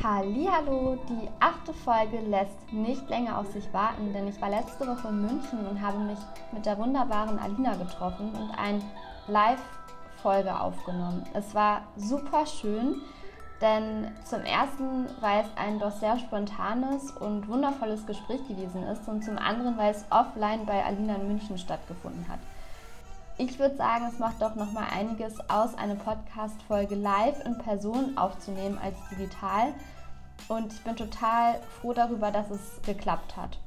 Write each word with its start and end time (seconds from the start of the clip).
Hallihallo, 0.00 0.96
die 1.08 1.28
achte 1.40 1.72
Folge 1.72 2.20
lässt 2.20 2.72
nicht 2.72 3.08
länger 3.08 3.36
auf 3.36 3.48
sich 3.48 3.72
warten, 3.72 4.12
denn 4.12 4.28
ich 4.28 4.40
war 4.40 4.48
letzte 4.48 4.86
Woche 4.86 5.08
in 5.08 5.22
München 5.22 5.66
und 5.68 5.82
habe 5.82 5.98
mich 5.98 6.18
mit 6.52 6.64
der 6.64 6.78
wunderbaren 6.78 7.36
Alina 7.36 7.74
getroffen 7.74 8.32
und 8.32 8.56
eine 8.56 8.80
Live-Folge 9.26 10.60
aufgenommen. 10.60 11.24
Es 11.34 11.52
war 11.52 11.82
super 11.96 12.46
schön, 12.46 13.02
denn 13.60 14.12
zum 14.22 14.42
ersten, 14.42 15.06
weil 15.18 15.40
es 15.40 15.50
ein 15.56 15.80
doch 15.80 15.90
sehr 15.90 16.16
spontanes 16.20 17.10
und 17.10 17.48
wundervolles 17.48 18.06
Gespräch 18.06 18.46
gewesen 18.46 18.84
ist 18.84 19.08
und 19.08 19.24
zum 19.24 19.36
anderen, 19.36 19.76
weil 19.78 19.90
es 19.90 20.04
offline 20.10 20.64
bei 20.64 20.84
Alina 20.84 21.16
in 21.16 21.26
München 21.26 21.58
stattgefunden 21.58 22.28
hat. 22.28 22.38
Ich 23.40 23.56
würde 23.60 23.76
sagen, 23.76 24.06
es 24.12 24.18
macht 24.18 24.42
doch 24.42 24.56
noch 24.56 24.72
mal 24.72 24.88
einiges 24.92 25.38
aus, 25.48 25.78
eine 25.78 25.94
Podcast-Folge 25.94 26.96
live 26.96 27.44
in 27.46 27.56
Person 27.58 28.18
aufzunehmen 28.18 28.76
als 28.82 28.96
digital. 29.12 29.72
Und 30.48 30.72
ich 30.72 30.82
bin 30.82 30.96
total 30.96 31.60
froh 31.80 31.92
darüber, 31.92 32.32
dass 32.32 32.50
es 32.50 32.82
geklappt 32.84 33.36
hat. 33.36 33.58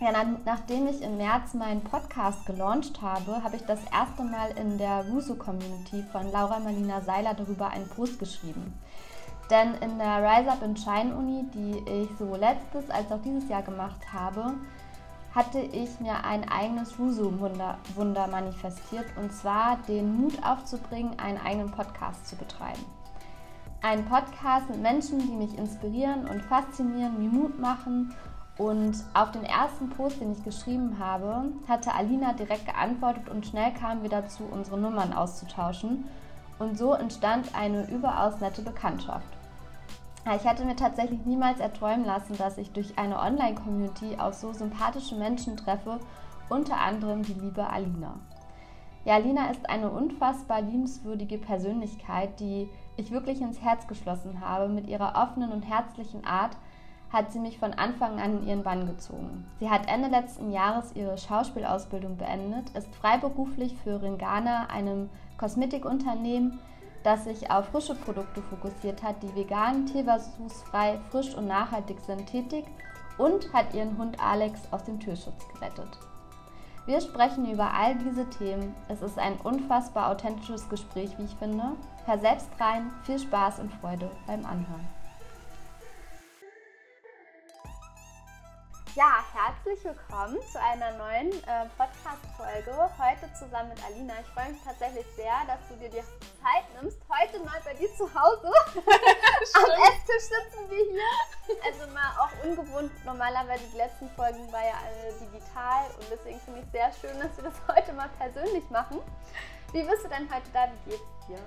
Ja, 0.00 0.12
nachdem 0.46 0.86
ich 0.86 1.02
im 1.02 1.18
März 1.18 1.52
meinen 1.52 1.84
Podcast 1.84 2.46
gelauncht 2.46 3.02
habe, 3.02 3.44
habe 3.44 3.56
ich 3.56 3.66
das 3.66 3.80
erste 3.92 4.22
Mal 4.22 4.52
in 4.52 4.78
der 4.78 5.04
Rusu-Community 5.10 6.02
von 6.10 6.32
Laura 6.32 6.58
Marlina 6.58 7.02
Seiler 7.02 7.34
darüber 7.34 7.68
einen 7.68 7.86
Post 7.86 8.18
geschrieben. 8.18 8.72
Denn 9.50 9.74
in 9.82 9.98
der 9.98 10.22
Rise 10.22 10.52
Up 10.52 10.62
in 10.62 10.74
Shine 10.74 11.14
Uni, 11.14 11.44
die 11.52 11.84
ich 11.86 12.08
sowohl 12.18 12.38
letztes 12.38 12.88
als 12.88 13.12
auch 13.12 13.20
dieses 13.20 13.46
Jahr 13.50 13.62
gemacht 13.62 14.10
habe, 14.10 14.54
hatte 15.34 15.60
ich 15.60 16.00
mir 16.00 16.24
ein 16.24 16.48
eigenes 16.48 16.98
Rusu-Wunder 16.98 17.78
Wunder 17.94 18.26
manifestiert 18.26 19.06
und 19.16 19.32
zwar 19.32 19.78
den 19.88 20.20
Mut 20.20 20.42
aufzubringen, 20.42 21.18
einen 21.18 21.38
eigenen 21.38 21.70
Podcast 21.70 22.26
zu 22.26 22.36
betreiben. 22.36 22.84
Ein 23.82 24.04
Podcast 24.04 24.68
mit 24.68 24.82
Menschen, 24.82 25.20
die 25.20 25.34
mich 25.34 25.56
inspirieren 25.56 26.26
und 26.26 26.42
faszinieren, 26.42 27.18
mir 27.18 27.30
Mut 27.30 27.58
machen. 27.58 28.14
Und 28.58 28.94
auf 29.14 29.30
den 29.30 29.44
ersten 29.44 29.88
Post, 29.88 30.20
den 30.20 30.32
ich 30.32 30.44
geschrieben 30.44 30.98
habe, 30.98 31.44
hatte 31.66 31.94
Alina 31.94 32.34
direkt 32.34 32.66
geantwortet 32.66 33.30
und 33.30 33.46
schnell 33.46 33.72
kamen 33.72 34.02
wir 34.02 34.10
dazu, 34.10 34.42
unsere 34.50 34.78
Nummern 34.78 35.14
auszutauschen. 35.14 36.04
Und 36.58 36.76
so 36.76 36.92
entstand 36.92 37.54
eine 37.54 37.88
überaus 37.90 38.38
nette 38.40 38.60
Bekanntschaft. 38.60 39.39
Ich 40.26 40.46
hatte 40.46 40.64
mir 40.64 40.76
tatsächlich 40.76 41.24
niemals 41.24 41.60
erträumen 41.60 42.04
lassen, 42.04 42.36
dass 42.36 42.58
ich 42.58 42.72
durch 42.72 42.98
eine 42.98 43.18
Online-Community 43.18 44.16
auf 44.18 44.34
so 44.34 44.52
sympathische 44.52 45.16
Menschen 45.16 45.56
treffe, 45.56 45.98
unter 46.48 46.78
anderem 46.78 47.22
die 47.22 47.32
liebe 47.32 47.66
Alina. 47.66 48.20
Ja, 49.04 49.14
Alina 49.14 49.50
ist 49.50 49.68
eine 49.70 49.90
unfassbar 49.90 50.60
liebenswürdige 50.60 51.38
Persönlichkeit, 51.38 52.38
die 52.38 52.68
ich 52.96 53.10
wirklich 53.10 53.40
ins 53.40 53.62
Herz 53.62 53.86
geschlossen 53.86 54.40
habe. 54.40 54.68
Mit 54.68 54.86
ihrer 54.88 55.14
offenen 55.16 55.52
und 55.52 55.62
herzlichen 55.62 56.24
Art 56.26 56.54
hat 57.10 57.32
sie 57.32 57.40
mich 57.40 57.58
von 57.58 57.72
Anfang 57.72 58.20
an 58.20 58.40
in 58.40 58.46
ihren 58.46 58.62
Bann 58.62 58.86
gezogen. 58.86 59.46
Sie 59.58 59.70
hat 59.70 59.88
Ende 59.88 60.08
letzten 60.08 60.52
Jahres 60.52 60.94
ihre 60.94 61.16
Schauspielausbildung 61.16 62.18
beendet, 62.18 62.70
ist 62.70 62.94
freiberuflich 62.94 63.74
für 63.82 64.02
Ringana, 64.02 64.66
einem 64.66 65.08
Kosmetikunternehmen, 65.38 66.60
das 67.02 67.24
sich 67.24 67.50
auf 67.50 67.66
frische 67.66 67.94
Produkte 67.94 68.42
fokussiert 68.42 69.02
hat, 69.02 69.22
die 69.22 69.34
vegan, 69.34 69.86
tierversuchsfrei, 69.86 70.98
frisch 71.10 71.34
und 71.34 71.46
nachhaltig 71.46 72.00
sind, 72.00 72.26
tätig 72.26 72.64
und 73.18 73.52
hat 73.52 73.74
ihren 73.74 73.96
Hund 73.98 74.18
Alex 74.22 74.60
aus 74.70 74.84
dem 74.84 75.00
Türschutz 75.00 75.46
gerettet. 75.54 75.98
Wir 76.86 77.00
sprechen 77.00 77.50
über 77.50 77.72
all 77.72 77.94
diese 77.96 78.28
Themen. 78.30 78.74
Es 78.88 79.02
ist 79.02 79.18
ein 79.18 79.36
unfassbar 79.44 80.10
authentisches 80.10 80.68
Gespräch, 80.68 81.10
wie 81.18 81.24
ich 81.24 81.34
finde. 81.36 81.76
Hör 82.06 82.18
selbst 82.18 82.48
rein, 82.58 82.90
viel 83.04 83.18
Spaß 83.18 83.60
und 83.60 83.72
Freude 83.74 84.10
beim 84.26 84.44
Anhören. 84.44 84.88
Ja, 88.96 89.22
herzlich 89.32 89.84
willkommen 89.84 90.36
zu 90.50 90.60
einer 90.60 90.90
neuen 90.98 91.30
äh, 91.30 91.66
Podcast-Folge. 91.78 92.90
Heute 92.98 93.32
zusammen 93.34 93.68
mit 93.68 93.78
Alina. 93.84 94.14
Ich 94.20 94.26
freue 94.34 94.50
mich 94.50 94.60
tatsächlich 94.64 95.06
sehr, 95.14 95.30
dass 95.46 95.60
du 95.68 95.76
dir 95.76 95.88
die 95.90 96.02
Zeit 96.42 96.66
nimmst. 96.74 96.98
Heute 97.08 97.38
mal 97.44 97.60
bei 97.64 97.72
dir 97.74 97.88
zu 97.94 98.12
Hause. 98.12 98.50
Am 99.54 99.70
Esstisch 99.86 100.26
sitzen 100.26 100.68
wir 100.68 100.84
hier. 100.90 101.56
Also 101.64 101.86
mal 101.94 102.10
auch 102.18 102.44
ungewohnt. 102.44 102.90
Normalerweise 103.04 103.62
die 103.72 103.76
letzten 103.76 104.10
Folgen 104.10 104.50
war 104.52 104.64
ja 104.64 104.74
alle 104.84 105.12
digital 105.12 105.86
und 105.96 106.10
deswegen 106.10 106.40
finde 106.40 106.60
ich 106.60 106.66
es 106.66 106.72
sehr 106.72 106.92
schön, 106.92 107.20
dass 107.20 107.36
wir 107.36 107.44
das 107.44 107.60
heute 107.68 107.92
mal 107.92 108.10
persönlich 108.18 108.68
machen. 108.70 108.98
Wie 109.72 109.84
bist 109.84 110.04
du 110.04 110.08
denn 110.08 110.28
heute 110.34 110.50
da? 110.52 110.66
Wie 110.66 110.90
geht's 110.90 111.26
dir? 111.28 111.38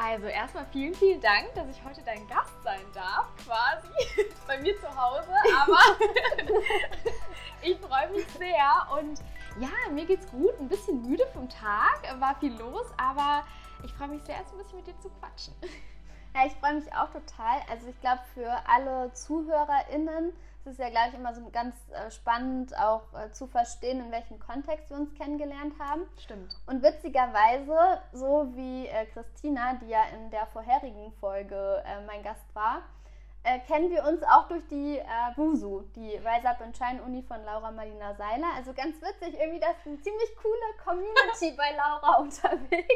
Also 0.00 0.26
erstmal 0.26 0.64
vielen, 0.66 0.94
vielen 0.94 1.20
Dank, 1.20 1.52
dass 1.56 1.68
ich 1.68 1.82
heute 1.84 2.00
dein 2.02 2.24
Gast 2.28 2.52
sein 2.62 2.80
darf, 2.94 3.26
quasi 3.44 3.88
bei 4.46 4.56
mir 4.58 4.78
zu 4.80 4.86
Hause. 4.86 5.32
Aber 5.60 5.98
ich 7.62 7.76
freue 7.78 8.08
mich 8.10 8.24
sehr 8.38 8.86
und 8.96 9.20
ja, 9.58 9.90
mir 9.90 10.06
geht's 10.06 10.30
gut. 10.30 10.52
Ein 10.60 10.68
bisschen 10.68 11.02
müde 11.02 11.26
vom 11.32 11.48
Tag, 11.48 12.00
war 12.20 12.36
viel 12.36 12.56
los, 12.56 12.86
aber 12.96 13.44
ich 13.82 13.92
freue 13.94 14.06
mich 14.06 14.22
sehr, 14.22 14.36
jetzt 14.36 14.52
ein 14.52 14.58
bisschen 14.58 14.76
mit 14.76 14.86
dir 14.86 15.00
zu 15.00 15.10
quatschen. 15.18 15.54
Ja, 16.32 16.46
ich 16.46 16.52
freue 16.54 16.74
mich 16.74 16.94
auch 16.94 17.10
total. 17.10 17.60
Also 17.68 17.88
ich 17.88 18.00
glaube, 18.00 18.20
für 18.34 18.52
alle 18.68 19.12
ZuhörerInnen 19.14 20.32
ist 20.68 20.78
ja, 20.78 20.90
glaube 20.90 21.08
ich, 21.08 21.14
immer 21.14 21.34
so 21.34 21.48
ganz 21.50 21.74
äh, 21.90 22.10
spannend, 22.10 22.76
auch 22.78 23.02
äh, 23.14 23.32
zu 23.32 23.46
verstehen, 23.46 24.00
in 24.00 24.10
welchem 24.10 24.38
Kontext 24.38 24.90
wir 24.90 24.96
uns 24.96 25.14
kennengelernt 25.14 25.74
haben. 25.78 26.02
Stimmt. 26.18 26.56
Und 26.66 26.82
witzigerweise, 26.82 28.00
so 28.12 28.48
wie 28.54 28.86
äh, 28.86 29.06
Christina, 29.06 29.74
die 29.74 29.88
ja 29.88 30.04
in 30.14 30.30
der 30.30 30.46
vorherigen 30.46 31.12
Folge 31.20 31.82
äh, 31.84 32.04
mein 32.06 32.22
Gast 32.22 32.54
war, 32.54 32.82
äh, 33.44 33.60
kennen 33.60 33.90
wir 33.90 34.04
uns 34.04 34.22
auch 34.24 34.48
durch 34.48 34.66
die 34.68 34.98
äh, 34.98 35.04
WUSU, 35.36 35.82
die 35.96 36.16
Rise 36.16 36.48
Up 36.48 36.60
and 36.60 36.76
Shine 36.76 37.02
Uni 37.02 37.22
von 37.22 37.42
Laura 37.44 37.70
Marlina 37.70 38.14
Seiler. 38.14 38.48
Also 38.56 38.74
ganz 38.74 39.00
witzig, 39.00 39.38
irgendwie 39.40 39.60
das 39.60 39.70
ist 39.70 39.86
eine 39.86 40.00
ziemlich 40.00 40.36
coole 40.36 40.74
Community 40.84 41.52
bei 41.56 41.70
Laura 41.76 42.18
unterwegs. 42.18 42.94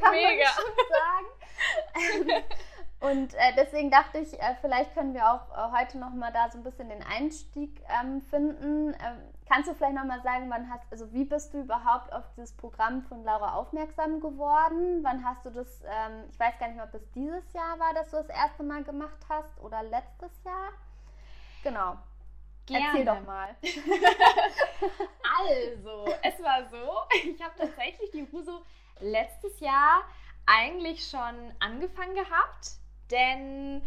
Kann 0.00 0.12
Mega. 0.12 0.44
man 0.44 0.54
schon 0.54 2.30
sagen. 2.30 2.44
Und 3.00 3.34
äh, 3.34 3.52
deswegen 3.56 3.90
dachte 3.90 4.18
ich, 4.18 4.40
äh, 4.40 4.54
vielleicht 4.60 4.94
können 4.94 5.12
wir 5.12 5.30
auch 5.30 5.50
äh, 5.52 5.78
heute 5.78 5.98
nochmal 5.98 6.32
da 6.32 6.50
so 6.50 6.58
ein 6.58 6.64
bisschen 6.64 6.88
den 6.88 7.02
Einstieg 7.02 7.82
ähm, 8.00 8.22
finden. 8.22 8.94
Ähm, 8.94 9.18
kannst 9.46 9.68
du 9.68 9.74
vielleicht 9.74 9.94
nochmal 9.94 10.22
sagen, 10.22 10.48
wann 10.48 10.70
hast, 10.70 10.90
also 10.90 11.12
wie 11.12 11.24
bist 11.24 11.52
du 11.52 11.60
überhaupt 11.60 12.10
auf 12.12 12.24
dieses 12.36 12.56
Programm 12.56 13.02
von 13.02 13.22
Laura 13.22 13.54
aufmerksam 13.54 14.20
geworden? 14.20 15.00
Wann 15.02 15.22
hast 15.24 15.44
du 15.44 15.50
das, 15.50 15.82
ähm, 15.82 16.24
ich 16.30 16.40
weiß 16.40 16.58
gar 16.58 16.68
nicht 16.68 16.76
mehr, 16.76 16.86
ob 16.86 16.94
es 16.94 17.10
dieses 17.12 17.52
Jahr 17.52 17.78
war, 17.78 17.92
dass 17.92 18.10
du 18.10 18.16
das 18.16 18.30
erste 18.30 18.62
Mal 18.62 18.82
gemacht 18.82 19.18
hast 19.28 19.60
oder 19.60 19.82
letztes 19.82 20.32
Jahr? 20.44 20.70
Genau. 21.62 21.96
Gerne. 22.64 22.86
Erzähl 22.86 23.04
doch 23.04 23.20
mal. 23.26 23.54
also, 25.38 26.06
es 26.22 26.42
war 26.42 26.68
so, 26.70 27.26
ich 27.30 27.40
habe 27.42 27.54
tatsächlich 27.58 28.10
die 28.10 28.26
Ruso 28.32 28.62
letztes 29.00 29.60
Jahr 29.60 30.02
eigentlich 30.46 31.06
schon 31.08 31.54
angefangen 31.60 32.14
gehabt 32.14 32.78
denn 33.10 33.82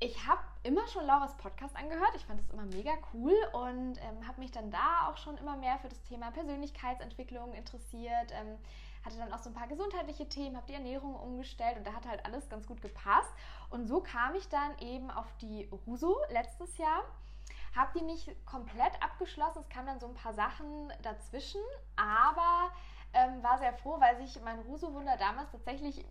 ich 0.00 0.26
habe 0.26 0.40
immer 0.62 0.86
schon 0.86 1.06
Lauras 1.06 1.36
Podcast 1.38 1.74
angehört. 1.76 2.12
Ich 2.14 2.24
fand 2.24 2.40
es 2.40 2.50
immer 2.50 2.66
mega 2.66 2.92
cool 3.12 3.34
und 3.52 3.98
ähm, 3.98 4.26
habe 4.28 4.40
mich 4.40 4.52
dann 4.52 4.70
da 4.70 5.08
auch 5.08 5.16
schon 5.16 5.36
immer 5.38 5.56
mehr 5.56 5.78
für 5.78 5.88
das 5.88 6.00
Thema 6.04 6.30
Persönlichkeitsentwicklung 6.30 7.52
interessiert. 7.54 8.30
Ähm, 8.32 8.58
hatte 9.04 9.18
dann 9.18 9.32
auch 9.32 9.38
so 9.38 9.50
ein 9.50 9.54
paar 9.54 9.66
gesundheitliche 9.66 10.28
Themen, 10.28 10.56
habe 10.56 10.66
die 10.66 10.74
Ernährung 10.74 11.14
umgestellt 11.16 11.78
und 11.78 11.86
da 11.86 11.94
hat 11.94 12.06
halt 12.06 12.24
alles 12.24 12.48
ganz 12.48 12.66
gut 12.66 12.80
gepasst. 12.80 13.32
Und 13.70 13.86
so 13.86 14.00
kam 14.00 14.34
ich 14.34 14.48
dann 14.48 14.78
eben 14.78 15.10
auf 15.10 15.26
die 15.40 15.68
Ruso 15.86 16.16
letztes 16.30 16.78
Jahr. 16.78 17.04
Habe 17.74 17.98
die 17.98 18.04
nicht 18.04 18.30
komplett 18.46 19.02
abgeschlossen. 19.02 19.62
Es 19.62 19.68
kamen 19.68 19.86
dann 19.86 20.00
so 20.00 20.06
ein 20.06 20.14
paar 20.14 20.34
Sachen 20.34 20.92
dazwischen, 21.02 21.60
aber 21.96 22.70
ähm, 23.12 23.42
war 23.42 23.58
sehr 23.58 23.72
froh, 23.74 23.98
weil 24.00 24.16
sich 24.18 24.40
mein 24.42 24.58
Ruso-Wunder 24.60 25.16
damals 25.16 25.50
tatsächlich 25.50 26.04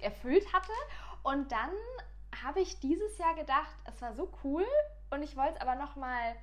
erfüllt 0.00 0.52
hatte 0.52 0.72
und 1.22 1.52
dann 1.52 1.70
habe 2.44 2.60
ich 2.60 2.80
dieses 2.80 3.18
Jahr 3.18 3.34
gedacht, 3.34 3.74
es 3.84 4.00
war 4.00 4.14
so 4.14 4.30
cool 4.44 4.66
und 5.10 5.22
ich 5.22 5.36
wollte 5.36 5.56
es 5.56 5.60
aber 5.60 5.74
nochmal 5.74 6.36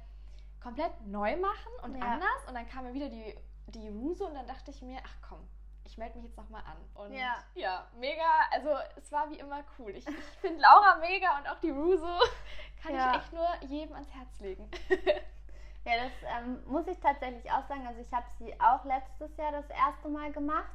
komplett 0.62 0.92
neu 1.08 1.38
machen 1.38 1.72
und 1.84 1.96
ja. 1.96 2.04
anders. 2.06 2.46
Und 2.48 2.56
dann 2.56 2.68
kam 2.68 2.86
mir 2.86 2.94
wieder 2.94 3.10
die, 3.10 3.36
die 3.68 3.88
Ruse 3.90 4.26
und 4.26 4.36
dann 4.36 4.48
dachte 4.48 4.72
ich 4.72 4.82
mir, 4.82 5.00
ach 5.04 5.16
komm, 5.28 5.48
ich 5.86 5.98
melde 5.98 6.16
mich 6.18 6.26
jetzt 6.26 6.38
nochmal 6.38 6.64
an. 6.66 6.78
Und 6.94 7.14
ja. 7.14 7.36
ja, 7.56 7.88
mega, 7.98 8.26
also 8.52 8.70
es 8.96 9.12
war 9.12 9.30
wie 9.30 9.40
immer 9.40 9.64
cool. 9.80 9.92
Ich, 9.92 10.08
ich 10.08 10.16
finde 10.42 10.62
Laura 10.62 10.98
mega 10.98 11.38
und 11.40 11.48
auch 11.48 11.60
die 11.60 11.70
Ruse 11.70 12.20
kann 12.84 12.94
ja. 12.94 13.12
ich 13.12 13.18
echt 13.18 13.34
nur 13.34 13.48
jedem 13.68 13.94
ans 13.94 14.14
Herz 14.14 14.40
legen. 14.40 14.70
ja, 15.88 15.94
das 16.04 16.12
ähm, 16.38 16.60
muss 16.68 16.86
ich 16.88 17.00
tatsächlich 17.00 17.50
auch 17.52 17.66
sagen. 17.68 17.88
Also 17.88 18.02
ich 18.02 18.12
habe 18.12 18.26
sie 18.40 18.54
auch 18.60 18.84
letztes 18.84 19.36
Jahr 19.38 19.52
das 19.52 19.70
erste 19.70 20.10
Mal 20.10 20.32
gemacht 20.32 20.66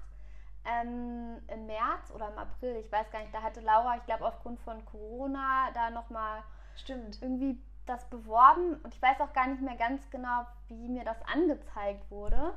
ähm, 0.64 1.36
im 1.48 1.66
März 1.66 2.10
oder 2.14 2.28
im 2.28 2.38
April, 2.38 2.76
ich 2.76 2.90
weiß 2.90 3.10
gar 3.10 3.20
nicht, 3.20 3.34
da 3.34 3.42
hatte 3.42 3.60
Laura, 3.60 3.96
ich 3.96 4.06
glaube 4.06 4.26
aufgrund 4.26 4.60
von 4.60 4.84
Corona, 4.86 5.70
da 5.74 5.90
nochmal 5.90 6.42
irgendwie 6.86 7.60
das 7.86 8.08
beworben 8.08 8.76
und 8.82 8.94
ich 8.94 9.02
weiß 9.02 9.20
auch 9.20 9.32
gar 9.32 9.48
nicht 9.48 9.60
mehr 9.60 9.76
ganz 9.76 10.08
genau, 10.10 10.46
wie 10.68 10.88
mir 10.88 11.04
das 11.04 11.20
angezeigt 11.26 12.10
wurde. 12.10 12.54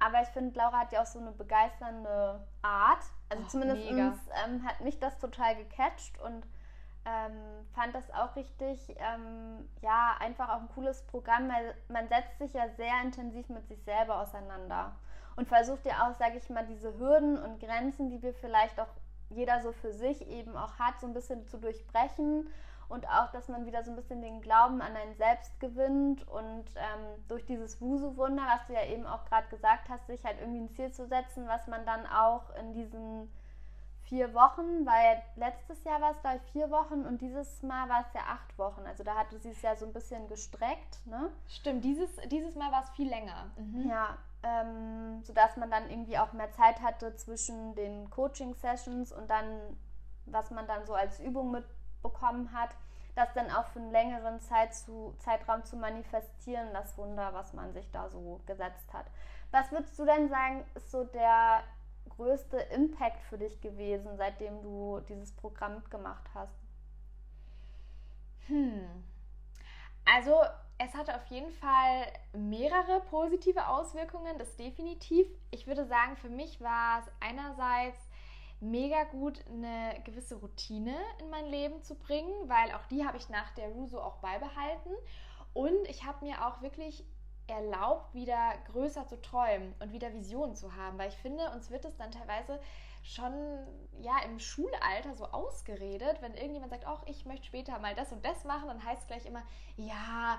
Aber 0.00 0.20
ich 0.20 0.28
finde, 0.28 0.58
Laura 0.58 0.80
hat 0.80 0.92
ja 0.92 1.02
auch 1.02 1.06
so 1.06 1.20
eine 1.20 1.30
begeisternde 1.30 2.44
Art. 2.62 3.04
Also 3.28 3.44
zumindest 3.44 3.88
ähm, 4.44 4.66
hat 4.66 4.80
mich 4.80 4.98
das 4.98 5.18
total 5.18 5.54
gecatcht 5.56 6.18
und 6.20 6.44
ähm, 7.04 7.66
fand 7.74 7.94
das 7.94 8.10
auch 8.12 8.34
richtig, 8.36 8.96
ähm, 8.98 9.68
ja, 9.82 10.16
einfach 10.20 10.48
auch 10.48 10.60
ein 10.60 10.68
cooles 10.74 11.02
Programm, 11.06 11.48
weil 11.48 11.74
man 11.88 12.08
setzt 12.08 12.38
sich 12.38 12.52
ja 12.54 12.68
sehr 12.76 13.02
intensiv 13.02 13.48
mit 13.48 13.66
sich 13.68 13.82
selber 13.82 14.20
auseinander 14.20 14.92
und 15.36 15.48
versucht 15.48 15.84
ja 15.84 16.06
auch, 16.06 16.14
sage 16.18 16.38
ich 16.38 16.48
mal, 16.48 16.66
diese 16.66 16.98
Hürden 16.98 17.38
und 17.38 17.60
Grenzen, 17.60 18.10
die 18.10 18.22
wir 18.22 18.32
vielleicht 18.34 18.80
auch 18.80 18.88
jeder 19.30 19.60
so 19.60 19.72
für 19.72 19.92
sich 19.92 20.26
eben 20.28 20.56
auch 20.56 20.78
hat, 20.78 21.00
so 21.00 21.06
ein 21.06 21.14
bisschen 21.14 21.46
zu 21.46 21.58
durchbrechen 21.58 22.48
und 22.88 23.08
auch, 23.08 23.30
dass 23.32 23.48
man 23.48 23.66
wieder 23.66 23.82
so 23.82 23.90
ein 23.90 23.96
bisschen 23.96 24.22
den 24.22 24.40
Glauben 24.40 24.80
an 24.80 24.96
ein 24.96 25.14
Selbst 25.16 25.58
gewinnt 25.60 26.26
und 26.28 26.64
ähm, 26.76 27.24
durch 27.28 27.44
dieses 27.44 27.80
Wusu-Wunder, 27.80 28.42
was 28.46 28.66
du 28.66 28.74
ja 28.74 28.84
eben 28.84 29.06
auch 29.06 29.24
gerade 29.26 29.48
gesagt 29.48 29.88
hast, 29.88 30.06
sich 30.06 30.24
halt 30.24 30.40
irgendwie 30.40 30.60
ein 30.60 30.70
Ziel 30.70 30.92
zu 30.92 31.06
setzen, 31.06 31.48
was 31.48 31.66
man 31.66 31.84
dann 31.86 32.06
auch 32.06 32.54
in 32.56 32.72
diesen 32.72 33.30
vier 34.08 34.34
Wochen, 34.34 34.86
weil 34.86 35.22
letztes 35.36 35.82
Jahr 35.84 36.00
war 36.00 36.12
es 36.12 36.20
glaube 36.20 36.36
ich 36.36 36.52
vier 36.52 36.70
Wochen 36.70 37.04
und 37.04 37.20
dieses 37.20 37.62
Mal 37.62 37.88
war 37.88 38.00
es 38.00 38.14
ja 38.14 38.20
acht 38.28 38.58
Wochen. 38.58 38.82
Also 38.86 39.04
da 39.04 39.14
hatte 39.14 39.38
sie 39.38 39.50
es 39.50 39.62
ja 39.62 39.76
so 39.76 39.86
ein 39.86 39.92
bisschen 39.92 40.28
gestreckt, 40.28 41.06
ne? 41.06 41.30
Stimmt, 41.48 41.84
dieses, 41.84 42.16
dieses 42.30 42.54
Mal 42.54 42.70
war 42.72 42.82
es 42.82 42.90
viel 42.90 43.08
länger. 43.08 43.50
Mhm. 43.56 43.88
Ja, 43.88 44.18
ähm, 44.42 45.22
sodass 45.22 45.56
man 45.56 45.70
dann 45.70 45.88
irgendwie 45.88 46.18
auch 46.18 46.32
mehr 46.32 46.52
Zeit 46.52 46.80
hatte 46.82 47.16
zwischen 47.16 47.74
den 47.74 48.10
Coaching-Sessions 48.10 49.12
und 49.12 49.28
dann, 49.30 49.76
was 50.26 50.50
man 50.50 50.66
dann 50.66 50.84
so 50.86 50.94
als 50.94 51.18
Übung 51.20 51.50
mitbekommen 51.50 52.52
hat, 52.52 52.70
das 53.14 53.32
dann 53.32 53.50
auch 53.50 53.66
für 53.66 53.78
einen 53.78 53.92
längeren 53.92 54.40
Zeit 54.40 54.74
zu, 54.74 55.14
Zeitraum 55.18 55.64
zu 55.64 55.76
manifestieren, 55.76 56.68
das 56.72 56.96
Wunder, 56.98 57.32
was 57.32 57.52
man 57.52 57.72
sich 57.72 57.90
da 57.90 58.08
so 58.08 58.40
gesetzt 58.46 58.92
hat. 58.92 59.06
Was 59.50 59.70
würdest 59.70 59.98
du 59.98 60.04
denn 60.04 60.28
sagen, 60.28 60.64
ist 60.74 60.90
so 60.90 61.04
der 61.04 61.62
größte 62.10 62.56
Impact 62.56 63.22
für 63.24 63.38
dich 63.38 63.60
gewesen, 63.60 64.16
seitdem 64.16 64.62
du 64.62 65.00
dieses 65.08 65.32
Programm 65.32 65.82
gemacht 65.90 66.24
hast? 66.34 66.54
Hm. 68.46 68.86
Also 70.04 70.40
es 70.78 70.94
hatte 70.94 71.14
auf 71.14 71.26
jeden 71.26 71.50
Fall 71.52 72.06
mehrere 72.32 73.00
positive 73.10 73.68
Auswirkungen, 73.68 74.38
das 74.38 74.56
definitiv. 74.56 75.26
Ich 75.50 75.66
würde 75.66 75.86
sagen, 75.86 76.16
für 76.16 76.28
mich 76.28 76.60
war 76.60 77.00
es 77.00 77.06
einerseits 77.20 77.98
mega 78.60 79.04
gut, 79.04 79.44
eine 79.48 80.00
gewisse 80.04 80.36
Routine 80.36 80.96
in 81.20 81.30
mein 81.30 81.46
Leben 81.46 81.82
zu 81.82 81.94
bringen, 81.94 82.48
weil 82.48 82.72
auch 82.74 82.86
die 82.86 83.06
habe 83.06 83.18
ich 83.18 83.28
nach 83.28 83.50
der 83.52 83.68
Ruso 83.68 84.00
auch 84.00 84.16
beibehalten. 84.16 84.90
Und 85.52 85.88
ich 85.88 86.04
habe 86.04 86.24
mir 86.24 86.46
auch 86.46 86.60
wirklich 86.62 87.04
erlaubt, 87.46 88.14
wieder 88.14 88.54
größer 88.72 89.06
zu 89.06 89.20
träumen 89.20 89.74
und 89.80 89.92
wieder 89.92 90.12
Visionen 90.12 90.56
zu 90.56 90.74
haben, 90.76 90.98
weil 90.98 91.08
ich 91.08 91.16
finde, 91.16 91.50
uns 91.50 91.70
wird 91.70 91.84
es 91.84 91.96
dann 91.96 92.10
teilweise 92.10 92.60
schon 93.02 93.32
ja 94.00 94.14
im 94.24 94.38
Schulalter 94.38 95.14
so 95.14 95.26
ausgeredet, 95.26 96.22
wenn 96.22 96.34
irgendjemand 96.34 96.70
sagt, 96.70 96.86
ach, 96.86 97.02
ich 97.06 97.26
möchte 97.26 97.46
später 97.46 97.78
mal 97.78 97.94
das 97.94 98.12
und 98.12 98.24
das 98.24 98.44
machen, 98.44 98.68
dann 98.68 98.82
heißt 98.82 99.02
es 99.02 99.06
gleich 99.06 99.26
immer, 99.26 99.42
ja, 99.76 100.38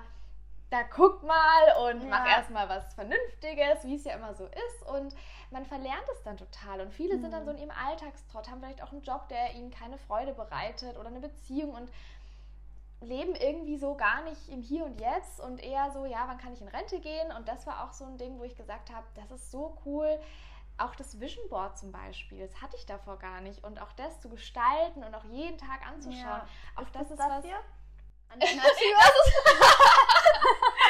da 0.70 0.82
guck 0.82 1.22
mal 1.22 1.90
und 1.90 2.02
ja. 2.02 2.08
mach 2.08 2.26
erstmal 2.26 2.68
was 2.68 2.92
Vernünftiges, 2.94 3.84
wie 3.84 3.94
es 3.94 4.04
ja 4.04 4.14
immer 4.14 4.34
so 4.34 4.46
ist. 4.46 4.88
Und 4.88 5.14
man 5.50 5.64
verlernt 5.64 6.08
es 6.12 6.22
dann 6.24 6.36
total. 6.36 6.80
Und 6.80 6.92
viele 6.92 7.16
mhm. 7.16 7.22
sind 7.22 7.32
dann 7.32 7.44
so 7.44 7.52
in 7.52 7.58
ihrem 7.58 7.70
Alltagstrott, 7.70 8.50
haben 8.50 8.60
vielleicht 8.60 8.82
auch 8.82 8.90
einen 8.90 9.02
Job, 9.02 9.28
der 9.28 9.54
ihnen 9.54 9.70
keine 9.70 9.98
Freude 9.98 10.34
bereitet 10.34 10.98
oder 10.98 11.08
eine 11.08 11.20
Beziehung 11.20 11.72
und 11.74 11.90
leben 13.00 13.34
irgendwie 13.34 13.76
so 13.76 13.94
gar 13.94 14.22
nicht 14.22 14.48
im 14.48 14.62
Hier 14.62 14.84
und 14.84 15.00
Jetzt 15.00 15.40
und 15.40 15.62
eher 15.62 15.90
so, 15.92 16.06
ja, 16.06 16.24
wann 16.26 16.38
kann 16.38 16.52
ich 16.52 16.60
in 16.60 16.68
Rente 16.68 17.00
gehen? 17.00 17.30
Und 17.36 17.48
das 17.48 17.66
war 17.66 17.84
auch 17.84 17.92
so 17.92 18.04
ein 18.04 18.18
Ding, 18.18 18.38
wo 18.38 18.44
ich 18.44 18.56
gesagt 18.56 18.90
habe, 18.90 19.06
das 19.14 19.30
ist 19.30 19.50
so 19.50 19.76
cool. 19.84 20.18
Auch 20.78 20.94
das 20.94 21.20
Vision 21.20 21.48
Board 21.48 21.78
zum 21.78 21.90
Beispiel, 21.90 22.46
das 22.46 22.60
hatte 22.60 22.76
ich 22.76 22.86
davor 22.86 23.18
gar 23.18 23.40
nicht. 23.40 23.64
Und 23.64 23.80
auch 23.80 23.92
das 23.92 24.20
zu 24.20 24.28
gestalten 24.28 25.04
und 25.04 25.14
auch 25.14 25.24
jeden 25.24 25.58
Tag 25.58 25.86
anzuschauen, 25.86 26.22
ja. 26.22 26.46
auch 26.74 26.82
ist 26.82 26.94
das, 26.94 27.02
das 27.02 27.10
ist 27.12 27.20
das 27.20 27.30
was. 27.30 27.44
Hier? 27.44 27.58
An 28.28 28.40
der 28.40 28.56
Natur? 28.56 28.66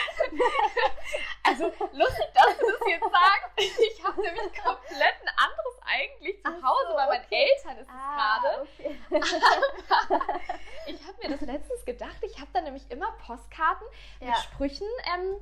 also 1.42 1.64
lustig, 1.92 2.26
dass 2.34 2.58
du 2.58 2.66
das 2.66 2.88
jetzt 2.88 3.10
sagst. 3.10 3.80
Ich 3.80 4.04
habe 4.04 4.20
nämlich 4.20 4.54
komplett 4.62 5.16
ein 5.22 5.32
anderes 5.36 5.76
eigentlich 5.84 6.42
zu 6.42 6.50
Hause, 6.50 6.88
so, 6.88 6.94
bei 6.94 7.06
meinen 7.06 7.24
okay. 7.24 7.48
Eltern 7.54 7.78
ist 7.78 7.88
es 7.88 7.94
ah, 7.94 8.40
gerade. 8.40 8.62
Okay. 8.62 9.00
ich 10.86 11.06
habe 11.06 11.18
mir 11.22 11.36
das 11.36 11.40
letztens 11.40 11.84
gedacht, 11.84 12.16
ich 12.22 12.38
habe 12.38 12.50
da 12.52 12.60
nämlich 12.60 12.90
immer 12.90 13.12
Postkarten 13.24 13.86
ja. 14.20 14.28
mit 14.28 14.36
Sprüchen 14.38 14.88
ähm, 15.14 15.36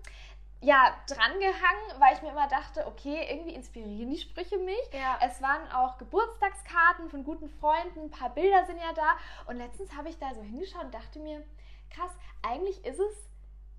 ja, 0.61 0.97
drangehangen, 1.09 2.01
weil 2.01 2.15
ich 2.15 2.23
mir 2.23 2.31
immer 2.31 2.49
dachte, 2.49 2.87
okay, 2.87 3.27
irgendwie 3.31 3.55
inspirieren 3.55 4.11
die 4.11 4.19
Sprüche 4.19 4.57
mich. 4.59 4.93
Ja. 4.93 5.19
Es 5.21 5.43
waren 5.43 5.71
auch 5.73 5.99
Geburtstagskarten 5.99 7.11
von 7.11 7.25
guten 7.25 7.49
Freunden, 7.49 8.05
ein 8.05 8.11
paar 8.11 8.31
Bilder 8.31 8.65
sind 8.65 8.79
ja 8.79 8.93
da. 8.95 9.17
Und 9.47 9.59
letztens 9.59 9.95
habe 9.95 10.09
ich 10.09 10.19
da 10.19 10.35
so 10.35 10.43
hingeschaut 10.43 10.85
und 10.85 10.95
dachte 10.95 11.19
mir, 11.19 11.45
krass, 11.91 12.11
eigentlich 12.43 12.85
ist 12.85 12.99
es 12.99 13.29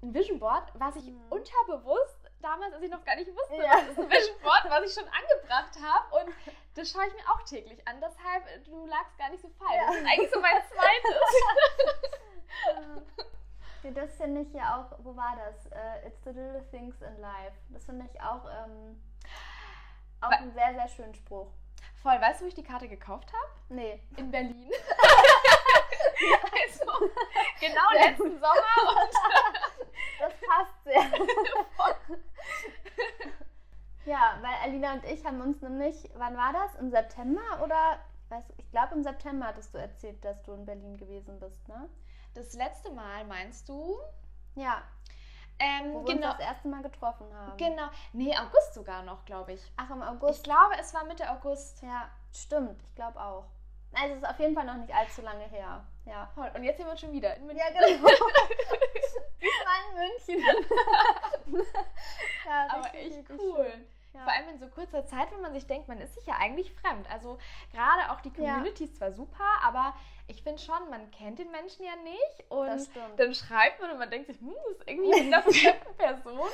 ein 0.05 0.13
Vision 0.13 0.39
Board, 0.39 0.71
was 0.75 0.95
ich 0.95 1.05
mhm. 1.05 1.21
unterbewusst 1.29 2.29
damals, 2.41 2.73
als 2.73 2.83
ich 2.83 2.91
noch 2.91 3.03
gar 3.03 3.15
nicht 3.15 3.29
wusste, 3.33 3.55
ja. 3.55 3.81
das 3.81 3.89
ist 3.89 3.99
ein 3.99 4.09
Vision 4.09 4.39
Board, 4.41 4.65
was 4.69 4.85
ich 4.85 4.93
schon 4.93 5.09
angebracht 5.09 5.75
habe. 5.81 6.25
Und 6.25 6.35
das 6.75 6.89
schaue 6.89 7.07
ich 7.07 7.13
mir 7.13 7.27
auch 7.31 7.41
täglich 7.43 7.87
an. 7.87 7.99
Deshalb, 7.99 8.65
du 8.65 8.85
lagst 8.85 9.17
gar 9.17 9.29
nicht 9.29 9.41
so 9.41 9.49
falsch. 9.49 9.73
Ja. 9.73 9.87
Das 9.87 9.95
ist 9.95 10.05
eigentlich 10.05 10.31
so 10.31 10.39
mein 10.39 10.61
zweites. 10.69 11.21
ja, 13.83 13.91
das 13.91 14.15
finde 14.15 14.41
ich 14.41 14.53
ja 14.53 14.77
auch, 14.77 14.97
wo 15.03 15.15
war 15.15 15.35
das? 15.37 15.65
Uh, 15.71 16.07
It's 16.07 16.21
the 16.23 16.29
little 16.29 16.65
things 16.71 17.01
in 17.01 17.19
life. 17.19 17.55
Das 17.69 17.85
finde 17.85 18.05
ich 18.11 18.21
auch, 18.21 18.45
ähm, 18.45 19.01
auch 20.21 20.29
einen 20.29 20.53
sehr, 20.53 20.73
sehr 20.73 20.87
schönen 20.87 21.15
Spruch. 21.15 21.51
Voll, 22.01 22.21
weißt 22.21 22.39
du, 22.39 22.45
wo 22.45 22.47
ich 22.47 22.53
die 22.53 22.63
Karte 22.63 22.87
gekauft 22.87 23.33
habe? 23.33 23.51
Nee. 23.69 23.99
In 24.17 24.29
Berlin. 24.29 24.69
also, 26.15 26.85
genau 27.59 27.89
sehr 27.91 28.09
letzten 28.09 28.29
gut. 28.29 28.41
Sommer. 28.41 28.75
Und 28.89 29.13
das 30.19 30.33
passt 30.47 30.83
sehr. 30.83 31.03
ja, 34.05 34.37
weil 34.41 34.55
Alina 34.63 34.93
und 34.93 35.05
ich 35.05 35.25
haben 35.25 35.41
uns 35.41 35.61
nämlich, 35.61 36.09
wann 36.15 36.37
war 36.37 36.53
das? 36.53 36.75
Im 36.75 36.89
September 36.89 37.63
oder? 37.63 37.99
Weiß, 38.29 38.43
ich 38.57 38.71
glaube, 38.71 38.95
im 38.95 39.03
September 39.03 39.47
hattest 39.47 39.73
du 39.73 39.77
erzählt, 39.77 40.23
dass 40.25 40.41
du 40.43 40.53
in 40.53 40.65
Berlin 40.65 40.97
gewesen 40.97 41.39
bist, 41.39 41.67
ne? 41.67 41.89
Das 42.33 42.53
letzte 42.53 42.91
Mal 42.91 43.23
meinst 43.25 43.69
du? 43.69 43.97
Ja. 44.55 44.81
Ähm, 45.59 45.93
Wo 45.93 46.05
wir 46.05 46.15
genau. 46.15 46.29
uns 46.29 46.37
das 46.37 46.47
erste 46.47 46.67
Mal 46.67 46.81
getroffen 46.81 47.27
haben. 47.33 47.57
Genau. 47.57 47.87
Nee, 48.13 48.35
August 48.37 48.73
sogar 48.73 49.03
noch, 49.03 49.23
glaube 49.25 49.53
ich. 49.53 49.71
Ach, 49.77 49.89
im 49.89 50.01
August? 50.01 50.39
Ich 50.39 50.43
glaube, 50.43 50.73
es 50.79 50.93
war 50.93 51.05
Mitte 51.05 51.29
August. 51.29 51.81
Ja, 51.81 52.09
stimmt. 52.33 52.81
Ich 52.83 52.95
glaube 52.95 53.19
auch. 53.21 53.45
Also 53.93 54.15
es 54.15 54.21
ist 54.21 54.29
auf 54.29 54.39
jeden 54.39 54.53
Fall 54.53 54.65
noch 54.65 54.75
nicht 54.75 54.93
allzu 54.93 55.21
lange 55.21 55.45
her. 55.45 55.85
Ja. 56.05 56.29
Toll. 56.35 56.51
Und 56.55 56.63
jetzt 56.63 56.77
sind 56.77 56.87
wir 56.87 56.97
schon 56.97 57.11
wieder 57.11 57.35
in 57.35 57.45
München. 57.45 57.65
Ja, 57.65 57.69
genau. 57.69 58.07
Diesmal 59.41 59.79
in 59.89 59.97
München. 59.97 60.65
ja, 62.45 62.67
Aber 62.69 62.93
echt 62.93 63.29
cool. 63.29 63.65
Schön. 63.65 63.85
Ja. 64.13 64.23
Vor 64.23 64.33
allem 64.33 64.49
in 64.49 64.59
so 64.59 64.67
kurzer 64.67 65.05
Zeit, 65.05 65.31
wenn 65.31 65.41
man 65.41 65.53
sich 65.53 65.67
denkt, 65.67 65.87
man 65.87 65.99
ist 65.99 66.15
sich 66.15 66.25
ja 66.25 66.35
eigentlich 66.37 66.71
fremd. 66.73 67.09
Also 67.11 67.37
gerade 67.71 68.11
auch 68.11 68.21
die 68.21 68.31
Community 68.31 68.85
ist 68.85 68.95
zwar 68.95 69.11
super, 69.11 69.43
aber 69.61 69.93
ich 70.27 70.41
finde 70.41 70.59
schon, 70.59 70.89
man 70.89 71.11
kennt 71.11 71.39
den 71.39 71.51
Menschen 71.51 71.85
ja 71.85 71.95
nicht 71.97 72.49
und 72.49 72.89
dann 73.17 73.33
schreibt 73.33 73.79
man 73.79 73.91
und 73.91 73.99
man 73.99 74.09
denkt 74.09 74.27
sich, 74.27 74.39
hm, 74.39 74.53
das 74.69 74.77
ist 74.77 74.87
irgendwie 74.87 75.13
eine 75.13 75.43
fremde 75.43 75.93
Person. 75.97 76.49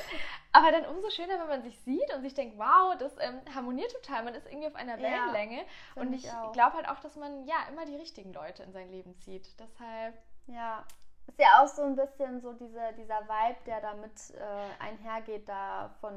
Aber 0.52 0.70
dann 0.70 0.86
umso 0.86 1.10
schöner, 1.10 1.38
wenn 1.40 1.48
man 1.48 1.62
sich 1.62 1.78
sieht 1.80 2.14
und 2.14 2.22
sich 2.22 2.34
denkt, 2.34 2.58
wow, 2.58 2.94
das 2.98 3.12
ähm, 3.20 3.40
harmoniert 3.54 3.92
total, 3.92 4.24
man 4.24 4.34
ist 4.34 4.46
irgendwie 4.46 4.68
auf 4.68 4.74
einer 4.74 5.00
Wellenlänge. 5.00 5.58
Ja, 5.58 6.02
und 6.02 6.12
ich, 6.12 6.24
ich 6.24 6.52
glaube 6.52 6.76
halt 6.76 6.88
auch, 6.88 7.00
dass 7.00 7.16
man 7.16 7.46
ja 7.46 7.56
immer 7.70 7.86
die 7.86 7.96
richtigen 7.96 8.32
Leute 8.32 8.62
in 8.62 8.72
sein 8.72 8.90
Leben 8.90 9.16
zieht. 9.18 9.58
Deshalb. 9.58 10.18
Ja, 10.46 10.84
ist 11.28 11.38
ja 11.38 11.62
auch 11.62 11.68
so 11.68 11.82
ein 11.82 11.96
bisschen 11.96 12.40
so 12.40 12.52
diese, 12.52 12.92
dieser 12.98 13.20
Vibe, 13.22 13.58
der 13.66 13.80
damit 13.80 14.12
äh, 14.34 14.82
einhergeht, 14.82 15.48
da 15.48 15.94
von 16.00 16.14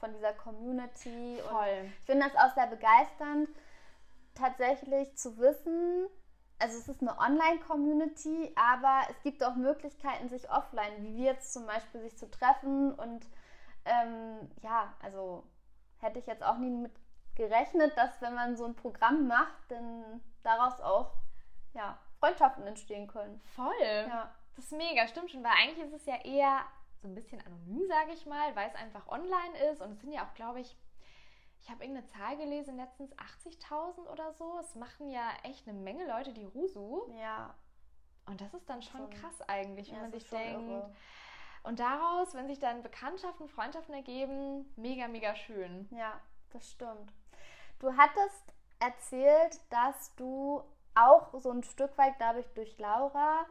von 0.00 0.12
dieser 0.14 0.32
Community. 0.32 1.38
Voll. 1.46 1.52
Und 1.52 1.86
ich 1.86 2.06
finde 2.06 2.26
das 2.26 2.36
auch 2.36 2.54
sehr 2.54 2.66
begeisternd, 2.66 3.48
tatsächlich 4.34 5.16
zu 5.16 5.36
wissen, 5.38 6.08
also 6.60 6.78
es 6.78 6.88
ist 6.88 7.00
eine 7.00 7.18
Online-Community, 7.18 8.54
aber 8.54 9.02
es 9.10 9.20
gibt 9.22 9.42
auch 9.42 9.54
Möglichkeiten, 9.54 10.28
sich 10.28 10.50
offline, 10.50 11.02
wie 11.02 11.16
wir 11.16 11.24
jetzt 11.24 11.52
zum 11.52 11.66
Beispiel, 11.66 12.00
sich 12.02 12.16
zu 12.16 12.30
treffen. 12.30 12.92
Und 12.94 13.26
ähm, 13.86 14.50
ja, 14.62 14.94
also 15.02 15.44
hätte 15.98 16.18
ich 16.18 16.26
jetzt 16.26 16.42
auch 16.42 16.58
nie 16.58 16.70
mit 16.70 16.92
gerechnet, 17.34 17.96
dass 17.96 18.20
wenn 18.20 18.34
man 18.34 18.56
so 18.56 18.66
ein 18.66 18.74
Programm 18.74 19.26
macht, 19.26 19.58
dann 19.68 20.20
daraus 20.42 20.80
auch 20.80 21.14
ja, 21.72 21.98
Freundschaften 22.18 22.66
entstehen 22.66 23.06
können. 23.06 23.40
Voll. 23.56 23.72
Ja. 23.80 24.34
Das 24.56 24.66
ist 24.66 24.72
mega, 24.72 25.06
stimmt 25.08 25.30
schon, 25.30 25.42
weil 25.42 25.52
eigentlich 25.52 25.86
ist 25.86 25.94
es 25.94 26.06
ja 26.06 26.16
eher 26.22 26.60
so 27.00 27.08
ein 27.08 27.14
bisschen 27.14 27.40
anonym, 27.46 27.86
sage 27.88 28.12
ich 28.12 28.26
mal, 28.26 28.54
weil 28.54 28.68
es 28.68 28.74
einfach 28.74 29.08
online 29.08 29.58
ist. 29.70 29.80
Und 29.80 29.92
es 29.92 30.00
sind 30.00 30.12
ja 30.12 30.24
auch, 30.24 30.34
glaube 30.34 30.60
ich, 30.60 30.76
ich 31.62 31.70
habe 31.70 31.84
irgendeine 31.84 32.06
Zahl 32.06 32.36
gelesen, 32.36 32.76
letztens 32.76 33.12
80.000 33.16 34.06
oder 34.10 34.32
so. 34.32 34.58
Es 34.60 34.74
machen 34.74 35.10
ja 35.10 35.30
echt 35.42 35.68
eine 35.68 35.78
Menge 35.78 36.06
Leute 36.06 36.32
die 36.32 36.44
Rusu. 36.44 37.02
Ja. 37.20 37.54
Und 38.26 38.40
das 38.40 38.54
ist 38.54 38.68
dann 38.68 38.82
schon, 38.82 39.00
schon. 39.00 39.10
krass 39.10 39.42
eigentlich, 39.48 39.88
wenn 39.90 39.96
ja, 39.96 40.02
man 40.02 40.12
sich 40.12 40.28
denkt. 40.28 40.68
Irre. 40.68 40.94
Und 41.62 41.78
daraus, 41.78 42.34
wenn 42.34 42.46
sich 42.46 42.58
dann 42.58 42.82
Bekanntschaften, 42.82 43.48
Freundschaften 43.48 43.94
ergeben, 43.94 44.72
mega, 44.76 45.08
mega 45.08 45.34
schön. 45.34 45.88
Ja, 45.90 46.18
das 46.50 46.70
stimmt. 46.70 47.12
Du 47.78 47.94
hattest 47.96 48.52
erzählt, 48.78 49.60
dass 49.70 50.14
du 50.16 50.62
auch 50.94 51.38
so 51.38 51.50
ein 51.50 51.62
Stück 51.62 51.96
weit, 51.98 52.16
glaube 52.16 52.40
ich, 52.40 52.46
durch 52.54 52.78
Laura 52.78 53.46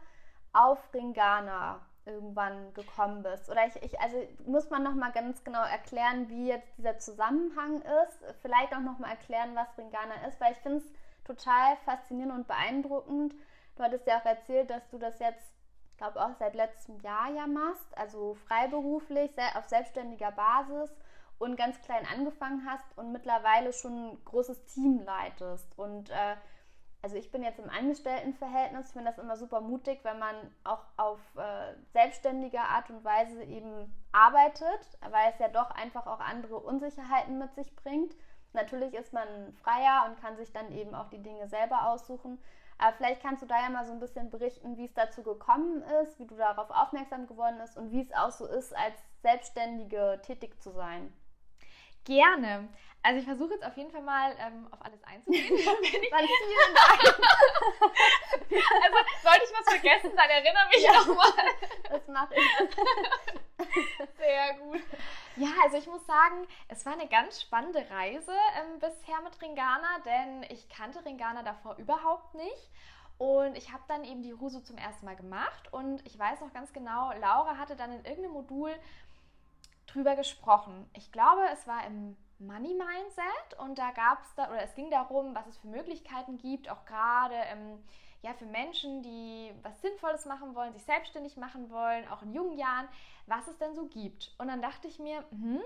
auf 0.53 0.93
Ringana 0.93 1.85
irgendwann 2.13 2.73
gekommen 2.73 3.23
bist. 3.23 3.49
Oder 3.49 3.65
ich, 3.67 3.75
ich 3.83 3.99
also 3.99 4.17
muss 4.45 4.69
man 4.69 4.83
noch 4.83 4.95
mal 4.95 5.11
ganz 5.11 5.43
genau 5.43 5.63
erklären, 5.63 6.29
wie 6.29 6.47
jetzt 6.47 6.77
dieser 6.77 6.97
Zusammenhang 6.97 7.81
ist. 7.81 8.35
Vielleicht 8.41 8.73
auch 8.73 8.81
noch 8.81 8.99
mal 8.99 9.09
erklären, 9.11 9.55
was 9.55 9.77
Ringana 9.77 10.27
ist, 10.27 10.39
weil 10.39 10.53
ich 10.53 10.59
finde 10.59 10.79
es 10.79 10.91
total 11.23 11.77
faszinierend 11.85 12.33
und 12.33 12.47
beeindruckend. 12.47 13.35
Du 13.75 13.83
hattest 13.83 14.07
ja 14.07 14.19
auch 14.19 14.25
erzählt, 14.25 14.69
dass 14.69 14.87
du 14.89 14.97
das 14.97 15.19
jetzt, 15.19 15.53
glaube 15.97 16.21
auch 16.23 16.33
seit 16.39 16.55
letztem 16.55 16.99
Jahr 16.99 17.29
ja 17.31 17.47
machst, 17.47 17.97
also 17.97 18.35
freiberuflich, 18.47 19.31
auf 19.55 19.67
selbstständiger 19.67 20.31
Basis 20.31 20.91
und 21.37 21.55
ganz 21.55 21.81
klein 21.81 22.05
angefangen 22.13 22.67
hast 22.69 22.85
und 22.97 23.11
mittlerweile 23.11 23.71
schon 23.73 24.11
ein 24.11 24.25
großes 24.25 24.65
Team 24.65 25.01
leitest. 25.03 25.77
Und 25.77 26.09
äh, 26.09 26.35
also 27.01 27.15
ich 27.15 27.31
bin 27.31 27.43
jetzt 27.43 27.59
im 27.59 27.69
Angestelltenverhältnis, 27.69 28.87
ich 28.87 28.93
finde 28.93 29.09
das 29.09 29.17
immer 29.17 29.37
super 29.37 29.61
mutig, 29.61 29.99
wenn 30.03 30.19
man 30.19 30.35
auch 30.63 30.83
auf 30.97 31.19
äh, 31.37 31.73
selbstständige 31.93 32.59
Art 32.59 32.89
und 32.89 33.03
Weise 33.03 33.43
eben 33.43 33.93
arbeitet, 34.11 34.97
weil 35.09 35.31
es 35.31 35.39
ja 35.39 35.47
doch 35.47 35.71
einfach 35.71 36.07
auch 36.07 36.19
andere 36.19 36.57
Unsicherheiten 36.57 37.39
mit 37.39 37.53
sich 37.55 37.73
bringt. 37.75 38.15
Natürlich 38.51 38.93
ist 38.93 39.13
man 39.13 39.27
freier 39.63 40.05
und 40.07 40.19
kann 40.19 40.35
sich 40.35 40.51
dann 40.51 40.71
eben 40.71 40.93
auch 40.93 41.09
die 41.09 41.21
Dinge 41.21 41.47
selber 41.47 41.87
aussuchen. 41.87 42.39
Aber 42.79 42.95
vielleicht 42.95 43.21
kannst 43.21 43.43
du 43.43 43.45
da 43.45 43.61
ja 43.61 43.69
mal 43.69 43.85
so 43.85 43.91
ein 43.91 43.99
bisschen 43.99 44.29
berichten, 44.29 44.77
wie 44.77 44.85
es 44.85 44.93
dazu 44.93 45.21
gekommen 45.21 45.83
ist, 46.01 46.17
wie 46.19 46.25
du 46.25 46.35
darauf 46.35 46.69
aufmerksam 46.69 47.27
geworden 47.27 47.57
bist 47.59 47.77
und 47.77 47.91
wie 47.91 48.01
es 48.01 48.11
auch 48.13 48.31
so 48.31 48.45
ist, 48.45 48.75
als 48.75 48.95
Selbstständige 49.21 50.19
tätig 50.23 50.59
zu 50.61 50.71
sein. 50.71 51.13
Gerne. 52.05 52.69
Also 53.01 53.19
ich 53.19 53.25
versuche 53.25 53.53
jetzt 53.53 53.63
auf 53.65 53.77
jeden 53.77 53.91
Fall 53.91 54.01
mal 54.01 54.35
ähm, 54.39 54.67
auf 54.71 54.81
alles 54.83 55.01
einzugehen. 55.05 55.47
Vielen 55.57 56.09
Dank. 56.75 57.19
also 58.83 58.97
sollte 59.23 59.43
ich 59.45 59.53
was 59.57 59.69
vergessen, 59.69 60.11
dann 60.15 60.29
erinnere 60.29 60.67
mich 60.73 60.83
Ja. 60.83 60.91
nochmal. 60.93 61.31
Das 61.89 62.07
mache 62.07 62.35
ich. 62.35 64.05
Sehr 64.17 64.53
gut. 64.59 64.81
Ja, 65.37 65.47
also 65.63 65.77
ich 65.77 65.87
muss 65.87 66.05
sagen, 66.05 66.45
es 66.67 66.85
war 66.85 66.93
eine 66.93 67.07
ganz 67.07 67.41
spannende 67.41 67.89
Reise 67.89 68.33
ähm, 68.57 68.79
bisher 68.79 69.21
mit 69.21 69.41
Ringana, 69.41 69.99
denn 70.03 70.43
ich 70.49 70.67
kannte 70.67 71.03
Ringana 71.05 71.43
davor 71.43 71.77
überhaupt 71.77 72.33
nicht. 72.35 72.69
Und 73.17 73.55
ich 73.57 73.71
habe 73.71 73.83
dann 73.87 74.03
eben 74.03 74.23
die 74.23 74.31
Ruso 74.31 74.59
zum 74.61 74.77
ersten 74.77 75.05
Mal 75.05 75.15
gemacht 75.15 75.71
und 75.73 76.05
ich 76.05 76.17
weiß 76.17 76.39
noch 76.39 76.53
ganz 76.53 76.71
genau, 76.71 77.11
Laura 77.19 77.57
hatte 77.57 77.75
dann 77.75 77.91
in 77.91 78.05
irgendeinem 78.05 78.31
Modul 78.33 78.73
drüber 79.87 80.15
gesprochen. 80.15 80.89
Ich 80.93 81.11
glaube, 81.11 81.41
es 81.51 81.67
war 81.67 81.85
im 81.85 82.15
Money 82.39 82.73
Mindset 82.73 83.59
und 83.59 83.77
da 83.77 83.91
gab 83.91 84.21
es 84.21 84.33
da, 84.35 84.49
oder 84.49 84.63
es 84.63 84.73
ging 84.75 84.89
darum, 84.89 85.35
was 85.35 85.47
es 85.47 85.57
für 85.57 85.67
Möglichkeiten 85.67 86.37
gibt, 86.37 86.69
auch 86.69 86.85
gerade 86.85 87.35
ähm, 87.35 87.83
ja, 88.21 88.33
für 88.33 88.45
Menschen, 88.45 89.01
die 89.01 89.51
was 89.61 89.81
Sinnvolles 89.81 90.25
machen 90.25 90.55
wollen, 90.55 90.73
sich 90.73 90.83
selbstständig 90.83 91.37
machen 91.37 91.69
wollen, 91.69 92.07
auch 92.07 92.21
in 92.21 92.33
jungen 92.33 92.57
Jahren, 92.57 92.87
was 93.27 93.47
es 93.47 93.57
denn 93.57 93.75
so 93.75 93.85
gibt. 93.87 94.33
Und 94.37 94.47
dann 94.47 94.61
dachte 94.61 94.87
ich 94.87 94.99
mir, 94.99 95.23
hm, 95.31 95.61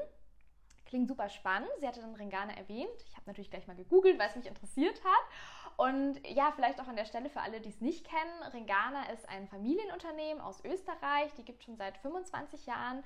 klingt 0.86 1.08
super 1.08 1.30
spannend. 1.30 1.70
Sie 1.80 1.88
hatte 1.88 2.02
dann 2.02 2.14
Ringana 2.14 2.56
erwähnt. 2.56 3.02
Ich 3.08 3.16
habe 3.16 3.24
natürlich 3.26 3.50
gleich 3.50 3.66
mal 3.66 3.76
gegoogelt, 3.76 4.20
weil 4.20 4.30
es 4.30 4.36
mich 4.36 4.46
interessiert 4.46 5.02
hat. 5.04 5.78
Und 5.78 6.20
ja, 6.28 6.52
vielleicht 6.56 6.80
auch 6.80 6.88
an 6.88 6.96
der 6.96 7.06
Stelle 7.06 7.32
für 7.32 7.42
alle, 7.42 7.60
die 7.60 7.70
es 7.70 7.82
nicht 7.82 8.06
kennen, 8.06 8.44
Ringana 8.54 9.10
ist 9.10 9.28
ein 9.28 9.48
Familienunternehmen 9.48 10.40
aus 10.40 10.64
Österreich, 10.64 11.34
die 11.36 11.44
gibt 11.44 11.64
schon 11.64 11.78
seit 11.78 11.98
25 11.98 12.68
Jahren 12.68 13.04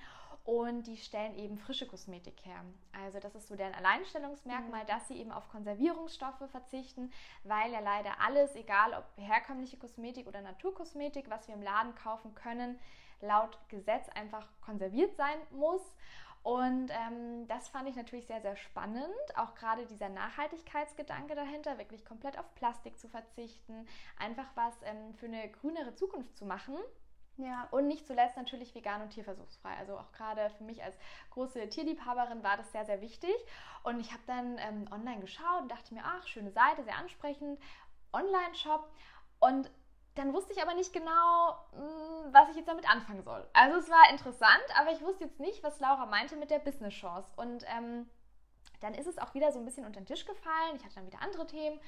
und 0.48 0.88
die 0.88 0.96
stellen 0.96 1.38
eben 1.38 1.58
frische 1.58 1.86
Kosmetik 1.86 2.46
her. 2.46 2.63
Also 3.04 3.20
das 3.20 3.36
ist 3.36 3.50
so 3.50 3.58
deren 3.58 3.74
Alleinstellungsmerkmal, 3.74 4.86
dass 4.86 5.06
sie 5.10 5.18
eben 5.18 5.34
auf 5.34 5.50
Konservierungsstoffe 5.50 6.50
verzichten, 6.50 7.12
weil 7.44 7.74
ja 7.74 7.82
leider 7.82 8.22
alles, 8.22 8.56
egal 8.56 8.94
ob 8.94 9.04
herkömmliche 9.22 9.75
Kosmetik 9.75 10.25
oder 10.25 10.42
Naturkosmetik, 10.42 11.30
was 11.30 11.50
wir 11.50 11.56
im 11.56 11.62
Laden 11.62 11.94
kaufen 11.96 12.34
können, 12.34 12.80
laut 13.20 13.60
Gesetz 13.68 14.08
einfach 14.16 14.48
konserviert 14.62 15.18
sein 15.18 15.38
muss. 15.51 15.82
Und 16.44 16.92
ähm, 16.92 17.46
das 17.50 17.68
fand 17.68 17.89
ich 17.89 17.98
natürlich 17.98 18.27
sehr, 18.27 18.39
sehr 18.39 18.56
spannend. 18.56 19.12
Auch 19.36 19.54
gerade 19.54 19.86
dieser 19.86 20.08
Nachhaltigkeitsgedanke 20.08 21.36
dahinter, 21.36 21.77
wirklich 21.77 22.06
komplett 22.06 22.39
auf 22.39 22.56
Plastik 22.56 22.98
zu 22.98 23.10
verzichten, 23.10 23.86
einfach 24.18 24.48
was 24.56 24.75
ähm, 24.84 25.13
für 25.16 25.25
eine 25.25 25.51
grünere 25.51 25.94
Zukunft 25.94 26.38
zu 26.38 26.46
machen. 26.46 26.77
Ja. 27.38 27.67
Und 27.72 27.88
nicht 27.88 28.08
zuletzt 28.08 28.36
natürlich 28.36 28.74
vegan 28.74 29.01
und 29.01 29.12
tierversuchsfrei. 29.12 29.75
Also 29.77 29.98
auch 29.98 30.12
gerade 30.12 30.50
für 30.58 30.63
mich 30.63 30.84
als 30.84 30.98
große 31.32 31.70
Tierliebhaberin 31.70 32.44
war 32.44 32.58
das 32.58 32.72
sehr, 32.72 32.86
sehr 32.86 33.01
wichtig. 33.01 33.36
Und 33.84 34.00
ich 34.00 34.12
habe 34.12 34.24
dann 34.25 34.58
ähm, 34.58 34.88
online 34.91 35.22
geschaut 35.22 35.62
und 35.62 35.72
dachte 35.72 35.94
mir, 35.94 36.03
ach, 36.03 36.25
schöne 36.25 36.51
Seite, 36.51 36.84
sehr 36.84 36.98
ansprechend, 36.98 37.60
Online-Shop. 38.12 38.91
Und 39.39 39.70
dann 40.15 40.34
wusste 40.34 40.53
ich 40.53 40.62
aber 40.63 40.74
nicht 40.74 40.94
genau, 40.94 41.60
mh, 41.74 42.29
was 42.32 42.50
ich 42.50 42.56
jetzt 42.56 42.67
damit 42.67 42.89
anfangen 42.89 43.22
soll. 43.22 43.48
Also 43.53 43.77
es 43.77 43.89
war 43.89 44.10
interessant, 44.10 44.65
aber 44.79 44.91
ich 44.91 45.01
wusste 45.01 45.25
jetzt 45.25 45.39
nicht, 45.39 45.63
was 45.63 45.79
Laura 45.79 46.08
meinte 46.08 46.36
mit 46.38 46.50
der 46.50 46.60
Business 46.60 46.96
Chance. 46.96 47.32
Und 47.36 47.63
ähm, 47.67 48.10
dann 48.79 48.93
ist 48.93 49.07
es 49.07 49.17
auch 49.17 49.34
wieder 49.34 49.51
so 49.51 49.60
ein 49.60 49.65
bisschen 49.65 49.86
unter 49.86 50.00
den 50.00 50.05
Tisch 50.05 50.25
gefallen. 50.25 50.75
Ich 50.75 50.84
hatte 50.84 50.96
dann 50.96 51.07
wieder 51.07 51.22
andere 51.22 51.48
Themen, 51.48 51.79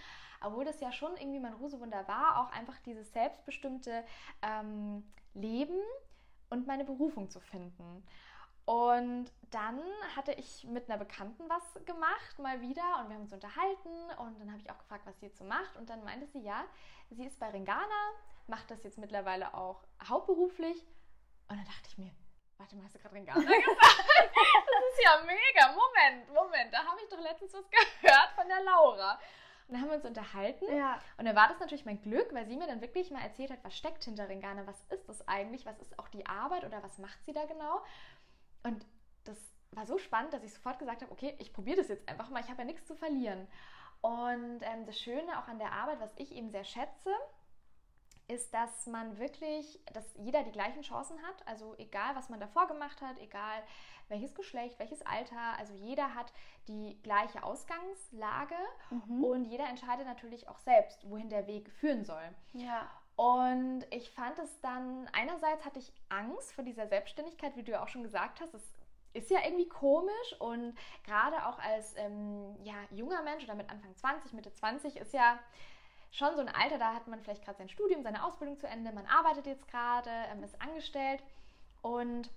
obwohl 0.42 0.66
das 0.66 0.80
ja 0.80 0.92
schon 0.92 1.16
irgendwie 1.18 1.40
mein 1.40 1.54
Rusewunder 1.54 2.08
war, 2.08 2.42
auch 2.42 2.52
einfach 2.52 2.80
dieses 2.86 3.12
selbstbestimmte 3.14 4.04
ähm, 4.42 5.04
Leben 5.34 5.80
und 6.50 6.68
meine 6.68 6.86
Berufung 6.86 7.30
zu 7.30 7.40
finden. 7.40 8.04
Und 8.66 9.32
dann 9.50 9.82
hatte 10.16 10.32
ich 10.34 10.64
mit 10.66 10.90
einer 10.90 11.00
Bekannten 11.00 11.50
was 11.50 11.84
gemacht, 11.86 12.38
mal 12.38 12.62
wieder, 12.62 13.00
und 13.00 13.10
wir 13.10 13.16
haben 13.16 13.24
uns 13.24 13.34
unterhalten. 13.34 13.90
Und 14.20 14.40
dann 14.40 14.52
habe 14.52 14.62
ich 14.62 14.70
auch 14.70 14.78
gefragt, 14.78 15.08
was 15.08 15.20
sie 15.20 15.26
jetzt 15.26 15.40
so 15.40 15.44
macht. 15.44 15.76
Und 15.76 15.90
dann 15.90 16.04
meinte 16.04 16.28
sie, 16.28 16.42
ja, 16.42 16.66
sie 17.10 17.26
ist 17.26 17.40
bei 17.40 17.50
Ringana, 17.50 18.12
macht 18.46 18.70
das 18.70 18.84
jetzt 18.84 19.00
mittlerweile 19.00 19.56
auch 19.56 19.84
hauptberuflich. 20.08 20.86
Und 21.48 21.58
dann 21.58 21.66
dachte 21.66 21.88
ich 21.88 21.98
mir, 21.98 22.12
warte 22.60 22.76
mal, 22.76 22.86
hast 22.86 22.94
du 22.94 23.00
gerade 23.00 23.16
Ringana 23.16 23.42
gesagt? 23.42 24.19
Ist 25.00 25.06
ja 25.06 25.24
mega. 25.24 25.74
Moment, 25.74 26.34
Moment, 26.34 26.74
da 26.74 26.86
habe 26.86 27.00
ich 27.02 27.10
doch 27.10 27.20
letztens 27.20 27.54
was 27.54 27.70
gehört 27.70 28.32
von 28.36 28.48
der 28.48 28.62
Laura. 28.64 29.20
Und 29.68 29.76
dann 29.76 29.82
haben 29.82 29.90
wir 29.90 29.98
uns 29.98 30.06
unterhalten. 30.06 30.66
Ja. 30.76 31.00
Und 31.18 31.26
dann 31.26 31.36
war 31.36 31.48
das 31.48 31.60
natürlich 31.60 31.86
mein 31.86 32.02
Glück, 32.02 32.34
weil 32.34 32.48
sie 32.48 32.58
mir 32.58 32.68
dann 32.68 32.82
wirklich 32.82 33.12
mal 33.12 33.22
erzählt 33.22 33.52
hat, 33.52 33.64
was 33.64 33.78
steckt 33.78 34.04
hinter 34.04 34.28
Ringana, 34.28 34.66
was 34.66 34.84
ist 34.90 35.08
das 35.08 35.28
eigentlich, 35.28 35.66
was 35.66 35.78
ist 35.80 35.98
auch 36.00 36.08
die 36.08 36.26
Arbeit 36.26 36.66
oder 36.66 36.82
was 36.82 36.98
macht 36.98 37.24
sie 37.24 37.34
da 37.34 37.46
genau. 37.46 37.84
Und 38.64 38.86
das 39.26 39.38
war 39.72 39.86
so 39.86 39.98
spannend, 40.00 40.34
dass 40.34 40.44
ich 40.44 40.54
sofort 40.54 40.80
gesagt 40.80 41.04
habe, 41.04 41.12
okay, 41.12 41.36
ich 41.38 41.54
probiere 41.54 41.78
das 41.78 41.88
jetzt 41.88 42.10
einfach 42.10 42.30
mal, 42.30 42.42
ich 42.42 42.50
habe 42.50 42.60
ja 42.60 42.66
nichts 42.66 42.88
zu 42.88 42.96
verlieren. 42.96 43.48
Und 44.02 44.62
ähm, 44.62 44.86
das 44.86 45.00
Schöne 45.00 45.38
auch 45.38 45.48
an 45.48 45.60
der 45.60 45.72
Arbeit, 45.72 46.00
was 46.00 46.14
ich 46.16 46.34
eben 46.34 46.50
sehr 46.50 46.64
schätze, 46.64 47.14
ist, 48.30 48.54
dass 48.54 48.88
man 48.88 49.18
wirklich, 49.18 49.80
dass 49.94 50.06
jeder 50.16 50.44
die 50.44 50.52
gleichen 50.52 50.82
Chancen 50.82 51.18
hat. 51.24 51.48
Also 51.48 51.76
egal, 51.78 52.16
was 52.16 52.30
man 52.30 52.40
davor 52.40 52.68
gemacht 52.68 53.02
hat, 53.02 53.18
egal 53.20 53.64
welches 54.08 54.34
Geschlecht, 54.36 54.80
welches 54.80 55.06
Alter, 55.06 55.58
also 55.58 55.74
jeder 55.74 56.16
hat 56.16 56.32
die 56.68 57.00
gleiche 57.04 57.44
Ausgangslage 57.44 58.56
Mhm. 58.90 59.24
und 59.24 59.46
jeder 59.46 59.68
entscheidet 59.68 60.06
natürlich 60.06 60.48
auch 60.48 60.60
selbst, 60.60 61.10
wohin 61.10 61.30
der 61.30 61.48
Weg 61.48 61.70
führen 61.72 62.06
soll. 62.06 62.36
Ja. 62.54 62.90
Und 63.16 63.86
ich 63.92 64.10
fand 64.12 64.40
es 64.40 64.62
dann, 64.62 65.10
einerseits 65.12 65.66
hatte 65.66 65.80
ich 65.80 65.92
Angst 66.08 66.54
vor 66.54 66.64
dieser 66.64 66.88
Selbstständigkeit, 66.88 67.56
wie 67.58 67.64
du 67.64 67.74
ja 67.74 67.84
auch 67.84 67.90
schon 67.90 68.04
gesagt 68.04 68.40
hast. 68.42 68.54
Es 68.54 68.64
ist 69.14 69.30
ja 69.30 69.40
irgendwie 69.44 69.68
komisch 69.68 70.36
und 70.40 70.76
gerade 71.04 71.46
auch 71.48 71.60
als 71.60 71.96
ähm, 71.98 72.56
ja, 72.64 72.76
junger 72.92 73.22
Mensch 73.24 73.44
oder 73.44 73.56
mit 73.56 73.70
Anfang 73.70 73.94
20, 73.96 74.34
Mitte 74.34 74.54
20 74.54 74.96
ist 74.98 75.14
ja 75.14 75.38
schon 76.12 76.36
so 76.36 76.42
ein 76.42 76.50
Alter, 76.50 76.78
da 76.78 76.94
hat 76.94 77.08
man 77.08 77.22
vielleicht 77.22 77.44
gerade 77.46 77.58
sein 77.58 77.70
Studium, 77.70 78.02
seine 78.04 78.24
Ausbildung 78.24 78.58
zu 78.58 78.68
Ende, 78.68 78.92
man 78.92 79.06
arbeitet 79.06 79.46
jetzt 79.46 79.68
gerade, 79.68 80.10
ähm, 80.32 80.44
ist 80.44 80.60
angestellt. 80.62 81.24
Und 81.82 82.30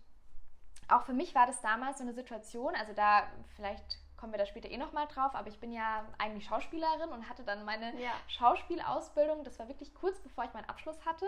auch 0.89 1.03
für 1.03 1.15
mich 1.15 1.35
war 1.35 1.47
das 1.47 1.61
damals 1.63 1.99
so 1.99 2.05
eine 2.05 2.13
Situation, 2.13 2.75
also 2.75 2.93
da 2.93 3.25
vielleicht 3.57 3.99
kommen 4.17 4.33
wir 4.33 4.39
da 4.39 4.47
später 4.47 4.71
eh 4.71 4.77
nochmal 4.77 5.09
drauf, 5.09 5.35
aber 5.35 5.49
ich 5.49 5.59
bin 5.59 5.73
ja 5.73 6.05
eigentlich 6.19 6.45
Schauspielerin 6.45 7.11
und 7.11 7.29
hatte 7.29 7.43
dann 7.43 7.65
meine 7.65 7.99
Ja. 8.01 8.13
Schauspielausbildung, 8.29 9.43
das 9.43 9.59
war 9.59 9.67
wirklich 9.67 9.95
kurz 9.95 10.21
bevor 10.21 10.45
ich 10.45 10.53
meinen 10.53 10.69
Abschluss 10.69 11.05
hatte, 11.05 11.27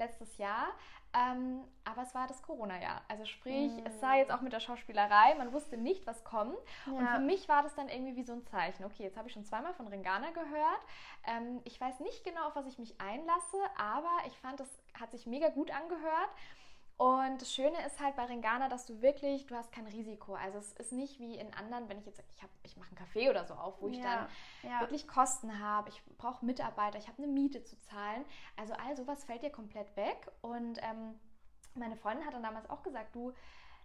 letztes 0.00 0.36
Jahr, 0.38 0.66
ähm, 1.12 1.62
aber 1.84 2.02
es 2.02 2.14
war 2.14 2.26
das 2.26 2.42
Corona-Jahr, 2.42 3.02
also 3.08 3.24
sprich, 3.24 3.72
Mm. 3.76 3.86
es 3.86 4.00
war 4.02 4.16
jetzt 4.16 4.30
auch 4.32 4.40
mit 4.42 4.52
der 4.52 4.60
Schauspielerei, 4.60 5.34
man 5.36 5.52
wusste 5.52 5.76
nicht, 5.76 6.06
was 6.06 6.22
kommt. 6.24 6.56
Und 6.86 7.04
Ja. 7.04 7.14
für 7.14 7.20
mich 7.20 7.48
war 7.48 7.62
das 7.62 7.74
dann 7.74 7.88
irgendwie 7.88 8.16
wie 8.16 8.22
so 8.24 8.32
ein 8.32 8.44
Zeichen, 8.46 8.84
okay, 8.84 9.02
jetzt 9.04 9.16
habe 9.16 9.26
ich 9.28 9.34
schon 9.34 9.44
zweimal 9.44 9.74
von 9.74 9.86
Ringana 9.88 10.30
gehört, 10.30 10.80
ähm, 11.26 11.60
ich 11.64 11.80
weiß 11.80 12.00
nicht 12.00 12.24
genau, 12.24 12.46
auf 12.48 12.56
was 12.56 12.66
ich 12.66 12.78
mich 12.78 13.00
einlasse, 13.00 13.58
aber 13.76 14.10
ich 14.26 14.36
fand, 14.38 14.58
das 14.60 14.68
hat 15.00 15.10
sich 15.12 15.26
mega 15.26 15.48
gut 15.48 15.70
angehört 15.72 16.30
und 17.00 17.40
das 17.40 17.54
Schöne 17.54 17.78
ist 17.86 17.98
halt 17.98 18.14
bei 18.16 18.26
Ringana, 18.26 18.68
dass 18.68 18.84
du 18.84 19.00
wirklich, 19.00 19.46
du 19.46 19.54
hast 19.54 19.72
kein 19.72 19.86
Risiko. 19.86 20.34
Also 20.34 20.58
es 20.58 20.72
ist 20.74 20.92
nicht 20.92 21.18
wie 21.18 21.34
in 21.36 21.54
anderen, 21.54 21.88
wenn 21.88 21.98
ich 21.98 22.04
jetzt, 22.04 22.22
ich 22.28 22.44
ich 22.62 22.76
mache 22.76 22.90
einen 22.90 23.06
Café 23.06 23.30
oder 23.30 23.46
so 23.46 23.54
auf, 23.54 23.80
wo 23.80 23.88
ich 23.88 24.02
dann 24.02 24.28
ja. 24.62 24.80
wirklich 24.80 25.08
Kosten 25.08 25.60
habe, 25.60 25.88
ich 25.88 26.02
brauche 26.18 26.44
Mitarbeiter, 26.44 26.98
ich 26.98 27.08
habe 27.08 27.22
eine 27.22 27.32
Miete 27.32 27.64
zu 27.64 27.80
zahlen. 27.80 28.22
Also 28.54 28.74
all 28.74 28.94
sowas 28.98 29.24
fällt 29.24 29.42
dir 29.42 29.48
komplett 29.48 29.96
weg. 29.96 30.30
Und 30.42 30.78
ähm, 30.82 31.18
meine 31.74 31.96
Freundin 31.96 32.26
hat 32.26 32.34
dann 32.34 32.42
damals 32.42 32.68
auch 32.68 32.82
gesagt, 32.82 33.14
du, 33.14 33.32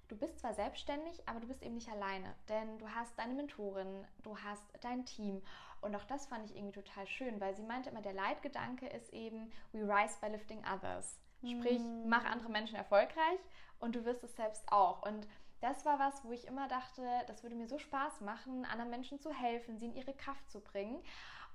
du 0.09 0.17
bist 0.17 0.37
zwar 0.37 0.53
selbstständig, 0.53 1.25
aber 1.25 1.39
du 1.39 1.47
bist 1.47 1.63
eben 1.63 1.75
nicht 1.75 1.89
alleine, 1.89 2.35
denn 2.49 2.79
du 2.79 2.89
hast 2.89 3.17
deine 3.17 3.33
Mentorin, 3.33 4.05
du 4.23 4.37
hast 4.39 4.65
dein 4.81 5.05
Team 5.05 5.41
und 5.79 5.95
auch 5.95 6.03
das 6.03 6.25
fand 6.25 6.49
ich 6.49 6.57
irgendwie 6.57 6.81
total 6.81 7.07
schön, 7.07 7.39
weil 7.39 7.55
sie 7.55 7.63
meinte 7.63 7.91
immer, 7.91 8.01
der 8.01 8.11
Leitgedanke 8.11 8.87
ist 8.87 9.13
eben, 9.13 9.53
we 9.71 9.83
rise 9.83 10.17
by 10.19 10.27
lifting 10.27 10.61
others. 10.65 11.17
Sprich, 11.45 11.79
mm. 11.79 12.07
mach 12.07 12.25
andere 12.25 12.49
Menschen 12.49 12.75
erfolgreich 12.75 13.39
und 13.79 13.95
du 13.95 14.05
wirst 14.05 14.23
es 14.23 14.35
selbst 14.35 14.63
auch. 14.71 15.03
Und 15.03 15.27
das 15.61 15.85
war 15.85 15.99
was, 15.99 16.23
wo 16.23 16.31
ich 16.31 16.45
immer 16.47 16.67
dachte, 16.67 17.01
das 17.27 17.43
würde 17.43 17.55
mir 17.55 17.67
so 17.67 17.79
Spaß 17.79 18.21
machen, 18.21 18.65
anderen 18.65 18.89
Menschen 18.89 19.19
zu 19.19 19.31
helfen, 19.31 19.77
sie 19.77 19.85
in 19.85 19.95
ihre 19.95 20.13
Kraft 20.13 20.49
zu 20.49 20.59
bringen. 20.59 21.01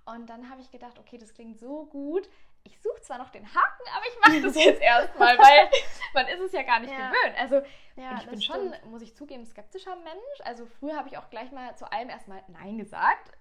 Und 0.05 0.29
dann 0.29 0.51
habe 0.51 0.61
ich 0.61 0.71
gedacht, 0.71 0.99
okay, 0.99 1.19
das 1.19 1.35
klingt 1.35 1.59
so 1.59 1.87
gut. 1.87 2.29
Ich 2.63 2.81
suche 2.81 3.01
zwar 3.03 3.19
noch 3.19 3.31
den 3.31 3.47
Haken, 3.47 3.83
aber 3.95 4.05
ich 4.07 4.21
mache 4.21 4.43
das 4.43 4.63
jetzt 4.63 4.83
erstmal, 4.83 5.39
weil 5.39 5.71
man 6.15 6.27
ist 6.27 6.41
es 6.41 6.53
ja 6.53 6.63
gar 6.63 6.81
nicht 6.81 6.93
ja. 6.93 7.11
gewöhnt. 7.11 7.39
Also 7.39 7.63
ja, 7.97 8.19
ich 8.19 8.27
bin 8.27 8.43
schon, 8.43 8.75
muss 8.87 9.03
ich 9.03 9.15
zugeben, 9.15 9.47
skeptischer 9.47 9.97
Mensch. 9.97 10.41
Also 10.45 10.67
früher 10.67 10.97
habe 10.97 11.09
ich 11.09 11.17
auch 11.17 11.31
gleich 11.31 11.53
mal 11.53 11.77
zu 11.77 11.91
allem 11.91 12.11
erstmal 12.11 12.43
Nein 12.49 12.79
gesagt. 12.79 13.33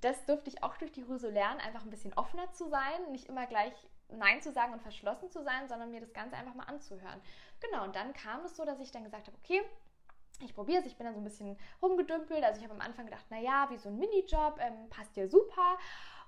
Das 0.00 0.24
durfte 0.24 0.48
ich 0.48 0.62
auch 0.62 0.76
durch 0.78 0.92
die 0.92 1.02
Ruse 1.02 1.28
lernen, 1.28 1.60
einfach 1.60 1.84
ein 1.84 1.90
bisschen 1.90 2.14
offener 2.14 2.50
zu 2.52 2.68
sein, 2.68 3.10
nicht 3.10 3.28
immer 3.28 3.46
gleich 3.46 3.74
Nein 4.18 4.40
zu 4.40 4.52
sagen 4.52 4.72
und 4.72 4.82
verschlossen 4.82 5.30
zu 5.30 5.42
sein, 5.42 5.68
sondern 5.68 5.90
mir 5.90 6.00
das 6.00 6.12
Ganze 6.12 6.36
einfach 6.36 6.54
mal 6.54 6.64
anzuhören. 6.64 7.20
Genau, 7.60 7.84
und 7.84 7.96
dann 7.96 8.12
kam 8.12 8.44
es 8.44 8.56
so, 8.56 8.64
dass 8.64 8.80
ich 8.80 8.90
dann 8.90 9.04
gesagt 9.04 9.26
habe, 9.26 9.36
okay, 9.42 9.62
ich 10.40 10.54
probiere 10.54 10.80
es, 10.80 10.86
ich 10.86 10.96
bin 10.96 11.06
dann 11.06 11.14
so 11.14 11.20
ein 11.20 11.24
bisschen 11.24 11.56
rumgedümpelt. 11.80 12.42
Also 12.42 12.58
ich 12.58 12.64
habe 12.64 12.74
am 12.74 12.80
Anfang 12.80 13.06
gedacht, 13.06 13.24
naja, 13.30 13.68
wie 13.70 13.78
so 13.78 13.88
ein 13.88 13.98
Minijob, 13.98 14.58
ähm, 14.58 14.88
passt 14.90 15.16
ja 15.16 15.28
super. 15.28 15.78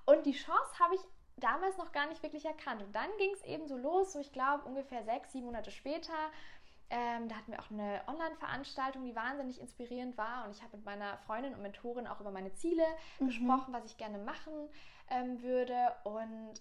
Und 0.06 0.26
die 0.26 0.32
Chance 0.32 0.78
habe 0.78 0.94
ich 0.94 1.00
damals 1.36 1.76
noch 1.78 1.92
gar 1.92 2.06
nicht 2.06 2.22
wirklich 2.22 2.44
erkannt. 2.44 2.82
Und 2.82 2.94
dann 2.94 3.08
ging 3.18 3.32
es 3.32 3.42
eben 3.44 3.66
so 3.66 3.76
los, 3.76 4.12
so 4.12 4.20
ich 4.20 4.32
glaube 4.32 4.64
ungefähr 4.64 5.02
sechs, 5.04 5.32
sieben 5.32 5.46
Monate 5.46 5.70
später. 5.70 6.12
Ähm, 6.90 7.28
da 7.28 7.36
hatten 7.36 7.50
wir 7.50 7.60
auch 7.60 7.70
eine 7.70 8.02
Online-Veranstaltung, 8.06 9.04
die 9.04 9.16
wahnsinnig 9.16 9.60
inspirierend 9.60 10.16
war. 10.16 10.44
Und 10.44 10.54
ich 10.54 10.62
habe 10.62 10.76
mit 10.76 10.86
meiner 10.86 11.18
Freundin 11.18 11.54
und 11.54 11.62
Mentorin 11.62 12.06
auch 12.06 12.20
über 12.20 12.30
meine 12.30 12.52
Ziele 12.52 12.84
mhm. 13.18 13.26
gesprochen, 13.26 13.72
was 13.72 13.84
ich 13.86 13.96
gerne 13.96 14.18
machen 14.18 14.52
ähm, 15.10 15.42
würde. 15.42 15.92
Und 16.04 16.54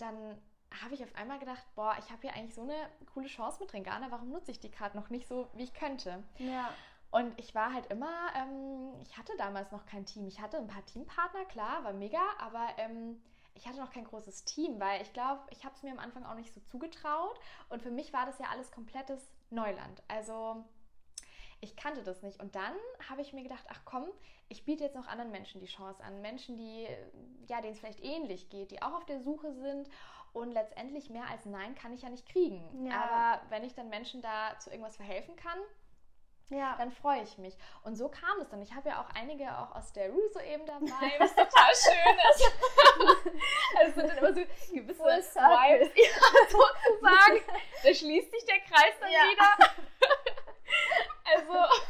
dann 0.00 0.38
habe 0.82 0.94
ich 0.94 1.02
auf 1.02 1.14
einmal 1.16 1.38
gedacht, 1.38 1.64
boah, 1.74 1.96
ich 1.98 2.10
habe 2.10 2.22
hier 2.22 2.34
eigentlich 2.34 2.54
so 2.54 2.62
eine 2.62 2.88
coole 3.12 3.26
Chance 3.26 3.58
mit 3.60 3.72
Ringana, 3.72 4.10
warum 4.10 4.30
nutze 4.30 4.50
ich 4.50 4.60
die 4.60 4.70
gerade 4.70 4.96
noch 4.96 5.10
nicht 5.10 5.26
so, 5.26 5.48
wie 5.54 5.64
ich 5.64 5.74
könnte? 5.74 6.22
Ja. 6.38 6.70
Und 7.10 7.38
ich 7.40 7.54
war 7.54 7.72
halt 7.74 7.86
immer, 7.86 8.32
ähm, 8.36 8.92
ich 9.02 9.18
hatte 9.18 9.32
damals 9.36 9.72
noch 9.72 9.84
kein 9.84 10.06
Team. 10.06 10.28
Ich 10.28 10.40
hatte 10.40 10.58
ein 10.58 10.68
paar 10.68 10.86
Teampartner, 10.86 11.44
klar, 11.46 11.82
war 11.82 11.92
mega, 11.92 12.20
aber 12.38 12.68
ähm, 12.78 13.20
ich 13.54 13.66
hatte 13.66 13.80
noch 13.80 13.90
kein 13.90 14.04
großes 14.04 14.44
Team, 14.44 14.78
weil 14.78 15.02
ich 15.02 15.12
glaube, 15.12 15.42
ich 15.50 15.64
habe 15.64 15.74
es 15.74 15.82
mir 15.82 15.90
am 15.90 15.98
Anfang 15.98 16.24
auch 16.24 16.36
nicht 16.36 16.54
so 16.54 16.60
zugetraut. 16.60 17.38
Und 17.68 17.82
für 17.82 17.90
mich 17.90 18.12
war 18.12 18.26
das 18.26 18.38
ja 18.38 18.46
alles 18.50 18.70
komplettes 18.70 19.20
Neuland. 19.50 20.02
Also 20.06 20.64
ich 21.60 21.76
kannte 21.76 22.04
das 22.04 22.22
nicht. 22.22 22.40
Und 22.40 22.54
dann 22.54 22.74
habe 23.08 23.22
ich 23.22 23.32
mir 23.32 23.42
gedacht, 23.42 23.64
ach 23.68 23.80
komm, 23.84 24.06
ich 24.50 24.64
biete 24.64 24.84
jetzt 24.84 24.96
noch 24.96 25.06
anderen 25.06 25.30
Menschen 25.30 25.60
die 25.60 25.66
Chance 25.66 26.02
an. 26.02 26.20
Menschen, 26.20 26.56
die, 26.56 26.86
ja, 27.46 27.60
denen 27.60 27.72
es 27.72 27.78
vielleicht 27.78 28.02
ähnlich 28.02 28.50
geht, 28.50 28.72
die 28.72 28.82
auch 28.82 28.94
auf 28.94 29.06
der 29.06 29.20
Suche 29.20 29.52
sind 29.54 29.88
und 30.32 30.52
letztendlich 30.52 31.08
mehr 31.08 31.26
als 31.30 31.46
Nein 31.46 31.74
kann 31.76 31.94
ich 31.94 32.02
ja 32.02 32.10
nicht 32.10 32.28
kriegen. 32.28 32.86
Ja. 32.86 33.00
Aber 33.00 33.42
wenn 33.48 33.64
ich 33.64 33.74
dann 33.74 33.88
Menschen 33.88 34.22
da 34.22 34.58
zu 34.58 34.70
irgendwas 34.70 34.96
verhelfen 34.96 35.36
kann, 35.36 35.58
ja. 36.48 36.74
dann 36.78 36.90
freue 36.90 37.22
ich 37.22 37.38
mich. 37.38 37.56
Und 37.84 37.94
so 37.94 38.08
kam 38.08 38.40
es 38.40 38.48
dann. 38.48 38.60
Ich 38.60 38.74
habe 38.74 38.88
ja 38.88 39.00
auch 39.00 39.14
einige 39.14 39.56
auch 39.56 39.74
aus 39.76 39.92
der 39.92 40.10
Ruso 40.10 40.40
eben 40.40 40.66
dabei, 40.66 41.14
was 41.18 41.30
total 41.30 41.74
schön 41.74 42.18
ist. 42.30 42.52
also 43.78 44.00
sind 44.00 44.08
dann 44.08 44.18
immer 44.18 44.34
so 44.34 44.40
gewisse 44.74 45.04
Vibes, 45.04 45.92
ja, 45.94 46.48
sozusagen. 46.48 47.40
Da 47.84 47.94
schließt 47.94 48.32
sich 48.32 48.44
der 48.46 48.58
Kreis 48.60 48.94
dann 49.00 49.12
ja. 49.12 49.20
wieder. 49.30 49.74
also 51.36 51.84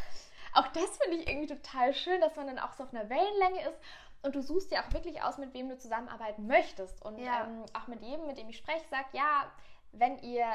auch 0.54 0.68
das 0.68 0.96
finde 0.98 1.18
ich 1.18 1.28
irgendwie 1.28 1.54
total 1.54 1.94
schön, 1.94 2.20
dass 2.20 2.36
man 2.36 2.46
dann 2.46 2.58
auch 2.58 2.72
so 2.72 2.84
auf 2.84 2.92
einer 2.92 3.08
Wellenlänge 3.08 3.68
ist 3.68 3.78
und 4.22 4.34
du 4.34 4.42
suchst 4.42 4.70
ja 4.70 4.82
auch 4.82 4.92
wirklich 4.92 5.22
aus, 5.22 5.38
mit 5.38 5.54
wem 5.54 5.68
du 5.68 5.78
zusammenarbeiten 5.78 6.46
möchtest. 6.46 7.02
Und 7.04 7.18
ja. 7.18 7.44
ähm, 7.44 7.64
auch 7.72 7.86
mit 7.86 8.02
jedem, 8.02 8.26
mit 8.26 8.38
dem 8.38 8.48
ich 8.48 8.58
spreche, 8.58 8.84
sagt, 8.90 9.14
ja, 9.14 9.50
wenn 9.92 10.18
ihr 10.18 10.46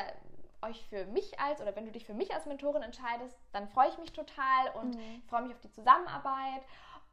euch 0.61 0.85
für 0.87 1.05
mich 1.05 1.39
als 1.39 1.61
oder 1.61 1.75
wenn 1.75 1.85
du 1.85 1.91
dich 1.91 2.05
für 2.05 2.13
mich 2.13 2.33
als 2.33 2.45
Mentorin 2.45 2.83
entscheidest, 2.83 3.37
dann 3.51 3.67
freue 3.69 3.89
ich 3.89 3.97
mich 3.97 4.13
total 4.13 4.69
und 4.79 4.95
mhm. 4.95 5.23
freue 5.27 5.43
mich 5.43 5.53
auf 5.53 5.61
die 5.61 5.71
Zusammenarbeit. 5.71 6.61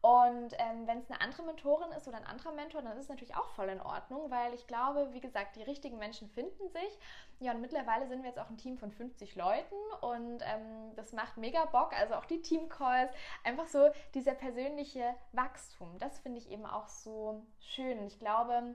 Und 0.03 0.55
ähm, 0.59 0.89
wenn 0.89 0.99
es 0.99 1.09
eine 1.09 1.21
andere 1.21 1.45
Mentorin 1.45 1.93
ist 1.93 2.09
oder 2.09 2.17
ein 2.17 2.27
anderer 2.27 2.51
Mentor, 2.51 2.83
dann 2.83 2.97
ist 2.97 3.05
es 3.05 3.09
natürlich 3.09 3.37
auch 3.37 3.47
voll 3.51 3.69
in 3.69 3.81
Ordnung, 3.81 4.33
weil 4.33 4.53
ich 4.53 4.67
glaube, 4.67 5.13
wie 5.13 5.21
gesagt, 5.21 5.55
die 5.55 5.63
richtigen 5.63 5.97
Menschen 5.97 6.29
finden 6.29 6.69
sich. 6.71 6.99
Ja, 7.39 7.53
und 7.53 7.61
mittlerweile 7.61 8.09
sind 8.09 8.23
wir 8.23 8.31
jetzt 8.31 8.41
auch 8.41 8.51
ein 8.51 8.59
Team 8.59 8.77
von 8.77 8.91
50 8.91 9.37
Leuten 9.37 9.77
und 10.01 10.43
ähm, 10.43 10.97
das 10.97 11.13
macht 11.13 11.37
mega 11.37 11.67
Bock. 11.67 11.97
Also 11.97 12.15
auch 12.15 12.25
die 12.25 12.43
Teamcalls, 12.43 13.13
einfach 13.45 13.69
so 13.69 13.91
dieser 14.13 14.35
persönliche 14.35 15.15
Wachstum, 15.31 15.97
das 16.01 16.19
finde 16.19 16.39
ich 16.39 16.51
eben 16.51 16.67
auch 16.67 16.89
so 16.89 17.47
schön. 17.61 18.05
Ich 18.09 18.19
glaube, 18.19 18.75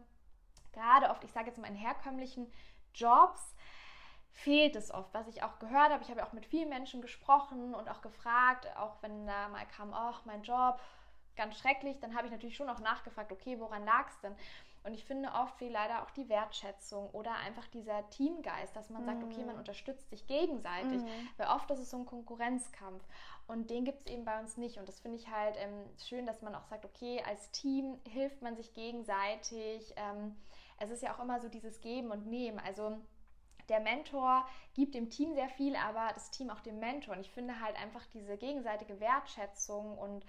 gerade 0.71 1.09
oft, 1.09 1.25
ich 1.25 1.33
sage 1.33 1.47
jetzt 1.47 1.57
mal 1.57 1.67
in 1.67 1.75
herkömmlichen 1.75 2.49
Jobs, 2.93 3.53
fehlt 4.31 4.77
es 4.77 4.93
oft, 4.93 5.13
was 5.13 5.27
ich 5.27 5.43
auch 5.43 5.59
gehört 5.59 5.91
habe. 5.91 6.03
Ich 6.03 6.09
habe 6.09 6.21
ja 6.21 6.25
auch 6.25 6.31
mit 6.31 6.45
vielen 6.45 6.69
Menschen 6.69 7.01
gesprochen 7.01 7.75
und 7.75 7.89
auch 7.89 8.01
gefragt, 8.01 8.65
auch 8.77 9.01
wenn 9.01 9.25
da 9.27 9.49
mal 9.49 9.65
kam, 9.65 9.93
oh, 9.93 10.15
mein 10.23 10.43
Job, 10.43 10.79
ganz 11.37 11.57
schrecklich. 11.57 11.99
Dann 11.99 12.15
habe 12.15 12.27
ich 12.27 12.31
natürlich 12.31 12.55
schon 12.55 12.69
auch 12.69 12.79
nachgefragt, 12.79 13.31
okay, 13.31 13.59
woran 13.59 13.85
lag 13.85 14.09
es 14.09 14.19
denn? 14.19 14.35
Und 14.83 14.93
ich 14.93 15.03
finde 15.03 15.29
oft 15.33 15.59
wie 15.59 15.67
leider 15.67 16.01
auch 16.01 16.11
die 16.11 16.29
Wertschätzung 16.29 17.09
oder 17.09 17.35
einfach 17.35 17.67
dieser 17.67 18.09
Teamgeist, 18.09 18.73
dass 18.73 18.89
man 18.89 19.01
mhm. 19.01 19.05
sagt, 19.05 19.23
okay, 19.23 19.43
man 19.43 19.55
mhm. 19.55 19.59
unterstützt 19.59 20.09
sich 20.09 20.25
gegenseitig. 20.27 21.01
Mhm. 21.01 21.29
Weil 21.35 21.47
oft 21.47 21.69
ist 21.71 21.79
es 21.79 21.89
so 21.89 21.97
ein 21.97 22.05
Konkurrenzkampf. 22.05 23.03
Und 23.47 23.69
den 23.69 23.83
gibt 23.83 24.07
es 24.07 24.13
eben 24.13 24.23
bei 24.23 24.39
uns 24.39 24.55
nicht. 24.55 24.77
Und 24.77 24.87
das 24.87 24.99
finde 24.99 25.17
ich 25.17 25.29
halt 25.29 25.55
ähm, 25.57 25.85
schön, 26.05 26.25
dass 26.25 26.41
man 26.41 26.55
auch 26.55 26.65
sagt, 26.65 26.85
okay, 26.85 27.21
als 27.27 27.51
Team 27.51 27.99
hilft 28.07 28.41
man 28.41 28.55
sich 28.55 28.73
gegenseitig. 28.73 29.93
Ähm, 29.97 30.37
es 30.79 30.89
ist 30.89 31.03
ja 31.03 31.13
auch 31.13 31.19
immer 31.19 31.39
so 31.41 31.49
dieses 31.49 31.81
Geben 31.81 32.11
und 32.11 32.25
Nehmen. 32.25 32.59
Also 32.59 32.97
der 33.69 33.81
Mentor 33.81 34.45
gibt 34.73 34.95
dem 34.95 35.09
Team 35.09 35.33
sehr 35.33 35.49
viel, 35.49 35.75
aber 35.75 36.11
das 36.13 36.31
Team 36.31 36.49
auch 36.49 36.61
dem 36.61 36.79
Mentor. 36.79 37.15
Und 37.15 37.21
ich 37.21 37.31
finde 37.31 37.59
halt 37.59 37.75
einfach 37.75 38.05
diese 38.13 38.37
gegenseitige 38.37 38.99
Wertschätzung 38.99 39.97
und 39.97 40.25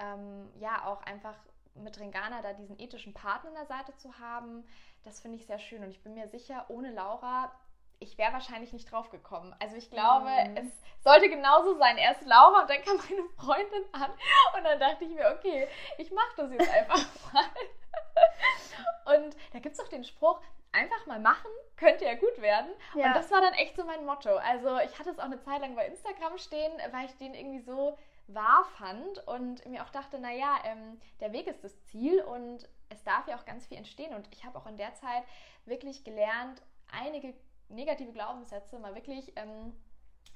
ähm, 0.00 0.50
ja 0.58 0.86
auch 0.86 1.02
einfach 1.02 1.36
mit 1.74 1.98
Ringana 1.98 2.42
da 2.42 2.52
diesen 2.52 2.78
ethischen 2.78 3.14
Partner 3.14 3.50
an 3.50 3.56
der 3.56 3.66
Seite 3.66 3.94
zu 3.96 4.18
haben, 4.18 4.64
das 5.04 5.20
finde 5.20 5.36
ich 5.36 5.46
sehr 5.46 5.58
schön. 5.58 5.82
Und 5.82 5.90
ich 5.90 6.02
bin 6.02 6.14
mir 6.14 6.28
sicher, 6.28 6.64
ohne 6.68 6.92
Laura, 6.92 7.52
ich 8.00 8.16
wäre 8.18 8.32
wahrscheinlich 8.32 8.72
nicht 8.72 8.90
drauf 8.90 9.10
gekommen. 9.10 9.54
Also 9.60 9.76
ich 9.76 9.90
glaube, 9.90 10.30
mhm. 10.30 10.56
es 10.56 10.68
sollte 11.04 11.28
genauso 11.28 11.76
sein. 11.78 11.98
Erst 11.98 12.24
Laura 12.26 12.62
und 12.62 12.70
dann 12.70 12.82
kam 12.82 12.96
meine 12.96 13.28
Freundin 13.36 13.84
an. 13.92 14.10
Und 14.56 14.64
dann 14.64 14.80
dachte 14.80 15.04
ich 15.04 15.10
mir, 15.10 15.34
okay, 15.38 15.68
ich 15.98 16.10
mache 16.10 16.34
das 16.36 16.50
jetzt 16.50 16.70
einfach 16.70 17.06
mal. 17.32 19.16
Und 19.16 19.36
da 19.52 19.58
gibt 19.58 19.74
es 19.74 19.80
auch 19.80 19.88
den 19.88 20.04
Spruch, 20.04 20.40
einfach 20.72 21.04
mal 21.06 21.18
machen, 21.18 21.50
könnte 21.76 22.04
ja 22.04 22.14
gut 22.14 22.40
werden. 22.40 22.70
Ja. 22.94 23.06
Und 23.06 23.16
das 23.16 23.30
war 23.30 23.40
dann 23.40 23.54
echt 23.54 23.76
so 23.76 23.84
mein 23.84 24.04
Motto. 24.06 24.36
Also 24.36 24.78
ich 24.78 24.98
hatte 24.98 25.10
es 25.10 25.18
auch 25.18 25.24
eine 25.24 25.40
Zeit 25.40 25.60
lang 25.60 25.74
bei 25.74 25.86
Instagram 25.86 26.38
stehen, 26.38 26.72
weil 26.92 27.06
ich 27.06 27.16
den 27.16 27.34
irgendwie 27.34 27.60
so 27.60 27.98
wahr 28.34 28.64
fand 28.76 29.26
und 29.26 29.64
mir 29.66 29.84
auch 29.84 29.90
dachte, 29.90 30.18
naja, 30.18 30.58
ähm, 30.64 31.00
der 31.20 31.32
Weg 31.32 31.46
ist 31.46 31.62
das 31.64 31.82
Ziel 31.84 32.20
und 32.22 32.68
es 32.88 33.02
darf 33.04 33.28
ja 33.28 33.36
auch 33.38 33.44
ganz 33.44 33.66
viel 33.66 33.76
entstehen. 33.76 34.14
Und 34.14 34.28
ich 34.32 34.44
habe 34.44 34.58
auch 34.58 34.66
in 34.66 34.76
der 34.76 34.94
Zeit 34.94 35.24
wirklich 35.64 36.04
gelernt, 36.04 36.62
einige 36.90 37.34
negative 37.68 38.12
Glaubenssätze 38.12 38.78
mal 38.78 38.94
wirklich 38.94 39.32
ähm, 39.36 39.72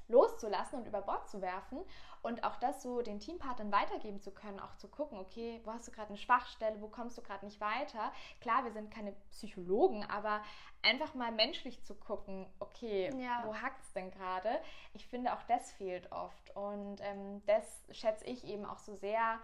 loszulassen 0.07 0.79
und 0.79 0.87
über 0.87 1.01
Bord 1.01 1.29
zu 1.29 1.41
werfen 1.41 1.79
und 2.21 2.43
auch 2.43 2.55
das 2.57 2.81
so 2.81 3.01
den 3.01 3.19
Teampartnern 3.19 3.71
weitergeben 3.71 4.19
zu 4.19 4.31
können, 4.31 4.59
auch 4.59 4.75
zu 4.77 4.87
gucken, 4.87 5.17
okay, 5.19 5.61
wo 5.63 5.73
hast 5.73 5.87
du 5.87 5.91
gerade 5.91 6.09
eine 6.09 6.17
Schwachstelle, 6.17 6.81
wo 6.81 6.87
kommst 6.87 7.17
du 7.17 7.21
gerade 7.21 7.45
nicht 7.45 7.61
weiter. 7.61 8.11
Klar, 8.41 8.63
wir 8.63 8.71
sind 8.71 8.91
keine 8.91 9.13
Psychologen, 9.31 10.03
aber 10.09 10.41
einfach 10.81 11.13
mal 11.13 11.31
menschlich 11.31 11.83
zu 11.83 11.95
gucken, 11.95 12.47
okay, 12.59 13.11
ja. 13.19 13.43
wo 13.45 13.55
hackt 13.55 13.83
es 13.83 13.93
denn 13.93 14.11
gerade? 14.11 14.49
Ich 14.93 15.07
finde, 15.07 15.33
auch 15.33 15.43
das 15.43 15.71
fehlt 15.71 16.11
oft 16.11 16.55
und 16.55 16.97
ähm, 17.01 17.41
das 17.45 17.85
schätze 17.91 18.25
ich 18.25 18.45
eben 18.45 18.65
auch 18.65 18.79
so 18.79 18.95
sehr, 18.95 19.39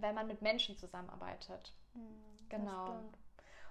wenn 0.00 0.14
man 0.14 0.26
mit 0.26 0.42
Menschen 0.42 0.76
zusammenarbeitet. 0.76 1.74
Hm, 1.94 2.48
genau. 2.48 3.00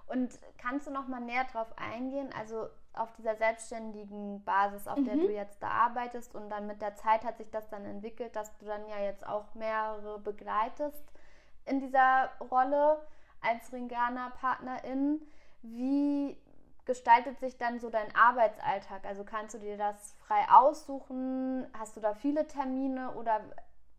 Und 0.07 0.37
kannst 0.57 0.87
du 0.87 0.91
noch 0.91 1.07
mal 1.07 1.21
näher 1.21 1.45
drauf 1.45 1.77
eingehen? 1.77 2.33
Also 2.37 2.67
auf 2.93 3.11
dieser 3.13 3.35
selbstständigen 3.35 4.43
Basis, 4.43 4.87
auf 4.87 4.97
mhm. 4.97 5.05
der 5.05 5.15
du 5.15 5.31
jetzt 5.31 5.61
da 5.63 5.69
arbeitest 5.69 6.35
und 6.35 6.49
dann 6.49 6.67
mit 6.67 6.81
der 6.81 6.95
Zeit 6.95 7.23
hat 7.23 7.37
sich 7.37 7.49
das 7.49 7.69
dann 7.69 7.85
entwickelt, 7.85 8.35
dass 8.35 8.55
du 8.57 8.65
dann 8.65 8.87
ja 8.87 8.99
jetzt 8.99 9.25
auch 9.25 9.53
mehrere 9.55 10.19
begleitest 10.19 11.03
in 11.65 11.79
dieser 11.79 12.29
Rolle 12.51 12.99
als 13.41 13.71
Ringana-Partnerin. 13.71 15.21
Wie 15.61 16.37
gestaltet 16.85 17.39
sich 17.39 17.57
dann 17.57 17.79
so 17.79 17.89
dein 17.89 18.13
Arbeitsalltag? 18.15 19.05
Also 19.05 19.23
kannst 19.23 19.55
du 19.55 19.59
dir 19.59 19.77
das 19.77 20.13
frei 20.27 20.45
aussuchen? 20.51 21.67
Hast 21.77 21.95
du 21.95 22.01
da 22.01 22.13
viele 22.13 22.47
Termine 22.47 23.13
oder 23.13 23.41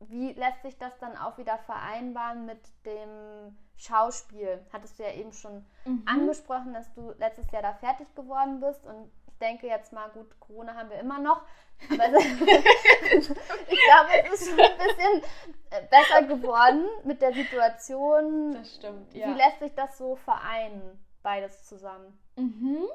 wie 0.08 0.32
lässt 0.32 0.62
sich 0.62 0.78
das 0.78 0.96
dann 0.98 1.16
auch 1.16 1.38
wieder 1.38 1.58
vereinbaren 1.58 2.46
mit 2.46 2.60
dem 2.84 3.56
Schauspiel? 3.76 4.64
Hattest 4.72 4.98
du 4.98 5.02
ja 5.02 5.12
eben 5.12 5.32
schon 5.32 5.64
mhm. 5.84 6.02
angesprochen, 6.06 6.72
dass 6.72 6.92
du 6.94 7.12
letztes 7.18 7.50
Jahr 7.50 7.62
da 7.62 7.74
fertig 7.74 8.14
geworden 8.14 8.60
bist 8.60 8.84
und 8.84 9.10
ich 9.26 9.38
denke 9.38 9.66
jetzt 9.66 9.92
mal, 9.92 10.08
gut, 10.10 10.38
Corona 10.38 10.74
haben 10.74 10.90
wir 10.90 11.00
immer 11.00 11.18
noch. 11.18 11.42
Aber 11.90 12.04
ich 12.18 13.28
glaube, 13.28 14.10
es 14.24 14.40
ist 14.40 14.50
schon 14.50 14.60
ein 14.60 14.78
bisschen 14.78 15.22
äh, 15.70 15.82
besser 15.90 16.22
geworden 16.22 16.84
mit 17.04 17.20
der 17.20 17.32
Situation. 17.32 18.52
Das 18.54 18.76
stimmt, 18.76 19.12
ja. 19.14 19.28
Wie 19.28 19.34
lässt 19.34 19.58
sich 19.58 19.74
das 19.74 19.98
so 19.98 20.14
vereinen, 20.14 21.04
beides 21.22 21.64
zusammen? 21.64 22.18
Mhm. 22.36 22.86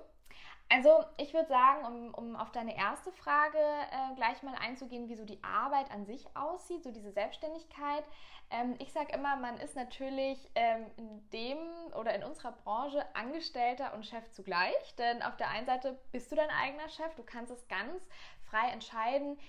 Also 0.69 1.05
ich 1.15 1.33
würde 1.33 1.47
sagen, 1.47 1.85
um, 1.85 2.13
um 2.13 2.35
auf 2.35 2.51
deine 2.51 2.75
erste 2.75 3.11
Frage 3.13 3.57
äh, 3.57 4.15
gleich 4.15 4.43
mal 4.43 4.55
einzugehen, 4.55 5.07
wie 5.07 5.15
so 5.15 5.23
die 5.23 5.41
Arbeit 5.41 5.89
an 5.91 6.05
sich 6.05 6.25
aussieht, 6.35 6.83
so 6.83 6.91
diese 6.91 7.11
Selbstständigkeit. 7.11 8.03
Ähm, 8.49 8.75
ich 8.79 8.91
sage 8.91 9.13
immer, 9.13 9.37
man 9.37 9.57
ist 9.57 9.77
natürlich 9.77 10.37
ähm, 10.55 10.85
in 10.97 11.29
dem 11.29 11.57
oder 11.97 12.13
in 12.13 12.23
unserer 12.23 12.51
Branche 12.51 13.05
Angestellter 13.15 13.93
und 13.93 14.05
Chef 14.05 14.29
zugleich. 14.31 14.95
Denn 14.97 15.23
auf 15.23 15.37
der 15.37 15.49
einen 15.49 15.65
Seite 15.65 15.97
bist 16.11 16.31
du 16.31 16.35
dein 16.35 16.49
eigener 16.49 16.89
Chef, 16.89 17.15
du 17.15 17.23
kannst 17.23 17.51
es 17.51 17.65
ganz 17.69 18.03
frei 18.49 18.69
entscheiden, 18.69 19.39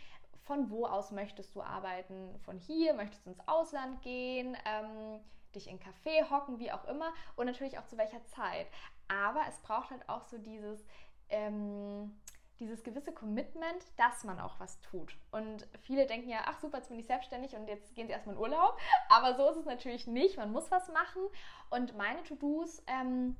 von 0.44 0.70
wo 0.70 0.86
aus 0.86 1.10
möchtest 1.10 1.54
du 1.54 1.62
arbeiten. 1.62 2.38
Von 2.44 2.58
hier 2.58 2.94
möchtest 2.94 3.26
du 3.26 3.30
ins 3.30 3.48
Ausland 3.48 4.02
gehen. 4.02 4.56
Ähm, 4.64 5.20
dich 5.54 5.68
in 5.68 5.80
Café 5.80 6.28
hocken, 6.30 6.58
wie 6.58 6.70
auch 6.72 6.84
immer 6.84 7.12
und 7.36 7.46
natürlich 7.46 7.78
auch 7.78 7.86
zu 7.86 7.96
welcher 7.96 8.24
Zeit. 8.26 8.66
Aber 9.08 9.40
es 9.48 9.58
braucht 9.60 9.90
halt 9.90 10.06
auch 10.08 10.24
so 10.24 10.38
dieses, 10.38 10.84
ähm, 11.30 12.12
dieses 12.58 12.82
gewisse 12.82 13.12
Commitment, 13.12 13.84
dass 13.96 14.24
man 14.24 14.40
auch 14.40 14.58
was 14.58 14.80
tut. 14.80 15.16
Und 15.30 15.66
viele 15.82 16.06
denken 16.06 16.28
ja, 16.28 16.40
ach 16.46 16.60
super, 16.60 16.78
jetzt 16.78 16.88
bin 16.88 16.98
ich 16.98 17.06
selbstständig 17.06 17.54
und 17.54 17.68
jetzt 17.68 17.94
gehen 17.94 18.06
sie 18.06 18.12
erstmal 18.12 18.34
in 18.34 18.40
Urlaub. 18.40 18.76
Aber 19.08 19.36
so 19.36 19.48
ist 19.50 19.58
es 19.58 19.66
natürlich 19.66 20.06
nicht. 20.06 20.36
Man 20.36 20.52
muss 20.52 20.70
was 20.70 20.88
machen. 20.88 21.22
Und 21.70 21.96
meine 21.96 22.22
To-Dos, 22.24 22.82
ähm, 22.86 23.36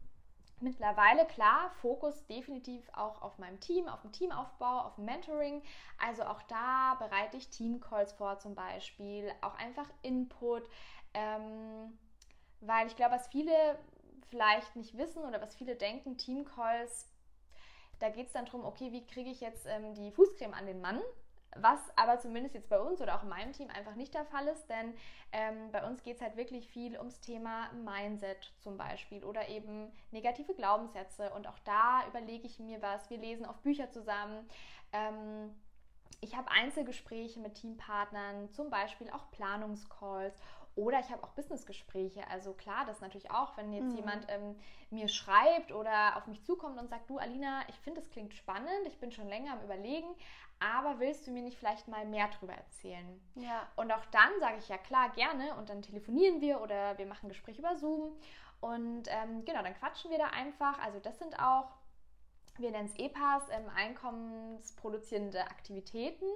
mittlerweile 0.60 1.26
klar, 1.26 1.70
Fokus 1.82 2.26
definitiv 2.26 2.88
auch 2.92 3.22
auf 3.22 3.38
meinem 3.38 3.58
Team, 3.60 3.88
auf 3.88 4.02
dem 4.02 4.12
Teamaufbau, 4.12 4.82
auf 4.82 4.94
dem 4.94 5.06
Mentoring. 5.06 5.62
Also 5.98 6.24
auch 6.24 6.42
da 6.42 6.94
bereite 6.98 7.36
ich 7.36 7.48
Teamcalls 7.48 8.12
vor 8.12 8.38
zum 8.38 8.54
Beispiel, 8.54 9.32
auch 9.40 9.56
einfach 9.56 9.88
Input. 10.02 10.68
Ähm, 11.14 11.98
weil 12.60 12.86
ich 12.86 12.96
glaube, 12.96 13.14
was 13.14 13.28
viele 13.28 13.78
vielleicht 14.30 14.76
nicht 14.76 14.96
wissen 14.96 15.24
oder 15.24 15.40
was 15.40 15.56
viele 15.56 15.74
denken, 15.74 16.18
Teamcalls 16.18 17.06
da 17.98 18.08
geht 18.08 18.26
es 18.26 18.32
dann 18.32 18.44
darum, 18.46 18.64
okay, 18.64 18.92
wie 18.92 19.06
kriege 19.06 19.30
ich 19.30 19.40
jetzt 19.40 19.66
ähm, 19.66 19.94
die 19.94 20.10
Fußcreme 20.10 20.54
an 20.54 20.66
den 20.66 20.80
Mann? 20.80 21.00
Was 21.56 21.80
aber 21.96 22.18
zumindest 22.20 22.54
jetzt 22.54 22.68
bei 22.68 22.78
uns 22.78 23.00
oder 23.00 23.16
auch 23.16 23.22
in 23.22 23.30
meinem 23.30 23.52
Team 23.52 23.68
einfach 23.70 23.94
nicht 23.94 24.14
der 24.14 24.26
Fall 24.26 24.46
ist, 24.48 24.68
denn 24.68 24.94
ähm, 25.32 25.72
bei 25.72 25.86
uns 25.86 26.02
geht 26.02 26.16
es 26.16 26.22
halt 26.22 26.36
wirklich 26.36 26.68
viel 26.68 26.96
ums 26.98 27.20
Thema 27.20 27.70
Mindset 27.72 28.52
zum 28.60 28.76
Beispiel 28.76 29.24
oder 29.24 29.48
eben 29.48 29.90
negative 30.10 30.54
Glaubenssätze. 30.54 31.30
Und 31.30 31.46
auch 31.48 31.58
da 31.60 32.06
überlege 32.06 32.46
ich 32.46 32.58
mir 32.58 32.82
was. 32.82 33.08
Wir 33.08 33.18
lesen 33.18 33.46
auf 33.46 33.56
Bücher 33.62 33.90
zusammen. 33.90 34.46
Ähm, 34.92 35.54
ich 36.20 36.36
habe 36.36 36.50
Einzelgespräche 36.50 37.40
mit 37.40 37.54
Teampartnern, 37.54 38.50
zum 38.50 38.70
Beispiel 38.70 39.08
auch 39.10 39.30
Planungscalls 39.30 40.40
oder 40.78 41.00
ich 41.00 41.10
habe 41.10 41.24
auch 41.24 41.30
Businessgespräche. 41.30 42.22
Also 42.30 42.52
klar, 42.52 42.84
das 42.86 43.00
natürlich 43.00 43.32
auch, 43.32 43.56
wenn 43.56 43.72
jetzt 43.72 43.90
mhm. 43.90 43.96
jemand 43.96 44.26
ähm, 44.28 44.56
mir 44.90 45.08
schreibt 45.08 45.72
oder 45.72 46.16
auf 46.16 46.28
mich 46.28 46.44
zukommt 46.44 46.78
und 46.78 46.88
sagt, 46.88 47.10
du 47.10 47.18
Alina, 47.18 47.62
ich 47.68 47.74
finde, 47.80 48.00
das 48.00 48.10
klingt 48.10 48.32
spannend, 48.32 48.86
ich 48.86 48.96
bin 48.98 49.10
schon 49.10 49.26
länger 49.26 49.54
am 49.54 49.64
Überlegen, 49.64 50.06
aber 50.60 51.00
willst 51.00 51.26
du 51.26 51.32
mir 51.32 51.42
nicht 51.42 51.58
vielleicht 51.58 51.88
mal 51.88 52.06
mehr 52.06 52.28
darüber 52.28 52.54
erzählen? 52.54 53.20
Ja. 53.34 53.66
Und 53.74 53.90
auch 53.90 54.04
dann 54.12 54.30
sage 54.38 54.58
ich 54.58 54.68
ja 54.68 54.78
klar, 54.78 55.10
gerne 55.10 55.56
und 55.56 55.68
dann 55.68 55.82
telefonieren 55.82 56.40
wir 56.40 56.60
oder 56.60 56.96
wir 56.96 57.06
machen 57.06 57.26
ein 57.26 57.30
Gespräch 57.30 57.58
über 57.58 57.76
Zoom 57.76 58.12
und 58.60 59.08
ähm, 59.08 59.44
genau, 59.44 59.62
dann 59.62 59.74
quatschen 59.74 60.12
wir 60.12 60.18
da 60.18 60.26
einfach. 60.26 60.78
Also 60.78 61.00
das 61.00 61.18
sind 61.18 61.40
auch 61.40 61.72
wir 62.60 62.72
nennen 62.72 62.86
es 62.92 62.98
EPAs, 62.98 63.44
ähm, 63.50 63.68
einkommensproduzierende 63.72 65.42
Aktivitäten. 65.42 66.26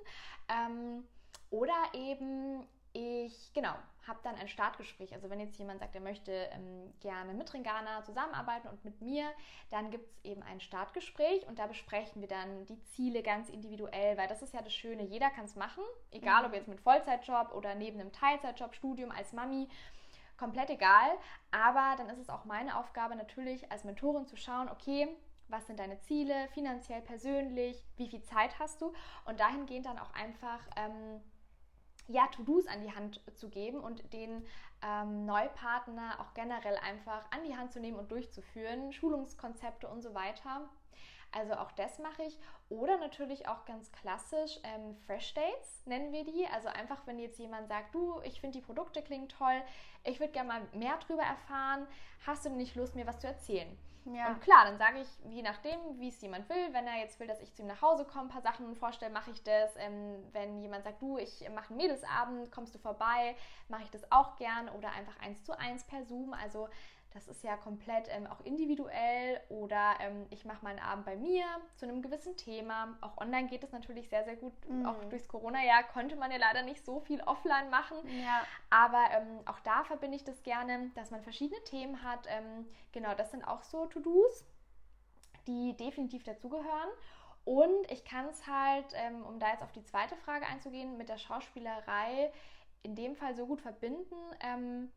Ähm, 0.49 1.03
oder 1.51 1.75
eben 1.95 2.65
ich, 2.93 3.53
genau, 3.55 3.75
habe 4.07 4.19
dann 4.23 4.35
ein 4.35 4.49
Startgespräch. 4.49 5.13
Also 5.15 5.31
wenn 5.31 5.41
jetzt 5.41 5.59
jemand 5.59 5.81
sagt, 5.81 5.95
er 5.95 6.01
möchte 6.01 6.33
ähm, 6.33 6.93
gerne 7.01 7.35
mit 7.35 7.53
Ringana 7.55 8.03
zusammenarbeiten 8.05 8.69
und 8.69 8.85
mit 8.85 9.01
mir, 9.01 9.31
dann 9.71 9.91
gibt 9.91 10.09
es 10.11 10.25
eben 10.25 10.43
ein 10.43 10.61
Startgespräch 10.61 11.47
und 11.47 11.59
da 11.59 11.67
besprechen 11.67 12.21
wir 12.21 12.29
dann 12.29 12.67
die 12.67 12.83
Ziele 12.83 13.23
ganz 13.23 13.49
individuell, 13.49 14.17
weil 14.19 14.29
das 14.29 14.43
ist 14.43 14.55
ja 14.55 14.63
das 14.63 14.75
Schöne, 14.75 15.05
jeder 15.05 15.31
kann 15.31 15.45
es 15.45 15.57
machen, 15.57 15.85
egal 16.11 16.43
mhm. 16.43 16.49
ob 16.49 16.55
jetzt 16.55 16.69
mit 16.69 16.81
Vollzeitjob 16.81 17.55
oder 17.55 17.75
neben 17.75 18.01
einem 18.01 18.13
Teilzeitjob, 18.13 18.75
Studium 18.75 19.11
als 19.11 19.33
Mami, 19.33 19.69
komplett 20.37 20.71
egal. 20.71 21.11
Aber 21.53 21.95
dann 21.97 22.11
ist 22.11 22.19
es 22.19 22.29
auch 22.29 22.45
meine 22.45 22.79
Aufgabe 22.79 23.15
natürlich 23.15 23.71
als 23.71 23.85
Mentorin 23.85 24.27
zu 24.27 24.37
schauen, 24.37 24.69
okay, 24.69 25.09
was 25.49 25.67
sind 25.67 25.79
deine 25.79 26.01
Ziele, 26.01 26.49
finanziell, 26.49 27.03
persönlich, 27.03 27.85
wie 27.97 28.09
viel 28.09 28.23
Zeit 28.23 28.59
hast 28.59 28.81
du 28.81 28.93
und 29.27 29.39
dahingehend 29.39 29.87
dann 29.87 29.99
auch 29.99 30.13
einfach... 30.13 30.61
Ähm, 30.77 31.23
ja, 32.09 32.27
To-Dos 32.29 32.67
an 32.67 32.83
die 32.83 32.95
Hand 32.95 33.21
zu 33.35 33.49
geben 33.49 33.81
und 33.81 34.13
den 34.13 34.45
ähm, 34.83 35.25
Neupartner 35.25 36.19
auch 36.21 36.35
generell 36.35 36.77
einfach 36.79 37.25
an 37.31 37.45
die 37.45 37.57
Hand 37.57 37.73
zu 37.73 37.81
nehmen 37.81 37.99
und 37.99 38.11
durchzuführen, 38.11 38.93
Schulungskonzepte 38.93 39.89
und 39.89 40.03
so 40.03 40.15
weiter. 40.15 40.69
Also 41.33 41.55
auch 41.55 41.73
das 41.73 41.99
mache 41.99 42.25
ich. 42.25 42.39
Oder 42.79 42.99
natürlich 42.99 43.49
auch 43.49 43.65
ganz 43.65 43.91
klassisch 43.93 44.59
ähm, 44.63 44.95
Fresh 45.07 45.35
Dates 45.35 45.83
nennen 45.87 46.13
wir 46.13 46.25
die. 46.25 46.47
Also 46.53 46.69
einfach, 46.69 47.07
wenn 47.07 47.19
jetzt 47.19 47.39
jemand 47.39 47.69
sagt, 47.69 47.95
du, 47.95 48.21
ich 48.25 48.41
finde 48.41 48.59
die 48.59 48.65
Produkte 48.65 49.03
klingen 49.03 49.29
toll, 49.29 49.63
ich 50.05 50.21
würde 50.21 50.33
gerne 50.33 50.49
mal 50.49 50.63
mehr 50.73 50.99
darüber 51.07 51.23
erfahren, 51.23 51.87
hast 52.27 52.45
du 52.45 52.51
nicht 52.51 52.75
Lust, 52.75 52.95
mir 52.95 53.07
was 53.07 53.21
zu 53.21 53.27
erzählen? 53.27 53.77
Ja. 54.05 54.29
Und 54.29 54.41
klar, 54.41 54.65
dann 54.65 54.79
sage 54.79 55.01
ich, 55.01 55.33
je 55.33 55.43
nachdem, 55.43 55.79
wie 56.01 56.09
es 56.09 56.21
jemand 56.21 56.49
will, 56.49 56.73
wenn 56.73 56.87
er 56.87 56.99
jetzt 56.99 57.21
will, 57.21 57.29
dass 57.29 57.41
ich 57.41 57.55
zu 57.55 57.63
ihm 57.63 57.69
nach 57.69 57.83
Hause 57.83 58.05
komme, 58.05 58.25
ein 58.25 58.29
paar 58.29 58.43
Sachen 58.43 58.75
vorstelle, 58.75 59.13
mache 59.13 59.31
ich 59.31 59.43
das. 59.45 59.77
Ähm, 59.77 60.25
wenn 60.33 60.61
jemand 60.61 60.85
sagt, 60.85 61.01
du, 61.01 61.19
ich 61.19 61.49
mache 61.55 61.69
einen 61.69 61.77
Mädelsabend, 61.77 62.51
kommst 62.51 62.75
du 62.75 62.79
vorbei, 62.81 63.37
mache 63.69 63.85
ich 63.85 63.91
das 63.91 64.11
auch 64.11 64.37
gern 64.37 64.69
oder 64.71 64.91
einfach 64.91 65.19
eins 65.21 65.45
zu 65.45 65.57
eins 65.57 65.85
per 65.85 66.05
Zoom. 66.05 66.33
Also 66.33 66.69
das 67.15 67.29
ist 67.29 67.45
ja 67.45 67.57
komplett 67.57 68.09
ähm, 68.11 68.27
auch 68.27 68.41
individuell 68.41 69.41
oder 69.49 69.95
ähm, 70.01 70.27
ich 70.31 70.45
mache 70.45 70.65
mal 70.65 70.71
einen 70.71 70.79
Abend 70.79 71.05
bei 71.05 71.17
mir 71.17 71.45
zu 71.77 71.87
einem 71.87 72.01
gewissen 72.01 72.37
Thema. 72.37 72.97
Auch 73.01 73.19
online 73.19 73.49
geht 73.49 73.63
es 73.63 73.73
natürlich 73.73 74.09
sehr, 74.09 74.25
sehr 74.25 74.37
gut. 74.37 74.53
Mhm. 74.69 74.87
Auch 74.87 75.05
durchs 75.05 75.29
Corona-Jahr 75.29 75.85
konnte 75.85 76.17
man 76.17 76.31
ja 76.31 76.39
leider 76.39 76.63
nicht 76.63 76.85
so 76.85 77.01
viel 77.01 77.21
offline 77.23 77.71
machen. 77.71 77.99
Ja. 78.23 78.43
Aber 78.71 79.05
ähm, 79.13 79.41
auch 79.47 79.61
da 79.61 79.85
verbinde 79.85 80.17
ich 80.17 80.25
das 80.25 80.43
gerne, 80.43 80.91
dass 80.95 81.11
man 81.11 81.23
verschiedene 81.23 81.63
Themen 81.65 82.03
hat. 82.03 82.27
Ähm, 82.29 82.67
genau, 82.93 83.15
das 83.15 83.31
sind 83.31 83.45
auch 83.45 83.63
so 83.63 83.87
To-Dos, 83.87 84.47
die 85.47 85.77
definitiv 85.77 86.25
dazugehören. 86.25 86.91
Und 87.45 87.91
ich 87.91 88.05
kann 88.05 88.27
es 88.27 88.47
halt, 88.47 88.87
ähm, 88.95 89.25
um 89.25 89.39
da 89.39 89.51
jetzt 89.51 89.63
auf 89.63 89.73
die 89.73 89.83
zweite 89.83 90.17
Frage 90.17 90.47
einzugehen, 90.47 90.97
mit 90.97 91.09
der 91.09 91.19
Schauspielerei 91.19 92.33
in 92.85 92.95
dem 92.95 93.17
Fall 93.17 93.35
so 93.35 93.47
gut 93.47 93.61
verbinden 93.61 94.17
ähm, 94.41 94.91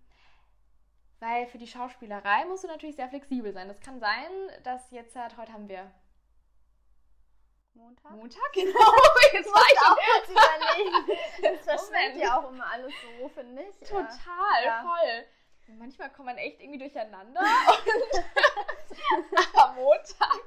weil 1.19 1.47
für 1.47 1.58
die 1.58 1.67
Schauspielerei 1.67 2.45
musst 2.45 2.63
du 2.63 2.67
natürlich 2.67 2.95
sehr 2.95 3.10
flexibel 3.10 3.54
sein. 3.54 3.67
Das 3.67 3.80
kann 3.80 3.99
sein, 3.99 4.32
dass 4.63 4.91
jetzt 4.91 5.15
halt, 5.15 5.38
heute 5.38 5.54
haben 5.54 5.69
wir 5.69 5.91
Montag? 7.75 8.12
Montag, 8.12 8.41
genau. 8.54 8.93
Jetzt 9.34 9.54
war 9.54 9.65
ich 9.71 9.80
auch 9.80 9.97
kurz 9.97 10.30
überlegen. 10.30 10.95
Das 11.41 11.65
verschwindet 11.65 12.21
ja 12.23 12.39
auch 12.39 12.49
immer 12.49 12.71
alles 12.71 12.93
so, 13.01 13.28
finde 13.30 13.63
ich. 13.63 13.80
Total, 13.88 14.63
ja. 14.63 14.82
voll. 14.82 15.25
Manchmal 15.78 16.12
kommt 16.12 16.28
man 16.28 16.38
echt 16.38 16.62
irgendwie 16.62 16.80
durcheinander. 16.80 17.41
Aber 19.56 19.73
Montag. 19.73 20.39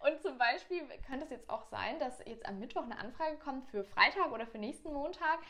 Und 0.00 0.20
zum 0.22 0.38
Beispiel 0.38 0.88
könnte 1.06 1.24
es 1.24 1.30
jetzt 1.30 1.50
auch 1.50 1.64
sein, 1.64 1.98
dass 1.98 2.24
jetzt 2.24 2.46
am 2.46 2.58
Mittwoch 2.58 2.82
eine 2.82 2.98
Anfrage 2.98 3.36
kommt 3.38 3.68
für 3.68 3.84
Freitag 3.84 4.32
oder 4.32 4.46
für 4.46 4.58
nächsten 4.58 4.90
Montag 4.92 5.40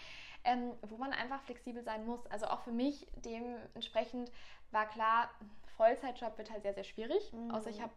ähm, 0.49 0.73
wo 0.83 0.97
man 0.97 1.13
einfach 1.13 1.43
flexibel 1.43 1.83
sein 1.83 2.07
muss. 2.07 2.27
Also 2.27 2.47
auch 2.47 2.63
für 2.63 2.73
mich 2.73 3.07
dementsprechend 3.17 4.33
war 4.71 4.87
klar, 4.87 5.31
Vollzeitjob 5.77 6.39
wird 6.39 6.51
halt 6.51 6.63
sehr, 6.63 6.75
sehr 6.75 6.85
schwierig. 6.85 7.33
Mhm. 7.33 7.51
Außer 7.51 7.69
ich 7.69 7.83
habe 7.83 7.93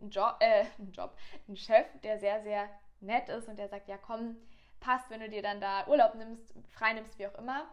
einen 0.00 0.10
Job, 0.10 0.36
äh, 0.38 0.64
einen 0.78 0.92
Job, 0.92 1.16
einen 1.48 1.56
Chef, 1.56 1.86
der 2.02 2.18
sehr, 2.18 2.42
sehr 2.42 2.68
nett 3.00 3.28
ist 3.28 3.48
und 3.48 3.58
der 3.58 3.68
sagt, 3.68 3.88
ja 3.88 3.98
komm, 3.98 4.36
passt, 4.78 5.10
wenn 5.10 5.20
du 5.20 5.28
dir 5.28 5.42
dann 5.42 5.60
da 5.60 5.86
Urlaub 5.88 6.14
nimmst, 6.14 6.54
frei 6.70 6.92
nimmst, 6.92 7.18
wie 7.18 7.26
auch 7.26 7.34
immer. 7.34 7.64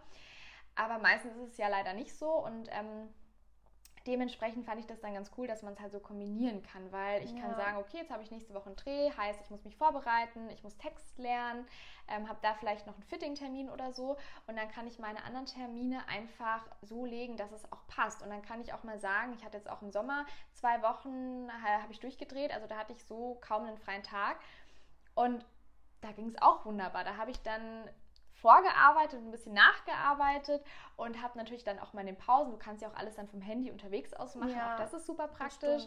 Aber 0.76 0.98
meistens 0.98 1.36
ist 1.38 1.52
es 1.52 1.58
ja 1.58 1.68
leider 1.68 1.94
nicht 1.94 2.16
so 2.16 2.44
und 2.44 2.70
ähm, 2.72 3.10
dementsprechend 4.08 4.66
fand 4.66 4.80
ich 4.80 4.88
das 4.88 5.00
dann 5.02 5.14
ganz 5.14 5.32
cool, 5.38 5.48
dass 5.48 5.62
man 5.62 5.74
es 5.74 5.80
halt 5.80 5.92
so 5.92 6.00
kombinieren 6.00 6.64
kann, 6.64 6.92
weil 6.92 7.24
ich 7.24 7.32
ja. 7.32 7.42
kann 7.42 7.56
sagen, 7.56 7.78
okay, 7.78 7.98
jetzt 7.98 8.12
habe 8.12 8.24
ich 8.24 8.32
nächste 8.32 8.54
Woche 8.54 8.68
einen 8.68 8.76
Dreh, 8.76 9.12
heißt, 9.12 9.40
ich 9.42 9.50
muss 9.50 9.64
mich 9.66 9.76
vorbereiten, 9.76 10.50
ich 10.50 10.64
muss 10.64 10.78
Text 10.78 11.18
lernen, 11.18 11.66
ähm, 12.08 12.30
habe 12.30 12.40
da 12.42 12.54
vielleicht 12.54 12.88
noch 12.88 12.94
einen 12.94 13.04
Fitting-Termin 13.04 13.70
oder 13.70 13.92
so 13.92 14.18
und 14.48 14.56
dann 14.56 14.70
kann 14.70 14.88
ich 14.88 14.98
meine 14.98 15.24
anderen 15.24 15.46
Termine 15.46 16.08
einfach 16.08 16.66
so 16.82 17.06
legen, 17.06 17.38
dass 17.38 17.52
es 17.52 17.70
auch 17.72 17.86
passt 17.88 18.24
und 18.24 18.30
dann 18.30 18.42
kann 18.42 18.62
ich 18.62 18.74
auch 18.74 18.84
mal 18.84 18.98
sagen, 18.98 19.34
ich 19.34 19.44
hatte 19.44 19.58
jetzt 19.58 19.70
auch 19.70 19.82
im 19.82 19.92
Sommer 19.92 20.26
zwei 20.54 20.82
Wochen, 20.82 21.50
äh, 21.50 21.82
habe 21.82 21.92
ich 21.92 22.00
durchgedreht, 22.00 22.54
also 22.54 22.66
da 22.68 22.78
hatte 22.78 22.94
ich 22.94 23.04
so 23.04 23.38
kaum 23.42 23.66
einen 23.66 23.78
freien 23.78 24.04
Tag 24.04 24.38
und 25.16 25.46
da 26.02 26.12
ging 26.12 26.28
es 26.28 26.42
auch 26.42 26.66
wunderbar. 26.66 27.04
Da 27.04 27.18
habe 27.18 27.32
ich 27.32 27.42
dann 27.42 27.90
vorgearbeitet, 28.42 29.20
ein 29.20 29.32
bisschen 29.32 29.54
nachgearbeitet 29.54 30.64
und 30.96 31.22
habe 31.22 31.38
natürlich 31.38 31.64
dann 31.64 31.80
auch 31.80 31.94
mal 31.94 32.02
in 32.02 32.08
den 32.08 32.18
Pausen, 32.18 32.52
du 32.52 32.58
kannst 32.58 32.82
ja 32.82 32.90
auch 32.90 32.96
alles 32.96 33.16
dann 33.16 33.28
vom 33.28 33.42
Handy 33.42 33.72
unterwegs 33.72 34.14
aus 34.14 34.36
machen, 34.36 34.52
ja, 34.52 34.74
auch 34.74 34.78
das 34.78 34.94
ist 34.94 35.06
super 35.06 35.28
praktisch. 35.28 35.84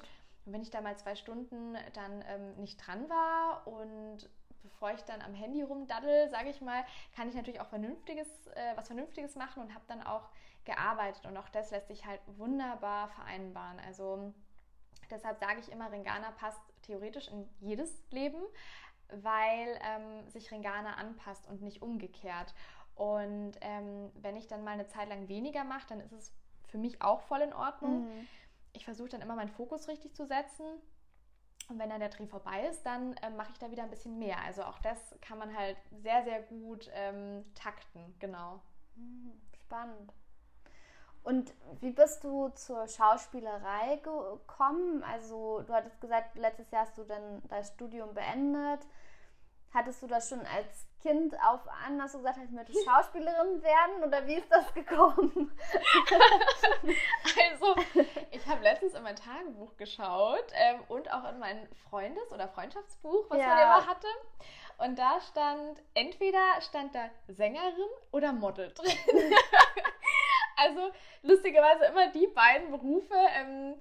Und 0.47 0.53
wenn 0.53 0.63
ich 0.63 0.71
da 0.71 0.81
mal 0.81 0.97
zwei 0.97 1.15
Stunden 1.15 1.77
dann 1.93 2.25
ähm, 2.27 2.57
nicht 2.57 2.77
dran 2.85 3.09
war 3.09 3.67
und 3.67 4.29
bevor 4.63 4.93
ich 4.93 5.03
dann 5.03 5.23
am 5.23 5.35
Handy 5.35 5.63
rumdaddel, 5.63 6.29
sage 6.29 6.51
ich 6.51 6.61
mal, 6.61 6.85
kann 7.15 7.29
ich 7.29 7.35
natürlich 7.35 7.61
auch 7.61 7.67
Vernünftiges, 7.67 8.47
äh, 8.49 8.77
was 8.77 8.87
Vernünftiges 8.87 9.37
machen 9.37 9.63
und 9.63 9.75
habe 9.75 9.85
dann 9.87 10.03
auch 10.03 10.29
gearbeitet. 10.65 11.27
Und 11.27 11.37
auch 11.37 11.49
das 11.49 11.71
lässt 11.71 11.89
sich 11.89 12.07
halt 12.07 12.21
wunderbar 12.27 13.09
vereinbaren. 13.09 13.79
Also 13.87 14.33
deshalb 15.11 15.39
sage 15.39 15.61
ich 15.61 15.71
immer, 15.71 15.91
Ringana 15.91 16.31
passt 16.33 16.61
theoretisch 16.83 17.29
in 17.29 17.49
jedes 17.61 18.03
Leben, 18.11 18.43
weil 19.23 19.79
ähm, 19.83 20.29
sich 20.31 20.51
Ringana 20.51 20.95
anpasst 20.95 21.47
und 21.49 21.63
nicht 21.63 21.83
umgekehrt. 21.83 22.55
Und 22.95 23.53
ähm, 23.61 24.11
wenn 24.15 24.37
ich 24.37 24.47
dann 24.47 24.65
mal 24.65 24.73
eine 24.73 24.87
Zeit 24.87 25.09
lang 25.09 25.29
weniger 25.29 25.65
mache, 25.65 25.87
dann 25.89 26.01
ist 26.01 26.13
es 26.13 26.33
für 26.69 26.79
mich 26.79 27.01
auch 27.03 27.21
voll 27.23 27.41
in 27.41 27.53
Ordnung. 27.53 28.05
Mhm. 28.05 28.29
Ich 28.73 28.85
versuche 28.85 29.09
dann 29.09 29.23
immer 29.23 29.37
meinen 29.37 29.49
Fokus 29.49 29.89
richtig 29.89 30.15
zu 30.15 30.27
setzen. 30.27 30.67
Und 31.69 31.79
wenn 31.79 31.89
dann 31.89 32.01
der 32.01 32.09
Dreh 32.09 32.27
vorbei 32.27 32.67
ist, 32.67 32.85
dann 32.85 33.15
ähm, 33.23 33.37
mache 33.37 33.53
ich 33.53 33.59
da 33.59 33.71
wieder 33.71 33.85
ein 33.85 33.91
bisschen 33.91 34.19
mehr. 34.19 34.43
Also 34.45 34.65
auch 34.65 34.79
das 34.81 34.99
kann 35.21 35.39
man 35.39 35.57
halt 35.57 35.77
sehr, 36.03 36.25
sehr 36.25 36.43
gut 36.43 36.91
ähm, 36.93 37.45
takten, 37.55 38.15
genau. 38.19 38.61
Mhm, 38.97 39.41
spannend. 39.55 40.13
Und 41.23 41.53
wie 41.81 41.91
bist 41.91 42.25
du 42.25 42.49
zur 42.51 42.89
Schauspielerei 42.89 43.97
gekommen? 43.97 45.05
Also 45.05 45.63
du 45.67 45.73
hattest 45.73 46.01
gesagt, 46.01 46.37
letztes 46.37 46.71
Jahr 46.71 46.83
hast 46.83 46.97
du 46.97 47.05
dann 47.05 47.43
das 47.49 47.69
Studium 47.69 48.15
beendet. 48.15 48.81
Hattest 49.73 50.03
du 50.03 50.07
das 50.07 50.29
schon 50.29 50.41
als 50.41 50.89
Kind 51.01 51.35
auf 51.43 51.61
an, 51.87 52.03
hast 52.03 52.15
du 52.15 52.19
gesagt, 52.19 52.39
ich 52.45 52.51
möchte 52.51 52.73
Schauspielerin 52.85 53.63
werden 53.63 54.05
oder 54.05 54.27
wie 54.27 54.35
ist 54.35 54.51
das 54.51 54.73
gekommen? 54.75 55.53
also, 57.39 57.77
ich 58.31 58.47
habe 58.47 58.63
letztens 58.63 58.95
in 58.95 59.03
mein 59.03 59.17
Tagebuch 59.17 59.77
geschaut 59.77 60.45
ähm, 60.53 60.83
und 60.89 61.11
auch 61.13 61.31
in 61.31 61.39
mein 61.39 61.69
Freundes- 61.89 62.33
oder 62.33 62.49
Freundschaftsbuch, 62.49 63.27
was 63.29 63.39
ja. 63.39 63.47
man 63.47 63.59
immer 63.59 63.87
hatte. 63.87 64.09
Und 64.79 64.99
da 64.99 65.21
stand, 65.21 65.83
entweder 65.95 66.61
stand 66.61 66.95
da 66.95 67.11
Sängerin 67.29 67.91
oder 68.13 68.33
Model 68.33 68.73
drin. 68.73 68.93
also 70.61 70.93
lustigerweise 71.23 71.87
immer 71.87 72.11
die 72.13 72.27
beiden 72.29 72.71
Berufe. 72.71 73.15
Ähm, 73.35 73.75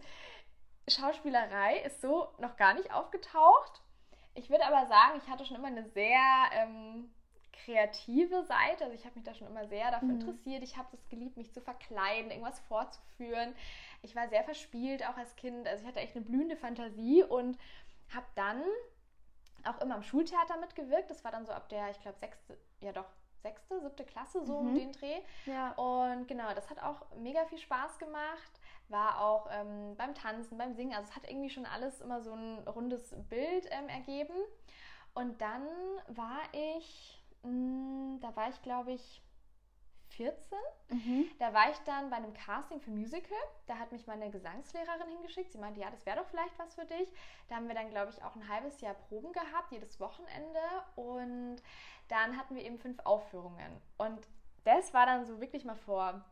Schauspielerei 0.87 1.79
ist 1.79 2.01
so 2.01 2.29
noch 2.39 2.55
gar 2.57 2.73
nicht 2.73 2.91
aufgetaucht. 2.93 3.81
Ich 4.33 4.49
würde 4.49 4.65
aber 4.65 4.87
sagen, 4.87 5.19
ich 5.21 5.29
hatte 5.29 5.45
schon 5.45 5.57
immer 5.57 5.67
eine 5.67 5.83
sehr 5.89 6.21
ähm, 6.53 7.11
kreative 7.51 8.43
Seite. 8.43 8.85
Also 8.85 8.95
ich 8.95 9.05
habe 9.05 9.15
mich 9.15 9.25
da 9.25 9.33
schon 9.33 9.47
immer 9.47 9.67
sehr 9.67 9.91
dafür 9.91 10.07
mhm. 10.07 10.21
interessiert. 10.21 10.63
Ich 10.63 10.77
habe 10.77 10.87
es 10.93 11.09
geliebt, 11.09 11.37
mich 11.37 11.53
zu 11.53 11.61
verkleiden, 11.61 12.31
irgendwas 12.31 12.59
vorzuführen. 12.61 13.53
Ich 14.01 14.15
war 14.15 14.29
sehr 14.29 14.43
verspielt, 14.43 15.05
auch 15.05 15.17
als 15.17 15.35
Kind. 15.35 15.67
Also 15.67 15.83
ich 15.83 15.87
hatte 15.87 15.99
echt 15.99 16.15
eine 16.15 16.25
blühende 16.25 16.55
Fantasie 16.55 17.23
und 17.23 17.57
habe 18.13 18.25
dann 18.35 18.63
auch 19.65 19.81
immer 19.81 19.95
am 19.95 20.03
Schultheater 20.03 20.57
mitgewirkt. 20.57 21.09
Das 21.09 21.23
war 21.23 21.31
dann 21.31 21.45
so 21.45 21.51
ab 21.51 21.67
der, 21.69 21.89
ich 21.89 22.01
glaube, 22.01 22.17
sechste, 22.17 22.57
ja 22.79 22.93
doch, 22.93 23.09
sechste, 23.41 23.79
siebte 23.81 24.05
Klasse, 24.05 24.45
so 24.45 24.59
mhm. 24.59 24.67
um 24.67 24.75
den 24.75 24.91
Dreh. 24.91 25.21
Ja. 25.45 25.71
Und 25.73 26.27
genau, 26.27 26.53
das 26.53 26.69
hat 26.69 26.81
auch 26.81 27.05
mega 27.17 27.45
viel 27.45 27.57
Spaß 27.57 27.97
gemacht. 27.97 28.59
War 28.89 29.21
auch 29.21 29.47
ähm, 29.51 29.95
beim 29.97 30.15
Tanzen, 30.15 30.57
beim 30.57 30.73
Singen. 30.73 30.93
Also 30.93 31.09
es 31.09 31.15
hat 31.15 31.29
irgendwie 31.29 31.49
schon 31.49 31.65
alles 31.65 32.01
immer 32.01 32.21
so 32.21 32.33
ein 32.33 32.67
rundes 32.67 33.15
Bild 33.29 33.67
ähm, 33.71 33.87
ergeben. 33.87 34.35
Und 35.13 35.41
dann 35.41 35.67
war 36.07 36.39
ich, 36.51 37.23
mh, 37.43 37.51
mm, 37.51 38.19
da 38.21 38.35
war 38.35 38.49
ich 38.49 38.61
glaube 38.61 38.91
ich 38.91 39.21
14. 40.19 40.57
Mhm. 40.89 41.31
Da 41.39 41.53
war 41.53 41.69
ich 41.71 41.77
dann 41.85 42.09
bei 42.09 42.17
einem 42.17 42.33
Casting 42.33 42.81
für 42.81 42.91
Musical. 42.91 43.37
Da 43.67 43.77
hat 43.77 43.91
mich 43.91 44.05
meine 44.07 44.29
Gesangslehrerin 44.29 45.09
hingeschickt. 45.09 45.51
Sie 45.51 45.57
meinte, 45.57 45.79
ja, 45.79 45.89
das 45.89 46.05
wäre 46.05 46.17
doch 46.17 46.25
vielleicht 46.25 46.57
was 46.59 46.75
für 46.75 46.85
dich. 46.85 47.11
Da 47.47 47.55
haben 47.55 47.67
wir 47.67 47.75
dann, 47.75 47.89
glaube 47.89 48.11
ich, 48.11 48.21
auch 48.23 48.35
ein 48.35 48.47
halbes 48.47 48.81
Jahr 48.81 48.95
Proben 48.95 49.31
gehabt, 49.31 49.71
jedes 49.71 49.99
Wochenende. 49.99 50.59
Und 50.95 51.61
dann 52.09 52.37
hatten 52.37 52.55
wir 52.55 52.63
eben 52.65 52.77
fünf 52.77 52.99
Aufführungen. 53.05 53.81
Und 53.97 54.27
das 54.65 54.93
war 54.93 55.05
dann 55.05 55.25
so 55.25 55.39
wirklich 55.39 55.63
mal 55.63 55.75
vor 55.75 56.25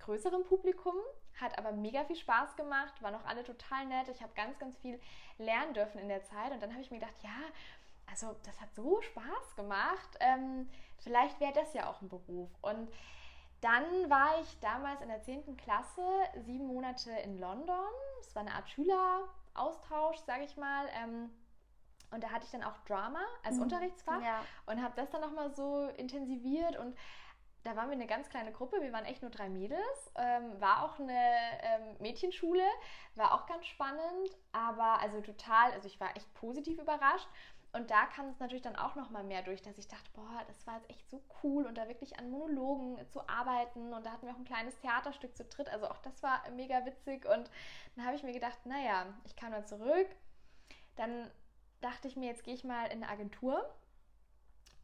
größerem 0.00 0.44
Publikum, 0.44 0.94
hat 1.40 1.58
aber 1.58 1.72
mega 1.72 2.04
viel 2.04 2.16
Spaß 2.16 2.56
gemacht, 2.56 3.02
waren 3.02 3.14
auch 3.14 3.24
alle 3.24 3.44
total 3.44 3.86
nett. 3.86 4.08
Ich 4.08 4.22
habe 4.22 4.32
ganz, 4.34 4.58
ganz 4.58 4.76
viel 4.78 5.00
lernen 5.38 5.74
dürfen 5.74 5.98
in 5.98 6.08
der 6.08 6.22
Zeit. 6.24 6.52
Und 6.52 6.62
dann 6.62 6.70
habe 6.70 6.82
ich 6.82 6.90
mir 6.90 6.98
gedacht, 6.98 7.22
ja, 7.22 7.36
also 8.06 8.36
das 8.44 8.60
hat 8.60 8.74
so 8.74 9.00
Spaß 9.00 9.56
gemacht. 9.56 10.16
Ähm, 10.20 10.68
vielleicht 10.98 11.40
wäre 11.40 11.52
das 11.52 11.74
ja 11.74 11.90
auch 11.90 12.00
ein 12.00 12.08
Beruf. 12.08 12.50
Und 12.62 12.90
dann 13.60 14.10
war 14.10 14.40
ich 14.40 14.60
damals 14.60 15.00
in 15.00 15.08
der 15.08 15.22
10. 15.22 15.56
Klasse 15.56 16.02
sieben 16.44 16.66
Monate 16.66 17.10
in 17.10 17.38
London. 17.38 17.86
Es 18.20 18.34
war 18.34 18.42
eine 18.42 18.54
Art 18.54 18.68
Schüleraustausch, 18.68 20.18
sage 20.18 20.44
ich 20.44 20.56
mal. 20.56 20.86
Ähm, 21.02 21.30
und 22.14 22.22
da 22.22 22.30
hatte 22.30 22.44
ich 22.44 22.50
dann 22.50 22.62
auch 22.62 22.78
Drama 22.86 23.20
als 23.42 23.56
mhm. 23.56 23.62
Unterrichtsfach 23.62 24.22
ja. 24.22 24.40
und 24.66 24.82
habe 24.82 24.94
das 24.96 25.10
dann 25.10 25.20
nochmal 25.20 25.52
so 25.54 25.88
intensiviert 25.96 26.76
und 26.78 26.96
da 27.64 27.76
waren 27.76 27.88
wir 27.88 27.94
eine 27.94 28.06
ganz 28.06 28.28
kleine 28.28 28.52
Gruppe, 28.52 28.82
wir 28.82 28.92
waren 28.92 29.06
echt 29.06 29.22
nur 29.22 29.30
drei 29.30 29.48
Mädels, 29.48 30.12
ähm, 30.16 30.60
war 30.60 30.84
auch 30.84 31.00
eine 31.00 31.18
ähm, 31.62 31.96
Mädchenschule, 31.98 32.64
war 33.14 33.32
auch 33.32 33.46
ganz 33.46 33.64
spannend, 33.66 34.36
aber 34.52 35.00
also 35.00 35.22
total, 35.22 35.72
also 35.72 35.88
ich 35.88 35.98
war 35.98 36.14
echt 36.14 36.32
positiv 36.34 36.78
überrascht 36.78 37.28
und 37.74 37.90
da 37.90 38.06
kam 38.06 38.28
es 38.28 38.38
natürlich 38.38 38.62
dann 38.62 38.76
auch 38.76 38.94
nochmal 38.94 39.24
mehr 39.24 39.42
durch, 39.42 39.60
dass 39.60 39.78
ich 39.78 39.88
dachte, 39.88 40.08
boah, 40.14 40.44
das 40.46 40.64
war 40.64 40.76
jetzt 40.76 40.90
echt 40.90 41.10
so 41.10 41.20
cool 41.42 41.66
und 41.66 41.76
da 41.76 41.88
wirklich 41.88 42.16
an 42.20 42.30
Monologen 42.30 43.04
zu 43.10 43.28
arbeiten. 43.28 43.92
Und 43.92 44.06
da 44.06 44.12
hatten 44.12 44.26
wir 44.26 44.32
auch 44.32 44.38
ein 44.38 44.44
kleines 44.44 44.78
Theaterstück 44.78 45.36
zu 45.36 45.44
dritt. 45.44 45.68
Also 45.68 45.88
auch 45.88 45.98
das 45.98 46.22
war 46.22 46.40
mega 46.54 46.86
witzig. 46.86 47.26
Und 47.26 47.50
dann 47.96 48.06
habe 48.06 48.14
ich 48.14 48.22
mir 48.22 48.32
gedacht, 48.32 48.64
naja, 48.64 49.06
ich 49.24 49.34
kam 49.34 49.50
dann 49.50 49.66
zurück. 49.66 50.06
Dann 50.94 51.28
dachte 51.84 52.08
ich 52.08 52.16
mir, 52.16 52.26
jetzt 52.26 52.44
gehe 52.44 52.54
ich 52.54 52.64
mal 52.64 52.86
in 52.86 53.02
eine 53.02 53.08
Agentur. 53.08 53.68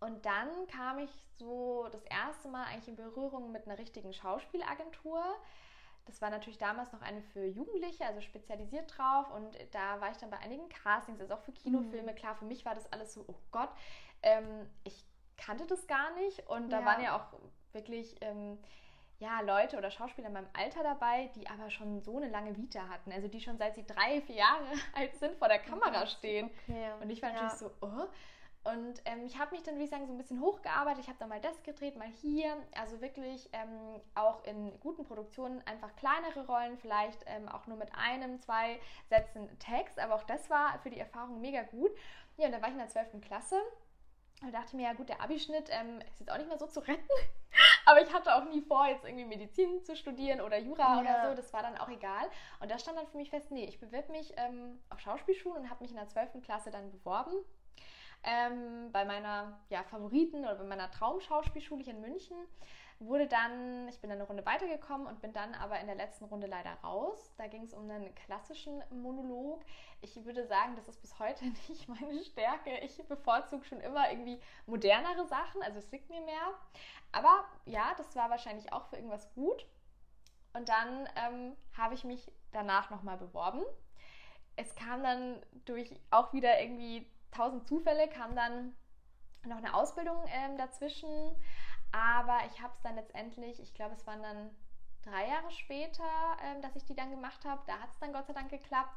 Und 0.00 0.24
dann 0.24 0.66
kam 0.68 0.98
ich 0.98 1.10
so 1.38 1.86
das 1.92 2.02
erste 2.04 2.48
Mal 2.48 2.64
eigentlich 2.64 2.88
in 2.88 2.96
Berührung 2.96 3.52
mit 3.52 3.66
einer 3.66 3.78
richtigen 3.78 4.12
Schauspielagentur. 4.12 5.22
Das 6.06 6.22
war 6.22 6.30
natürlich 6.30 6.58
damals 6.58 6.92
noch 6.92 7.02
eine 7.02 7.20
für 7.20 7.44
Jugendliche, 7.44 8.06
also 8.06 8.20
spezialisiert 8.20 8.96
drauf. 8.96 9.30
Und 9.30 9.58
da 9.72 10.00
war 10.00 10.10
ich 10.10 10.16
dann 10.16 10.30
bei 10.30 10.38
einigen 10.38 10.68
Castings, 10.68 11.20
also 11.20 11.34
auch 11.34 11.42
für 11.42 11.52
Kinofilme. 11.52 12.12
Mhm. 12.12 12.16
Klar, 12.16 12.34
für 12.34 12.46
mich 12.46 12.64
war 12.64 12.74
das 12.74 12.90
alles 12.92 13.12
so, 13.12 13.24
oh 13.28 13.36
Gott, 13.50 13.70
ähm, 14.22 14.68
ich 14.84 15.04
kannte 15.36 15.66
das 15.66 15.86
gar 15.86 16.14
nicht. 16.14 16.48
Und 16.48 16.70
da 16.70 16.80
ja. 16.80 16.86
waren 16.86 17.02
ja 17.02 17.16
auch 17.16 17.40
wirklich 17.72 18.16
ähm, 18.22 18.58
ja, 19.20 19.40
Leute 19.42 19.76
oder 19.76 19.90
Schauspieler 19.90 20.28
in 20.28 20.32
meinem 20.32 20.48
Alter 20.54 20.82
dabei, 20.82 21.30
die 21.36 21.46
aber 21.46 21.70
schon 21.70 22.00
so 22.00 22.16
eine 22.16 22.28
lange 22.28 22.56
Vita 22.56 22.88
hatten. 22.88 23.12
Also 23.12 23.28
die 23.28 23.40
schon 23.40 23.58
seit 23.58 23.74
sie 23.74 23.86
drei, 23.86 24.22
vier 24.22 24.36
Jahre 24.36 24.64
alt 24.94 25.14
sind, 25.16 25.36
vor 25.36 25.48
der 25.48 25.58
Kamera 25.58 26.06
stehen. 26.06 26.50
Okay. 26.66 26.90
Und 27.00 27.10
ich 27.10 27.20
war 27.22 27.30
natürlich 27.30 27.52
ja. 27.52 27.58
so, 27.58 27.70
oh. 27.82 28.08
Und 28.62 29.00
ähm, 29.06 29.24
ich 29.24 29.38
habe 29.38 29.54
mich 29.54 29.62
dann, 29.62 29.74
würde 29.74 29.84
ich 29.84 29.90
sagen, 29.90 30.06
so 30.06 30.12
ein 30.12 30.18
bisschen 30.18 30.40
hochgearbeitet. 30.40 31.02
Ich 31.02 31.08
habe 31.08 31.18
dann 31.18 31.30
mal 31.30 31.40
das 31.40 31.62
gedreht, 31.62 31.96
mal 31.96 32.08
hier. 32.20 32.56
Also 32.74 33.00
wirklich 33.00 33.48
ähm, 33.52 34.00
auch 34.14 34.44
in 34.44 34.78
guten 34.80 35.04
Produktionen 35.04 35.62
einfach 35.66 35.94
kleinere 35.96 36.46
Rollen, 36.46 36.76
vielleicht 36.78 37.22
ähm, 37.26 37.48
auch 37.48 37.66
nur 37.66 37.78
mit 37.78 37.94
einem, 37.94 38.38
zwei 38.40 38.78
Sätzen 39.08 39.48
Text. 39.58 39.98
Aber 39.98 40.14
auch 40.14 40.24
das 40.24 40.50
war 40.50 40.78
für 40.82 40.90
die 40.90 40.98
Erfahrung 40.98 41.40
mega 41.40 41.62
gut. 41.62 41.90
Ja, 42.36 42.46
und 42.46 42.52
da 42.52 42.60
war 42.60 42.68
ich 42.68 42.74
in 42.74 42.80
der 42.80 42.88
12. 42.88 43.20
Klasse. 43.22 43.56
Da 44.40 44.50
dachte 44.50 44.68
ich 44.68 44.72
mir, 44.74 44.84
ja 44.84 44.94
gut, 44.94 45.08
der 45.08 45.20
Abischnitt 45.20 45.68
ähm, 45.70 46.00
ist 46.08 46.20
jetzt 46.20 46.30
auch 46.30 46.38
nicht 46.38 46.48
mehr 46.48 46.58
so 46.58 46.66
zu 46.66 46.80
retten. 46.80 47.08
Aber 47.84 48.00
ich 48.00 48.12
hatte 48.12 48.34
auch 48.34 48.44
nie 48.44 48.62
vor, 48.62 48.86
jetzt 48.86 49.04
irgendwie 49.04 49.26
Medizin 49.26 49.84
zu 49.84 49.94
studieren 49.96 50.40
oder 50.40 50.58
Jura 50.58 50.94
ja. 50.94 51.00
oder 51.00 51.28
so. 51.28 51.36
Das 51.36 51.52
war 51.52 51.62
dann 51.62 51.76
auch 51.76 51.88
egal. 51.88 52.26
Und 52.60 52.70
da 52.70 52.78
stand 52.78 52.96
dann 52.96 53.06
für 53.06 53.18
mich 53.18 53.30
fest, 53.30 53.50
nee, 53.50 53.64
ich 53.64 53.78
bewirb 53.78 54.08
mich 54.08 54.32
ähm, 54.36 54.78
auf 54.88 55.00
Schauspielschulen 55.00 55.64
und 55.64 55.70
habe 55.70 55.82
mich 55.82 55.90
in 55.90 55.98
der 55.98 56.08
12. 56.08 56.42
Klasse 56.42 56.70
dann 56.70 56.90
beworben 56.90 57.34
ähm, 58.22 58.90
bei 58.92 59.04
meiner 59.04 59.58
ja, 59.68 59.82
Favoriten 59.84 60.40
oder 60.40 60.56
bei 60.56 60.64
meiner 60.64 60.90
Traumschauspielschule 60.90 61.82
hier 61.82 61.94
in 61.94 62.00
München. 62.00 62.36
Wurde 63.00 63.26
dann, 63.26 63.88
ich 63.88 63.98
bin 64.00 64.10
dann 64.10 64.18
eine 64.18 64.28
Runde 64.28 64.44
weitergekommen 64.44 65.06
und 65.06 65.22
bin 65.22 65.32
dann 65.32 65.54
aber 65.54 65.80
in 65.80 65.86
der 65.86 65.96
letzten 65.96 66.26
Runde 66.26 66.46
leider 66.46 66.72
raus. 66.84 67.34
Da 67.38 67.46
ging 67.46 67.62
es 67.62 67.72
um 67.72 67.88
einen 67.90 68.14
klassischen 68.14 68.82
Monolog. 68.90 69.64
Ich 70.02 70.22
würde 70.24 70.46
sagen, 70.46 70.76
das 70.76 70.86
ist 70.86 71.00
bis 71.00 71.18
heute 71.18 71.44
nicht 71.68 71.88
meine 71.88 72.22
Stärke. 72.22 72.78
Ich 72.80 72.96
bevorzuge 73.08 73.64
schon 73.64 73.80
immer 73.80 74.10
irgendwie 74.10 74.38
modernere 74.66 75.26
Sachen, 75.26 75.62
also 75.62 75.78
es 75.78 75.90
liegt 75.90 76.10
mir 76.10 76.20
mehr. 76.20 76.54
Aber 77.12 77.44
ja, 77.64 77.94
das 77.96 78.14
war 78.16 78.28
wahrscheinlich 78.28 78.72
auch 78.72 78.86
für 78.86 78.96
irgendwas 78.96 79.32
gut. 79.34 79.66
Und 80.52 80.68
dann 80.68 81.08
ähm, 81.16 81.56
habe 81.76 81.94
ich 81.94 82.04
mich 82.04 82.30
danach 82.52 82.90
nochmal 82.90 83.16
beworben. 83.16 83.62
Es 84.56 84.74
kam 84.74 85.02
dann 85.02 85.40
durch 85.64 85.90
auch 86.10 86.32
wieder 86.32 86.60
irgendwie 86.60 87.10
tausend 87.30 87.66
Zufälle 87.66 88.08
kam 88.08 88.34
dann 88.34 88.74
noch 89.46 89.56
eine 89.56 89.74
Ausbildung 89.74 90.16
ähm, 90.26 90.56
dazwischen. 90.58 91.08
Aber 91.92 92.38
ich 92.46 92.60
habe 92.60 92.72
es 92.74 92.80
dann 92.82 92.94
letztendlich, 92.94 93.60
ich 93.60 93.74
glaube, 93.74 93.94
es 93.94 94.06
waren 94.06 94.22
dann 94.22 94.50
drei 95.02 95.28
Jahre 95.28 95.50
später, 95.50 96.04
ähm, 96.44 96.62
dass 96.62 96.76
ich 96.76 96.84
die 96.84 96.94
dann 96.94 97.10
gemacht 97.10 97.44
habe. 97.44 97.62
Da 97.66 97.78
hat 97.78 97.90
es 97.90 97.98
dann 97.98 98.12
Gott 98.12 98.26
sei 98.26 98.32
Dank 98.32 98.50
geklappt. 98.50 98.94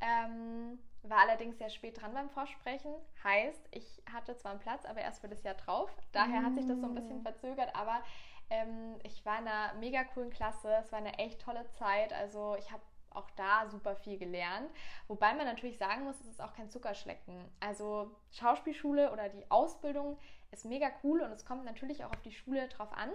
Ähm, 0.00 0.78
war 1.02 1.20
allerdings 1.20 1.56
sehr 1.56 1.70
spät 1.70 2.00
dran 2.00 2.12
beim 2.12 2.28
Vorsprechen. 2.28 2.92
Heißt, 3.24 3.68
ich 3.70 4.02
hatte 4.12 4.36
zwar 4.36 4.52
einen 4.52 4.60
Platz, 4.60 4.84
aber 4.84 5.00
erst 5.00 5.20
für 5.20 5.28
das 5.28 5.42
Jahr 5.42 5.54
drauf. 5.54 5.90
Daher 6.12 6.42
hat 6.42 6.54
sich 6.54 6.66
das 6.66 6.80
so 6.80 6.86
ein 6.86 6.94
bisschen 6.94 7.20
mm. 7.20 7.22
verzögert. 7.22 7.74
Aber 7.74 8.02
ähm, 8.50 8.96
ich 9.04 9.24
war 9.24 9.38
in 9.38 9.48
einer 9.48 9.74
mega 9.74 10.04
coolen 10.04 10.30
Klasse. 10.30 10.74
Es 10.80 10.92
war 10.92 10.98
eine 10.98 11.18
echt 11.18 11.40
tolle 11.40 11.66
Zeit. 11.70 12.12
Also 12.12 12.56
ich 12.58 12.70
habe 12.70 12.82
auch 13.10 13.30
da 13.30 13.66
super 13.68 13.96
viel 13.96 14.18
gelernt. 14.18 14.70
Wobei 15.08 15.34
man 15.34 15.46
natürlich 15.46 15.78
sagen 15.78 16.04
muss, 16.04 16.20
es 16.20 16.26
ist 16.26 16.42
auch 16.42 16.52
kein 16.52 16.70
Zuckerschlecken. 16.70 17.50
Also 17.60 18.14
Schauspielschule 18.30 19.10
oder 19.12 19.28
die 19.28 19.50
Ausbildung 19.50 20.18
ist 20.50 20.64
mega 20.64 20.90
cool 21.02 21.20
und 21.20 21.32
es 21.32 21.44
kommt 21.44 21.64
natürlich 21.64 22.04
auch 22.04 22.10
auf 22.10 22.22
die 22.22 22.32
Schule 22.32 22.68
drauf 22.68 22.92
an. 22.92 23.10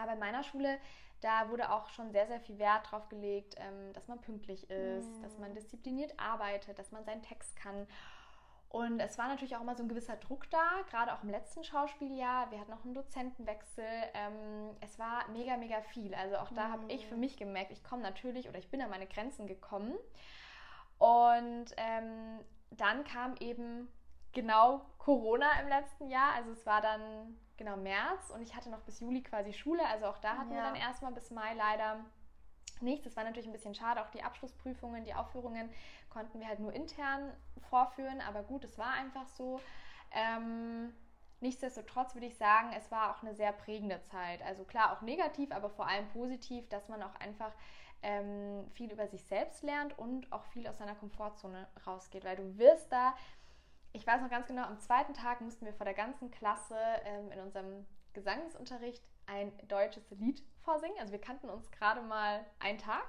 Aber 0.00 0.12
in 0.14 0.18
meiner 0.18 0.42
Schule, 0.42 0.78
da 1.20 1.48
wurde 1.48 1.70
auch 1.70 1.88
schon 1.90 2.10
sehr, 2.12 2.26
sehr 2.26 2.40
viel 2.40 2.58
Wert 2.58 2.90
drauf 2.90 3.08
gelegt, 3.08 3.54
ähm, 3.58 3.92
dass 3.92 4.08
man 4.08 4.20
pünktlich 4.20 4.68
ist, 4.70 5.08
mm. 5.18 5.22
dass 5.22 5.38
man 5.38 5.54
diszipliniert 5.54 6.18
arbeitet, 6.18 6.78
dass 6.78 6.90
man 6.90 7.04
seinen 7.04 7.22
Text 7.22 7.56
kann. 7.56 7.86
Und 8.74 8.98
es 8.98 9.16
war 9.18 9.28
natürlich 9.28 9.54
auch 9.54 9.60
immer 9.60 9.76
so 9.76 9.84
ein 9.84 9.88
gewisser 9.88 10.16
Druck 10.16 10.50
da, 10.50 10.82
gerade 10.90 11.14
auch 11.14 11.22
im 11.22 11.30
letzten 11.30 11.62
Schauspieljahr. 11.62 12.50
Wir 12.50 12.58
hatten 12.58 12.72
auch 12.72 12.84
einen 12.84 12.94
Dozentenwechsel. 12.94 13.84
Ähm, 14.14 14.76
es 14.80 14.98
war 14.98 15.28
mega, 15.28 15.56
mega 15.56 15.80
viel. 15.80 16.12
Also 16.12 16.38
auch 16.38 16.50
da 16.50 16.66
mhm. 16.66 16.72
habe 16.72 16.92
ich 16.92 17.06
für 17.06 17.16
mich 17.16 17.36
gemerkt, 17.36 17.70
ich 17.70 17.84
komme 17.84 18.02
natürlich 18.02 18.48
oder 18.48 18.58
ich 18.58 18.70
bin 18.70 18.82
an 18.82 18.90
meine 18.90 19.06
Grenzen 19.06 19.46
gekommen. 19.46 19.94
Und 20.98 21.66
ähm, 21.76 22.40
dann 22.72 23.04
kam 23.04 23.36
eben 23.36 23.88
genau 24.34 24.84
Corona 24.98 25.60
im 25.60 25.68
letzten 25.68 26.08
Jahr. 26.08 26.34
Also 26.34 26.52
es 26.52 26.66
war 26.66 26.80
dann 26.80 27.38
genau 27.56 27.76
März 27.76 28.30
und 28.30 28.42
ich 28.42 28.54
hatte 28.54 28.70
noch 28.70 28.80
bis 28.80 29.00
Juli 29.00 29.22
quasi 29.22 29.52
Schule. 29.52 29.86
Also 29.88 30.06
auch 30.06 30.18
da 30.18 30.36
hatten 30.36 30.50
ja. 30.50 30.56
wir 30.56 30.62
dann 30.62 30.76
erstmal 30.76 31.12
bis 31.12 31.30
Mai 31.30 31.54
leider 31.54 32.04
nichts. 32.80 33.04
Das 33.04 33.16
war 33.16 33.24
natürlich 33.24 33.46
ein 33.46 33.52
bisschen 33.52 33.74
schade. 33.74 34.02
Auch 34.02 34.10
die 34.10 34.22
Abschlussprüfungen, 34.22 35.04
die 35.04 35.14
Aufführungen 35.14 35.70
konnten 36.10 36.40
wir 36.40 36.48
halt 36.48 36.60
nur 36.60 36.72
intern 36.72 37.32
vorführen. 37.70 38.20
Aber 38.20 38.42
gut, 38.42 38.64
es 38.64 38.78
war 38.78 38.92
einfach 38.92 39.28
so. 39.28 39.60
Ähm, 40.10 40.92
nichtsdestotrotz 41.40 42.14
würde 42.14 42.26
ich 42.26 42.36
sagen, 42.36 42.72
es 42.76 42.90
war 42.90 43.14
auch 43.14 43.22
eine 43.22 43.34
sehr 43.34 43.52
prägende 43.52 44.00
Zeit. 44.10 44.42
Also 44.42 44.64
klar, 44.64 44.92
auch 44.92 45.02
negativ, 45.02 45.52
aber 45.52 45.70
vor 45.70 45.86
allem 45.86 46.08
positiv, 46.08 46.68
dass 46.68 46.88
man 46.88 47.02
auch 47.02 47.14
einfach 47.16 47.52
ähm, 48.02 48.70
viel 48.72 48.92
über 48.92 49.08
sich 49.08 49.24
selbst 49.24 49.62
lernt 49.62 49.98
und 49.98 50.32
auch 50.32 50.44
viel 50.46 50.66
aus 50.68 50.78
seiner 50.78 50.94
Komfortzone 50.94 51.66
rausgeht. 51.86 52.24
Weil 52.24 52.36
du 52.36 52.58
wirst 52.58 52.92
da, 52.92 53.14
ich 53.94 54.06
weiß 54.06 54.20
noch 54.20 54.28
ganz 54.28 54.46
genau, 54.48 54.64
am 54.64 54.78
zweiten 54.80 55.14
Tag 55.14 55.40
mussten 55.40 55.64
wir 55.64 55.72
vor 55.72 55.84
der 55.84 55.94
ganzen 55.94 56.30
Klasse 56.30 56.76
ähm, 57.04 57.30
in 57.30 57.40
unserem 57.40 57.86
Gesangsunterricht 58.12 59.02
ein 59.26 59.52
deutsches 59.68 60.10
Lied 60.10 60.42
vorsingen. 60.62 60.98
Also 60.98 61.12
wir 61.12 61.20
kannten 61.20 61.48
uns 61.48 61.70
gerade 61.70 62.02
mal 62.02 62.44
einen 62.58 62.78
Tag 62.78 63.06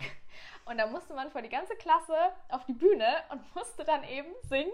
und 0.66 0.78
da 0.78 0.88
musste 0.88 1.14
man 1.14 1.32
vor 1.32 1.42
die 1.42 1.50
ganze 1.50 1.76
Klasse 1.76 2.16
auf 2.50 2.64
die 2.66 2.74
Bühne 2.74 3.08
und 3.32 3.56
musste 3.56 3.84
dann 3.84 4.04
eben 4.04 4.30
singen. 4.44 4.72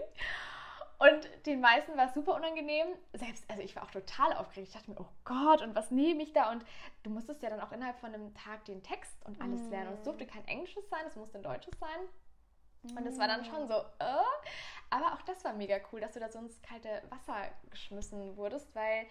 Und 0.98 1.46
den 1.46 1.60
meisten 1.60 1.96
war 1.96 2.06
es 2.06 2.14
super 2.14 2.36
unangenehm. 2.36 2.86
Selbst, 3.14 3.44
also 3.50 3.60
ich 3.60 3.74
war 3.74 3.82
auch 3.82 3.90
total 3.90 4.34
aufgeregt. 4.34 4.68
Ich 4.68 4.74
dachte 4.74 4.90
mir, 4.90 5.00
oh 5.00 5.08
Gott, 5.24 5.60
und 5.60 5.74
was 5.74 5.90
nehme 5.90 6.22
ich 6.22 6.32
da? 6.32 6.52
Und 6.52 6.64
du 7.02 7.10
musstest 7.10 7.42
ja 7.42 7.50
dann 7.50 7.60
auch 7.60 7.72
innerhalb 7.72 7.98
von 7.98 8.14
einem 8.14 8.32
Tag 8.34 8.66
den 8.66 8.84
Text 8.84 9.16
und 9.24 9.40
alles 9.40 9.68
lernen. 9.68 9.88
Und 9.88 9.94
es 9.94 10.02
durfte 10.04 10.26
kein 10.26 10.46
Englisches 10.46 10.88
sein, 10.90 11.04
es 11.08 11.16
musste 11.16 11.38
ein 11.38 11.42
Deutsches 11.42 11.76
sein. 11.80 12.08
Und 12.82 13.06
es 13.06 13.18
war 13.18 13.28
dann 13.28 13.44
schon 13.44 13.68
so, 13.68 13.74
äh. 13.74 14.24
aber 14.90 15.14
auch 15.14 15.22
das 15.22 15.44
war 15.44 15.52
mega 15.52 15.78
cool, 15.92 16.00
dass 16.00 16.12
du 16.12 16.20
da 16.20 16.28
so 16.28 16.38
ins 16.40 16.60
kalte 16.62 17.02
Wasser 17.10 17.48
geschmissen 17.70 18.36
wurdest, 18.36 18.74
weil 18.74 19.06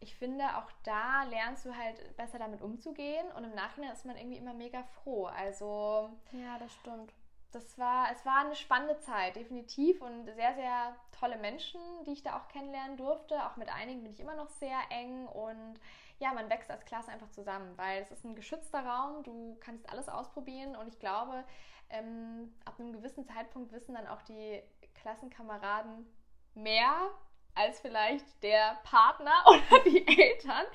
ich 0.00 0.14
finde, 0.14 0.44
auch 0.56 0.70
da 0.84 1.24
lernst 1.24 1.64
du 1.64 1.74
halt 1.74 2.16
besser 2.16 2.38
damit 2.38 2.60
umzugehen 2.60 3.26
und 3.32 3.44
im 3.44 3.54
Nachhinein 3.54 3.92
ist 3.92 4.04
man 4.04 4.16
irgendwie 4.16 4.36
immer 4.36 4.54
mega 4.54 4.82
froh. 4.82 5.26
Also. 5.26 6.10
Ja, 6.32 6.58
das 6.58 6.72
stimmt. 6.74 7.14
Das 7.52 7.78
war, 7.78 8.10
es 8.12 8.26
war 8.26 8.44
eine 8.44 8.54
spannende 8.54 8.98
Zeit, 8.98 9.36
definitiv. 9.36 10.02
Und 10.02 10.26
sehr, 10.26 10.54
sehr 10.54 10.96
tolle 11.18 11.38
Menschen, 11.38 11.80
die 12.04 12.12
ich 12.12 12.22
da 12.22 12.38
auch 12.38 12.48
kennenlernen 12.48 12.98
durfte. 12.98 13.46
Auch 13.46 13.56
mit 13.56 13.70
einigen 13.70 14.02
bin 14.02 14.12
ich 14.12 14.20
immer 14.20 14.34
noch 14.34 14.50
sehr 14.50 14.78
eng. 14.90 15.26
Und 15.26 15.80
ja, 16.18 16.34
man 16.34 16.50
wächst 16.50 16.70
als 16.70 16.84
Klasse 16.84 17.10
einfach 17.10 17.30
zusammen, 17.30 17.72
weil 17.78 18.02
es 18.02 18.10
ist 18.10 18.24
ein 18.24 18.34
geschützter 18.34 18.84
Raum. 18.84 19.22
Du 19.22 19.56
kannst 19.60 19.88
alles 19.88 20.10
ausprobieren. 20.10 20.76
Und 20.76 20.88
ich 20.88 20.98
glaube, 20.98 21.44
ähm, 21.90 22.52
ab 22.64 22.78
einem 22.78 22.92
gewissen 22.92 23.24
Zeitpunkt 23.26 23.72
wissen 23.72 23.94
dann 23.94 24.06
auch 24.06 24.22
die 24.22 24.62
Klassenkameraden 24.94 26.06
mehr 26.54 27.10
als 27.54 27.80
vielleicht 27.80 28.42
der 28.42 28.78
Partner 28.84 29.32
oder 29.46 29.84
die 29.84 30.06
Eltern, 30.06 30.66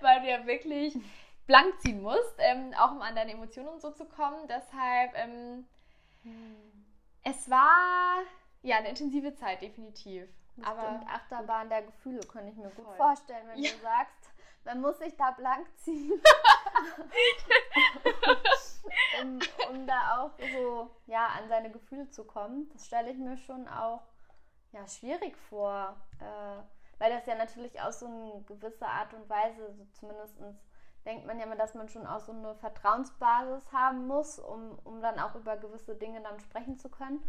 weil 0.00 0.20
du 0.22 0.28
ja 0.28 0.46
wirklich 0.46 0.96
blank 1.46 1.80
ziehen 1.80 2.02
musst, 2.02 2.34
ähm, 2.38 2.72
auch 2.78 2.92
um 2.92 3.02
an 3.02 3.14
deine 3.14 3.32
Emotionen 3.32 3.80
so 3.80 3.90
zu 3.90 4.06
kommen. 4.06 4.46
Deshalb, 4.48 5.12
ähm, 5.14 5.66
hm. 6.22 6.86
es 7.24 7.50
war 7.50 8.22
ja 8.62 8.76
eine 8.76 8.88
intensive 8.88 9.34
Zeit, 9.34 9.60
definitiv. 9.62 10.28
Bestimmt 10.56 10.66
Aber 10.66 11.00
Achterbahn 11.08 11.68
der 11.68 11.82
Gefühle, 11.82 12.20
könnte 12.20 12.50
ich 12.50 12.56
mir 12.56 12.70
voll. 12.70 12.84
gut 12.84 12.96
vorstellen, 12.96 13.46
wenn 13.48 13.62
ja. 13.62 13.70
du 13.72 13.78
sagst, 13.78 14.30
man 14.64 14.80
muss 14.80 14.98
sich 14.98 15.16
da 15.16 15.30
blank 15.32 15.66
ziehen. 15.76 16.12
um, 19.22 19.38
um 19.70 19.86
da 19.86 20.18
auch 20.18 20.32
so 20.52 20.90
ja, 21.06 21.28
an 21.38 21.48
seine 21.48 21.70
Gefühle 21.70 22.08
zu 22.08 22.24
kommen. 22.24 22.68
Das 22.72 22.86
stelle 22.86 23.10
ich 23.10 23.18
mir 23.18 23.36
schon 23.36 23.68
auch 23.68 24.02
ja, 24.72 24.86
schwierig 24.86 25.36
vor, 25.36 25.96
äh, 26.20 26.62
weil 26.98 27.12
das 27.12 27.26
ja 27.26 27.34
natürlich 27.34 27.80
auch 27.80 27.92
so 27.92 28.06
eine 28.06 28.42
gewisse 28.46 28.86
Art 28.86 29.12
und 29.14 29.28
Weise, 29.28 29.72
so 29.74 29.84
zumindest 29.92 30.36
denkt 31.04 31.26
man 31.26 31.38
ja 31.38 31.46
immer, 31.46 31.56
dass 31.56 31.74
man 31.74 31.88
schon 31.88 32.06
auch 32.06 32.20
so 32.20 32.32
eine 32.32 32.54
Vertrauensbasis 32.54 33.72
haben 33.72 34.06
muss, 34.06 34.38
um, 34.38 34.78
um 34.84 35.00
dann 35.00 35.18
auch 35.18 35.34
über 35.34 35.56
gewisse 35.56 35.96
Dinge 35.96 36.20
dann 36.22 36.38
sprechen 36.40 36.78
zu 36.78 36.88
können. 36.88 37.22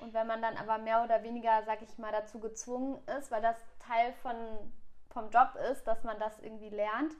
Und 0.00 0.14
wenn 0.14 0.26
man 0.26 0.40
dann 0.40 0.56
aber 0.56 0.78
mehr 0.78 1.04
oder 1.04 1.22
weniger, 1.22 1.62
sag 1.64 1.82
ich 1.82 1.98
mal, 1.98 2.12
dazu 2.12 2.40
gezwungen 2.40 2.98
ist, 3.18 3.30
weil 3.30 3.42
das 3.42 3.56
Teil 3.80 4.14
von, 4.14 4.34
vom 5.10 5.30
Job 5.30 5.54
ist, 5.70 5.84
dass 5.84 6.02
man 6.04 6.18
das 6.18 6.40
irgendwie 6.40 6.70
lernt, 6.70 7.12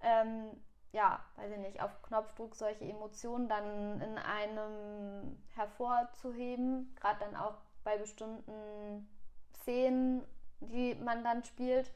ähm, 0.00 0.50
ja, 0.96 1.20
weiß 1.36 1.52
ich 1.52 1.58
nicht, 1.58 1.82
auf 1.82 2.00
Knopfdruck 2.04 2.54
solche 2.56 2.86
Emotionen 2.86 3.50
dann 3.50 4.00
in 4.00 4.16
einem 4.16 5.36
hervorzuheben, 5.54 6.94
gerade 6.98 7.20
dann 7.20 7.36
auch 7.36 7.58
bei 7.84 7.98
bestimmten 7.98 9.06
Szenen, 9.52 10.24
die 10.60 10.94
man 10.94 11.22
dann 11.22 11.44
spielt. 11.44 11.92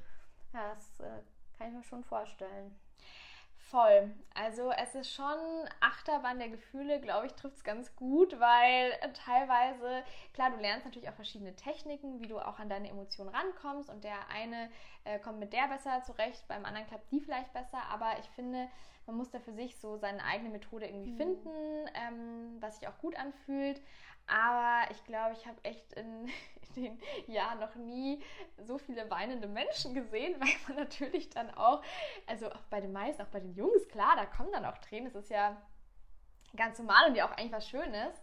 Ja, 0.52 0.74
das 0.74 1.00
äh, 1.00 1.22
kann 1.56 1.68
ich 1.68 1.74
mir 1.76 1.82
schon 1.82 2.04
vorstellen. 2.04 2.78
Voll. 3.70 4.10
Also 4.34 4.72
es 4.72 4.96
ist 4.96 5.14
schon 5.14 5.38
Achterbahn 5.78 6.40
der 6.40 6.48
Gefühle, 6.48 7.00
glaube 7.00 7.26
ich, 7.26 7.34
trifft 7.34 7.56
es 7.56 7.62
ganz 7.62 7.94
gut, 7.94 8.40
weil 8.40 8.92
teilweise, 9.24 10.02
klar, 10.34 10.50
du 10.50 10.56
lernst 10.56 10.86
natürlich 10.86 11.08
auch 11.08 11.14
verschiedene 11.14 11.54
Techniken, 11.54 12.20
wie 12.20 12.26
du 12.26 12.40
auch 12.40 12.58
an 12.58 12.68
deine 12.68 12.88
Emotionen 12.88 13.30
rankommst 13.30 13.88
und 13.88 14.02
der 14.02 14.28
eine 14.28 14.70
äh, 15.04 15.20
kommt 15.20 15.38
mit 15.38 15.52
der 15.52 15.68
besser 15.68 16.02
zurecht, 16.02 16.44
beim 16.48 16.64
anderen 16.64 16.88
klappt 16.88 17.12
die 17.12 17.20
vielleicht 17.20 17.52
besser, 17.52 17.80
aber 17.92 18.18
ich 18.18 18.28
finde, 18.30 18.68
man 19.06 19.16
muss 19.16 19.30
da 19.30 19.38
für 19.38 19.52
sich 19.52 19.76
so 19.76 19.96
seine 19.96 20.24
eigene 20.24 20.50
Methode 20.50 20.86
irgendwie 20.86 21.12
mhm. 21.12 21.16
finden, 21.16 21.90
ähm, 21.94 22.56
was 22.60 22.78
sich 22.78 22.88
auch 22.88 22.98
gut 22.98 23.16
anfühlt. 23.16 23.80
Aber 24.30 24.90
ich 24.92 25.04
glaube, 25.04 25.32
ich 25.32 25.46
habe 25.46 25.58
echt 25.64 25.92
in, 25.94 26.28
in, 26.76 26.84
den 26.84 27.00
Jahren 27.26 27.58
noch 27.58 27.74
nie 27.74 28.22
so 28.58 28.78
viele 28.78 29.10
weinende 29.10 29.48
Menschen 29.48 29.94
gesehen, 29.94 30.36
weil 30.40 30.54
man 30.68 30.76
natürlich 30.84 31.30
dann 31.30 31.50
auch, 31.50 31.82
also 32.26 32.50
auch 32.50 32.64
bei 32.70 32.80
den 32.80 32.92
meisten, 32.92 33.22
auch 33.22 33.28
bei 33.28 33.40
den 33.40 33.54
Jungs, 33.54 33.88
klar, 33.88 34.14
da 34.16 34.26
kommen 34.26 34.52
dann 34.52 34.64
auch 34.64 34.78
Tränen. 34.78 35.12
Das 35.12 35.24
ist 35.24 35.30
ja 35.30 35.60
ganz 36.56 36.78
normal 36.78 37.08
und 37.08 37.16
ja 37.16 37.26
auch 37.26 37.32
eigentlich 37.32 37.52
was 37.52 37.68
Schönes. 37.68 38.22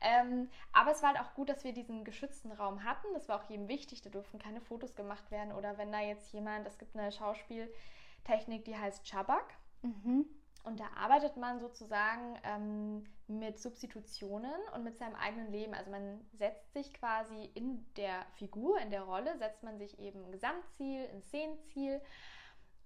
Ähm, 0.00 0.48
aber 0.72 0.92
es 0.92 1.02
war 1.02 1.12
halt 1.12 1.20
auch 1.20 1.34
gut, 1.34 1.48
dass 1.48 1.64
wir 1.64 1.72
diesen 1.72 2.04
geschützten 2.04 2.52
Raum 2.52 2.84
hatten. 2.84 3.08
Das 3.14 3.28
war 3.28 3.40
auch 3.40 3.50
jedem 3.50 3.66
wichtig. 3.66 4.00
Da 4.02 4.10
durften 4.10 4.38
keine 4.38 4.60
Fotos 4.60 4.94
gemacht 4.94 5.30
werden. 5.32 5.52
Oder 5.52 5.76
wenn 5.76 5.90
da 5.90 6.00
jetzt 6.00 6.32
jemand, 6.32 6.68
es 6.68 6.78
gibt 6.78 6.96
eine 6.96 7.10
Schauspieltechnik, 7.10 8.64
die 8.64 8.76
heißt 8.76 9.04
Chabak. 9.04 9.54
Mhm. 9.82 10.26
Und 10.62 10.78
da 10.78 10.86
arbeitet 10.96 11.36
man 11.36 11.58
sozusagen 11.58 12.38
ähm, 12.44 13.04
mit 13.28 13.58
Substitutionen 13.58 14.60
und 14.74 14.84
mit 14.84 14.98
seinem 14.98 15.14
eigenen 15.14 15.52
Leben. 15.52 15.74
Also 15.74 15.90
man 15.90 16.26
setzt 16.32 16.72
sich 16.72 16.92
quasi 16.94 17.50
in 17.54 17.84
der 17.94 18.24
Figur, 18.36 18.78
in 18.80 18.90
der 18.90 19.02
Rolle, 19.02 19.36
setzt 19.38 19.62
man 19.62 19.78
sich 19.78 19.98
eben 19.98 20.24
ein 20.24 20.32
Gesamtziel, 20.32 21.08
ein 21.12 21.22
Szenenziel. 21.22 22.00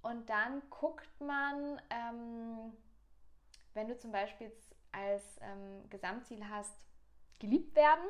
Und 0.02 0.28
dann 0.28 0.62
guckt 0.68 1.20
man, 1.20 1.80
ähm, 1.90 2.72
wenn 3.74 3.88
du 3.88 3.96
zum 3.96 4.10
Beispiel 4.10 4.52
als 4.90 5.22
ähm, 5.40 5.88
Gesamtziel 5.88 6.48
hast, 6.48 6.76
geliebt 7.38 7.74
werden, 7.74 8.04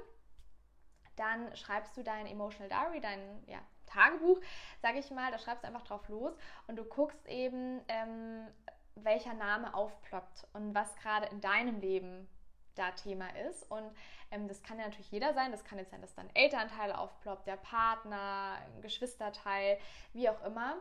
dann 1.16 1.54
schreibst 1.56 1.96
du 1.96 2.02
dein 2.02 2.26
Emotional 2.26 2.68
Diary, 2.68 3.00
dein 3.00 3.44
ja, 3.46 3.58
Tagebuch, 3.86 4.40
sage 4.80 4.98
ich 4.98 5.10
mal, 5.10 5.30
da 5.30 5.38
schreibst 5.38 5.64
du 5.64 5.68
einfach 5.68 5.82
drauf 5.82 6.08
los 6.08 6.34
und 6.66 6.76
du 6.76 6.84
guckst 6.84 7.26
eben, 7.26 7.82
ähm, 7.88 8.46
welcher 8.96 9.34
Name 9.34 9.74
aufploppt 9.74 10.46
und 10.52 10.74
was 10.74 10.94
gerade 10.96 11.26
in 11.26 11.40
deinem 11.40 11.80
Leben 11.80 12.28
da 12.74 12.90
Thema 12.92 13.28
ist. 13.48 13.70
Und 13.70 13.90
ähm, 14.30 14.48
das 14.48 14.62
kann 14.62 14.78
ja 14.78 14.84
natürlich 14.84 15.10
jeder 15.10 15.34
sein. 15.34 15.52
Das 15.52 15.64
kann 15.64 15.78
jetzt 15.78 15.90
sein, 15.90 16.00
dass 16.00 16.14
dann 16.14 16.28
Elternteil 16.34 16.92
aufploppt, 16.92 17.46
der 17.46 17.56
Partner, 17.56 18.58
ein 18.64 18.82
Geschwisterteil, 18.82 19.78
wie 20.12 20.28
auch 20.28 20.42
immer. 20.44 20.76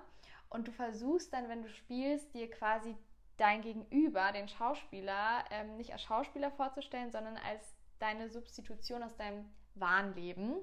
Und 0.50 0.68
du 0.68 0.72
versuchst 0.72 1.34
dann, 1.34 1.50
wenn 1.50 1.64
du 1.64 1.70
spielst, 1.70 2.34
dir 2.34 2.50
quasi 2.50 2.96
dein 3.38 3.62
Gegenüber, 3.62 4.32
den 4.32 4.48
Schauspieler, 4.48 5.46
ähm, 5.50 5.78
nicht 5.78 5.94
als 5.94 6.04
Schauspieler 6.04 6.52
vorzustellen, 6.52 7.12
sondern 7.12 7.38
als 7.38 7.76
deine 8.00 8.30
Substitution 8.30 9.04
aus 9.04 9.16
deinem 9.16 9.46
wahren 9.76 10.14
Leben. 10.16 10.56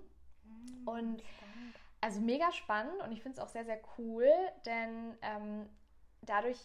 Mhm, 0.44 0.88
und 0.88 1.22
spannend. 1.22 1.74
also 2.00 2.20
mega 2.20 2.52
spannend 2.52 3.00
und 3.02 3.12
ich 3.12 3.22
finde 3.22 3.38
es 3.38 3.44
auch 3.44 3.48
sehr, 3.48 3.64
sehr 3.64 3.80
cool, 3.98 4.28
denn 4.64 5.16
ähm, 5.22 5.68
dadurch 6.22 6.58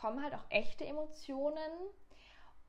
kommen 0.00 0.22
halt 0.22 0.34
auch 0.34 0.44
echte 0.50 0.86
Emotionen 0.86 1.72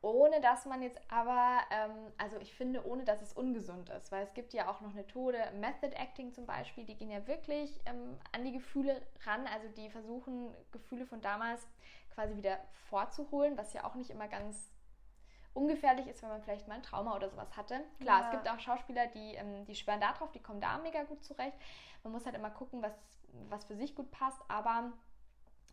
ohne 0.01 0.39
dass 0.41 0.65
man 0.65 0.81
jetzt 0.81 0.99
aber, 1.09 1.61
ähm, 1.71 2.13
also 2.17 2.37
ich 2.37 2.53
finde, 2.53 2.85
ohne 2.85 3.03
dass 3.03 3.21
es 3.21 3.33
ungesund 3.33 3.89
ist, 3.89 4.11
weil 4.11 4.23
es 4.23 4.33
gibt 4.33 4.53
ja 4.53 4.69
auch 4.69 4.81
noch 4.81 4.93
Methode, 4.93 5.37
Method 5.59 5.95
Acting 5.95 6.33
zum 6.33 6.45
Beispiel, 6.45 6.85
die 6.85 6.95
gehen 6.95 7.09
ja 7.09 7.25
wirklich 7.27 7.79
ähm, 7.85 8.17
an 8.31 8.43
die 8.43 8.51
Gefühle 8.51 9.01
ran, 9.25 9.47
also 9.47 9.67
die 9.69 9.89
versuchen 9.89 10.53
Gefühle 10.71 11.05
von 11.05 11.21
damals 11.21 11.67
quasi 12.13 12.35
wieder 12.35 12.59
vorzuholen, 12.89 13.57
was 13.57 13.73
ja 13.73 13.85
auch 13.85 13.95
nicht 13.95 14.11
immer 14.11 14.27
ganz 14.27 14.71
ungefährlich 15.53 16.07
ist, 16.07 16.21
wenn 16.21 16.29
man 16.29 16.43
vielleicht 16.43 16.67
mal 16.67 16.75
ein 16.75 16.83
Trauma 16.83 17.15
oder 17.15 17.29
sowas 17.29 17.57
hatte. 17.57 17.81
Klar, 17.99 18.21
ja. 18.21 18.25
es 18.25 18.31
gibt 18.31 18.49
auch 18.49 18.59
Schauspieler, 18.59 19.07
die, 19.07 19.33
ähm, 19.33 19.65
die 19.65 19.73
schwören 19.73 19.99
darauf, 19.99 20.31
die 20.31 20.41
kommen 20.41 20.61
da 20.61 20.77
mega 20.77 21.03
gut 21.03 21.23
zurecht. 21.23 21.57
Man 22.03 22.13
muss 22.13 22.25
halt 22.25 22.35
immer 22.35 22.51
gucken, 22.51 22.83
was, 22.83 22.93
was 23.49 23.65
für 23.65 23.75
sich 23.75 23.95
gut 23.95 24.11
passt, 24.11 24.39
aber 24.47 24.93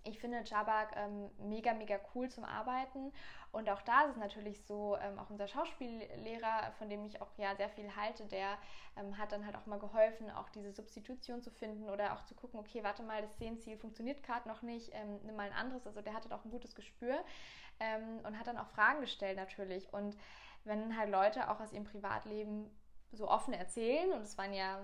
ich 0.05 0.19
finde 0.19 0.43
Jabak 0.45 0.95
ähm, 0.97 1.31
mega, 1.39 1.73
mega 1.75 1.99
cool 2.15 2.29
zum 2.29 2.45
Arbeiten. 2.45 3.13
Und 3.53 3.71
auch 3.71 3.83
da 3.83 4.03
ist 4.03 4.13
es 4.13 4.17
natürlich 4.17 4.65
so, 4.65 4.97
ähm, 5.01 5.19
auch 5.19 5.31
unser 5.31 5.47
Schauspiellehrer, 5.47 6.73
von 6.79 6.89
dem 6.91 7.05
ich 7.05 7.23
auch 7.23 7.31
ja 7.37 7.55
sehr 7.57 7.69
viel 7.69 7.95
halte, 7.97 8.27
der 8.27 8.59
ähm, 8.97 9.17
hat 9.17 9.33
dann 9.33 9.47
halt 9.47 9.57
auch 9.57 9.67
mal 9.67 9.79
geholfen, 9.79 10.31
auch 10.31 10.49
diese 10.51 10.73
Substitution 10.73 11.41
zu 11.41 11.51
finden 11.51 11.89
oder 11.89 12.15
auch 12.15 12.25
zu 12.25 12.35
gucken, 12.35 12.61
okay, 12.61 12.83
warte 12.83 13.03
mal, 13.03 13.23
das 13.23 13.33
Szenenziel 13.35 13.79
funktioniert 13.79 14.23
gerade 14.23 14.49
noch 14.49 14.63
nicht, 14.63 14.93
ähm, 14.93 15.21
nimm 15.23 15.37
mal 15.37 15.47
ein 15.47 15.57
anderes. 15.57 15.87
Also 15.87 16.03
der 16.03 16.15
hatte 16.15 16.35
auch 16.35 16.45
ein 16.45 16.51
gutes 16.51 16.75
Gespür 16.75 17.17
ähm, 17.81 18.21
und 18.25 18.39
hat 18.39 18.47
dann 18.47 18.59
auch 18.59 18.69
Fragen 18.69 19.01
gestellt 19.01 19.37
natürlich. 19.37 19.93
Und 19.93 20.17
wenn 20.65 20.97
halt 20.97 21.11
Leute 21.11 21.51
auch 21.51 21.61
aus 21.61 21.73
ihrem 21.73 21.85
Privatleben 21.85 22.71
so 23.13 23.29
offen 23.29 23.55
erzählen, 23.55 24.13
und 24.13 24.23
es 24.23 24.37
waren 24.37 24.53
ja 24.53 24.81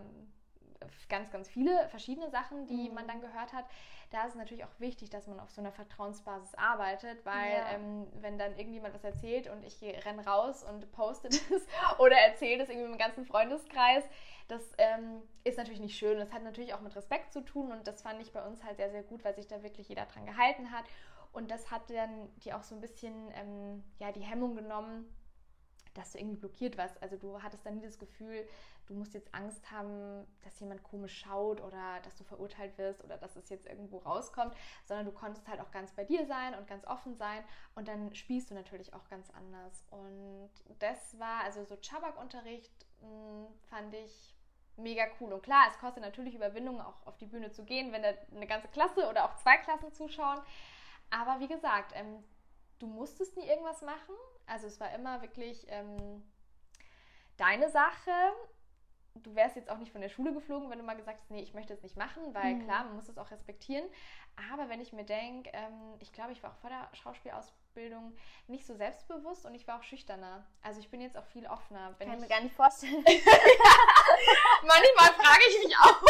ganz, 1.08 1.30
ganz 1.30 1.48
viele 1.48 1.88
verschiedene 1.88 2.30
Sachen, 2.30 2.66
die 2.66 2.88
mhm. 2.88 2.94
man 2.94 3.06
dann 3.06 3.20
gehört 3.20 3.52
hat. 3.52 3.64
Da 4.10 4.24
ist 4.24 4.30
es 4.30 4.36
natürlich 4.36 4.64
auch 4.64 4.80
wichtig, 4.80 5.10
dass 5.10 5.26
man 5.26 5.38
auf 5.38 5.50
so 5.50 5.60
einer 5.60 5.72
Vertrauensbasis 5.72 6.54
arbeitet, 6.54 7.24
weil 7.24 7.52
ja. 7.52 7.72
ähm, 7.74 8.06
wenn 8.20 8.38
dann 8.38 8.56
irgendjemand 8.56 8.94
was 8.94 9.04
erzählt 9.04 9.48
und 9.48 9.62
ich 9.64 9.80
renne 9.82 10.26
raus 10.26 10.64
und 10.64 10.90
poste 10.92 11.28
das 11.50 11.66
oder 11.98 12.16
erzähle 12.16 12.58
das 12.58 12.68
irgendwie 12.68 12.90
im 12.90 12.98
ganzen 12.98 13.24
Freundeskreis, 13.24 14.04
das 14.48 14.62
ähm, 14.78 15.22
ist 15.44 15.58
natürlich 15.58 15.80
nicht 15.80 15.96
schön. 15.96 16.18
Das 16.18 16.32
hat 16.32 16.42
natürlich 16.42 16.74
auch 16.74 16.80
mit 16.80 16.96
Respekt 16.96 17.32
zu 17.32 17.40
tun 17.42 17.70
und 17.70 17.86
das 17.86 18.02
fand 18.02 18.20
ich 18.20 18.32
bei 18.32 18.44
uns 18.44 18.64
halt 18.64 18.78
sehr, 18.78 18.90
sehr 18.90 19.04
gut, 19.04 19.24
weil 19.24 19.34
sich 19.34 19.46
da 19.46 19.62
wirklich 19.62 19.88
jeder 19.88 20.06
dran 20.06 20.26
gehalten 20.26 20.72
hat. 20.72 20.84
Und 21.32 21.50
das 21.52 21.70
hat 21.70 21.88
dann 21.90 22.28
die 22.38 22.52
auch 22.52 22.64
so 22.64 22.74
ein 22.74 22.80
bisschen 22.80 23.30
ähm, 23.34 23.84
ja, 23.98 24.10
die 24.10 24.20
Hemmung 24.20 24.56
genommen, 24.56 25.08
dass 25.94 26.12
du 26.12 26.18
irgendwie 26.18 26.36
blockiert 26.36 26.78
warst. 26.78 27.00
Also 27.02 27.16
du 27.16 27.42
hattest 27.42 27.64
dann 27.66 27.74
nie 27.74 27.82
das 27.82 27.98
Gefühl, 27.98 28.46
du 28.86 28.94
musst 28.94 29.14
jetzt 29.14 29.34
Angst 29.34 29.70
haben, 29.70 30.26
dass 30.42 30.58
jemand 30.60 30.82
komisch 30.82 31.18
schaut 31.18 31.60
oder 31.60 32.00
dass 32.02 32.16
du 32.16 32.24
verurteilt 32.24 32.76
wirst 32.78 33.02
oder 33.04 33.16
dass 33.16 33.36
es 33.36 33.48
jetzt 33.48 33.66
irgendwo 33.66 33.98
rauskommt, 33.98 34.54
sondern 34.84 35.06
du 35.06 35.12
konntest 35.12 35.48
halt 35.48 35.60
auch 35.60 35.70
ganz 35.70 35.92
bei 35.92 36.04
dir 36.04 36.26
sein 36.26 36.54
und 36.54 36.66
ganz 36.66 36.86
offen 36.86 37.14
sein 37.14 37.42
und 37.74 37.88
dann 37.88 38.14
spielst 38.14 38.50
du 38.50 38.54
natürlich 38.54 38.92
auch 38.94 39.08
ganz 39.08 39.30
anders. 39.30 39.84
Und 39.90 40.50
das 40.78 41.18
war, 41.18 41.44
also 41.44 41.64
so 41.64 41.76
Chabak-Unterricht 41.76 42.72
hm, 43.00 43.46
fand 43.68 43.94
ich 43.94 44.34
mega 44.76 45.04
cool. 45.20 45.32
Und 45.32 45.42
klar, 45.42 45.66
es 45.68 45.78
kostet 45.78 46.02
natürlich 46.02 46.34
Überwindung, 46.34 46.80
auch 46.80 47.06
auf 47.06 47.16
die 47.18 47.26
Bühne 47.26 47.50
zu 47.50 47.64
gehen, 47.64 47.92
wenn 47.92 48.02
da 48.02 48.12
eine 48.34 48.46
ganze 48.46 48.68
Klasse 48.68 49.08
oder 49.08 49.24
auch 49.24 49.36
zwei 49.36 49.56
Klassen 49.58 49.92
zuschauen. 49.92 50.40
Aber 51.10 51.40
wie 51.40 51.48
gesagt, 51.48 51.92
ähm, 51.94 52.24
du 52.78 52.86
musstest 52.86 53.36
nie 53.36 53.46
irgendwas 53.46 53.82
machen. 53.82 54.14
Also 54.50 54.66
es 54.66 54.80
war 54.80 54.92
immer 54.94 55.22
wirklich 55.22 55.66
ähm, 55.68 56.22
deine 57.36 57.70
Sache 57.70 58.10
du 59.14 59.34
wärst 59.34 59.56
jetzt 59.56 59.70
auch 59.70 59.78
nicht 59.78 59.90
von 59.92 60.00
der 60.00 60.08
Schule 60.08 60.32
geflogen, 60.32 60.70
wenn 60.70 60.78
du 60.78 60.84
mal 60.84 60.96
gesagt 60.96 61.18
hast, 61.20 61.30
nee, 61.30 61.42
ich 61.42 61.54
möchte 61.54 61.72
es 61.72 61.82
nicht 61.82 61.96
machen, 61.96 62.34
weil 62.34 62.54
mhm. 62.54 62.64
klar, 62.64 62.84
man 62.84 62.94
muss 62.94 63.08
es 63.08 63.18
auch 63.18 63.30
respektieren. 63.30 63.84
Aber 64.50 64.68
wenn 64.68 64.80
ich 64.80 64.92
mir 64.92 65.04
denke, 65.04 65.50
ähm, 65.52 65.96
ich 65.98 66.12
glaube, 66.12 66.32
ich 66.32 66.42
war 66.42 66.50
auch 66.50 66.56
vor 66.56 66.70
der 66.70 66.88
Schauspielausbildung 66.92 68.16
nicht 68.46 68.66
so 68.66 68.74
selbstbewusst 68.74 69.44
und 69.46 69.54
ich 69.54 69.66
war 69.66 69.78
auch 69.78 69.82
schüchterner. 69.82 70.46
Also 70.62 70.80
ich 70.80 70.90
bin 70.90 71.00
jetzt 71.00 71.16
auch 71.16 71.26
viel 71.26 71.46
offener. 71.46 71.94
Kann 71.98 72.14
ich 72.14 72.20
mir 72.20 72.28
gar 72.28 72.40
nicht 72.40 72.54
vorstellen. 72.54 73.04
Manchmal 74.62 75.12
frage 75.14 75.42
ich 75.48 75.64
mich 75.64 75.76
auch. 75.76 76.02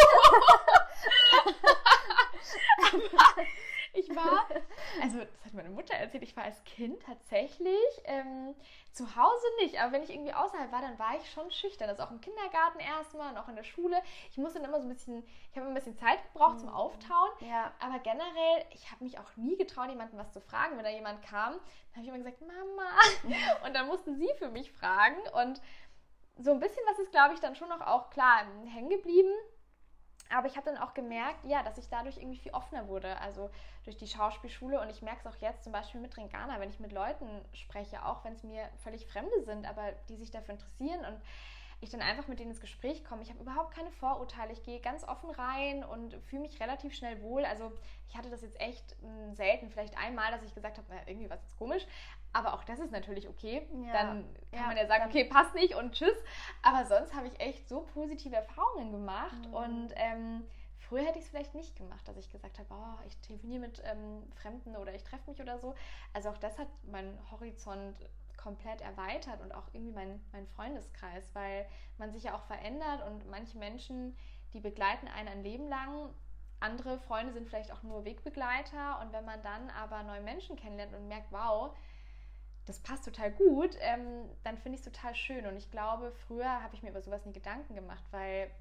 Ich 3.93 4.09
war, 4.15 4.47
also 5.01 5.19
das 5.19 5.45
hat 5.45 5.53
meine 5.53 5.69
Mutter 5.69 5.93
erzählt, 5.93 6.23
ich 6.23 6.35
war 6.37 6.45
als 6.45 6.63
Kind 6.63 7.01
tatsächlich 7.03 7.77
ähm, 8.05 8.55
zu 8.91 9.15
Hause 9.15 9.45
nicht, 9.61 9.81
aber 9.81 9.93
wenn 9.93 10.03
ich 10.03 10.09
irgendwie 10.09 10.33
außerhalb 10.33 10.71
war, 10.71 10.81
dann 10.81 10.97
war 10.97 11.15
ich 11.17 11.29
schon 11.29 11.49
schüchtern. 11.51 11.87
Das 11.87 11.99
also 11.99 12.09
auch 12.09 12.15
im 12.15 12.21
Kindergarten 12.21 12.79
erstmal 12.79 13.31
und 13.31 13.37
auch 13.37 13.49
in 13.49 13.55
der 13.55 13.63
Schule. 13.63 14.01
Ich 14.29 14.37
musste 14.37 14.59
dann 14.59 14.69
immer 14.69 14.79
so 14.79 14.87
ein 14.87 14.93
bisschen, 14.93 15.23
ich 15.51 15.57
habe 15.57 15.67
ein 15.67 15.73
bisschen 15.73 15.97
Zeit 15.97 16.23
gebraucht 16.31 16.55
mhm. 16.55 16.59
zum 16.59 16.69
Auftauen, 16.69 17.29
ja. 17.41 17.71
aber 17.79 17.99
generell, 17.99 18.65
ich 18.71 18.91
habe 18.91 19.03
mich 19.03 19.19
auch 19.19 19.35
nie 19.35 19.57
getraut, 19.57 19.89
jemanden 19.89 20.17
was 20.17 20.31
zu 20.31 20.41
fragen. 20.41 20.77
Wenn 20.77 20.83
da 20.83 20.91
jemand 20.91 21.21
kam, 21.23 21.53
dann 21.53 21.95
habe 21.95 22.03
ich 22.03 22.07
immer 22.07 22.17
gesagt, 22.17 22.41
Mama. 22.41 22.89
und 23.65 23.73
dann 23.73 23.87
mussten 23.87 24.15
sie 24.17 24.29
für 24.37 24.49
mich 24.49 24.71
fragen 24.71 25.19
und 25.41 25.61
so 26.37 26.51
ein 26.51 26.59
bisschen 26.59 26.83
was 26.89 26.99
ist, 26.99 27.11
glaube 27.11 27.33
ich, 27.33 27.39
dann 27.39 27.55
schon 27.55 27.69
noch 27.69 27.81
auch 27.81 28.09
klar 28.09 28.45
hängen 28.65 28.89
geblieben. 28.89 29.31
Aber 30.35 30.47
ich 30.47 30.55
habe 30.55 30.65
dann 30.65 30.77
auch 30.77 30.93
gemerkt, 30.93 31.43
ja, 31.43 31.63
dass 31.63 31.77
ich 31.77 31.89
dadurch 31.89 32.17
irgendwie 32.17 32.37
viel 32.37 32.53
offener 32.53 32.87
wurde, 32.87 33.19
also 33.19 33.49
durch 33.83 33.97
die 33.97 34.07
Schauspielschule. 34.07 34.79
Und 34.79 34.89
ich 34.89 35.01
merke 35.01 35.19
es 35.19 35.27
auch 35.27 35.41
jetzt 35.41 35.63
zum 35.63 35.73
Beispiel 35.73 36.01
mit 36.01 36.15
Ringana, 36.17 36.59
wenn 36.59 36.69
ich 36.69 36.79
mit 36.79 36.91
Leuten 36.91 37.27
spreche, 37.53 38.05
auch 38.05 38.23
wenn 38.23 38.33
es 38.33 38.43
mir 38.43 38.69
völlig 38.83 39.05
Fremde 39.07 39.43
sind, 39.43 39.67
aber 39.67 39.91
die 40.09 40.15
sich 40.15 40.31
dafür 40.31 40.53
interessieren 40.53 41.05
und 41.05 41.21
ich 41.81 41.89
dann 41.89 42.01
einfach 42.01 42.27
mit 42.27 42.39
denen 42.39 42.51
ins 42.51 42.61
Gespräch 42.61 43.03
komme. 43.03 43.23
Ich 43.23 43.29
habe 43.29 43.39
überhaupt 43.39 43.75
keine 43.75 43.91
Vorurteile. 43.91 44.53
Ich 44.53 44.63
gehe 44.63 44.79
ganz 44.79 45.03
offen 45.03 45.31
rein 45.31 45.83
und 45.83 46.15
fühle 46.27 46.43
mich 46.43 46.59
relativ 46.59 46.93
schnell 46.93 47.21
wohl. 47.21 47.43
Also 47.43 47.71
ich 48.07 48.15
hatte 48.15 48.29
das 48.29 48.43
jetzt 48.43 48.59
echt 48.61 48.95
hm, 49.01 49.33
selten, 49.33 49.69
vielleicht 49.69 49.97
einmal, 49.97 50.31
dass 50.31 50.43
ich 50.43 50.53
gesagt 50.53 50.77
habe, 50.77 50.87
irgendwie 51.07 51.29
was 51.29 51.43
ist 51.43 51.57
komisch. 51.57 51.85
Aber 52.33 52.53
auch 52.53 52.63
das 52.63 52.79
ist 52.79 52.91
natürlich 52.91 53.27
okay. 53.27 53.67
Ja. 53.85 53.93
Dann 53.93 54.33
kann 54.51 54.61
ja, 54.61 54.67
man 54.67 54.77
ja 54.77 54.87
sagen, 54.87 55.05
okay, 55.07 55.25
passt 55.25 55.55
nicht 55.55 55.75
und 55.75 55.93
tschüss. 55.93 56.17
Aber 56.61 56.85
sonst 56.85 57.15
habe 57.15 57.27
ich 57.27 57.39
echt 57.39 57.67
so 57.67 57.81
positive 57.81 58.35
Erfahrungen 58.35 58.91
gemacht 58.91 59.47
mhm. 59.47 59.53
und 59.53 59.93
ähm, 59.95 60.43
Früher 60.91 61.05
hätte 61.05 61.19
ich 61.19 61.23
es 61.23 61.29
vielleicht 61.29 61.55
nicht 61.55 61.77
gemacht, 61.77 62.05
dass 62.05 62.17
ich 62.17 62.29
gesagt 62.29 62.59
habe, 62.59 62.67
oh, 62.71 63.05
ich 63.07 63.15
telefoniere 63.19 63.61
mit 63.61 63.81
ähm, 63.85 64.23
Fremden 64.35 64.75
oder 64.75 64.93
ich 64.93 65.05
treffe 65.05 65.29
mich 65.29 65.39
oder 65.39 65.57
so. 65.57 65.73
Also 66.11 66.27
auch 66.27 66.37
das 66.37 66.59
hat 66.59 66.67
meinen 66.83 67.17
Horizont 67.31 67.95
komplett 68.41 68.81
erweitert 68.81 69.41
und 69.41 69.53
auch 69.53 69.67
irgendwie 69.73 69.93
mein, 69.93 70.21
mein 70.31 70.47
Freundeskreis, 70.47 71.33
weil 71.33 71.65
man 71.97 72.11
sich 72.11 72.23
ja 72.23 72.35
auch 72.35 72.43
verändert 72.43 73.05
und 73.07 73.29
manche 73.29 73.57
Menschen, 73.57 74.15
die 74.53 74.59
begleiten 74.59 75.07
einen 75.07 75.27
ein 75.27 75.43
Leben 75.43 75.67
lang. 75.67 76.13
Andere 76.59 76.99
Freunde 76.99 77.33
sind 77.33 77.47
vielleicht 77.47 77.71
auch 77.71 77.83
nur 77.83 78.05
Wegbegleiter 78.05 78.99
und 79.01 79.13
wenn 79.13 79.25
man 79.25 79.41
dann 79.41 79.69
aber 79.71 80.03
neue 80.03 80.21
Menschen 80.21 80.55
kennenlernt 80.55 80.93
und 80.93 81.07
merkt, 81.07 81.31
wow, 81.31 81.75
das 82.65 82.79
passt 82.79 83.05
total 83.05 83.31
gut, 83.31 83.75
ähm, 83.79 84.29
dann 84.43 84.57
finde 84.57 84.77
ich 84.77 84.85
es 84.85 84.91
total 84.91 85.15
schön. 85.15 85.47
Und 85.47 85.57
ich 85.57 85.71
glaube, 85.71 86.11
früher 86.11 86.61
habe 86.61 86.75
ich 86.75 86.83
mir 86.83 86.89
über 86.89 87.01
sowas 87.01 87.25
nie 87.25 87.33
Gedanken 87.33 87.73
gemacht, 87.73 88.03
weil 88.11 88.51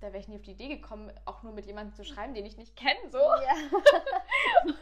da 0.00 0.08
wäre 0.08 0.18
ich 0.18 0.28
nie 0.28 0.36
auf 0.36 0.42
die 0.42 0.52
Idee 0.52 0.68
gekommen, 0.68 1.12
auch 1.24 1.42
nur 1.42 1.52
mit 1.52 1.66
jemandem 1.66 1.94
zu 1.94 2.04
schreiben, 2.04 2.34
den 2.34 2.46
ich 2.46 2.56
nicht 2.56 2.76
kenne, 2.76 2.98
so. 3.10 3.18
Ja. 3.18 3.54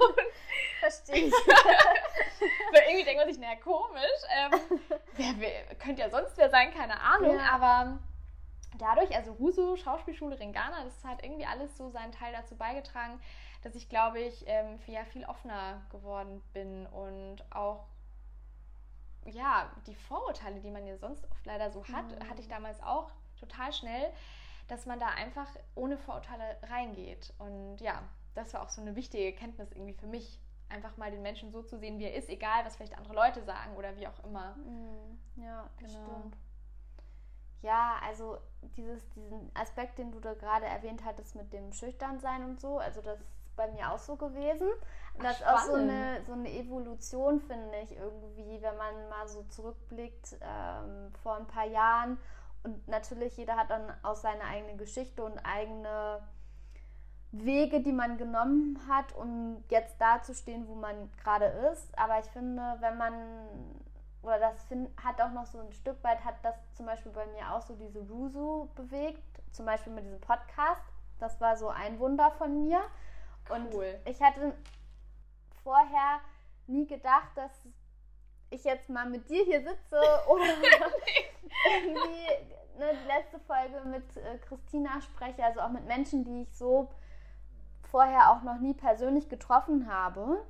Verstehe 0.81 1.27
ich. 1.27 1.33
Weil 2.73 2.83
irgendwie 2.89 3.05
denkt 3.05 3.21
man 3.21 3.33
sich, 3.33 3.41
naja, 3.41 3.57
komisch. 3.57 4.03
Ähm, 4.37 4.61
wer, 5.17 5.35
wer, 5.39 5.75
könnte 5.77 6.03
ja 6.03 6.11
sonst 6.11 6.37
wer 6.37 6.51
sein, 6.51 6.73
keine 6.73 7.01
Ahnung. 7.01 7.37
Ja. 7.37 7.51
Aber 7.51 7.99
dadurch, 8.79 9.14
also 9.17 9.33
Ruso, 9.33 9.77
Schauspielschule 9.77 10.39
Ringana, 10.39 10.85
das 10.85 11.05
hat 11.05 11.25
irgendwie 11.25 11.47
alles 11.47 11.77
so 11.77 11.89
seinen 11.89 12.12
Teil 12.12 12.33
dazu 12.33 12.57
beigetragen, 12.57 13.21
dass 13.62 13.75
ich, 13.75 13.89
glaube 13.89 14.21
ich, 14.21 14.45
ähm, 14.47 14.79
ja, 14.87 15.05
viel 15.05 15.25
offener 15.25 15.83
geworden 15.91 16.43
bin 16.53 16.87
und 16.87 17.45
auch 17.51 17.87
ja, 19.25 19.71
die 19.87 19.95
Vorurteile, 19.95 20.61
die 20.61 20.71
man 20.71 20.87
ja 20.87 20.97
sonst 20.99 21.29
oft 21.31 21.45
leider 21.47 21.71
so 21.71 21.85
hat, 21.89 22.07
mhm. 22.07 22.29
hatte 22.29 22.41
ich 22.41 22.49
damals 22.49 22.81
auch 22.83 23.11
total 23.41 23.73
schnell, 23.73 24.12
dass 24.69 24.87
man 24.87 24.99
da 24.99 25.09
einfach 25.09 25.49
ohne 25.75 25.97
Vorurteile 25.97 26.57
reingeht. 26.62 27.33
Und 27.39 27.79
ja, 27.81 28.03
das 28.35 28.53
war 28.55 28.62
auch 28.62 28.69
so 28.69 28.81
eine 28.81 28.97
wichtige 28.97 29.25
Erkenntnis 29.25 29.73
irgendwie 29.73 29.95
für 29.95 30.07
mich, 30.07 30.41
einfach 30.69 30.97
mal 30.97 31.11
den 31.11 31.23
Menschen 31.23 31.53
so 31.53 31.62
zu 31.62 31.79
sehen, 31.79 31.99
wie 31.99 32.05
er 32.05 32.14
ist, 32.14 32.29
egal 32.29 32.64
was 32.64 32.77
vielleicht 32.77 32.99
andere 32.99 33.14
Leute 33.14 33.43
sagen 33.45 33.77
oder 33.77 33.97
wie 33.97 34.09
auch 34.09 34.25
immer. 34.25 34.57
Mhm. 34.57 35.19
Ja, 35.37 35.69
genau. 35.79 35.91
stimmt. 35.91 36.37
Ja, 37.62 37.97
also 38.05 38.39
dieses, 38.77 39.09
diesen 39.11 39.51
Aspekt, 39.55 39.99
den 39.99 40.12
du 40.12 40.21
da 40.21 40.35
gerade 40.35 40.67
erwähnt 40.67 41.05
hattest 41.05 41.35
mit 41.35 41.53
dem 41.53 41.73
Schüchternsein 41.73 42.45
und 42.45 42.61
so, 42.61 42.79
also 42.79 43.01
das 43.01 43.21
ist 43.21 43.57
bei 43.57 43.69
mir 43.69 43.91
auch 43.91 43.99
so 43.99 44.17
gewesen. 44.17 44.69
Ach, 45.19 45.23
das 45.23 45.41
ist 45.41 45.47
auch 45.47 45.59
so 45.59 45.75
eine, 45.75 46.23
so 46.27 46.33
eine 46.33 46.51
Evolution, 46.53 47.41
finde 47.41 47.77
ich, 47.83 47.97
irgendwie, 47.97 48.61
wenn 48.61 48.77
man 48.77 49.09
mal 49.09 49.27
so 49.27 49.43
zurückblickt 49.45 50.37
ähm, 50.41 51.12
vor 51.23 51.37
ein 51.37 51.47
paar 51.47 51.67
Jahren. 51.67 52.19
Und 52.63 52.87
natürlich, 52.89 53.37
jeder 53.37 53.57
hat 53.57 53.71
dann 53.71 53.93
auch 54.03 54.17
seine 54.17 54.43
eigene 54.45 54.77
Geschichte 54.77 55.25
und 55.25 55.39
eigene 55.39 56.21
Wege, 57.33 57.81
die 57.81 57.93
man 57.93 58.17
genommen 58.17 58.81
hat, 58.89 59.15
um 59.15 59.63
jetzt 59.69 60.01
da 60.01 60.23
zu 60.23 60.35
stehen, 60.35 60.67
wo 60.69 60.75
man 60.75 61.11
gerade 61.23 61.47
ist. 61.73 61.97
Aber 61.99 62.19
ich 62.19 62.27
finde, 62.27 62.77
wenn 62.81 62.97
man, 62.97 63.15
oder 64.23 64.39
das 64.39 64.63
find, 64.65 64.91
hat 65.03 65.21
auch 65.21 65.33
noch 65.33 65.47
so 65.47 65.61
ein 65.61 65.73
Stück 65.73 66.03
weit, 66.03 66.25
hat 66.25 66.37
das 66.43 66.57
zum 66.75 66.87
Beispiel 66.87 67.13
bei 67.13 67.27
mir 67.27 67.53
auch 67.53 67.63
so 67.63 67.75
diese 67.77 68.01
Rusu 68.09 68.69
bewegt, 68.75 69.23
zum 69.53 69.67
Beispiel 69.67 69.93
mit 69.93 70.05
diesem 70.05 70.21
Podcast. 70.21 70.83
Das 71.19 71.41
war 71.41 71.57
so 71.57 71.69
ein 71.69 71.99
Wunder 71.99 72.31
von 72.33 72.67
mir. 72.67 72.81
Und 73.49 73.69
ich 74.05 74.21
hatte 74.21 74.55
vorher 75.63 76.21
nie 76.67 76.87
gedacht, 76.87 77.31
dass 77.37 77.53
ich 78.51 78.64
jetzt 78.64 78.88
mal 78.88 79.09
mit 79.09 79.28
dir 79.28 79.44
hier 79.44 79.61
sitze 79.61 80.01
oder 80.28 80.44
irgendwie 81.64 82.55
eine 82.76 82.92
letzte 83.07 83.38
Folge 83.40 83.80
mit 83.86 84.16
äh, 84.16 84.38
Christina 84.47 85.01
spreche, 85.01 85.44
also 85.44 85.61
auch 85.61 85.70
mit 85.70 85.86
Menschen, 85.86 86.24
die 86.24 86.42
ich 86.42 86.57
so 86.57 86.88
vorher 87.90 88.30
auch 88.32 88.42
noch 88.42 88.59
nie 88.59 88.74
persönlich 88.74 89.28
getroffen 89.28 89.90
habe. 89.90 90.44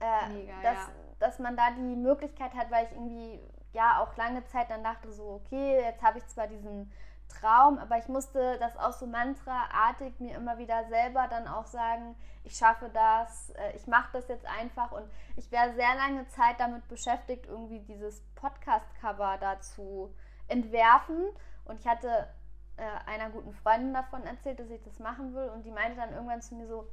Äh, 0.00 0.28
Mega, 0.28 0.52
dass, 0.62 0.78
ja. 0.78 0.92
dass 1.18 1.38
man 1.38 1.56
da 1.56 1.70
die 1.70 1.96
Möglichkeit 1.96 2.54
hat, 2.54 2.70
weil 2.70 2.86
ich 2.86 2.92
irgendwie 2.92 3.40
ja 3.72 4.00
auch 4.00 4.16
lange 4.16 4.44
Zeit 4.46 4.70
dann 4.70 4.84
dachte 4.84 5.12
so, 5.12 5.40
okay, 5.44 5.80
jetzt 5.80 6.02
habe 6.02 6.18
ich 6.18 6.26
zwar 6.26 6.46
diesen 6.46 6.92
Traum, 7.40 7.78
aber 7.78 7.98
ich 7.98 8.08
musste 8.08 8.58
das 8.58 8.76
auch 8.76 8.92
so 8.92 9.06
mantraartig 9.06 10.18
mir 10.20 10.36
immer 10.36 10.58
wieder 10.58 10.84
selber 10.88 11.26
dann 11.28 11.46
auch 11.48 11.66
sagen, 11.66 12.16
ich 12.44 12.56
schaffe 12.56 12.90
das, 12.92 13.50
äh, 13.50 13.76
ich 13.76 13.86
mache 13.86 14.10
das 14.12 14.28
jetzt 14.28 14.46
einfach. 14.46 14.92
Und 14.92 15.08
ich 15.36 15.50
wäre 15.50 15.74
sehr 15.74 15.94
lange 15.96 16.26
Zeit 16.28 16.60
damit 16.60 16.86
beschäftigt, 16.88 17.46
irgendwie 17.46 17.80
dieses 17.80 18.22
Podcast-Cover 18.36 19.38
dazu 19.40 20.14
entwerfen. 20.48 21.28
Und 21.64 21.80
ich 21.80 21.86
hatte 21.86 22.28
äh, 22.76 23.10
einer 23.10 23.30
guten 23.30 23.54
Freundin 23.54 23.94
davon 23.94 24.24
erzählt, 24.24 24.58
dass 24.58 24.70
ich 24.70 24.82
das 24.82 24.98
machen 24.98 25.34
will. 25.34 25.48
Und 25.48 25.64
die 25.64 25.70
meinte 25.70 25.96
dann 25.96 26.12
irgendwann 26.12 26.42
zu 26.42 26.54
mir 26.54 26.66
so, 26.66 26.86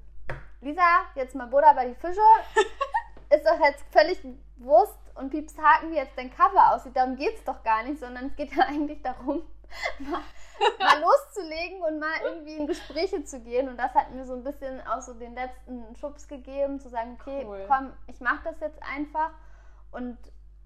Lisa, 0.61 1.05
jetzt 1.15 1.35
mal 1.35 1.47
Buddha 1.47 1.73
bei 1.73 1.89
die 1.89 1.95
Fische, 1.95 2.21
ist 3.29 3.45
doch 3.45 3.59
jetzt 3.59 3.83
völlig 3.91 4.19
Wurst 4.57 4.97
und 5.15 5.29
Pieps 5.31 5.57
Haken, 5.57 5.91
wie 5.91 5.95
jetzt 5.95 6.17
dein 6.17 6.33
Cover 6.33 6.73
aussieht, 6.73 6.95
darum 6.95 7.15
geht 7.15 7.35
es 7.35 7.43
doch 7.43 7.63
gar 7.63 7.83
nicht, 7.83 7.99
sondern 7.99 8.27
es 8.27 8.35
geht 8.35 8.55
ja 8.55 8.63
eigentlich 8.67 9.01
darum, 9.01 9.43
mal, 9.99 10.22
mal, 10.80 11.01
loszulegen 11.01 11.82
und 11.82 11.99
mal 11.99 12.13
irgendwie 12.24 12.57
in 12.57 12.67
Gespräche 12.67 13.24
zu 13.24 13.39
gehen. 13.41 13.69
Und 13.69 13.78
das 13.78 13.93
hat 13.93 14.11
mir 14.11 14.26
so 14.26 14.34
ein 14.34 14.43
bisschen 14.43 14.86
auch 14.88 15.01
so 15.01 15.13
den 15.13 15.34
letzten 15.34 15.95
Schubs 15.95 16.28
gegeben, 16.28 16.80
zu 16.80 16.89
sagen, 16.89 17.17
okay, 17.19 17.45
cool. 17.47 17.65
komm, 17.67 17.93
ich 18.07 18.19
mache 18.19 18.43
das 18.43 18.59
jetzt 18.59 18.82
einfach. 18.84 19.32
Und 19.91 20.17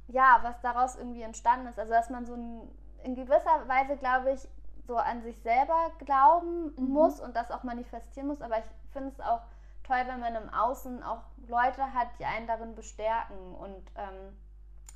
ja, 0.07 0.39
was 0.43 0.59
daraus 0.61 0.95
irgendwie 0.95 1.23
entstanden 1.23 1.67
ist. 1.67 1.79
Also, 1.79 1.91
dass 1.91 2.09
man 2.09 2.25
so 2.25 2.35
ein, 2.35 2.61
in 3.03 3.15
gewisser 3.15 3.67
Weise, 3.67 3.97
glaube 3.97 4.31
ich, 4.31 4.47
so 4.87 4.97
an 4.97 5.23
sich 5.23 5.39
selber 5.41 5.91
glauben 5.99 6.73
mhm. 6.75 6.89
muss 6.89 7.19
und 7.19 7.35
das 7.35 7.51
auch 7.51 7.63
manifestieren 7.63 8.27
muss. 8.27 8.41
Aber 8.41 8.59
ich 8.59 8.65
finde 8.91 9.09
es 9.09 9.19
auch 9.19 9.41
toll, 9.83 10.03
wenn 10.05 10.19
man 10.19 10.35
im 10.35 10.49
Außen 10.49 11.03
auch 11.03 11.23
Leute 11.47 11.93
hat, 11.93 12.07
die 12.19 12.25
einen 12.25 12.47
darin 12.47 12.75
bestärken 12.75 13.55
und 13.55 13.83
ähm, 13.95 14.37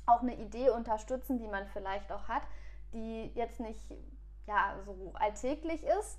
auch 0.06 0.22
eine 0.22 0.34
Idee 0.34 0.70
unterstützen, 0.70 1.38
die 1.38 1.48
man 1.48 1.66
vielleicht 1.68 2.10
auch 2.12 2.28
hat 2.28 2.42
die 2.92 3.30
jetzt 3.34 3.60
nicht 3.60 3.80
ja, 4.46 4.74
so 4.84 5.12
alltäglich 5.14 5.84
ist 5.84 6.18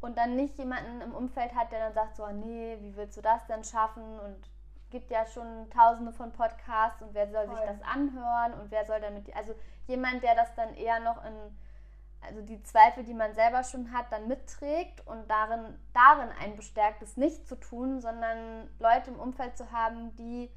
und 0.00 0.18
dann 0.18 0.36
nicht 0.36 0.58
jemanden 0.58 1.00
im 1.00 1.14
Umfeld 1.14 1.54
hat, 1.54 1.72
der 1.72 1.80
dann 1.80 1.94
sagt, 1.94 2.16
so, 2.16 2.26
nee, 2.28 2.76
wie 2.80 2.96
willst 2.96 3.16
du 3.16 3.22
das 3.22 3.46
denn 3.46 3.64
schaffen? 3.64 4.20
Und 4.20 4.50
gibt 4.90 5.10
ja 5.10 5.24
schon 5.26 5.70
tausende 5.70 6.12
von 6.12 6.32
Podcasts 6.32 7.00
und 7.02 7.14
wer 7.14 7.28
soll 7.30 7.46
Voll. 7.46 7.56
sich 7.56 7.66
das 7.66 7.82
anhören 7.82 8.52
und 8.60 8.70
wer 8.70 8.84
soll 8.84 9.00
damit, 9.00 9.34
also 9.34 9.54
jemand, 9.86 10.22
der 10.22 10.34
das 10.34 10.54
dann 10.54 10.74
eher 10.74 11.00
noch 11.00 11.24
in, 11.24 11.32
also 12.20 12.42
die 12.42 12.62
Zweifel, 12.62 13.02
die 13.02 13.14
man 13.14 13.34
selber 13.34 13.64
schon 13.64 13.92
hat, 13.92 14.12
dann 14.12 14.28
mitträgt 14.28 15.04
und 15.06 15.28
darin, 15.30 15.78
darin 15.94 16.28
ein 16.40 16.56
bestärktes 16.56 17.16
nicht 17.16 17.48
zu 17.48 17.56
tun, 17.56 18.00
sondern 18.00 18.68
Leute 18.78 19.10
im 19.10 19.18
Umfeld 19.18 19.56
zu 19.56 19.72
haben, 19.72 20.14
die 20.16 20.50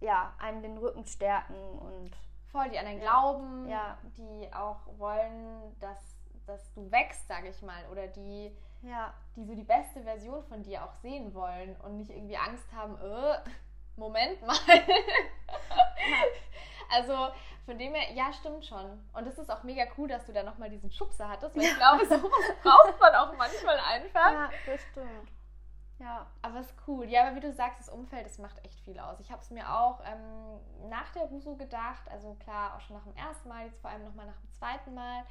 ja, 0.00 0.34
einem 0.38 0.62
den 0.62 0.78
Rücken 0.78 1.06
stärken 1.06 1.54
und 1.54 2.10
Voll, 2.52 2.68
die 2.70 2.78
an 2.78 2.86
den 2.86 3.00
Glauben, 3.00 3.68
ja. 3.68 3.98
die 4.16 4.52
auch 4.52 4.80
wollen, 4.96 5.76
dass, 5.80 5.98
dass 6.46 6.72
du 6.72 6.90
wächst, 6.90 7.28
sage 7.28 7.48
ich 7.48 7.62
mal, 7.62 7.84
oder 7.92 8.06
die, 8.06 8.56
ja. 8.82 9.12
die 9.36 9.44
so 9.44 9.54
die 9.54 9.64
beste 9.64 10.02
Version 10.02 10.42
von 10.44 10.62
dir 10.62 10.84
auch 10.84 10.94
sehen 11.02 11.34
wollen 11.34 11.76
und 11.84 11.96
nicht 11.96 12.10
irgendwie 12.10 12.36
Angst 12.36 12.72
haben, 12.72 12.96
äh, 12.96 13.38
Moment 13.96 14.40
mal. 14.46 14.56
also 16.90 17.28
von 17.68 17.76
dem 17.76 17.94
her, 17.94 18.14
ja, 18.14 18.32
stimmt 18.32 18.64
schon. 18.64 19.06
Und 19.12 19.26
es 19.26 19.36
ist 19.36 19.50
auch 19.50 19.62
mega 19.62 19.84
cool, 19.98 20.08
dass 20.08 20.24
du 20.24 20.32
da 20.32 20.42
nochmal 20.42 20.70
diesen 20.70 20.90
Schubser 20.90 21.28
hattest, 21.28 21.54
weil 21.54 21.64
ich 21.64 21.76
glaube, 21.76 22.06
sowas 22.06 22.22
braucht 22.62 22.98
man 22.98 23.14
auch 23.14 23.36
manchmal 23.36 23.78
einfach. 23.92 24.32
Ja, 24.32 24.50
das 24.64 24.80
stimmt. 24.90 25.37
Ja, 25.98 26.26
aber 26.42 26.60
ist 26.60 26.74
cool. 26.86 27.08
Ja, 27.08 27.26
aber 27.26 27.36
wie 27.36 27.40
du 27.40 27.52
sagst, 27.52 27.80
das 27.80 27.88
Umfeld, 27.88 28.24
das 28.24 28.38
macht 28.38 28.64
echt 28.64 28.80
viel 28.80 28.98
aus. 28.98 29.18
Ich 29.20 29.32
habe 29.32 29.42
es 29.42 29.50
mir 29.50 29.68
auch 29.72 30.00
ähm, 30.04 30.88
nach 30.88 31.10
der 31.12 31.24
Ruso 31.24 31.56
gedacht, 31.56 32.08
also 32.10 32.34
klar, 32.34 32.76
auch 32.76 32.80
schon 32.80 32.96
nach 32.96 33.04
dem 33.04 33.16
ersten 33.16 33.48
Mal, 33.48 33.66
jetzt 33.66 33.80
vor 33.80 33.90
allem 33.90 34.04
nochmal 34.04 34.26
nach 34.26 34.38
dem 34.38 34.52
zweiten 34.52 34.94
Mal. 34.94 35.24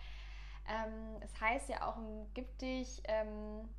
Ähm, 0.67 1.21
es 1.21 1.39
heißt 1.39 1.69
ja 1.69 1.87
auch, 1.87 1.95
gib 2.33 2.57
dich, 2.57 3.01
ähm, 3.05 3.69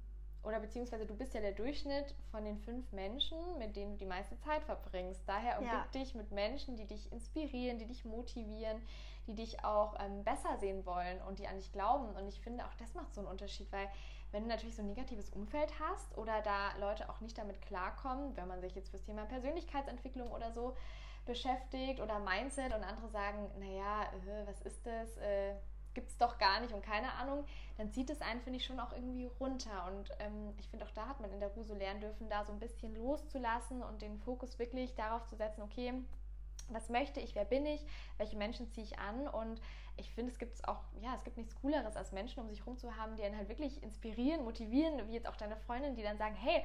oder 0.42 0.60
beziehungsweise 0.60 1.04
du 1.04 1.14
bist 1.14 1.34
ja 1.34 1.42
der 1.42 1.52
Durchschnitt 1.52 2.14
von 2.30 2.44
den 2.44 2.58
fünf 2.58 2.90
Menschen, 2.92 3.36
mit 3.58 3.76
denen 3.76 3.92
du 3.92 3.98
die 3.98 4.06
meiste 4.06 4.38
Zeit 4.38 4.64
verbringst. 4.64 5.20
Daher 5.26 5.58
umgib 5.58 5.74
ja. 5.74 5.86
dich 5.92 6.14
mit 6.14 6.32
Menschen, 6.32 6.76
die 6.76 6.86
dich 6.86 7.12
inspirieren, 7.12 7.78
die 7.78 7.86
dich 7.86 8.06
motivieren, 8.06 8.80
die 9.26 9.34
dich 9.34 9.62
auch 9.62 9.94
ähm, 10.00 10.24
besser 10.24 10.56
sehen 10.58 10.86
wollen 10.86 11.20
und 11.22 11.38
die 11.38 11.46
an 11.46 11.56
dich 11.56 11.70
glauben. 11.70 12.16
Und 12.16 12.28
ich 12.28 12.40
finde, 12.40 12.64
auch 12.64 12.74
das 12.78 12.94
macht 12.94 13.12
so 13.12 13.20
einen 13.20 13.28
Unterschied, 13.28 13.70
weil 13.72 13.88
wenn 14.32 14.42
du 14.42 14.48
natürlich 14.48 14.76
so 14.76 14.82
ein 14.82 14.88
negatives 14.88 15.30
Umfeld 15.30 15.72
hast 15.80 16.16
oder 16.18 16.42
da 16.42 16.76
Leute 16.78 17.08
auch 17.08 17.20
nicht 17.20 17.38
damit 17.38 17.60
klarkommen, 17.62 18.36
wenn 18.36 18.48
man 18.48 18.60
sich 18.60 18.74
jetzt 18.74 18.90
fürs 18.90 19.04
Thema 19.04 19.24
Persönlichkeitsentwicklung 19.24 20.30
oder 20.30 20.52
so 20.52 20.76
beschäftigt 21.24 22.00
oder 22.00 22.18
Mindset 22.18 22.74
und 22.74 22.82
andere 22.82 23.08
sagen, 23.08 23.50
naja, 23.58 24.04
äh, 24.04 24.46
was 24.46 24.60
ist 24.62 24.86
das, 24.86 25.16
äh, 25.18 25.54
gibt 25.94 26.10
es 26.10 26.16
doch 26.16 26.38
gar 26.38 26.60
nicht 26.60 26.72
und 26.72 26.82
keine 26.82 27.12
Ahnung, 27.14 27.44
dann 27.76 27.92
zieht 27.92 28.10
es 28.10 28.20
einen, 28.20 28.40
finde 28.40 28.58
ich, 28.58 28.64
schon 28.64 28.78
auch 28.78 28.92
irgendwie 28.92 29.26
runter. 29.40 29.86
Und 29.88 30.10
ähm, 30.20 30.54
ich 30.58 30.68
finde, 30.68 30.86
auch 30.86 30.90
da 30.92 31.08
hat 31.08 31.20
man 31.20 31.32
in 31.32 31.40
der 31.40 31.48
Ruso 31.50 31.74
lernen 31.74 32.00
dürfen, 32.00 32.28
da 32.28 32.44
so 32.44 32.52
ein 32.52 32.60
bisschen 32.60 32.94
loszulassen 32.94 33.82
und 33.82 34.02
den 34.02 34.18
Fokus 34.18 34.58
wirklich 34.58 34.94
darauf 34.94 35.26
zu 35.26 35.36
setzen, 35.36 35.62
okay, 35.62 35.94
was 36.70 36.88
möchte 36.88 37.20
ich, 37.20 37.34
wer 37.34 37.44
bin 37.44 37.66
ich, 37.66 37.84
welche 38.18 38.36
Menschen 38.36 38.70
ziehe 38.70 38.86
ich 38.86 38.98
an 38.98 39.26
und 39.26 39.60
ich 39.98 40.10
finde, 40.12 40.32
es 40.32 40.38
gibt 40.38 40.66
auch, 40.68 40.80
ja, 41.00 41.14
es 41.14 41.24
gibt 41.24 41.36
nichts 41.36 41.54
Cooleres 41.60 41.96
als 41.96 42.12
Menschen 42.12 42.40
um 42.40 42.48
sich 42.48 42.60
herum 42.60 42.76
zu 42.76 42.96
haben, 42.96 43.16
die 43.16 43.24
einen 43.24 43.36
halt 43.36 43.48
wirklich 43.48 43.82
inspirieren, 43.82 44.44
motivieren, 44.44 45.06
wie 45.08 45.14
jetzt 45.14 45.28
auch 45.28 45.36
deine 45.36 45.56
Freundin, 45.56 45.94
die 45.94 46.02
dann 46.02 46.18
sagen, 46.18 46.34
hey, 46.34 46.64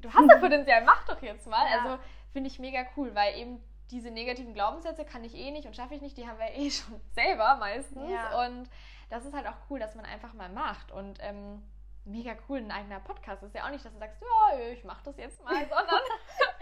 du 0.00 0.12
hast 0.12 0.28
da 0.28 0.36
Potenzial, 0.38 0.84
mach 0.84 1.04
doch 1.06 1.20
jetzt 1.22 1.46
mal. 1.46 1.66
Ja. 1.66 1.82
Also 1.82 2.02
finde 2.32 2.48
ich 2.48 2.58
mega 2.58 2.84
cool, 2.96 3.14
weil 3.14 3.36
eben 3.36 3.62
diese 3.90 4.10
negativen 4.10 4.54
Glaubenssätze 4.54 5.04
kann 5.04 5.24
ich 5.24 5.34
eh 5.34 5.50
nicht 5.50 5.66
und 5.66 5.76
schaffe 5.76 5.94
ich 5.94 6.02
nicht, 6.02 6.16
die 6.16 6.26
haben 6.26 6.38
wir 6.38 6.54
eh 6.54 6.70
schon 6.70 7.00
selber 7.14 7.56
meistens. 7.56 8.10
Ja. 8.10 8.46
Und 8.46 8.68
das 9.10 9.24
ist 9.24 9.34
halt 9.34 9.46
auch 9.46 9.56
cool, 9.70 9.78
dass 9.78 9.94
man 9.94 10.04
einfach 10.04 10.34
mal 10.34 10.48
macht. 10.48 10.90
Und 10.92 11.18
ähm, 11.20 11.62
mega 12.04 12.36
cool, 12.48 12.58
ein 12.58 12.70
eigener 12.70 13.00
Podcast. 13.00 13.42
Das 13.42 13.48
ist 13.48 13.54
ja 13.54 13.66
auch 13.66 13.70
nicht, 13.70 13.84
dass 13.84 13.92
du 13.92 13.98
sagst, 13.98 14.20
ja, 14.20 14.58
ich 14.72 14.84
mach 14.84 15.02
das 15.02 15.16
jetzt 15.16 15.42
mal, 15.44 15.54
sondern 15.68 16.00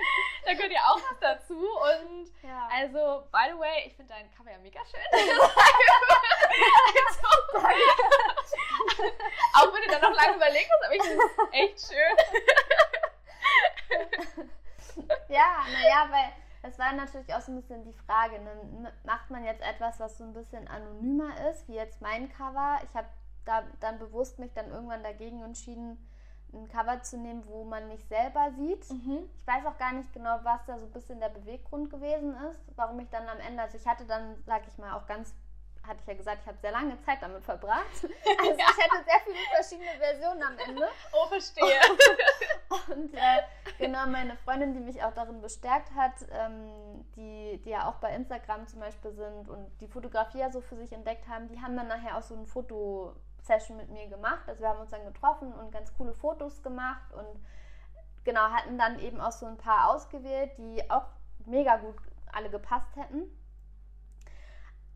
da 0.44 0.52
gehört 0.52 0.72
ja 0.72 0.80
auch 0.90 0.96
was 0.96 1.18
dazu. 1.20 1.58
Und 1.58 2.30
ja. 2.42 2.68
also, 2.72 3.13
by 3.30 3.50
the 3.52 3.58
way, 3.58 3.84
ich 3.86 3.94
finde 3.94 4.14
dein 4.14 4.30
Cover 4.32 4.50
ja 4.50 4.58
mega 4.58 4.80
schön. 4.84 5.00
also, 5.12 5.42
auch 9.54 9.72
wenn 9.72 9.82
du 9.82 9.88
dann 9.88 10.02
noch 10.02 10.14
lange 10.14 10.36
überlegt 10.36 10.70
hast, 10.70 10.84
aber 10.84 10.94
ich 10.94 11.02
finde 11.02 11.24
es 11.24 11.32
echt 11.52 11.80
schön. 11.92 12.16
ja, 15.28 15.64
naja, 15.72 16.08
weil 16.10 16.32
das 16.62 16.78
war 16.78 16.92
natürlich 16.92 17.34
auch 17.34 17.40
so 17.40 17.52
ein 17.52 17.60
bisschen 17.60 17.84
die 17.84 17.92
Frage, 17.92 18.40
ne? 18.40 18.92
macht 19.04 19.30
man 19.30 19.44
jetzt 19.44 19.62
etwas, 19.62 20.00
was 20.00 20.16
so 20.16 20.24
ein 20.24 20.32
bisschen 20.32 20.66
anonymer 20.68 21.50
ist, 21.50 21.68
wie 21.68 21.74
jetzt 21.74 22.00
mein 22.00 22.32
Cover. 22.32 22.78
Ich 22.88 22.94
habe 22.96 23.08
da 23.44 23.64
dann 23.80 23.98
bewusst 23.98 24.38
mich 24.38 24.52
dann 24.54 24.70
irgendwann 24.70 25.02
dagegen 25.02 25.42
entschieden, 25.42 25.98
ein 26.58 26.68
Cover 26.68 27.02
zu 27.02 27.18
nehmen, 27.18 27.44
wo 27.46 27.64
man 27.64 27.88
mich 27.88 28.04
selber 28.06 28.50
sieht. 28.56 28.88
Mhm. 28.90 29.28
Ich 29.36 29.46
weiß 29.46 29.66
auch 29.66 29.78
gar 29.78 29.92
nicht 29.92 30.12
genau, 30.12 30.38
was 30.42 30.64
da 30.66 30.78
so 30.78 30.86
ein 30.86 30.92
bisschen 30.92 31.20
der 31.20 31.28
Beweggrund 31.28 31.90
gewesen 31.90 32.34
ist, 32.50 32.60
warum 32.76 32.98
ich 33.00 33.08
dann 33.10 33.28
am 33.28 33.38
Ende, 33.40 33.62
also 33.62 33.76
ich 33.76 33.86
hatte 33.86 34.04
dann, 34.04 34.36
sag 34.46 34.66
ich 34.66 34.78
mal, 34.78 34.92
auch 34.94 35.06
ganz, 35.06 35.34
hatte 35.86 35.98
ich 36.00 36.06
ja 36.06 36.14
gesagt, 36.14 36.38
ich 36.42 36.46
habe 36.46 36.58
sehr 36.58 36.72
lange 36.72 37.00
Zeit 37.02 37.18
damit 37.20 37.44
verbracht. 37.44 37.84
Also 38.36 38.58
ja. 38.58 38.66
ich 38.68 38.84
hatte 38.84 39.04
sehr 39.04 39.20
viele 39.24 39.38
verschiedene 39.54 39.90
Versionen 39.98 40.42
am 40.42 40.58
Ende. 40.58 40.88
Oh, 41.12 41.26
verstehe. 41.28 41.80
Und 42.94 43.14
äh, 43.14 43.42
genau, 43.78 44.06
meine 44.06 44.36
Freundin, 44.38 44.74
die 44.74 44.80
mich 44.80 45.02
auch 45.02 45.12
darin 45.14 45.40
bestärkt 45.40 45.94
hat, 45.94 46.14
ähm, 46.32 47.04
die, 47.16 47.60
die 47.64 47.70
ja 47.70 47.88
auch 47.88 47.96
bei 47.96 48.14
Instagram 48.14 48.66
zum 48.66 48.80
Beispiel 48.80 49.12
sind 49.12 49.48
und 49.48 49.70
die 49.80 49.88
Fotografie 49.88 50.38
ja 50.38 50.50
so 50.50 50.60
für 50.60 50.76
sich 50.76 50.92
entdeckt 50.92 51.28
haben, 51.28 51.48
die 51.48 51.60
haben 51.60 51.76
dann 51.76 51.88
nachher 51.88 52.18
auch 52.18 52.22
so 52.22 52.34
ein 52.34 52.46
Foto 52.46 53.14
Session 53.44 53.76
mit 53.76 53.90
mir 53.90 54.08
gemacht. 54.08 54.42
Also 54.46 54.60
wir 54.60 54.68
haben 54.68 54.80
uns 54.80 54.90
dann 54.90 55.04
getroffen 55.04 55.52
und 55.52 55.70
ganz 55.70 55.94
coole 55.96 56.14
Fotos 56.14 56.62
gemacht 56.62 57.12
und 57.12 57.40
genau, 58.24 58.40
hatten 58.40 58.78
dann 58.78 58.98
eben 58.98 59.20
auch 59.20 59.32
so 59.32 59.46
ein 59.46 59.58
paar 59.58 59.94
ausgewählt, 59.94 60.52
die 60.58 60.90
auch 60.90 61.06
mega 61.46 61.76
gut 61.76 61.96
alle 62.32 62.50
gepasst 62.50 62.96
hätten. 62.96 63.24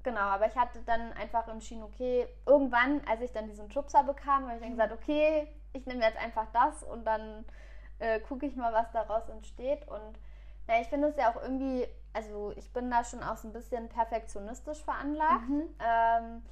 Genau, 0.02 0.20
aber 0.20 0.46
ich 0.46 0.56
hatte 0.56 0.80
dann 0.86 1.12
einfach 1.12 1.48
entschieden, 1.48 1.82
okay, 1.82 2.26
irgendwann, 2.46 3.02
als 3.06 3.20
ich 3.20 3.32
dann 3.32 3.48
diesen 3.48 3.70
Schubser 3.70 4.04
bekam, 4.04 4.44
habe 4.46 4.54
ich 4.54 4.62
dann 4.62 4.70
gesagt, 4.70 4.92
okay, 4.92 5.48
ich 5.72 5.86
nehme 5.86 6.02
jetzt 6.02 6.18
einfach 6.18 6.46
das 6.52 6.82
und 6.82 7.04
dann 7.04 7.44
äh, 7.98 8.20
gucke 8.20 8.46
ich 8.46 8.56
mal, 8.56 8.72
was 8.72 8.90
daraus 8.92 9.28
entsteht. 9.28 9.86
Und 9.88 10.18
na, 10.66 10.80
ich 10.80 10.88
finde 10.88 11.08
es 11.08 11.16
ja 11.16 11.30
auch 11.30 11.42
irgendwie, 11.42 11.86
also 12.12 12.52
ich 12.56 12.72
bin 12.72 12.90
da 12.90 13.04
schon 13.04 13.22
auch 13.22 13.36
so 13.36 13.48
ein 13.48 13.52
bisschen 13.52 13.88
perfektionistisch 13.88 14.82
veranlagt. 14.82 15.48
Mhm. 15.48 15.68
Ähm, 15.80 16.42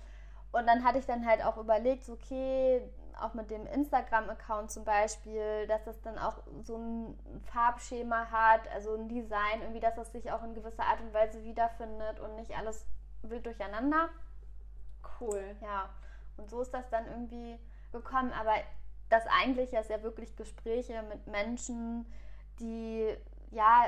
und 0.56 0.66
dann 0.66 0.84
hatte 0.84 0.98
ich 0.98 1.06
dann 1.06 1.26
halt 1.26 1.44
auch 1.44 1.56
überlegt, 1.56 2.04
so, 2.04 2.14
okay, 2.14 2.82
auch 3.20 3.34
mit 3.34 3.50
dem 3.50 3.66
Instagram-Account 3.66 4.70
zum 4.70 4.84
Beispiel, 4.84 5.66
dass 5.66 5.84
das 5.84 6.00
dann 6.02 6.18
auch 6.18 6.42
so 6.62 6.76
ein 6.76 7.18
Farbschema 7.52 8.30
hat, 8.30 8.68
also 8.74 8.94
ein 8.94 9.08
Design, 9.08 9.62
irgendwie, 9.62 9.80
dass 9.80 9.94
das 9.94 10.12
sich 10.12 10.30
auch 10.32 10.42
in 10.42 10.54
gewisser 10.54 10.84
Art 10.84 11.00
und 11.00 11.14
Weise 11.14 11.42
wiederfindet 11.42 12.20
und 12.20 12.36
nicht 12.36 12.56
alles 12.56 12.86
wild 13.22 13.46
durcheinander. 13.46 14.10
Cool. 15.18 15.56
Ja, 15.62 15.88
und 16.36 16.50
so 16.50 16.60
ist 16.60 16.74
das 16.74 16.88
dann 16.90 17.06
irgendwie 17.06 17.58
gekommen. 17.92 18.32
Aber 18.38 18.52
das 19.08 19.24
eigentliche 19.42 19.78
ist 19.78 19.90
ja 19.90 20.02
wirklich 20.02 20.36
Gespräche 20.36 21.02
mit 21.02 21.26
Menschen, 21.26 22.06
die 22.60 23.16
ja 23.50 23.86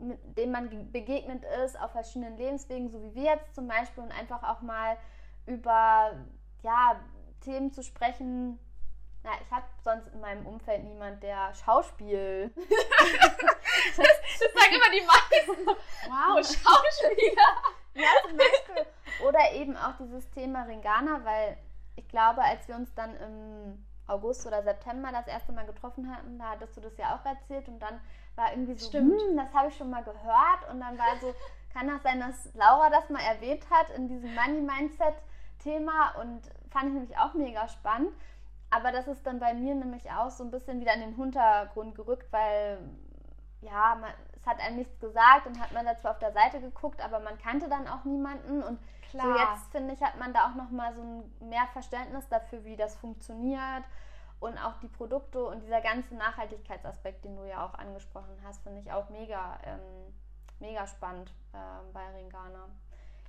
mit 0.00 0.18
denen 0.36 0.50
man 0.50 0.90
begegnet 0.90 1.44
ist 1.64 1.80
auf 1.80 1.92
verschiedenen 1.92 2.36
Lebenswegen, 2.36 2.90
so 2.90 3.00
wie 3.00 3.14
wir 3.14 3.34
jetzt 3.34 3.54
zum 3.54 3.68
Beispiel, 3.68 4.02
und 4.02 4.10
einfach 4.10 4.42
auch 4.42 4.60
mal 4.60 4.96
über 5.46 6.12
ja, 6.62 7.00
Themen 7.40 7.72
zu 7.72 7.82
sprechen. 7.82 8.58
Na, 9.22 9.30
ich 9.42 9.50
habe 9.50 9.64
sonst 9.82 10.08
in 10.12 10.20
meinem 10.20 10.46
Umfeld 10.46 10.84
niemand, 10.84 11.22
der 11.22 11.54
Schauspiel. 11.54 12.52
das, 12.56 13.96
das 13.96 14.52
sagen 14.52 14.74
immer 14.74 14.90
die 14.92 15.06
meisten. 15.06 15.66
Wow, 16.08 16.36
Schauspieler. 16.36 17.56
ja, 17.94 18.08
zum 18.28 18.36
Beispiel. 18.36 18.86
Oder 19.26 19.52
eben 19.52 19.76
auch 19.76 19.94
dieses 19.98 20.30
Thema 20.30 20.64
Ringana, 20.64 21.24
weil 21.24 21.56
ich 21.96 22.06
glaube, 22.08 22.42
als 22.42 22.66
wir 22.68 22.74
uns 22.74 22.92
dann 22.94 23.16
im 23.16 23.84
August 24.06 24.46
oder 24.46 24.62
September 24.62 25.10
das 25.12 25.26
erste 25.26 25.52
Mal 25.52 25.64
getroffen 25.64 26.14
hatten, 26.14 26.38
da 26.38 26.50
hattest 26.50 26.76
du 26.76 26.80
das 26.80 26.96
ja 26.98 27.16
auch 27.16 27.24
erzählt 27.24 27.68
und 27.68 27.80
dann 27.80 28.00
war 28.36 28.50
irgendwie 28.52 28.74
so, 28.74 28.88
Stimmt. 28.88 29.20
hm, 29.20 29.36
das 29.36 29.52
habe 29.54 29.68
ich 29.68 29.76
schon 29.76 29.90
mal 29.90 30.04
gehört 30.04 30.70
und 30.70 30.80
dann 30.80 30.98
war 30.98 31.16
so, 31.20 31.34
kann 31.72 31.88
das 31.88 32.02
sein, 32.02 32.20
dass 32.20 32.52
Laura 32.54 32.90
das 32.90 33.08
mal 33.08 33.22
erwähnt 33.22 33.64
hat 33.70 33.90
in 33.96 34.08
diesem 34.08 34.34
Money 34.34 34.60
Mindset 34.60 35.14
Thema 35.64 36.10
und 36.20 36.42
fand 36.70 36.86
ich 36.86 36.92
nämlich 36.92 37.18
auch 37.18 37.34
mega 37.34 37.66
spannend. 37.66 38.12
Aber 38.70 38.92
das 38.92 39.08
ist 39.08 39.26
dann 39.26 39.38
bei 39.38 39.54
mir 39.54 39.74
nämlich 39.74 40.10
auch 40.10 40.30
so 40.30 40.44
ein 40.44 40.50
bisschen 40.50 40.80
wieder 40.80 40.94
in 40.94 41.00
den 41.00 41.16
Hintergrund 41.16 41.94
gerückt, 41.94 42.32
weil 42.32 42.78
ja, 43.60 43.96
man, 44.00 44.10
es 44.36 44.46
hat 44.46 44.60
einem 44.60 44.76
nichts 44.76 44.98
gesagt 45.00 45.46
und 45.46 45.60
hat 45.60 45.72
man 45.72 45.86
da 45.86 45.96
zwar 45.96 46.12
auf 46.12 46.18
der 46.18 46.32
Seite 46.32 46.60
geguckt, 46.60 47.02
aber 47.02 47.20
man 47.20 47.38
kannte 47.38 47.68
dann 47.68 47.88
auch 47.88 48.04
niemanden 48.04 48.62
und 48.62 48.78
Klar. 49.10 49.24
so 49.24 49.40
jetzt 49.40 49.70
finde 49.70 49.94
ich, 49.94 50.02
hat 50.02 50.18
man 50.18 50.32
da 50.32 50.50
auch 50.50 50.54
noch 50.54 50.70
mal 50.70 50.92
so 50.92 51.00
ein 51.00 51.48
mehr 51.48 51.66
Verständnis 51.72 52.28
dafür, 52.28 52.64
wie 52.64 52.76
das 52.76 52.96
funktioniert 52.96 53.84
und 54.40 54.58
auch 54.58 54.74
die 54.80 54.88
Produkte 54.88 55.44
und 55.44 55.62
dieser 55.62 55.80
ganze 55.80 56.14
Nachhaltigkeitsaspekt, 56.14 57.24
den 57.24 57.36
du 57.36 57.44
ja 57.44 57.64
auch 57.64 57.74
angesprochen 57.74 58.36
hast, 58.44 58.62
finde 58.62 58.80
ich 58.80 58.92
auch 58.92 59.08
mega, 59.08 59.58
ähm, 59.64 60.14
mega 60.58 60.86
spannend 60.86 61.32
äh, 61.52 61.92
bei 61.92 62.06
Ringana. 62.10 62.68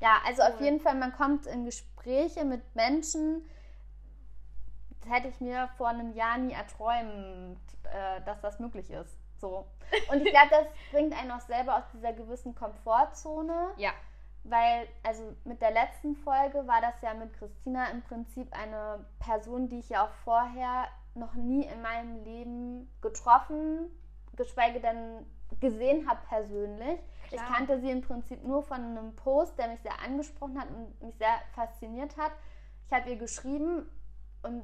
Ja, 0.06 0.22
also 0.24 0.44
cool. 0.44 0.50
auf 0.50 0.62
jeden 0.62 0.80
Fall, 0.80 0.94
man 0.94 1.14
kommt 1.14 1.48
in 1.48 1.66
Gespräche 1.66 2.46
mit 2.46 2.62
Menschen, 2.76 3.44
das 5.02 5.12
hätte 5.12 5.30
ich 5.30 5.42
mir 5.42 5.68
vor 5.78 5.88
einem 5.88 6.14
Jahr 6.14 6.38
nie 6.38 6.54
erträumt, 6.54 7.60
äh, 7.86 8.22
dass 8.24 8.40
das 8.42 8.60
möglich 8.60 8.92
ist. 8.92 9.18
So. 9.40 9.66
Und 10.12 10.24
ich 10.24 10.32
glaube, 10.32 10.50
das 10.52 10.68
bringt 10.92 11.20
einen 11.20 11.32
auch 11.32 11.40
selber 11.40 11.78
aus 11.78 11.84
dieser 11.92 12.14
gewissen 12.14 12.54
Komfortzone. 12.54 13.72
Ja. 13.78 13.94
Weil, 14.44 14.88
also 15.02 15.24
mit 15.44 15.60
der 15.60 15.72
letzten 15.72 16.16
Folge 16.18 16.68
war 16.68 16.82
das 16.82 17.02
ja 17.02 17.16
mit 17.16 17.34
Christina 17.34 17.90
im 17.90 18.04
Prinzip 18.04 18.56
eine 18.56 19.04
Person, 19.18 19.70
die 19.70 19.80
ich 19.80 19.90
ja 19.90 20.06
auch 20.06 20.14
vorher 20.24 20.88
noch 21.16 21.34
nie 21.34 21.66
in 21.66 21.82
meinem 21.82 22.24
Leben 22.24 22.96
getroffen, 23.02 23.90
geschweige 24.36 24.80
denn 24.80 25.26
gesehen 25.60 26.08
habe 26.08 26.20
persönlich. 26.28 27.00
Klar. 27.28 27.44
Ich 27.44 27.54
kannte 27.54 27.80
sie 27.80 27.90
im 27.90 28.02
Prinzip 28.02 28.44
nur 28.44 28.64
von 28.64 28.78
einem 28.78 29.16
Post, 29.16 29.58
der 29.58 29.70
mich 29.70 29.82
sehr 29.82 30.00
angesprochen 30.04 30.60
hat 30.60 30.68
und 30.70 31.02
mich 31.02 31.16
sehr 31.16 31.42
fasziniert 31.54 32.18
hat. 32.18 32.32
Ich 32.88 32.94
habe 32.94 33.10
ihr 33.10 33.18
geschrieben 33.18 33.90
und 34.44 34.64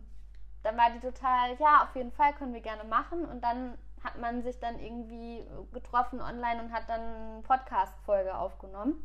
dann 0.64 0.78
war 0.78 0.92
die 0.92 1.00
total, 1.00 1.56
ja, 1.58 1.84
auf 1.84 1.96
jeden 1.96 2.12
Fall 2.12 2.34
können 2.34 2.54
wir 2.54 2.62
gerne 2.62 2.84
machen. 2.84 3.26
Und 3.26 3.44
dann 3.44 3.78
hat 4.04 4.20
man 4.20 4.44
sich 4.44 4.60
dann 4.60 4.80
irgendwie 4.80 5.46
getroffen 5.74 6.22
online 6.22 6.64
und 6.64 6.72
hat 6.72 6.88
dann 6.88 7.02
eine 7.02 7.42
Podcast-Folge 7.42 8.36
aufgenommen. 8.36 9.04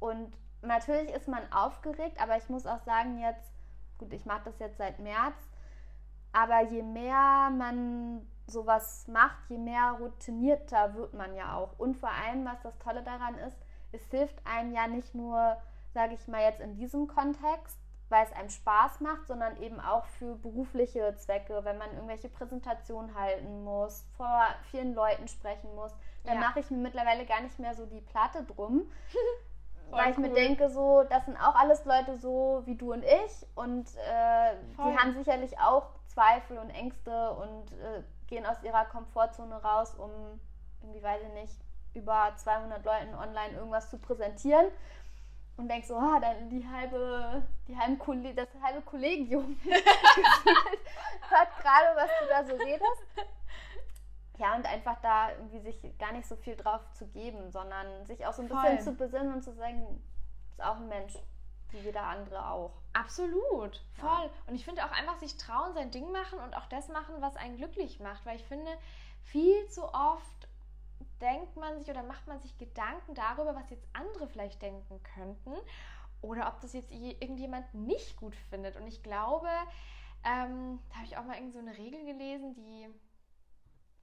Und 0.00 0.36
natürlich 0.62 1.10
ist 1.10 1.28
man 1.28 1.40
aufgeregt, 1.52 2.20
aber 2.20 2.36
ich 2.36 2.48
muss 2.48 2.66
auch 2.66 2.80
sagen, 2.80 3.18
jetzt, 3.18 3.52
gut, 3.98 4.12
ich 4.12 4.24
mache 4.24 4.42
das 4.46 4.58
jetzt 4.58 4.78
seit 4.78 4.98
März, 4.98 5.36
aber 6.32 6.62
je 6.62 6.82
mehr 6.82 7.50
man 7.56 8.26
sowas 8.46 9.06
macht, 9.08 9.38
je 9.48 9.58
mehr 9.58 9.96
routinierter 9.98 10.94
wird 10.94 11.14
man 11.14 11.34
ja 11.34 11.56
auch. 11.56 11.78
Und 11.78 11.96
vor 11.96 12.10
allem, 12.10 12.44
was 12.44 12.60
das 12.62 12.78
Tolle 12.78 13.02
daran 13.02 13.36
ist, 13.38 13.58
es 13.92 14.04
hilft 14.10 14.36
einem 14.46 14.72
ja 14.72 14.86
nicht 14.86 15.14
nur, 15.14 15.56
sage 15.92 16.14
ich 16.14 16.28
mal 16.28 16.42
jetzt 16.42 16.60
in 16.60 16.74
diesem 16.74 17.06
Kontext, 17.06 17.78
weil 18.08 18.24
es 18.24 18.32
einem 18.32 18.50
Spaß 18.50 19.00
macht, 19.00 19.26
sondern 19.26 19.60
eben 19.62 19.80
auch 19.80 20.04
für 20.04 20.36
berufliche 20.36 21.16
Zwecke, 21.16 21.64
wenn 21.64 21.78
man 21.78 21.90
irgendwelche 21.92 22.28
Präsentationen 22.28 23.14
halten 23.14 23.64
muss, 23.64 24.06
vor 24.16 24.42
vielen 24.70 24.94
Leuten 24.94 25.26
sprechen 25.28 25.74
muss. 25.74 25.92
Dann 26.24 26.36
ja. 26.36 26.40
mache 26.40 26.60
ich 26.60 26.70
mir 26.70 26.78
mittlerweile 26.78 27.24
gar 27.24 27.40
nicht 27.40 27.58
mehr 27.58 27.74
so 27.74 27.86
die 27.86 28.00
Platte 28.00 28.44
drum, 28.44 28.90
weil 29.90 30.10
ich 30.10 30.18
cool. 30.18 30.28
mir 30.28 30.34
denke, 30.34 30.68
so, 30.68 31.02
das 31.08 31.24
sind 31.24 31.36
auch 31.36 31.54
alles 31.54 31.84
Leute 31.84 32.16
so 32.18 32.62
wie 32.66 32.76
du 32.76 32.92
und 32.92 33.04
ich 33.04 33.46
und 33.54 33.88
äh, 33.96 34.54
die 34.78 34.98
haben 34.98 35.14
sicherlich 35.14 35.58
auch 35.58 35.90
Zweifel 36.06 36.58
und 36.58 36.70
Ängste 36.70 37.32
und 37.32 37.72
äh, 37.72 38.02
gehen 38.26 38.46
aus 38.46 38.62
ihrer 38.62 38.84
Komfortzone 38.86 39.62
raus, 39.62 39.94
um 39.94 40.10
irgendwie, 40.82 41.02
weiß 41.02 41.22
ich 41.22 41.32
nicht, 41.34 41.54
über 41.94 42.32
200 42.36 42.84
Leuten 42.84 43.14
online 43.14 43.54
irgendwas 43.54 43.90
zu 43.90 43.98
präsentieren 43.98 44.66
und 45.56 45.68
denkst 45.68 45.88
so, 45.88 45.96
ah, 45.96 46.18
dann 46.20 46.50
die 46.50 46.66
halbe, 46.66 47.42
die 47.68 47.76
halben 47.76 47.98
Kolleg 47.98 48.36
das 48.36 48.48
halbe 48.62 48.82
Kollegium 48.82 49.56
hört 49.64 51.48
gerade, 51.60 51.96
was 51.96 52.10
du 52.20 52.26
da 52.28 52.44
so 52.44 52.56
redest. 52.56 53.04
Ja, 54.38 54.56
und 54.56 54.66
einfach 54.66 55.00
da 55.00 55.30
irgendwie 55.30 55.60
sich 55.60 55.96
gar 55.96 56.12
nicht 56.12 56.26
so 56.26 56.34
viel 56.34 56.56
drauf 56.56 56.80
zu 56.92 57.06
geben, 57.06 57.52
sondern 57.52 58.04
sich 58.04 58.26
auch 58.26 58.32
so 58.32 58.42
ein 58.42 58.48
Voll. 58.48 58.60
bisschen 58.62 58.80
zu 58.80 58.94
besinnen 58.94 59.32
und 59.32 59.42
zu 59.42 59.52
sagen, 59.54 60.02
ist 60.50 60.64
auch 60.64 60.76
ein 60.76 60.88
Mensch, 60.88 61.14
wie 61.74 61.80
jeder 61.80 62.04
andere 62.04 62.48
auch. 62.48 62.72
Absolut, 62.92 63.82
voll. 63.94 64.24
Ja. 64.24 64.30
Und 64.46 64.54
ich 64.54 64.64
finde 64.64 64.84
auch 64.84 64.92
einfach 64.92 65.18
sich 65.18 65.36
trauen, 65.36 65.74
sein 65.74 65.90
Ding 65.90 66.10
machen 66.12 66.38
und 66.38 66.56
auch 66.56 66.66
das 66.66 66.88
machen, 66.88 67.16
was 67.20 67.36
einen 67.36 67.56
glücklich 67.56 68.00
macht, 68.00 68.24
weil 68.24 68.36
ich 68.36 68.44
finde, 68.44 68.70
viel 69.22 69.68
zu 69.68 69.84
oft 69.84 70.48
denkt 71.20 71.56
man 71.56 71.78
sich 71.78 71.90
oder 71.90 72.02
macht 72.02 72.26
man 72.26 72.40
sich 72.40 72.56
Gedanken 72.58 73.14
darüber, 73.14 73.54
was 73.54 73.70
jetzt 73.70 73.86
andere 73.92 74.28
vielleicht 74.28 74.62
denken 74.62 75.02
könnten 75.14 75.54
oder 76.20 76.48
ob 76.48 76.60
das 76.60 76.72
jetzt 76.72 76.90
irgendjemand 76.90 77.72
nicht 77.74 78.16
gut 78.16 78.34
findet. 78.50 78.76
Und 78.76 78.86
ich 78.86 79.02
glaube, 79.02 79.48
ähm, 80.24 80.80
da 80.88 80.96
habe 80.96 81.06
ich 81.06 81.16
auch 81.16 81.24
mal 81.24 81.36
irgend 81.36 81.52
so 81.52 81.58
eine 81.58 81.76
Regel 81.76 82.04
gelesen, 82.04 82.54
die 82.54 82.88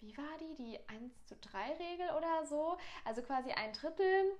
wie 0.01 0.17
war 0.17 0.37
die? 0.39 0.55
Die 0.55 0.89
1 0.89 1.25
zu 1.27 1.35
3 1.35 1.73
Regel 1.73 2.09
oder 2.17 2.45
so. 2.45 2.77
Also 3.05 3.21
quasi 3.21 3.51
ein 3.51 3.71
Drittel 3.73 4.35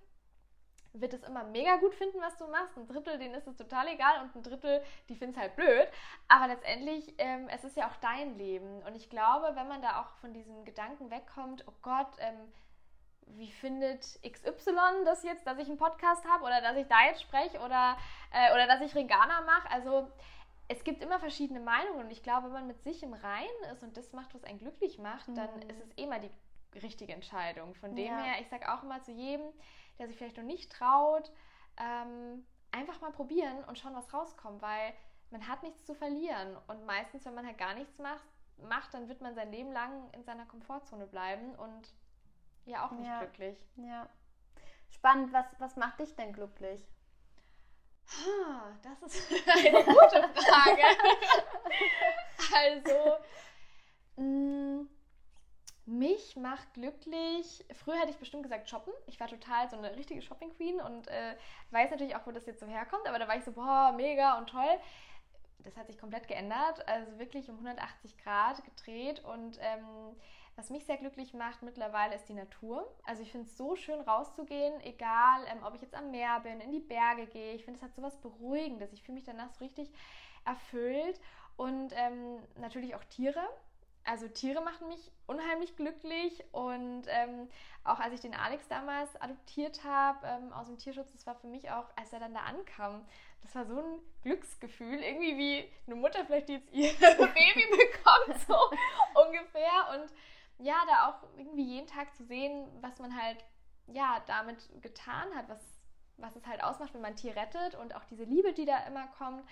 wird 0.94 1.14
es 1.14 1.24
immer 1.24 1.44
mega 1.44 1.78
gut 1.78 1.96
finden, 1.96 2.20
was 2.20 2.38
du 2.38 2.48
machst. 2.48 2.78
Ein 2.78 2.88
Drittel, 2.88 3.18
denen 3.18 3.36
ist 3.36 3.48
es 3.48 3.56
total 3.56 3.88
egal 3.88 4.22
und 4.22 4.36
ein 4.36 4.44
Drittel, 4.44 4.84
die 5.10 5.16
finden 5.16 5.36
es 5.36 5.42
halt 5.42 5.56
blöd. 5.56 5.88
Aber 6.28 6.48
letztendlich, 6.48 7.14
ähm, 7.18 7.48
es 7.50 7.64
ist 7.64 7.78
ja 7.78 7.88
auch 7.88 7.96
dein 7.98 8.38
Leben. 8.38 8.82
Und 8.84 8.96
ich 8.96 9.10
glaube, 9.10 9.56
wenn 9.56 9.68
man 9.68 9.82
da 9.82 10.02
auch 10.02 10.18
von 10.20 10.34
diesem 10.34 10.66
Gedanken 10.66 11.10
wegkommt, 11.10 11.66
oh 11.68 11.74
Gott, 11.82 12.12
ähm, 12.20 12.52
wie 13.38 13.52
findet 13.52 14.20
XY 14.24 15.06
das 15.06 15.24
jetzt, 15.24 15.48
dass 15.48 15.58
ich 15.58 15.68
einen 15.68 15.78
Podcast 15.78 16.26
habe 16.28 16.44
oder 16.44 16.62
dass 16.62 16.76
ich 16.76 16.88
da 16.88 17.06
jetzt 17.06 17.22
spreche 17.22 17.60
oder, 17.60 17.98
äh, 18.32 18.54
oder 18.54 18.68
dass 18.68 18.82
ich 18.82 18.94
Regana 18.96 19.42
mache? 19.42 19.70
Also 19.72 20.12
es 20.68 20.84
gibt 20.84 21.02
immer 21.02 21.20
verschiedene 21.20 21.60
Meinungen 21.60 22.06
und 22.06 22.12
ich 22.12 22.24
glaube, 22.24 22.48
wenn 22.48 22.54
man 22.54 22.68
mit 22.68 22.82
sich 22.84 23.04
im 23.04 23.14
Reinen 23.14 23.64
ist 23.72 23.84
und 23.84 23.96
das 23.98 24.12
macht, 24.14 24.34
was 24.34 24.44
einen 24.44 24.60
glücklich 24.60 25.00
macht, 25.00 25.28
dann 25.30 25.54
mhm. 25.56 25.70
ist 25.70 25.82
es 25.82 25.98
eh 25.98 26.08
mal 26.08 26.20
die 26.20 26.80
richtige 26.80 27.14
Entscheidung. 27.14 27.76
Von 27.76 27.96
dem 27.96 28.08
ja. 28.08 28.24
her, 28.24 28.42
ich 28.42 28.48
sage 28.48 28.72
auch 28.72 28.84
immer 28.84 29.02
zu 29.02 29.12
jedem, 29.12 29.48
der 30.02 30.08
sich 30.08 30.18
vielleicht 30.18 30.38
noch 30.38 30.44
nicht 30.44 30.72
traut, 30.72 31.32
ähm, 31.78 32.44
einfach 32.72 33.00
mal 33.02 33.12
probieren 33.12 33.64
und 33.66 33.78
schauen, 33.78 33.94
was 33.94 34.12
rauskommt, 34.12 34.60
weil 34.62 34.94
man 35.30 35.48
hat 35.48 35.62
nichts 35.62 35.86
zu 35.86 35.94
verlieren. 35.94 36.58
Und 36.68 36.88
meistens, 36.88 37.24
wenn 37.24 37.36
man 37.36 37.46
halt 37.46 37.60
gar 37.60 37.76
nichts 37.76 38.00
macht, 38.00 38.26
macht 38.58 38.96
dann 38.96 39.08
wird 39.08 39.22
man 39.22 39.36
sein 39.36 39.52
Leben 39.52 39.72
lang 39.72 40.10
in 40.14 40.24
seiner 40.24 40.46
Komfortzone 40.48 41.06
bleiben 41.06 41.54
und 41.54 41.94
ja 42.66 42.86
auch 42.86 42.92
nicht 42.92 43.08
ja. 43.08 43.20
glücklich. 43.20 43.58
Ja. 43.76 44.10
Spannend, 44.90 45.32
was, 45.34 45.46
was 45.60 45.76
macht 45.76 46.00
dich 46.00 46.16
denn 46.16 46.34
glücklich? 46.34 46.84
Das 48.82 49.02
ist 49.04 49.32
eine 49.48 49.84
gute 49.84 50.30
Frage. 50.34 50.84
also, 52.56 53.18
mh, 54.16 54.24
mm, 54.24 54.90
mich 55.92 56.36
macht 56.36 56.74
glücklich. 56.74 57.66
Früher 57.84 58.00
hätte 58.00 58.12
ich 58.12 58.18
bestimmt 58.18 58.44
gesagt 58.44 58.70
shoppen. 58.70 58.94
Ich 59.08 59.20
war 59.20 59.28
total 59.28 59.70
so 59.70 59.78
eine 59.78 59.96
richtige 59.96 60.22
Shopping 60.22 60.52
Queen 60.56 60.80
und 60.82 61.08
äh, 61.08 61.36
weiß 61.72 61.92
natürlich 61.92 62.16
auch, 62.16 62.26
wo 62.26 62.32
das 62.32 62.46
jetzt 62.46 62.60
so 62.60 62.68
herkommt. 62.68 63.08
Aber 63.08 63.20
da 63.20 63.28
war 63.28 63.38
ich 63.38 63.44
so, 63.44 63.52
boah, 63.52 63.94
mega 63.96 64.38
und 64.38 64.50
toll. 64.50 64.80
Das 65.60 65.78
hat 65.78 65.88
sich 65.88 66.00
komplett 66.00 66.28
geändert. 66.28 66.88
Also 66.88 67.20
wirklich 67.20 67.50
um 67.50 67.56
180 67.56 68.18
Grad 68.18 68.64
gedreht. 68.64 69.24
Und 69.24 69.60
ähm, 69.62 70.16
was 70.56 70.70
mich 70.70 70.86
sehr 70.86 70.98
glücklich 70.98 71.34
macht 71.34 71.62
mittlerweile 71.62 72.16
ist 72.16 72.30
die 72.30 72.34
Natur. 72.34 72.90
Also 73.06 73.22
ich 73.22 73.32
finde 73.32 73.48
es 73.48 73.58
so 73.58 73.76
schön 73.76 74.00
rauszugehen, 74.02 74.80
egal 74.82 75.46
ähm, 75.48 75.64
ob 75.64 75.76
ich 75.76 75.82
jetzt 75.82 75.96
am 75.96 76.12
Meer 76.12 76.40
bin, 76.40 76.60
in 76.62 76.72
die 76.72 76.80
Berge 76.80 77.28
gehe. 77.28 77.54
Ich 77.54 77.66
finde 77.66 77.80
es 77.80 77.84
hat 77.84 77.96
so 77.96 78.02
was 78.02 78.20
Beruhigendes. 78.22 78.94
Ich 78.94 79.04
fühle 79.04 79.16
mich 79.16 79.26
danach 79.26 79.52
so 79.52 79.64
richtig 79.64 79.92
erfüllt. 80.46 81.20
Und 81.58 81.94
ähm, 81.96 82.40
natürlich 82.56 82.96
auch 82.96 83.04
Tiere 83.04 83.46
also 84.04 84.28
Tiere 84.28 84.62
machen 84.62 84.88
mich 84.88 85.12
unheimlich 85.28 85.76
glücklich 85.76 86.44
und 86.52 87.04
ähm, 87.08 87.50
auch 87.84 88.00
als 88.00 88.14
ich 88.14 88.20
den 88.22 88.36
Alex 88.36 88.68
damals 88.68 89.10
adoptiert 89.22 89.84
habe 89.84 90.26
ähm, 90.28 90.54
aus 90.54 90.68
dem 90.68 90.78
Tierschutz, 90.78 91.12
das 91.12 91.26
war 91.26 91.36
für 91.36 91.48
mich 91.48 91.70
auch, 91.72 91.86
als 91.96 92.12
er 92.14 92.20
dann 92.20 92.34
da 92.34 92.42
ankam, 92.42 93.06
das 93.42 93.56
war 93.56 93.66
so 93.66 93.78
ein 93.80 94.00
Glücksgefühl, 94.24 95.00
irgendwie 95.00 95.38
wie 95.38 95.72
eine 95.88 95.96
Mutter 95.96 96.26
vielleicht, 96.26 96.50
die 96.50 96.54
jetzt 96.54 96.72
ihr 96.72 96.94
Baby 97.18 97.66
bekommt, 97.70 98.40
so 98.48 98.56
ungefähr. 99.20 99.90
Und 99.94 100.12
ja, 100.60 100.76
da 100.88 101.10
auch 101.10 101.38
irgendwie 101.38 101.66
jeden 101.66 101.88
Tag 101.88 102.16
zu 102.16 102.24
sehen, 102.24 102.68
was 102.82 103.00
man 103.00 103.20
halt 103.20 103.44
ja 103.88 104.22
damit 104.28 104.70
getan 104.82 105.34
hat, 105.36 105.50
was, 105.50 105.60
was 106.18 106.36
es 106.36 106.46
halt 106.46 106.64
ausmacht, 106.64 106.94
wenn 106.94 107.02
man 107.02 107.12
ein 107.12 107.18
Tier 107.18 107.36
rettet 107.36 107.76
und 107.76 107.96
auch 107.96 108.04
diese 108.06 108.24
Liebe, 108.24 108.54
die 108.54 108.66
da 108.66 108.86
immer 108.86 109.08
kommt. 109.18 109.44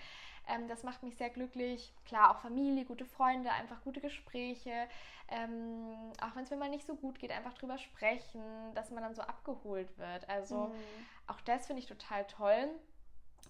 Ähm, 0.52 0.68
das 0.68 0.82
macht 0.82 1.02
mich 1.02 1.16
sehr 1.16 1.30
glücklich. 1.30 1.92
Klar, 2.04 2.30
auch 2.30 2.40
Familie, 2.40 2.84
gute 2.84 3.04
Freunde, 3.04 3.50
einfach 3.52 3.82
gute 3.82 4.00
Gespräche. 4.00 4.88
Ähm, 5.28 6.12
auch 6.20 6.34
wenn 6.34 6.44
es 6.44 6.50
mir 6.50 6.56
mal 6.56 6.68
nicht 6.68 6.86
so 6.86 6.96
gut 6.96 7.18
geht, 7.18 7.30
einfach 7.30 7.54
drüber 7.54 7.78
sprechen, 7.78 8.42
dass 8.74 8.90
man 8.90 9.02
dann 9.02 9.14
so 9.14 9.22
abgeholt 9.22 9.96
wird. 9.98 10.28
Also 10.28 10.66
mhm. 10.66 10.74
auch 11.28 11.40
das 11.42 11.66
finde 11.66 11.80
ich 11.80 11.88
total 11.88 12.26
toll. 12.26 12.68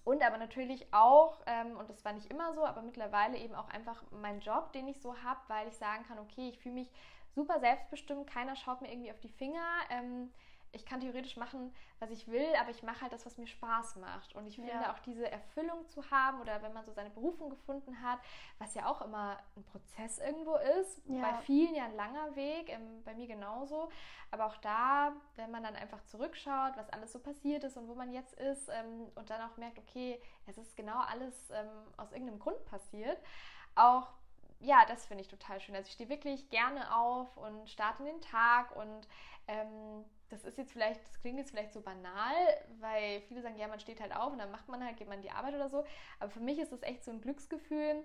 Und 0.03 0.23
aber 0.23 0.37
natürlich 0.37 0.91
auch, 0.93 1.41
ähm, 1.45 1.77
und 1.77 1.89
das 1.89 2.03
war 2.03 2.13
nicht 2.13 2.31
immer 2.31 2.53
so, 2.53 2.65
aber 2.65 2.81
mittlerweile 2.81 3.37
eben 3.37 3.53
auch 3.53 3.69
einfach 3.69 4.03
mein 4.11 4.39
Job, 4.39 4.73
den 4.73 4.87
ich 4.87 4.99
so 4.99 5.15
habe, 5.23 5.39
weil 5.47 5.67
ich 5.67 5.75
sagen 5.75 6.03
kann, 6.07 6.17
okay, 6.17 6.49
ich 6.49 6.59
fühle 6.59 6.75
mich 6.75 6.91
super 7.35 7.59
selbstbestimmt, 7.59 8.27
keiner 8.27 8.55
schaut 8.55 8.81
mir 8.81 8.91
irgendwie 8.91 9.11
auf 9.11 9.19
die 9.19 9.29
Finger. 9.29 9.63
Ähm, 9.89 10.31
ich 10.73 10.85
kann 10.85 11.01
theoretisch 11.01 11.35
machen, 11.35 11.73
was 11.99 12.09
ich 12.11 12.27
will, 12.27 12.47
aber 12.59 12.69
ich 12.69 12.81
mache 12.81 13.01
halt 13.01 13.11
das, 13.11 13.25
was 13.25 13.37
mir 13.37 13.47
Spaß 13.47 13.97
macht. 13.97 14.33
Und 14.35 14.47
ich 14.47 14.55
finde 14.55 14.71
ja. 14.71 14.93
auch 14.93 14.99
diese 14.99 15.29
Erfüllung 15.29 15.87
zu 15.89 16.09
haben 16.11 16.39
oder 16.39 16.61
wenn 16.61 16.73
man 16.73 16.85
so 16.85 16.93
seine 16.93 17.09
Berufung 17.09 17.49
gefunden 17.49 18.01
hat, 18.01 18.19
was 18.57 18.73
ja 18.73 18.87
auch 18.87 19.01
immer 19.01 19.37
ein 19.57 19.63
Prozess 19.65 20.19
irgendwo 20.19 20.55
ist, 20.79 21.01
ja. 21.07 21.21
bei 21.21 21.33
vielen 21.41 21.75
ja 21.75 21.85
ein 21.85 21.95
langer 21.95 22.35
Weg, 22.35 22.69
ähm, 22.69 23.03
bei 23.03 23.13
mir 23.13 23.27
genauso. 23.27 23.89
Aber 24.31 24.45
auch 24.45 24.57
da, 24.57 25.13
wenn 25.35 25.51
man 25.51 25.63
dann 25.63 25.75
einfach 25.75 26.01
zurückschaut, 26.05 26.77
was 26.77 26.89
alles 26.89 27.11
so 27.11 27.19
passiert 27.19 27.63
ist 27.63 27.75
und 27.75 27.87
wo 27.89 27.95
man 27.95 28.13
jetzt 28.13 28.33
ist 28.33 28.69
ähm, 28.69 29.11
und 29.15 29.29
dann 29.29 29.41
auch 29.41 29.57
merkt, 29.57 29.77
okay, 29.77 30.21
es 30.47 30.57
ist 30.57 30.77
genau 30.77 30.99
alles 30.99 31.49
ähm, 31.51 31.69
aus 31.97 32.11
irgendeinem 32.11 32.39
Grund 32.39 32.63
passiert, 32.65 33.17
auch 33.75 34.07
ja, 34.63 34.85
das 34.85 35.07
finde 35.07 35.23
ich 35.23 35.27
total 35.27 35.59
schön. 35.59 35.75
Also 35.75 35.87
ich 35.87 35.93
stehe 35.93 36.09
wirklich 36.09 36.49
gerne 36.49 36.95
auf 36.95 37.35
und 37.35 37.67
starte 37.67 38.03
den 38.03 38.21
Tag 38.21 38.75
und 38.75 39.07
ähm, 39.47 40.05
das 40.31 40.43
ist 40.43 40.57
jetzt 40.57 40.71
vielleicht, 40.71 41.01
das 41.03 41.19
klingt 41.19 41.37
jetzt 41.37 41.51
vielleicht 41.51 41.73
so 41.73 41.81
banal, 41.81 42.35
weil 42.79 43.21
viele 43.27 43.41
sagen, 43.41 43.57
ja, 43.57 43.67
man 43.67 43.79
steht 43.79 43.99
halt 43.99 44.15
auf 44.15 44.31
und 44.31 44.39
dann 44.39 44.51
macht 44.51 44.67
man 44.69 44.83
halt, 44.83 44.97
geht 44.97 45.07
man 45.07 45.17
in 45.17 45.23
die 45.23 45.31
Arbeit 45.31 45.53
oder 45.55 45.69
so. 45.69 45.83
Aber 46.19 46.29
für 46.31 46.39
mich 46.39 46.59
ist 46.59 46.71
das 46.71 46.83
echt 46.83 47.03
so 47.03 47.11
ein 47.11 47.21
Glücksgefühl, 47.21 48.03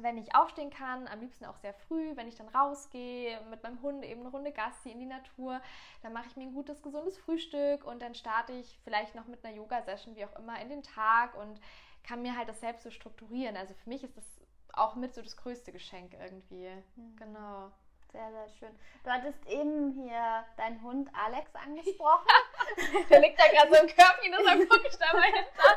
wenn 0.00 0.18
ich 0.18 0.34
aufstehen 0.34 0.70
kann, 0.70 1.08
am 1.08 1.20
liebsten 1.20 1.44
auch 1.44 1.56
sehr 1.56 1.74
früh, 1.74 2.16
wenn 2.16 2.28
ich 2.28 2.36
dann 2.36 2.48
rausgehe 2.48 3.40
mit 3.50 3.62
meinem 3.62 3.82
Hund 3.82 4.04
eben 4.04 4.20
eine 4.20 4.30
Runde 4.30 4.52
Gassi 4.52 4.90
in 4.90 5.00
die 5.00 5.06
Natur, 5.06 5.60
dann 6.02 6.12
mache 6.12 6.28
ich 6.28 6.36
mir 6.36 6.44
ein 6.44 6.54
gutes, 6.54 6.82
gesundes 6.82 7.18
Frühstück 7.18 7.84
und 7.84 8.00
dann 8.00 8.14
starte 8.14 8.52
ich 8.52 8.78
vielleicht 8.84 9.14
noch 9.14 9.26
mit 9.26 9.44
einer 9.44 9.56
Yoga-Session, 9.56 10.14
wie 10.16 10.24
auch 10.24 10.36
immer, 10.36 10.60
in 10.60 10.68
den 10.68 10.82
Tag 10.82 11.36
und 11.36 11.60
kann 12.04 12.22
mir 12.22 12.36
halt 12.36 12.48
das 12.48 12.60
selbst 12.60 12.84
so 12.84 12.90
strukturieren. 12.90 13.56
Also 13.56 13.74
für 13.74 13.88
mich 13.88 14.04
ist 14.04 14.16
das 14.16 14.40
auch 14.72 14.94
mit 14.94 15.14
so 15.14 15.22
das 15.22 15.36
größte 15.36 15.72
Geschenk 15.72 16.14
irgendwie. 16.14 16.68
Mhm. 16.96 17.16
Genau. 17.16 17.72
Sehr, 18.12 18.30
sehr 18.30 18.48
schön. 18.48 18.78
Du 19.04 19.10
hattest 19.10 19.46
eben 19.46 19.92
hier 19.92 20.44
deinen 20.56 20.82
Hund 20.82 21.10
Alex 21.12 21.54
angesprochen. 21.54 22.26
Der 23.10 23.20
liegt 23.20 23.38
da 23.38 23.44
gerade 23.48 23.68
so 23.68 23.82
im 23.82 23.86
Körbchen, 23.86 24.32
deshalb 24.36 24.68
gucke 24.68 24.88
ich 24.88 24.96
da 24.96 25.12
mal 25.12 25.22
hinter. 25.24 25.68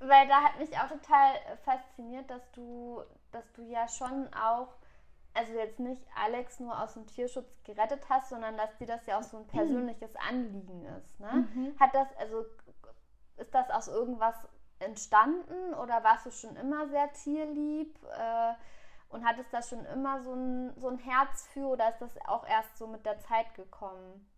Weil 0.08 0.26
da 0.28 0.42
hat 0.42 0.58
mich 0.58 0.76
auch 0.76 0.88
total 0.88 1.34
fasziniert, 1.64 2.28
dass 2.28 2.50
du, 2.52 3.02
dass 3.30 3.44
du 3.52 3.62
ja 3.62 3.86
schon 3.88 4.28
auch, 4.34 4.74
also 5.34 5.52
jetzt 5.52 5.78
nicht 5.78 6.02
Alex 6.16 6.58
nur 6.60 6.80
aus 6.80 6.94
dem 6.94 7.06
Tierschutz 7.06 7.48
gerettet 7.62 8.02
hast, 8.08 8.28
sondern 8.28 8.56
dass 8.56 8.76
dir 8.76 8.86
das 8.86 9.06
ja 9.06 9.18
auch 9.18 9.22
so 9.22 9.38
ein 9.38 9.46
persönliches 9.46 10.16
Anliegen 10.16 10.84
ist. 10.84 11.20
Ne? 11.20 11.48
Mhm. 11.54 11.76
Hat 11.78 11.94
das, 11.94 12.08
also 12.18 12.44
ist 13.36 13.54
das 13.54 13.70
aus 13.70 13.88
irgendwas 13.88 14.34
entstanden 14.80 15.74
oder 15.74 16.02
warst 16.02 16.26
du 16.26 16.30
schon 16.32 16.56
immer 16.56 16.88
sehr 16.88 17.12
tierlieb? 17.12 17.96
Äh, 18.18 18.54
und 19.14 19.24
hattest 19.24 19.52
da 19.52 19.62
schon 19.62 19.84
immer 19.86 20.20
so 20.22 20.34
ein, 20.34 20.78
so 20.78 20.88
ein 20.88 20.98
Herz 20.98 21.46
für 21.52 21.66
oder 21.68 21.88
ist 21.90 22.00
das 22.00 22.18
auch 22.26 22.46
erst 22.46 22.76
so 22.76 22.86
mit 22.86 23.06
der 23.06 23.20
Zeit 23.20 23.54
gekommen? 23.54 24.28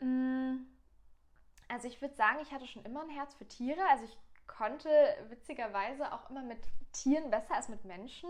Mm, 0.00 0.66
also 1.68 1.86
ich 1.86 2.00
würde 2.02 2.14
sagen, 2.14 2.40
ich 2.42 2.52
hatte 2.52 2.66
schon 2.66 2.84
immer 2.84 3.02
ein 3.02 3.10
Herz 3.10 3.34
für 3.34 3.46
Tiere. 3.46 3.80
Also 3.88 4.04
ich 4.04 4.16
konnte 4.46 4.88
witzigerweise 5.28 6.12
auch 6.12 6.28
immer 6.28 6.42
mit 6.42 6.58
Tieren 6.92 7.30
besser 7.30 7.54
als 7.54 7.68
mit 7.68 7.84
Menschen. 7.84 8.28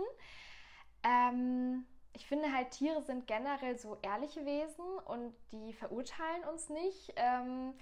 Ähm, 1.02 1.86
ich 2.12 2.26
finde 2.26 2.52
halt, 2.52 2.70
Tiere 2.70 3.02
sind 3.02 3.26
generell 3.26 3.78
so 3.78 3.96
ehrliche 4.02 4.44
Wesen 4.44 4.84
und 5.06 5.34
die 5.50 5.72
verurteilen 5.72 6.44
uns 6.44 6.68
nicht. 6.68 7.12
Ähm, 7.16 7.74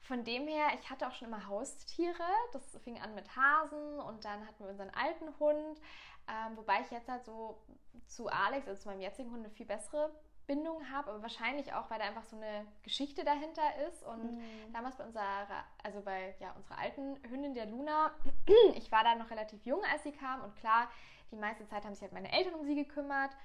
von 0.00 0.24
dem 0.24 0.46
her, 0.46 0.68
ich 0.80 0.88
hatte 0.88 1.06
auch 1.06 1.12
schon 1.12 1.28
immer 1.28 1.46
Haustiere. 1.46 2.14
Das 2.52 2.62
fing 2.84 3.00
an 3.00 3.14
mit 3.14 3.36
Hasen 3.36 3.98
und 4.00 4.24
dann 4.24 4.46
hatten 4.46 4.64
wir 4.64 4.70
unseren 4.70 4.90
alten 4.90 5.38
Hund. 5.38 5.80
Ähm, 6.28 6.56
wobei 6.56 6.80
ich 6.80 6.90
jetzt 6.90 7.08
halt 7.08 7.24
so 7.24 7.62
zu 8.06 8.28
Alex, 8.28 8.66
also 8.68 8.82
zu 8.82 8.88
meinem 8.88 9.00
jetzigen 9.00 9.30
Hund, 9.30 9.44
eine 9.44 9.50
viel 9.50 9.66
bessere 9.66 10.12
Bindung 10.46 10.88
habe, 10.90 11.10
aber 11.10 11.22
wahrscheinlich 11.22 11.72
auch, 11.72 11.90
weil 11.90 11.98
da 11.98 12.04
einfach 12.06 12.24
so 12.24 12.36
eine 12.36 12.66
Geschichte 12.82 13.24
dahinter 13.24 13.62
ist. 13.88 14.04
Und 14.04 14.36
mhm. 14.36 14.72
damals 14.72 14.96
bei 14.96 15.04
unserer, 15.04 15.46
also 15.82 16.00
bei 16.02 16.34
ja, 16.40 16.52
unserer 16.52 16.78
alten 16.78 17.16
Hündin, 17.28 17.54
der 17.54 17.66
Luna, 17.66 18.12
ich 18.74 18.90
war 18.92 19.02
da 19.02 19.14
noch 19.16 19.30
relativ 19.30 19.64
jung, 19.64 19.80
als 19.92 20.04
sie 20.04 20.12
kam. 20.12 20.42
Und 20.42 20.54
klar, 20.56 20.88
die 21.30 21.36
meiste 21.36 21.66
Zeit 21.66 21.84
haben 21.84 21.94
sich 21.94 22.02
halt 22.02 22.12
meine 22.12 22.32
Eltern 22.32 22.54
um 22.54 22.64
sie 22.64 22.76
gekümmert. 22.76 23.36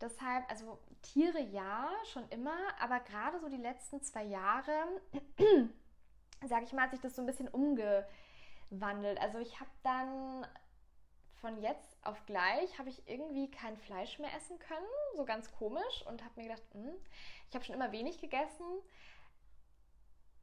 Deshalb, 0.00 0.50
also 0.50 0.80
Tiere 1.02 1.40
ja, 1.40 1.88
schon 2.12 2.28
immer, 2.30 2.56
aber 2.80 2.98
gerade 3.00 3.38
so 3.38 3.48
die 3.48 3.56
letzten 3.56 4.02
zwei 4.02 4.24
Jahre, 4.24 4.72
sage 6.44 6.64
ich 6.64 6.72
mal, 6.72 6.82
hat 6.82 6.90
sich 6.90 7.00
das 7.00 7.14
so 7.14 7.22
ein 7.22 7.26
bisschen 7.26 7.46
umgewandelt. 7.46 9.20
Also 9.20 9.38
ich 9.38 9.60
habe 9.60 9.70
dann 9.84 10.44
von 11.42 11.60
jetzt 11.60 11.98
auf 12.02 12.24
gleich 12.24 12.78
habe 12.78 12.88
ich 12.88 13.06
irgendwie 13.06 13.50
kein 13.50 13.76
Fleisch 13.76 14.18
mehr 14.18 14.34
essen 14.34 14.58
können, 14.58 14.86
so 15.16 15.24
ganz 15.24 15.52
komisch 15.52 16.06
und 16.06 16.24
habe 16.24 16.40
mir 16.40 16.48
gedacht, 16.48 16.62
mh, 16.74 16.88
hm, 16.88 16.94
ich 17.48 17.54
habe 17.54 17.64
schon 17.64 17.74
immer 17.74 17.92
wenig 17.92 18.18
gegessen, 18.18 18.64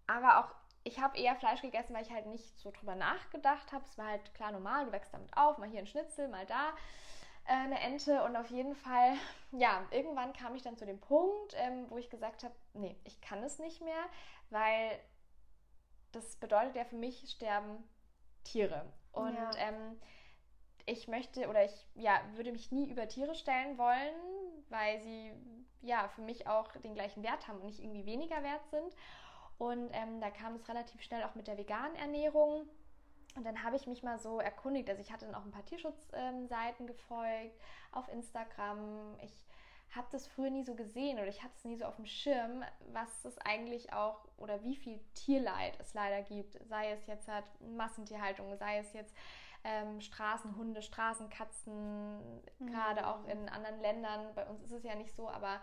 aber 0.05 0.39
auch 0.39 0.55
ich 0.83 0.99
habe 0.99 1.17
eher 1.17 1.35
Fleisch 1.35 1.61
gegessen, 1.61 1.93
weil 1.93 2.03
ich 2.03 2.11
halt 2.11 2.25
nicht 2.27 2.57
so 2.59 2.71
drüber 2.71 2.95
nachgedacht 2.95 3.71
habe. 3.71 3.83
Es 3.85 3.97
war 3.97 4.07
halt 4.07 4.33
klar 4.33 4.51
normal, 4.51 4.85
du 4.85 4.91
wächst 4.91 5.13
damit 5.13 5.35
auf, 5.35 5.57
mal 5.57 5.69
hier 5.69 5.79
ein 5.79 5.87
Schnitzel, 5.87 6.27
mal 6.27 6.45
da 6.45 6.69
äh, 7.45 7.53
eine 7.53 7.79
Ente 7.79 8.23
und 8.23 8.35
auf 8.35 8.49
jeden 8.49 8.75
Fall, 8.75 9.13
ja, 9.51 9.85
irgendwann 9.91 10.33
kam 10.33 10.55
ich 10.55 10.63
dann 10.63 10.77
zu 10.77 10.85
dem 10.85 10.99
Punkt, 10.99 11.53
ähm, 11.57 11.85
wo 11.89 11.97
ich 11.97 12.09
gesagt 12.09 12.43
habe, 12.43 12.55
nee, 12.73 12.95
ich 13.05 13.19
kann 13.21 13.43
es 13.43 13.59
nicht 13.59 13.81
mehr, 13.81 14.03
weil 14.49 14.99
das 16.11 16.35
bedeutet 16.37 16.75
ja 16.75 16.85
für 16.85 16.95
mich 16.95 17.29
sterben 17.29 17.87
Tiere 18.43 18.85
und 19.11 19.35
ja. 19.35 19.51
ähm, 19.57 19.99
ich 20.89 21.07
möchte 21.07 21.47
oder 21.47 21.65
ich 21.65 21.87
ja, 21.95 22.19
würde 22.35 22.51
mich 22.51 22.71
nie 22.71 22.89
über 22.89 23.07
Tiere 23.07 23.35
stellen 23.35 23.77
wollen, 23.77 24.13
weil 24.69 24.99
sie 25.01 25.31
ja 25.81 26.07
für 26.09 26.21
mich 26.21 26.47
auch 26.47 26.71
den 26.77 26.93
gleichen 26.93 27.23
Wert 27.23 27.47
haben 27.47 27.59
und 27.59 27.65
nicht 27.65 27.79
irgendwie 27.79 28.05
weniger 28.05 28.43
wert 28.43 28.67
sind. 28.69 28.95
Und 29.57 29.89
ähm, 29.93 30.21
da 30.21 30.29
kam 30.29 30.55
es 30.55 30.67
relativ 30.69 31.01
schnell 31.01 31.23
auch 31.23 31.35
mit 31.35 31.47
der 31.47 31.57
veganen 31.57 31.95
Ernährung. 31.95 32.67
Und 33.35 33.45
dann 33.45 33.63
habe 33.63 33.75
ich 33.75 33.87
mich 33.87 34.03
mal 34.03 34.17
so 34.17 34.39
erkundigt. 34.39 34.89
Also 34.89 35.01
ich 35.01 35.11
hatte 35.11 35.25
dann 35.25 35.35
auch 35.35 35.45
ein 35.45 35.51
paar 35.51 35.65
Tierschutzseiten 35.65 36.51
ähm, 36.79 36.87
gefolgt 36.87 37.59
auf 37.91 38.07
Instagram. 38.09 39.17
Ich 39.21 39.33
habe 39.95 40.07
das 40.11 40.27
früher 40.27 40.49
nie 40.49 40.63
so 40.63 40.75
gesehen 40.75 41.17
oder 41.17 41.27
ich 41.27 41.41
hatte 41.43 41.53
es 41.57 41.65
nie 41.65 41.75
so 41.75 41.85
auf 41.85 41.95
dem 41.95 42.05
Schirm, 42.05 42.63
was 42.91 43.25
es 43.25 43.37
eigentlich 43.39 43.91
auch 43.91 44.19
oder 44.37 44.63
wie 44.63 44.75
viel 44.75 44.99
Tierleid 45.13 45.79
es 45.79 45.93
leider 45.93 46.21
gibt. 46.21 46.59
Sei 46.67 46.91
es 46.91 47.05
jetzt 47.07 47.27
halt 47.27 47.45
Massentierhaltung, 47.59 48.55
sei 48.57 48.77
es 48.77 48.93
jetzt 48.93 49.15
ähm, 49.63 50.01
Straßenhunde, 50.01 50.81
Straßenkatzen, 50.81 52.17
mhm. 52.59 52.67
gerade 52.67 53.07
auch 53.07 53.25
in 53.25 53.49
anderen 53.49 53.79
Ländern. 53.81 54.33
Bei 54.35 54.45
uns 54.45 54.63
ist 54.63 54.71
es 54.71 54.83
ja 54.83 54.95
nicht 54.95 55.15
so, 55.15 55.29
aber 55.29 55.61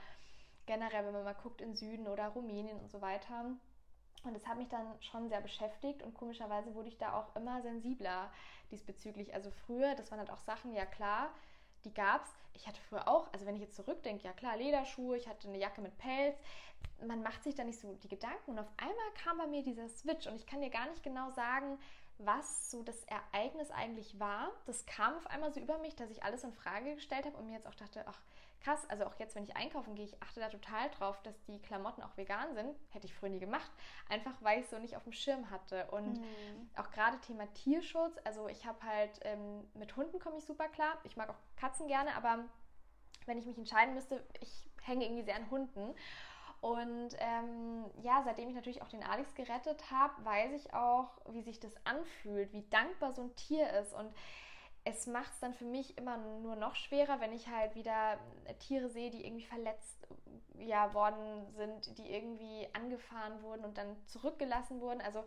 generell, 0.66 1.06
wenn 1.06 1.12
man 1.12 1.24
mal 1.24 1.34
guckt 1.34 1.60
in 1.60 1.74
Süden 1.74 2.06
oder 2.08 2.28
Rumänien 2.28 2.78
und 2.78 2.90
so 2.90 3.00
weiter. 3.00 3.46
Und 4.24 4.34
das 4.34 4.46
hat 4.46 4.58
mich 4.58 4.68
dann 4.68 4.86
schon 5.00 5.28
sehr 5.28 5.40
beschäftigt 5.40 6.02
und 6.02 6.14
komischerweise 6.14 6.74
wurde 6.74 6.88
ich 6.88 6.98
da 6.98 7.14
auch 7.14 7.34
immer 7.36 7.62
sensibler 7.62 8.32
diesbezüglich. 8.70 9.32
Also 9.34 9.50
früher, 9.66 9.94
das 9.94 10.10
waren 10.10 10.18
halt 10.18 10.30
auch 10.30 10.40
Sachen, 10.40 10.74
ja 10.74 10.84
klar, 10.84 11.30
die 11.84 11.94
gab 11.94 12.24
es. 12.24 12.30
Ich 12.54 12.66
hatte 12.66 12.80
früher 12.88 13.06
auch, 13.06 13.32
also 13.32 13.46
wenn 13.46 13.54
ich 13.54 13.60
jetzt 13.60 13.76
zurückdenke, 13.76 14.24
ja 14.24 14.32
klar, 14.32 14.56
Lederschuhe, 14.56 15.16
ich 15.16 15.28
hatte 15.28 15.46
eine 15.46 15.58
Jacke 15.58 15.80
mit 15.80 15.96
Pelz. 15.98 16.36
Man 17.06 17.22
macht 17.22 17.44
sich 17.44 17.54
da 17.54 17.62
nicht 17.62 17.78
so 17.78 17.94
die 18.02 18.08
Gedanken 18.08 18.52
und 18.52 18.58
auf 18.58 18.68
einmal 18.78 19.12
kam 19.22 19.38
bei 19.38 19.46
mir 19.46 19.62
dieser 19.62 19.88
Switch 19.88 20.26
und 20.26 20.34
ich 20.34 20.46
kann 20.46 20.60
dir 20.60 20.70
gar 20.70 20.88
nicht 20.88 21.02
genau 21.02 21.30
sagen, 21.30 21.78
was 22.18 22.70
so 22.70 22.82
das 22.82 23.04
Ereignis 23.04 23.70
eigentlich 23.70 24.18
war. 24.18 24.50
Das 24.66 24.86
kam 24.86 25.16
auf 25.16 25.26
einmal 25.26 25.52
so 25.52 25.60
über 25.60 25.78
mich, 25.78 25.96
dass 25.96 26.10
ich 26.10 26.22
alles 26.22 26.44
in 26.44 26.52
Frage 26.52 26.94
gestellt 26.94 27.26
habe 27.26 27.36
und 27.36 27.46
mir 27.46 27.54
jetzt 27.54 27.66
auch 27.66 27.74
dachte, 27.74 28.04
ach 28.06 28.20
krass, 28.60 28.88
also 28.88 29.04
auch 29.04 29.14
jetzt, 29.18 29.34
wenn 29.34 29.44
ich 29.44 29.56
einkaufen 29.56 29.94
gehe, 29.94 30.04
ich 30.04 30.22
achte 30.22 30.40
da 30.40 30.48
total 30.48 30.90
drauf, 30.90 31.22
dass 31.22 31.34
die 31.44 31.60
Klamotten 31.60 32.02
auch 32.02 32.16
vegan 32.16 32.54
sind. 32.54 32.74
Hätte 32.90 33.06
ich 33.06 33.14
früher 33.14 33.28
nie 33.28 33.38
gemacht, 33.38 33.70
einfach 34.08 34.34
weil 34.40 34.58
ich 34.58 34.64
es 34.64 34.70
so 34.70 34.78
nicht 34.78 34.96
auf 34.96 35.04
dem 35.04 35.12
Schirm 35.12 35.50
hatte. 35.50 35.86
Und 35.90 36.18
mhm. 36.18 36.70
auch 36.76 36.90
gerade 36.90 37.20
Thema 37.20 37.46
Tierschutz, 37.54 38.16
also 38.24 38.48
ich 38.48 38.66
habe 38.66 38.82
halt, 38.82 39.20
ähm, 39.22 39.68
mit 39.74 39.94
Hunden 39.96 40.18
komme 40.18 40.38
ich 40.38 40.44
super 40.44 40.68
klar. 40.68 40.98
Ich 41.04 41.16
mag 41.16 41.28
auch 41.28 41.38
Katzen 41.56 41.86
gerne, 41.86 42.14
aber 42.16 42.44
wenn 43.26 43.38
ich 43.38 43.46
mich 43.46 43.58
entscheiden 43.58 43.94
müsste, 43.94 44.24
ich 44.40 44.68
hänge 44.82 45.04
irgendwie 45.04 45.24
sehr 45.24 45.36
an 45.36 45.50
Hunden. 45.50 45.94
Und 46.66 47.10
ähm, 47.20 47.84
ja, 48.02 48.22
seitdem 48.24 48.48
ich 48.48 48.56
natürlich 48.56 48.82
auch 48.82 48.88
den 48.88 49.04
Alex 49.04 49.32
gerettet 49.36 49.88
habe, 49.92 50.24
weiß 50.24 50.52
ich 50.52 50.74
auch, 50.74 51.12
wie 51.28 51.42
sich 51.42 51.60
das 51.60 51.72
anfühlt, 51.84 52.52
wie 52.52 52.62
dankbar 52.70 53.12
so 53.12 53.22
ein 53.22 53.36
Tier 53.36 53.70
ist. 53.74 53.94
Und 53.94 54.12
es 54.82 55.06
macht 55.06 55.32
es 55.32 55.38
dann 55.38 55.54
für 55.54 55.64
mich 55.64 55.96
immer 55.96 56.16
nur 56.16 56.56
noch 56.56 56.74
schwerer, 56.74 57.20
wenn 57.20 57.32
ich 57.32 57.46
halt 57.46 57.76
wieder 57.76 58.18
Tiere 58.58 58.88
sehe, 58.88 59.10
die 59.10 59.24
irgendwie 59.24 59.44
verletzt 59.44 60.08
ja, 60.58 60.92
worden 60.92 61.46
sind, 61.54 61.98
die 61.98 62.12
irgendwie 62.12 62.68
angefahren 62.72 63.40
wurden 63.42 63.64
und 63.64 63.78
dann 63.78 63.96
zurückgelassen 64.08 64.80
wurden. 64.80 65.00
Also 65.02 65.24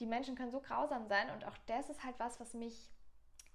die 0.00 0.06
Menschen 0.06 0.34
können 0.34 0.50
so 0.50 0.58
grausam 0.58 1.06
sein 1.06 1.30
und 1.30 1.46
auch 1.46 1.56
das 1.66 1.88
ist 1.88 2.02
halt 2.02 2.18
was, 2.18 2.40
was 2.40 2.52
mich 2.52 2.90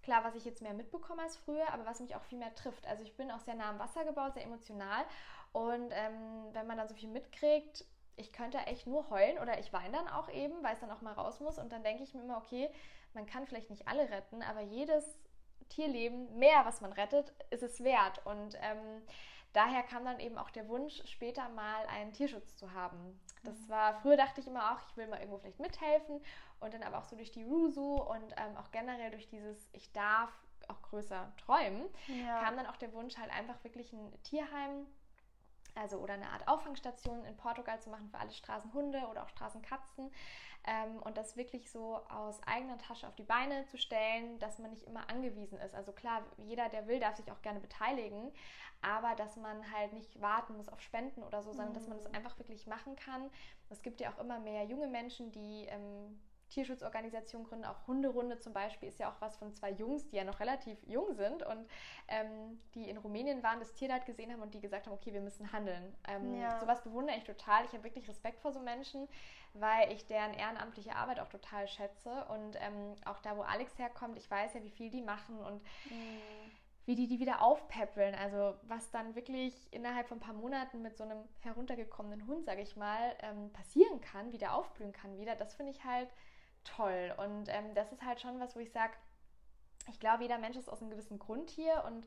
Klar, 0.02 0.24
was 0.24 0.36
ich 0.36 0.46
jetzt 0.46 0.62
mehr 0.62 0.74
mitbekomme 0.74 1.22
als 1.22 1.36
früher, 1.36 1.72
aber 1.74 1.86
was 1.86 2.00
mich 2.00 2.16
auch 2.16 2.24
viel 2.24 2.40
mehr 2.40 2.56
trifft. 2.56 2.88
Also 2.88 3.04
ich 3.04 3.16
bin 3.16 3.30
auch 3.32 3.42
sehr 3.42 3.56
nah 3.56 3.70
am 3.70 3.80
Wasser 3.80 4.06
gebaut, 4.06 4.34
sehr 4.34 4.44
emotional. 4.44 5.04
Und 5.52 5.92
ähm, 5.92 6.54
wenn 6.54 6.68
man 6.68 6.78
dann 6.78 6.88
so 6.88 6.96
viel 6.96 7.10
mitkriegt, 7.10 7.86
ich 8.16 8.34
könnte 8.34 8.58
echt 8.60 8.86
nur 8.86 9.10
heulen 9.10 9.40
oder 9.40 9.60
ich 9.60 9.72
weine 9.72 9.98
dann 9.98 10.08
auch 10.10 10.30
eben, 10.30 10.62
weil 10.62 10.74
es 10.74 10.80
dann 10.80 10.92
auch 10.92 11.02
mal 11.02 11.14
raus 11.14 11.40
muss. 11.40 11.58
Und 11.58 11.72
dann 11.72 11.84
denke 11.84 12.04
ich 12.04 12.14
mir 12.14 12.22
immer, 12.22 12.38
okay, 12.38 12.70
man 13.14 13.26
kann 13.26 13.48
vielleicht 13.48 13.70
nicht 13.70 13.88
alle 13.88 14.10
retten, 14.10 14.44
aber 14.44 14.62
jedes 14.62 15.18
Tierleben, 15.70 16.38
mehr 16.38 16.66
was 16.66 16.82
man 16.82 16.92
rettet, 16.92 17.34
ist 17.50 17.64
es 17.64 17.84
wert. 17.84 18.26
Und 18.26 18.56
ähm, 18.62 19.02
daher 19.54 19.84
kam 19.84 20.04
dann 20.04 20.20
eben 20.20 20.38
auch 20.38 20.50
der 20.50 20.68
Wunsch, 20.68 21.02
später 21.06 21.48
mal 21.50 21.86
einen 21.88 22.12
Tierschutz 22.12 22.58
zu 22.58 22.74
haben. 22.74 23.20
Das 23.44 23.58
mhm. 23.58 23.70
war, 23.70 24.02
früher 24.02 24.18
dachte 24.18 24.42
ich 24.42 24.48
immer 24.48 24.74
auch, 24.74 24.90
ich 24.90 24.98
will 24.98 25.08
mal 25.08 25.20
irgendwo 25.20 25.38
vielleicht 25.38 25.60
mithelfen 25.60 26.22
und 26.60 26.74
dann 26.74 26.84
aber 26.84 27.00
auch 27.00 27.06
so 27.06 27.16
durch 27.16 27.32
die 27.32 27.44
Rusu 27.44 27.96
und 27.96 28.34
ähm, 28.38 28.58
auch 28.58 28.72
generell 28.72 29.12
durch 29.12 29.28
dieses, 29.28 29.70
ich 29.72 29.92
darf 29.94 30.32
auch 30.68 30.82
größer 30.84 31.32
träumen, 31.38 31.88
ja. 32.08 32.44
kam 32.44 32.58
dann 32.58 32.68
auch 32.68 32.78
der 32.78 32.94
Wunsch, 32.94 33.18
halt 33.18 33.32
einfach 33.32 33.64
wirklich 33.64 33.94
ein 33.94 34.12
Tierheim 34.24 34.86
also 35.80 35.98
oder 35.98 36.14
eine 36.14 36.30
Art 36.30 36.48
Auffangstation 36.48 37.24
in 37.26 37.36
Portugal 37.38 37.80
zu 37.80 37.90
machen 37.90 38.10
für 38.10 38.18
alle 38.18 38.32
Straßenhunde 38.32 39.00
oder 39.10 39.24
auch 39.24 39.30
Straßenkatzen 39.30 40.12
ähm, 40.66 41.02
und 41.04 41.18
das 41.18 41.38
wirklich 41.38 41.72
so 41.72 41.98
aus 42.10 42.42
eigener 42.44 42.78
Tasche 42.78 43.08
auf 43.08 43.16
die 43.16 43.24
Beine 43.24 43.66
zu 43.66 43.78
stellen, 43.78 44.38
dass 44.40 44.60
man 44.60 44.72
nicht 44.72 44.84
immer 44.84 45.10
angewiesen 45.10 45.58
ist. 45.60 45.74
Also 45.74 45.92
klar, 45.92 46.24
jeder, 46.38 46.70
der 46.70 46.88
will, 46.88 47.00
darf 47.00 47.16
sich 47.16 47.32
auch 47.32 47.42
gerne 47.42 47.60
beteiligen, 47.60 48.32
aber 48.82 49.16
dass 49.16 49.36
man 49.38 49.72
halt 49.72 49.94
nicht 49.94 50.22
warten 50.22 50.58
muss 50.58 50.70
auf 50.70 50.82
Spenden 50.82 51.24
oder 51.24 51.42
so, 51.42 51.52
sondern 51.52 51.70
mhm. 51.70 51.76
dass 51.76 51.88
man 51.88 51.98
das 51.98 52.08
mhm. 52.08 52.16
einfach 52.16 52.38
wirklich 52.40 52.68
machen 52.68 52.96
kann. 52.96 53.30
Es 53.70 53.82
gibt 53.82 54.02
ja 54.02 54.12
auch 54.12 54.20
immer 54.20 54.40
mehr 54.40 54.66
junge 54.66 54.88
Menschen, 54.88 55.32
die 55.32 55.66
ähm, 55.70 56.20
Tierschutzorganisationen 56.50 57.48
gründen, 57.48 57.66
auch 57.66 57.88
Hunderunde 57.88 58.40
zum 58.40 58.54
Beispiel 58.54 58.90
ist 58.90 59.00
ja 59.00 59.10
auch 59.10 59.22
was 59.22 59.38
von 59.38 59.54
zwei 59.54 59.72
Jungs, 59.72 60.08
die 60.08 60.18
ja 60.18 60.24
noch 60.24 60.40
relativ 60.40 60.78
jung 60.88 61.14
sind 61.14 61.44
und 61.44 61.68
ähm, 62.08 62.60
die 62.76 62.90
in 62.90 62.98
Rumänien 62.98 63.44
waren, 63.44 63.60
das 63.60 63.74
Tierleid 63.74 64.06
gesehen 64.06 64.32
haben 64.32 64.42
und 64.42 64.54
die 64.54 64.62
gesagt 64.62 64.88
haben, 64.88 64.94
okay, 64.94 65.14
wir 65.14 65.22
müssen 65.22 65.52
handeln. 65.52 65.96
Ähm, 66.08 66.40
ja. 66.40 66.60
Sowas 66.60 66.82
bewundere 66.84 67.18
ich 67.18 67.24
total. 67.24 67.66
Ich 67.66 67.74
habe 67.74 67.84
wirklich 67.84 68.08
Respekt 68.08 68.40
vor 68.42 68.52
so 68.52 68.60
Menschen, 68.60 69.08
weil 69.54 69.92
ich 69.92 70.06
deren 70.06 70.34
ehrenamtliche 70.34 70.96
Arbeit 70.96 71.20
auch 71.20 71.30
total 71.30 71.68
schätze 71.68 72.26
und 72.26 72.56
ähm, 72.60 72.96
auch 73.06 73.20
da, 73.20 73.38
wo 73.38 73.42
Alex 73.42 73.78
herkommt, 73.78 74.18
ich 74.18 74.30
weiß 74.30 74.54
ja, 74.56 74.64
wie 74.64 74.72
viel 74.72 74.90
die 74.90 75.02
machen 75.02 75.40
und 75.40 75.62
mhm 75.90 76.22
wie 76.90 76.96
die 76.96 77.06
die 77.06 77.20
wieder 77.20 77.44
aufpäppeln. 77.44 78.16
Also 78.16 78.56
was 78.64 78.90
dann 78.90 79.14
wirklich 79.14 79.54
innerhalb 79.72 80.08
von 80.08 80.18
ein 80.18 80.22
paar 80.22 80.34
Monaten 80.34 80.82
mit 80.82 80.98
so 80.98 81.04
einem 81.04 81.20
heruntergekommenen 81.42 82.26
Hund, 82.26 82.46
sage 82.46 82.64
ich 82.64 82.76
mal, 82.76 83.16
ähm, 83.22 83.54
passieren 83.54 84.02
kann, 84.02 84.32
wieder 84.32 84.56
aufblühen 84.56 84.92
kann 84.92 85.16
wieder, 85.20 85.36
das 85.36 85.54
finde 85.54 85.72
ich 85.72 85.84
halt 85.84 86.10
toll. 86.64 87.14
Und 87.18 87.50
ähm, 87.50 87.74
das 87.76 87.92
ist 87.92 88.04
halt 88.04 88.22
schon 88.22 88.40
was, 88.40 88.56
wo 88.56 88.60
ich 88.60 88.72
sage, 88.72 88.94
ich 89.90 90.00
glaube, 90.00 90.24
jeder 90.24 90.38
Mensch 90.38 90.58
ist 90.58 90.70
aus 90.70 90.82
einem 90.82 90.92
gewissen 90.92 91.20
Grund 91.20 91.50
hier 91.50 91.84
und 91.86 92.06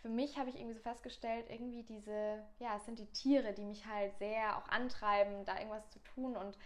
für 0.00 0.08
mich 0.08 0.38
habe 0.38 0.48
ich 0.48 0.56
irgendwie 0.56 0.74
so 0.74 0.80
festgestellt, 0.80 1.46
irgendwie 1.50 1.82
diese, 1.82 2.42
ja, 2.58 2.76
es 2.76 2.86
sind 2.86 2.98
die 2.98 3.12
Tiere, 3.12 3.52
die 3.52 3.64
mich 3.64 3.86
halt 3.86 4.16
sehr 4.18 4.56
auch 4.56 4.68
antreiben, 4.68 5.44
da 5.44 5.58
irgendwas 5.58 5.88
zu 5.90 5.98
tun 6.00 6.36
und 6.36 6.56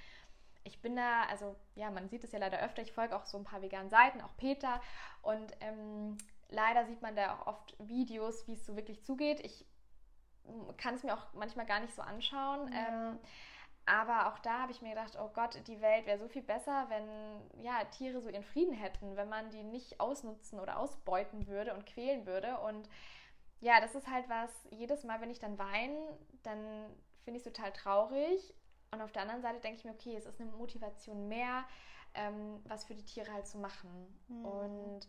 ich 0.63 0.81
bin 0.81 0.97
da, 0.97 1.25
also 1.25 1.57
ja, 1.75 1.91
man 1.91 2.09
sieht 2.09 2.25
es 2.25 2.33
ja 2.33 2.39
leider 2.39 2.63
öfter, 2.63 2.81
ich 2.81 2.93
folge 2.93 3.15
auch 3.15 3.27
so 3.27 3.37
ein 3.37 3.45
paar 3.45 3.61
veganen 3.61 3.91
Seiten, 3.91 4.21
auch 4.23 4.35
Peter 4.37 4.81
und 5.23 5.53
ähm, 5.61 6.17
leider 6.49 6.87
sieht 6.87 7.03
man 7.03 7.17
da 7.17 7.35
auch 7.35 7.47
oft 7.47 7.77
Videos, 7.79 8.47
wie 8.47 8.55
es 8.55 8.65
so 8.65 8.77
wirklich 8.77 9.03
zugeht. 9.03 9.41
Ich 9.41 9.67
kann 10.77 10.95
es 10.95 11.03
mir 11.03 11.15
auch 11.15 11.33
manchmal 11.35 11.67
gar 11.67 11.81
nicht 11.81 11.95
so 11.95 12.03
anschauen. 12.03 12.73
Ja. 12.73 13.11
Ähm, 13.11 13.19
aber 13.87 14.33
auch 14.33 14.39
da 14.39 14.61
habe 14.61 14.73
ich 14.73 14.81
mir 14.81 14.91
gedacht, 14.91 15.19
oh 15.21 15.29
Gott, 15.35 15.61
die 15.67 15.81
Welt 15.81 16.07
wäre 16.07 16.19
so 16.19 16.29
viel 16.29 16.43
besser, 16.43 16.87
wenn 16.89 17.63
ja, 17.63 17.85
Tiere 17.85 18.21
so 18.21 18.31
ihren 18.31 18.45
Frieden 18.45 18.73
hätten, 18.73 19.17
wenn 19.17 19.29
man 19.29 19.51
die 19.51 19.63
nicht 19.63 20.01
ausnutzen 20.01 20.59
oder 20.59 20.79
ausbeuten 20.79 21.47
würde 21.47 21.75
und 21.75 21.85
quälen 21.85 22.27
würde. 22.27 22.59
Und 22.61 22.89
ja, 23.61 23.81
das 23.81 23.95
ist 23.95 24.09
halt 24.09 24.29
was, 24.29 24.51
jedes 24.71 25.05
Mal, 25.05 25.21
wenn 25.21 25.31
ich 25.31 25.39
dann 25.39 25.59
weine, 25.59 26.19
dann 26.43 26.59
finde 27.25 27.39
ich 27.39 27.47
es 27.47 27.53
total 27.53 27.73
traurig. 27.73 28.55
Und 28.91 29.03
auf 29.03 29.13
der 29.13 29.23
anderen 29.23 29.43
Seite 29.43 29.61
denke 29.61 29.79
ich 29.79 29.85
mir, 29.85 29.93
okay, 29.93 30.17
es 30.17 30.25
ist 30.25 30.41
eine 30.41 30.51
Motivation 30.51 31.29
mehr, 31.29 31.65
ähm, 32.15 32.63
was 32.65 32.85
für 32.85 32.95
die 32.95 33.05
Tiere 33.05 33.33
halt 33.33 33.47
zu 33.47 33.59
machen. 33.59 33.91
Mhm. 34.29 34.45
Und 34.47 35.09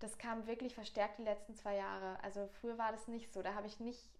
das 0.00 0.18
kam 0.18 0.46
wirklich 0.46 0.74
verstärkt 0.74 1.18
die 1.18 1.24
letzten 1.24 1.54
zwei 1.54 1.76
Jahre. 1.76 2.22
Also 2.22 2.48
früher 2.60 2.78
war 2.78 2.92
das 2.92 3.08
nicht 3.08 3.32
so. 3.32 3.42
Da 3.42 3.54
habe 3.54 3.66
ich 3.66 3.80
nicht 3.80 4.15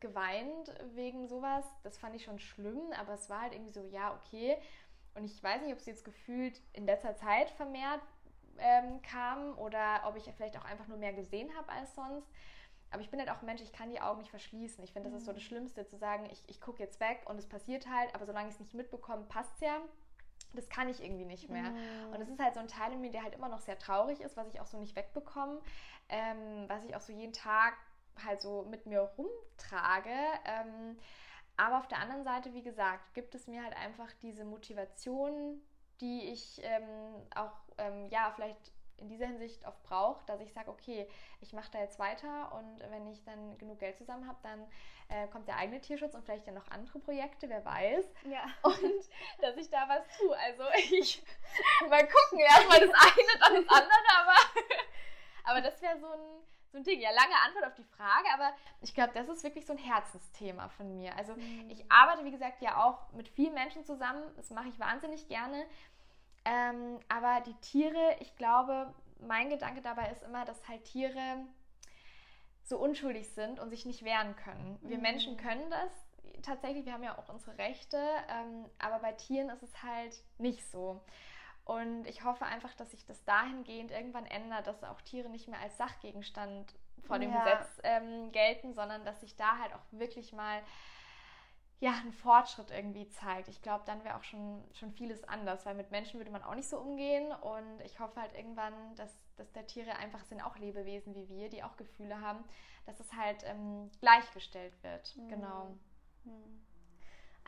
geweint 0.00 0.72
wegen 0.94 1.28
sowas. 1.28 1.64
Das 1.82 1.98
fand 1.98 2.14
ich 2.14 2.24
schon 2.24 2.38
schlimm, 2.38 2.92
aber 2.98 3.14
es 3.14 3.28
war 3.30 3.42
halt 3.42 3.52
irgendwie 3.52 3.72
so, 3.72 3.82
ja, 3.90 4.14
okay. 4.14 4.56
Und 5.14 5.24
ich 5.24 5.42
weiß 5.42 5.62
nicht, 5.62 5.72
ob 5.72 5.78
es 5.78 5.86
jetzt 5.86 6.04
gefühlt 6.04 6.60
in 6.72 6.86
letzter 6.86 7.16
Zeit 7.16 7.50
vermehrt 7.50 8.00
ähm, 8.58 9.00
kam 9.02 9.56
oder 9.58 10.02
ob 10.06 10.16
ich 10.16 10.24
vielleicht 10.36 10.58
auch 10.58 10.64
einfach 10.64 10.86
nur 10.88 10.98
mehr 10.98 11.12
gesehen 11.12 11.54
habe 11.56 11.70
als 11.70 11.94
sonst. 11.94 12.28
Aber 12.90 13.02
ich 13.02 13.10
bin 13.10 13.18
halt 13.18 13.30
auch 13.30 13.42
Mensch, 13.42 13.62
ich 13.62 13.72
kann 13.72 13.90
die 13.90 14.00
Augen 14.00 14.20
nicht 14.20 14.30
verschließen. 14.30 14.82
Ich 14.84 14.92
finde, 14.92 15.10
das 15.10 15.18
ist 15.18 15.26
so 15.26 15.32
das 15.32 15.42
mhm. 15.42 15.46
Schlimmste, 15.46 15.86
zu 15.86 15.96
sagen, 15.96 16.28
ich, 16.30 16.42
ich 16.46 16.60
gucke 16.60 16.82
jetzt 16.82 17.00
weg 17.00 17.22
und 17.26 17.38
es 17.38 17.46
passiert 17.46 17.88
halt, 17.88 18.14
aber 18.14 18.26
solange 18.26 18.48
ich 18.48 18.54
es 18.54 18.60
nicht 18.60 18.74
mitbekomme, 18.74 19.24
passt 19.24 19.52
es 19.56 19.60
ja. 19.60 19.80
Das 20.52 20.68
kann 20.68 20.88
ich 20.88 21.02
irgendwie 21.02 21.24
nicht 21.24 21.50
mehr. 21.50 21.70
Mm. 21.70 22.14
Und 22.14 22.20
es 22.20 22.28
ist 22.28 22.38
halt 22.38 22.54
so 22.54 22.60
ein 22.60 22.68
Teil 22.68 22.92
in 22.92 23.00
mir, 23.00 23.10
der 23.10 23.22
halt 23.22 23.34
immer 23.34 23.48
noch 23.48 23.60
sehr 23.60 23.78
traurig 23.78 24.20
ist, 24.20 24.36
was 24.36 24.48
ich 24.48 24.60
auch 24.60 24.66
so 24.66 24.78
nicht 24.78 24.96
wegbekomme, 24.96 25.60
ähm, 26.08 26.64
was 26.68 26.84
ich 26.84 26.94
auch 26.94 27.00
so 27.00 27.12
jeden 27.12 27.32
Tag 27.32 27.74
halt 28.24 28.40
so 28.40 28.62
mit 28.62 28.86
mir 28.86 29.00
rumtrage. 29.00 30.10
Ähm, 30.44 30.98
aber 31.56 31.78
auf 31.78 31.88
der 31.88 31.98
anderen 31.98 32.24
Seite, 32.24 32.52
wie 32.52 32.62
gesagt, 32.62 33.14
gibt 33.14 33.34
es 33.34 33.46
mir 33.46 33.62
halt 33.62 33.76
einfach 33.76 34.12
diese 34.22 34.44
Motivation, 34.44 35.62
die 36.00 36.30
ich 36.30 36.60
ähm, 36.62 37.26
auch, 37.34 37.52
ähm, 37.78 38.08
ja, 38.08 38.30
vielleicht 38.34 38.72
in 38.98 39.08
dieser 39.08 39.26
Hinsicht 39.26 39.66
oft 39.66 39.82
brauche, 39.82 40.24
dass 40.26 40.40
ich 40.40 40.52
sage, 40.52 40.70
okay, 40.70 41.08
ich 41.40 41.52
mache 41.52 41.70
da 41.70 41.80
jetzt 41.80 41.98
weiter 41.98 42.52
und 42.52 42.80
wenn 42.90 43.06
ich 43.06 43.22
dann 43.24 43.58
genug 43.58 43.78
Geld 43.78 43.96
zusammen 43.96 44.26
habe, 44.26 44.38
dann 44.42 44.66
äh, 45.08 45.28
kommt 45.28 45.48
der 45.48 45.56
eigene 45.56 45.80
Tierschutz 45.80 46.14
und 46.14 46.24
vielleicht 46.24 46.46
dann 46.46 46.54
noch 46.54 46.68
andere 46.68 46.98
Projekte, 46.98 47.48
wer 47.48 47.64
weiß. 47.64 48.04
Ja. 48.24 48.44
Und 48.62 48.80
dass 49.40 49.56
ich 49.56 49.70
da 49.70 49.88
was 49.88 50.02
tue. 50.18 50.36
Also 50.36 50.64
ich 50.90 51.22
mal 51.88 52.06
gucken, 52.06 52.40
erstmal 52.40 52.80
das 52.80 52.90
eine, 52.90 53.38
dann 53.40 53.64
das 53.64 53.76
andere, 53.76 53.98
aber, 54.20 54.34
aber 55.44 55.60
das 55.60 55.80
wäre 55.80 55.98
so 56.00 56.06
ein 56.06 56.42
so 56.76 56.80
ein 56.80 56.84
Ding. 56.84 57.00
Ja, 57.00 57.10
lange 57.10 57.34
Antwort 57.44 57.64
auf 57.66 57.74
die 57.74 57.84
Frage, 57.84 58.28
aber 58.34 58.52
ich 58.82 58.94
glaube, 58.94 59.12
das 59.14 59.28
ist 59.28 59.42
wirklich 59.42 59.66
so 59.66 59.72
ein 59.72 59.78
Herzensthema 59.78 60.68
von 60.68 60.96
mir. 60.96 61.16
Also 61.16 61.34
mhm. 61.34 61.70
ich 61.70 61.90
arbeite, 61.90 62.24
wie 62.24 62.30
gesagt, 62.30 62.60
ja 62.60 62.84
auch 62.84 63.12
mit 63.12 63.28
vielen 63.28 63.54
Menschen 63.54 63.84
zusammen. 63.84 64.22
Das 64.36 64.50
mache 64.50 64.68
ich 64.68 64.78
wahnsinnig 64.78 65.28
gerne. 65.28 65.64
Ähm, 66.44 67.00
aber 67.08 67.40
die 67.40 67.54
Tiere, 67.54 68.16
ich 68.20 68.36
glaube, 68.36 68.94
mein 69.20 69.48
Gedanke 69.48 69.80
dabei 69.80 70.10
ist 70.10 70.22
immer, 70.22 70.44
dass 70.44 70.68
halt 70.68 70.84
Tiere 70.84 71.44
so 72.62 72.78
unschuldig 72.78 73.30
sind 73.30 73.58
und 73.58 73.70
sich 73.70 73.86
nicht 73.86 74.04
wehren 74.04 74.36
können. 74.36 74.78
Wir 74.82 74.96
mhm. 74.96 75.02
Menschen 75.02 75.36
können 75.36 75.70
das 75.70 75.90
tatsächlich, 76.42 76.84
wir 76.84 76.92
haben 76.92 77.02
ja 77.02 77.16
auch 77.16 77.28
unsere 77.28 77.56
Rechte, 77.58 77.98
ähm, 78.28 78.66
aber 78.78 78.98
bei 78.98 79.12
Tieren 79.12 79.48
ist 79.50 79.62
es 79.62 79.82
halt 79.82 80.22
nicht 80.38 80.64
so. 80.70 81.00
Und 81.66 82.06
ich 82.06 82.22
hoffe 82.22 82.46
einfach, 82.46 82.72
dass 82.74 82.92
sich 82.92 83.04
das 83.04 83.24
dahingehend 83.24 83.90
irgendwann 83.90 84.24
ändert, 84.24 84.68
dass 84.68 84.84
auch 84.84 85.00
Tiere 85.02 85.28
nicht 85.28 85.48
mehr 85.48 85.58
als 85.60 85.76
Sachgegenstand 85.76 86.72
vor 87.02 87.18
dem 87.18 87.32
ja. 87.32 87.42
Gesetz 87.42 87.80
ähm, 87.82 88.30
gelten, 88.30 88.72
sondern 88.72 89.04
dass 89.04 89.20
sich 89.20 89.36
da 89.36 89.58
halt 89.58 89.74
auch 89.74 89.82
wirklich 89.90 90.32
mal 90.32 90.62
ja, 91.80 91.92
ein 92.04 92.12
Fortschritt 92.12 92.70
irgendwie 92.70 93.08
zeigt. 93.08 93.48
Ich 93.48 93.60
glaube, 93.62 93.82
dann 93.84 94.02
wäre 94.04 94.16
auch 94.16 94.22
schon, 94.22 94.64
schon 94.74 94.92
vieles 94.92 95.24
anders, 95.24 95.66
weil 95.66 95.74
mit 95.74 95.90
Menschen 95.90 96.20
würde 96.20 96.30
man 96.30 96.44
auch 96.44 96.54
nicht 96.54 96.68
so 96.68 96.78
umgehen. 96.78 97.32
Und 97.32 97.80
ich 97.84 97.98
hoffe 97.98 98.20
halt 98.20 98.34
irgendwann, 98.34 98.94
dass, 98.94 99.12
dass 99.36 99.50
der 99.52 99.66
Tiere 99.66 99.96
einfach 99.96 100.24
sind 100.24 100.40
auch 100.40 100.56
Lebewesen 100.56 101.16
wie 101.16 101.28
wir, 101.28 101.48
die 101.50 101.64
auch 101.64 101.76
Gefühle 101.76 102.20
haben, 102.20 102.44
dass 102.86 103.00
es 103.00 103.12
halt 103.12 103.42
ähm, 103.44 103.90
gleichgestellt 104.00 104.80
wird. 104.84 105.16
Mhm. 105.16 105.28
Genau. 105.28 105.76
Mhm. 106.22 106.65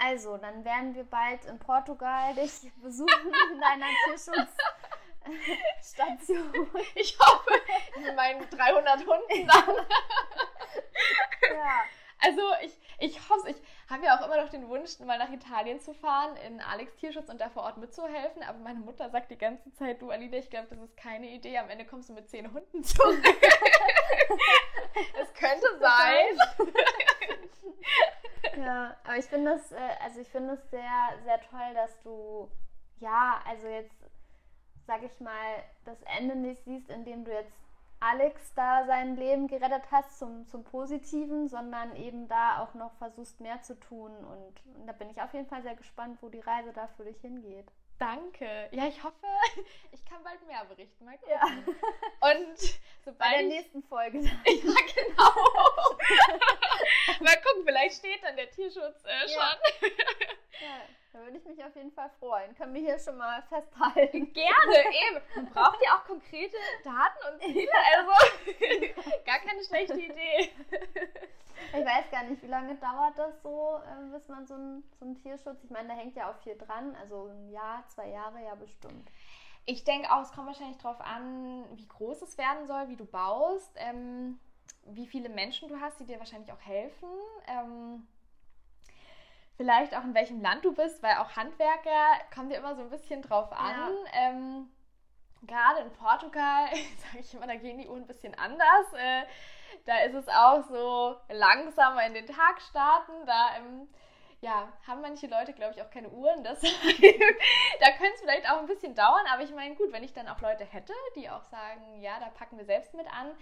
Also, 0.01 0.37
dann 0.37 0.65
werden 0.65 0.95
wir 0.95 1.05
bald 1.05 1.45
in 1.47 1.59
Portugal 1.59 2.35
dich 2.35 2.71
besuchen 2.83 3.33
in 3.53 3.61
deiner 3.61 3.87
Tierschutz. 4.05 4.55
Station. 5.83 6.51
Ich 6.95 7.19
hoffe, 7.19 7.51
mit 8.01 8.17
meinen 8.17 8.49
300 8.49 9.07
Hunden 9.07 9.47
dann. 9.47 9.77
ja. 11.55 11.83
Also 12.21 12.43
ich, 12.63 12.77
ich 12.99 13.29
hoffe, 13.29 13.51
ich 13.51 13.57
habe 13.89 14.05
ja 14.05 14.19
auch 14.19 14.27
immer 14.27 14.43
noch 14.43 14.49
den 14.49 14.69
Wunsch, 14.69 14.99
mal 15.01 15.19
nach 15.19 15.31
Italien 15.31 15.81
zu 15.81 15.95
fahren, 15.95 16.37
in 16.47 16.61
Alex 16.61 16.97
Tierschutz 16.97 17.29
und 17.29 17.41
da 17.41 17.49
vor 17.49 17.63
Ort 17.63 17.77
mitzuhelfen. 17.77 18.43
Aber 18.43 18.59
meine 18.59 18.81
Mutter 18.81 19.09
sagt 19.11 19.31
die 19.31 19.39
ganze 19.39 19.73
Zeit, 19.75 20.03
du 20.03 20.11
Alida, 20.11 20.37
ich 20.39 20.51
glaube, 20.51 20.67
das 20.69 20.81
ist 20.81 20.97
keine 20.97 21.29
Idee. 21.29 21.59
Am 21.59 21.71
Ende 21.71 21.85
kommst 21.85 22.09
du 22.09 22.15
mit 22.15 22.29
zehn 22.29 22.53
Hunden 22.53 22.83
zurück. 22.83 23.23
Es 25.21 25.33
könnte 25.35 25.79
sein. 25.81 26.39
ja, 28.65 28.97
aber 29.05 29.17
ich 29.17 29.27
finde 29.27 29.53
es, 29.53 29.73
äh, 29.73 29.97
also 30.03 30.21
ich 30.21 30.29
finde 30.29 30.55
es 30.55 30.71
sehr, 30.71 31.19
sehr 31.25 31.41
toll, 31.51 31.75
dass 31.75 32.01
du, 32.03 32.51
ja, 33.01 33.41
also 33.47 33.67
jetzt, 33.69 33.97
sag 34.87 35.03
ich 35.03 35.21
mal, 35.21 35.63
das 35.85 35.99
Ende 36.19 36.37
nicht 36.37 36.65
siehst, 36.65 36.89
indem 36.91 37.25
du 37.25 37.33
jetzt 37.33 37.53
Alex 38.01 38.55
da 38.55 38.87
sein 38.87 39.17
Leben 39.17 39.49
gerettet 39.49 39.91
hast 39.91 40.19
zum, 40.19 40.47
zum 40.47 40.63
Positiven, 40.63 41.49
sondern 41.49 41.97
eben 41.97 42.29
da 42.29 42.63
auch 42.63 42.75
noch 42.75 42.93
versuchst 42.95 43.41
mehr 43.41 43.61
zu 43.63 43.79
tun. 43.79 44.13
Und, 44.13 44.77
und 44.77 44.87
da 44.87 44.93
bin 44.93 45.11
ich 45.11 45.21
auf 45.21 45.35
jeden 45.35 45.49
Fall 45.49 45.63
sehr 45.63 45.75
gespannt, 45.75 46.19
wo 46.21 46.29
die 46.29 46.41
Reise 46.41 46.73
da 46.73 46.87
für 46.97 47.05
dich 47.05 47.21
hingeht. 47.21 47.67
Danke. 47.99 48.69
Ja, 48.71 48.87
ich 48.87 49.03
hoffe, 49.03 49.27
ich 49.93 50.05
kann 50.05 50.23
bald 50.23 50.45
mehr 50.47 50.65
berichten. 50.65 51.05
Mal 51.05 51.19
gucken. 51.19 51.33
Ja. 52.21 52.31
Und 52.31 52.59
sobald 53.05 53.19
Bei 53.19 53.31
der 53.31 53.41
ich, 53.41 53.49
nächsten 53.49 53.83
Folge. 53.83 54.19
Ja, 54.21 54.31
genau. 54.47 55.33
Mal 57.21 57.37
gucken, 57.43 57.65
vielleicht 57.65 57.97
steht 57.97 58.23
dann 58.23 58.37
der 58.37 58.51
Tierschutz 58.51 59.05
äh, 59.05 59.29
schon. 59.29 59.39
Ja. 59.41 59.89
Ja, 60.61 60.83
da 61.19 61.25
würde 61.25 61.39
ich 61.39 61.45
mich 61.45 61.65
auf 61.65 61.75
jeden 61.75 61.91
Fall 61.93 62.11
freuen. 62.21 62.55
Können 62.55 62.75
wir 62.75 62.81
hier 62.81 62.99
schon 62.99 63.17
mal 63.17 63.43
festhalten. 63.43 64.33
Gerne, 64.33 64.85
eben. 65.09 65.21
Man 65.35 65.47
braucht 65.47 65.79
ja 65.83 65.97
auch 65.97 66.05
konkrete 66.05 66.57
Daten 66.85 67.35
und 67.35 67.43
Ziele. 67.43 67.69
Also 67.97 68.11
gar 69.25 69.39
keine 69.39 69.65
schlechte 69.65 69.99
Idee. 69.99 70.51
Ich 71.73 71.85
weiß 71.85 72.11
gar 72.11 72.25
nicht, 72.25 72.43
wie 72.43 72.47
lange 72.47 72.77
dauert 72.77 73.19
das 73.19 73.43
so, 73.43 73.81
äh, 73.85 74.13
bis 74.13 74.29
man 74.29 74.47
so 74.47 74.55
einen 74.55 74.85
so 74.99 75.05
einen 75.05 75.17
Tierschutz, 75.17 75.65
ich 75.65 75.71
meine, 75.71 75.89
da 75.89 75.95
hängt 75.95 76.15
ja 76.15 76.31
auch 76.31 76.37
viel 76.43 76.57
dran, 76.57 76.95
also 77.01 77.27
ein 77.27 77.51
Jahr, 77.51 77.85
zwei 77.89 78.09
Jahre 78.09 78.43
ja 78.43 78.55
bestimmt. 78.55 79.11
Ich 79.67 79.85
denke 79.85 80.11
auch, 80.13 80.23
es 80.23 80.33
kommt 80.33 80.47
wahrscheinlich 80.47 80.79
darauf 80.79 81.01
an, 81.01 81.65
wie 81.77 81.87
groß 81.87 82.23
es 82.23 82.39
werden 82.39 82.67
soll, 82.67 82.89
wie 82.89 82.97
du 82.97 83.05
baust, 83.05 83.75
ähm, 83.77 84.39
wie 84.87 85.07
viele 85.07 85.29
Menschen 85.29 85.69
du 85.69 85.81
hast, 85.81 85.99
die 86.01 86.07
dir 86.07 86.19
wahrscheinlich 86.19 86.53
auch 86.53 86.61
helfen. 86.61 87.09
Ähm, 87.47 88.07
vielleicht 89.59 89.95
auch 89.95 90.05
in 90.05 90.15
welchem 90.15 90.41
Land 90.41 90.65
du 90.65 90.73
bist, 90.73 91.03
weil 91.03 91.17
auch 91.17 91.37
Handwerker 91.37 92.07
kommt 92.35 92.51
dir 92.51 92.57
immer 92.57 92.77
so 92.77 92.83
ein 92.83 92.91
bisschen 92.91 93.21
drauf 93.21 93.53
an. 93.53 93.75
Ja. 93.75 93.91
Ähm, 94.15 94.71
Gerade 95.43 95.81
in 95.81 95.93
Portugal, 95.93 96.67
sage 96.73 97.19
ich 97.21 97.35
immer, 97.35 97.47
da 97.47 97.57
gehen 97.57 97.79
die 97.79 97.89
Uhren 97.89 98.03
ein 98.03 98.07
bisschen 98.07 98.35
anders. 98.37 98.93
Äh, 98.95 99.25
da 99.85 99.99
ist 99.99 100.15
es 100.15 100.29
auch 100.29 100.63
so 100.69 101.17
langsamer 101.29 102.07
in 102.07 102.15
den 102.15 102.27
Tag 102.27 102.61
starten. 102.63 103.13
Da 103.27 103.57
ähm, 103.59 103.89
ja, 104.41 104.73
haben 104.87 105.01
manche 105.01 105.27
Leute, 105.27 105.53
glaube 105.53 105.75
ich, 105.75 105.83
auch 105.83 105.91
keine 105.91 106.11
Uhren. 106.11 106.45
Deshalb, 106.45 106.73
da 107.81 107.91
könnte 107.93 108.15
es 108.15 108.21
vielleicht 108.21 108.49
auch 108.49 108.59
ein 108.59 108.67
bisschen 108.67 108.95
dauern. 108.95 109.27
Aber 109.33 109.43
ich 109.43 109.53
meine, 109.53 109.75
gut, 109.75 109.91
wenn 109.93 110.05
ich 110.05 110.13
dann 110.13 110.29
auch 110.29 110.41
Leute 110.41 110.65
hätte, 110.65 110.93
die 111.17 111.29
auch 111.29 111.43
sagen, 111.45 112.01
ja, 112.01 112.21
da 112.21 112.29
packen 112.31 112.57
wir 112.57 112.65
selbst 112.65 112.95
mit 112.95 113.07
an. 113.13 113.33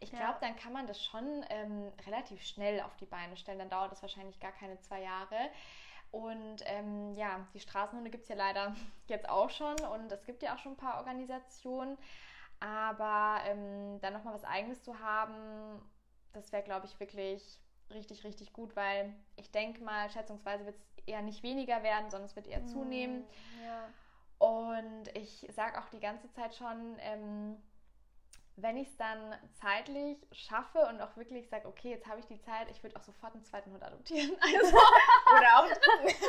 Ich 0.00 0.10
glaube, 0.10 0.24
Ja. 0.24 0.38
dann 0.40 0.56
kann 0.56 0.72
man 0.72 0.86
das 0.86 1.02
schon 1.04 1.44
ähm, 1.50 1.92
relativ 2.06 2.42
schnell 2.42 2.80
auf 2.80 2.96
die 2.96 3.06
Beine 3.06 3.36
stellen. 3.36 3.58
Dann 3.58 3.68
dauert 3.70 3.92
das 3.92 4.00
wahrscheinlich 4.02 4.40
gar 4.40 4.52
keine 4.52 4.78
zwei 4.80 5.02
Jahre. 5.02 5.36
Und 6.10 6.58
ähm, 6.64 7.12
ja, 7.14 7.46
die 7.52 7.60
Straßenhunde 7.60 8.10
gibt 8.10 8.22
es 8.24 8.28
ja 8.30 8.36
leider 8.36 8.74
jetzt 9.08 9.28
auch 9.28 9.50
schon. 9.50 9.74
Und 9.84 10.10
es 10.10 10.24
gibt 10.24 10.42
ja 10.42 10.54
auch 10.54 10.58
schon 10.58 10.72
ein 10.72 10.76
paar 10.78 10.96
Organisationen. 10.98 11.98
Aber 12.60 13.40
ähm, 13.46 14.00
dann 14.00 14.14
nochmal 14.14 14.34
was 14.34 14.44
Eigenes 14.44 14.82
zu 14.82 14.98
haben, 15.00 15.82
das 16.32 16.52
wäre, 16.52 16.62
glaube 16.62 16.86
ich, 16.86 16.98
wirklich 16.98 17.60
richtig, 17.90 18.24
richtig 18.24 18.52
gut, 18.52 18.74
weil 18.76 19.14
ich 19.36 19.50
denke 19.50 19.82
mal, 19.82 20.10
schätzungsweise 20.10 20.66
wird 20.66 20.76
es 20.76 21.04
eher 21.06 21.22
nicht 21.22 21.42
weniger 21.42 21.82
werden, 21.82 22.10
sondern 22.10 22.28
es 22.28 22.36
wird 22.36 22.46
eher 22.46 22.66
zunehmen. 22.66 23.24
Ja. 23.64 23.88
Und 24.38 25.08
ich 25.14 25.46
sage 25.54 25.78
auch 25.78 25.88
die 25.88 26.00
ganze 26.00 26.30
Zeit 26.32 26.54
schon, 26.54 26.98
ähm, 27.00 27.56
wenn 28.56 28.76
ich 28.78 28.88
es 28.88 28.96
dann 28.96 29.34
zeitlich 29.60 30.16
schaffe 30.32 30.78
und 30.88 31.00
auch 31.00 31.14
wirklich 31.16 31.48
sage, 31.48 31.68
okay, 31.68 31.90
jetzt 31.90 32.06
habe 32.06 32.20
ich 32.20 32.26
die 32.26 32.40
Zeit, 32.40 32.70
ich 32.70 32.82
würde 32.82 32.96
auch 32.96 33.02
sofort 33.02 33.34
einen 33.34 33.44
zweiten 33.44 33.70
Hund 33.70 33.82
adoptieren. 33.82 34.36
Also, 34.42 34.76
oder 34.76 35.58
auch 35.58 35.66
dritten. 35.66 36.24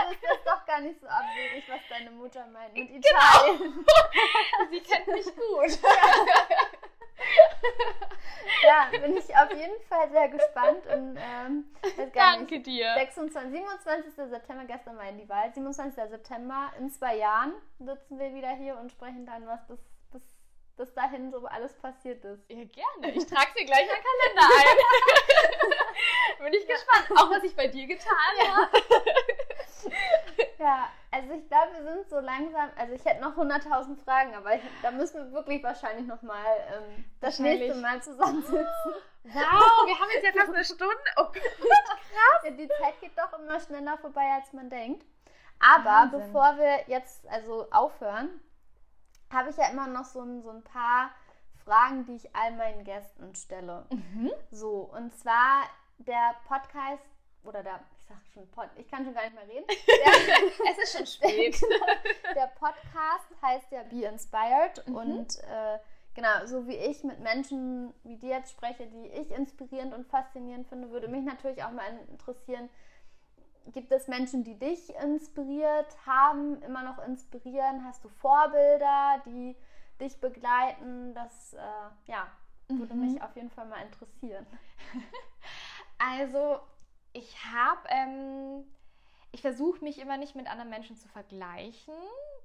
Also 0.00 0.12
ist 0.12 0.22
das 0.22 0.44
doch 0.44 0.64
gar 0.66 0.80
nicht 0.80 1.00
so 1.00 1.06
abwegig, 1.08 1.68
was 1.68 1.80
deine 1.88 2.10
Mutter 2.12 2.46
meint 2.46 2.74
mit 2.74 2.90
Italien. 2.90 3.84
Sie 4.70 4.80
kennt 4.80 5.06
mich 5.08 5.24
gut. 5.26 5.82
Ja, 5.82 6.26
bin 9.00 9.16
ich 9.16 9.36
auf 9.36 9.50
jeden 9.50 9.80
Fall 9.88 10.10
sehr 10.10 10.28
gespannt 10.28 10.86
und 10.86 11.16
ähm, 11.16 11.64
gar 12.12 12.38
nicht. 12.38 12.50
Danke 12.50 12.60
dir. 12.60 12.94
26, 12.94 13.52
27. 13.52 14.14
September, 14.14 14.64
gestern 14.64 14.96
war 14.96 15.10
die 15.12 15.28
Wahl, 15.28 15.52
27. 15.52 16.10
September, 16.10 16.70
in 16.78 16.90
zwei 16.90 17.16
Jahren 17.16 17.52
sitzen 17.78 18.18
wir 18.18 18.34
wieder 18.34 18.50
hier 18.50 18.76
und 18.78 18.90
sprechen 18.90 19.26
dann, 19.26 19.46
was 19.46 19.66
bis, 19.66 19.80
bis, 20.12 20.22
bis 20.76 20.94
dahin 20.94 21.30
so 21.30 21.46
alles 21.46 21.74
passiert 21.74 22.24
ist. 22.24 22.48
Ja, 22.48 22.64
gerne. 22.64 23.12
Ich 23.14 23.26
trage 23.26 23.50
sie 23.56 23.64
gleich 23.64 23.82
in 23.82 23.88
den 23.88 24.04
Kalender 24.34 24.54
ein. 24.58 26.44
Bin 26.44 26.52
ich 26.54 26.66
gespannt. 26.66 27.10
Auch 27.16 27.30
was 27.30 27.42
ich 27.44 27.54
bei 27.54 27.66
dir 27.68 27.86
getan 27.86 28.16
habe. 28.48 28.70
Ja, 30.58 30.88
also 31.10 31.32
ich 31.32 31.48
glaube, 31.48 31.72
wir 31.72 31.82
sind 31.82 32.10
so 32.10 32.20
langsam, 32.20 32.68
also 32.76 32.92
ich 32.92 33.02
hätte 33.02 33.22
noch 33.22 33.34
100.000 33.34 33.96
Fragen, 34.04 34.34
aber 34.34 34.56
ich, 34.56 34.60
da 34.82 34.90
müssen 34.90 35.24
wir 35.24 35.32
wirklich 35.32 35.62
wahrscheinlich 35.62 36.06
nochmal 36.06 36.44
ähm, 36.68 37.04
das 37.20 37.38
nächste 37.38 37.80
Mal 37.80 38.02
zusammensitzen. 38.02 38.66
Wow, 39.22 39.86
wir 39.86 40.00
haben 40.00 40.08
jetzt 40.14 40.24
ja 40.24 40.32
fast 40.32 40.54
eine 40.54 40.64
Stunde. 40.64 40.96
Oh 41.18 41.24
Gott. 41.24 41.42
Ja, 42.42 42.50
die 42.50 42.68
Zeit 42.68 42.98
geht 43.02 43.12
doch 43.18 43.38
immer 43.38 43.60
schneller 43.60 43.98
vorbei, 43.98 44.26
als 44.34 44.50
man 44.54 44.70
denkt. 44.70 45.04
Aber 45.58 45.84
Wahnsinn. 45.84 46.20
bevor 46.20 46.56
wir 46.56 46.88
jetzt 46.88 47.28
also 47.28 47.70
aufhören, 47.70 48.40
habe 49.30 49.50
ich 49.50 49.56
ja 49.58 49.68
immer 49.68 49.86
noch 49.88 50.06
so 50.06 50.22
ein, 50.22 50.42
so 50.42 50.48
ein 50.48 50.64
paar 50.64 51.10
Fragen, 51.64 52.06
die 52.06 52.16
ich 52.16 52.34
all 52.34 52.52
meinen 52.52 52.84
Gästen 52.84 53.34
stelle. 53.34 53.86
Mhm. 53.90 54.32
So, 54.50 54.90
und 54.92 55.14
zwar 55.14 55.64
der 55.98 56.34
Podcast 56.48 57.04
oder 57.44 57.62
der, 57.62 57.80
sag 58.10 58.18
schon 58.34 58.50
Pod, 58.50 58.68
ich 58.76 58.88
kann 58.90 59.04
schon 59.04 59.14
gar 59.14 59.22
nicht 59.22 59.34
mehr 59.34 59.48
reden. 59.48 59.66
Es 60.70 60.78
ist 60.78 60.96
schon 60.96 61.06
spät. 61.28 61.60
Der 62.34 62.48
Podcast 62.58 63.28
heißt 63.42 63.70
ja 63.72 63.82
Be 63.84 64.04
Inspired 64.04 64.86
Mhm. 64.86 64.94
und 64.96 65.38
äh, 65.44 65.78
genau, 66.14 66.44
so 66.46 66.66
wie 66.66 66.76
ich 66.76 67.04
mit 67.04 67.20
Menschen 67.20 67.94
wie 68.02 68.16
dir 68.16 68.30
jetzt 68.36 68.50
spreche, 68.52 68.86
die 68.86 69.06
ich 69.08 69.30
inspirierend 69.30 69.94
und 69.94 70.06
faszinierend 70.06 70.66
finde, 70.68 70.90
würde 70.90 71.08
mich 71.08 71.24
natürlich 71.24 71.62
auch 71.64 71.70
mal 71.70 71.86
interessieren, 72.10 72.68
gibt 73.66 73.92
es 73.92 74.08
Menschen, 74.08 74.42
die 74.42 74.58
dich 74.58 74.94
inspiriert 74.96 75.94
haben, 76.06 76.60
immer 76.62 76.82
noch 76.82 76.98
inspirieren? 77.06 77.84
Hast 77.84 78.02
du 78.04 78.08
Vorbilder, 78.08 79.22
die 79.26 79.54
dich 80.00 80.18
begleiten? 80.20 81.14
Das 81.14 81.54
äh, 81.54 81.58
ja, 82.10 82.26
würde 82.68 82.94
Mhm. 82.94 83.12
mich 83.12 83.22
auf 83.22 83.34
jeden 83.36 83.50
Fall 83.50 83.66
mal 83.66 83.82
interessieren. 83.82 84.46
Also, 86.02 86.58
ich 87.12 87.36
habe, 87.44 87.80
ähm, 87.88 88.64
ich 89.32 89.40
versuche 89.40 89.82
mich 89.84 89.98
immer 89.98 90.16
nicht 90.16 90.34
mit 90.34 90.46
anderen 90.46 90.70
Menschen 90.70 90.96
zu 90.96 91.08
vergleichen. 91.08 91.94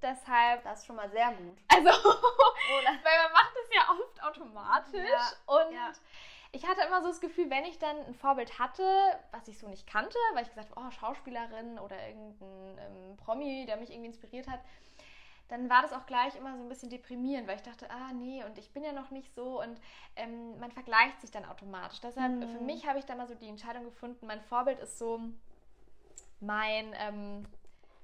Deshalb, 0.02 0.64
Das 0.64 0.80
ist 0.80 0.86
schon 0.86 0.96
mal 0.96 1.10
sehr 1.10 1.32
gut. 1.32 1.58
also, 1.68 1.90
weil 1.90 3.24
man 3.24 3.32
macht 3.32 3.54
es 3.64 3.76
ja 3.76 3.90
oft 3.92 4.24
automatisch. 4.24 5.10
Ja, 5.10 5.32
und 5.46 5.74
ja. 5.74 5.92
ich 6.52 6.68
hatte 6.68 6.82
immer 6.82 7.02
so 7.02 7.08
das 7.08 7.22
Gefühl, 7.22 7.50
wenn 7.50 7.66
ich 7.66 7.80
dann 7.80 7.98
ein 8.06 8.14
Vorbild 8.14 8.60
hatte, 8.60 8.84
was 9.32 9.48
ich 9.48 9.58
so 9.58 9.68
nicht 9.68 9.88
kannte, 9.88 10.18
weil 10.34 10.44
ich 10.44 10.50
gesagt 10.50 10.70
habe, 10.76 10.88
oh, 10.88 10.92
Schauspielerin 10.92 11.80
oder 11.80 11.96
irgendein 12.08 12.78
ähm, 12.78 13.18
Promi, 13.18 13.66
der 13.66 13.78
mich 13.78 13.90
irgendwie 13.90 14.08
inspiriert 14.08 14.48
hat, 14.48 14.60
dann 15.48 15.70
war 15.70 15.82
das 15.84 15.94
auch 15.94 16.06
gleich 16.06 16.36
immer 16.36 16.56
so 16.58 16.64
ein 16.64 16.70
bisschen 16.70 16.90
deprimierend, 16.90 17.48
weil 17.48 17.58
ich 17.58 17.62
dachte, 17.62 17.90
ah 17.92 18.12
nee, 18.14 18.44
und 18.44 18.58
ich 18.58 18.72
bin 18.74 18.84
ja 18.84 18.92
noch 18.94 19.12
nicht 19.12 19.34
so 19.36 19.62
und 19.62 19.80
ähm, 20.16 20.58
man 20.60 20.72
vergleicht 20.72 21.22
sich 21.22 21.32
dann 21.32 21.46
automatisch. 21.46 22.00
Deshalb 22.02 22.40
Mhm. 22.42 22.50
für 22.50 22.60
mich 22.60 22.88
habe 22.88 23.00
ich 23.00 23.06
da 23.06 23.16
mal 23.16 23.28
so 23.28 23.36
die 23.36 23.50
Entscheidung 23.50 23.84
gefunden, 23.86 24.26
mein 24.26 24.42
Vorbild 24.42 24.80
ist 24.80 24.98
so 24.98 25.20
mein, 26.40 26.94
ähm, 27.00 27.48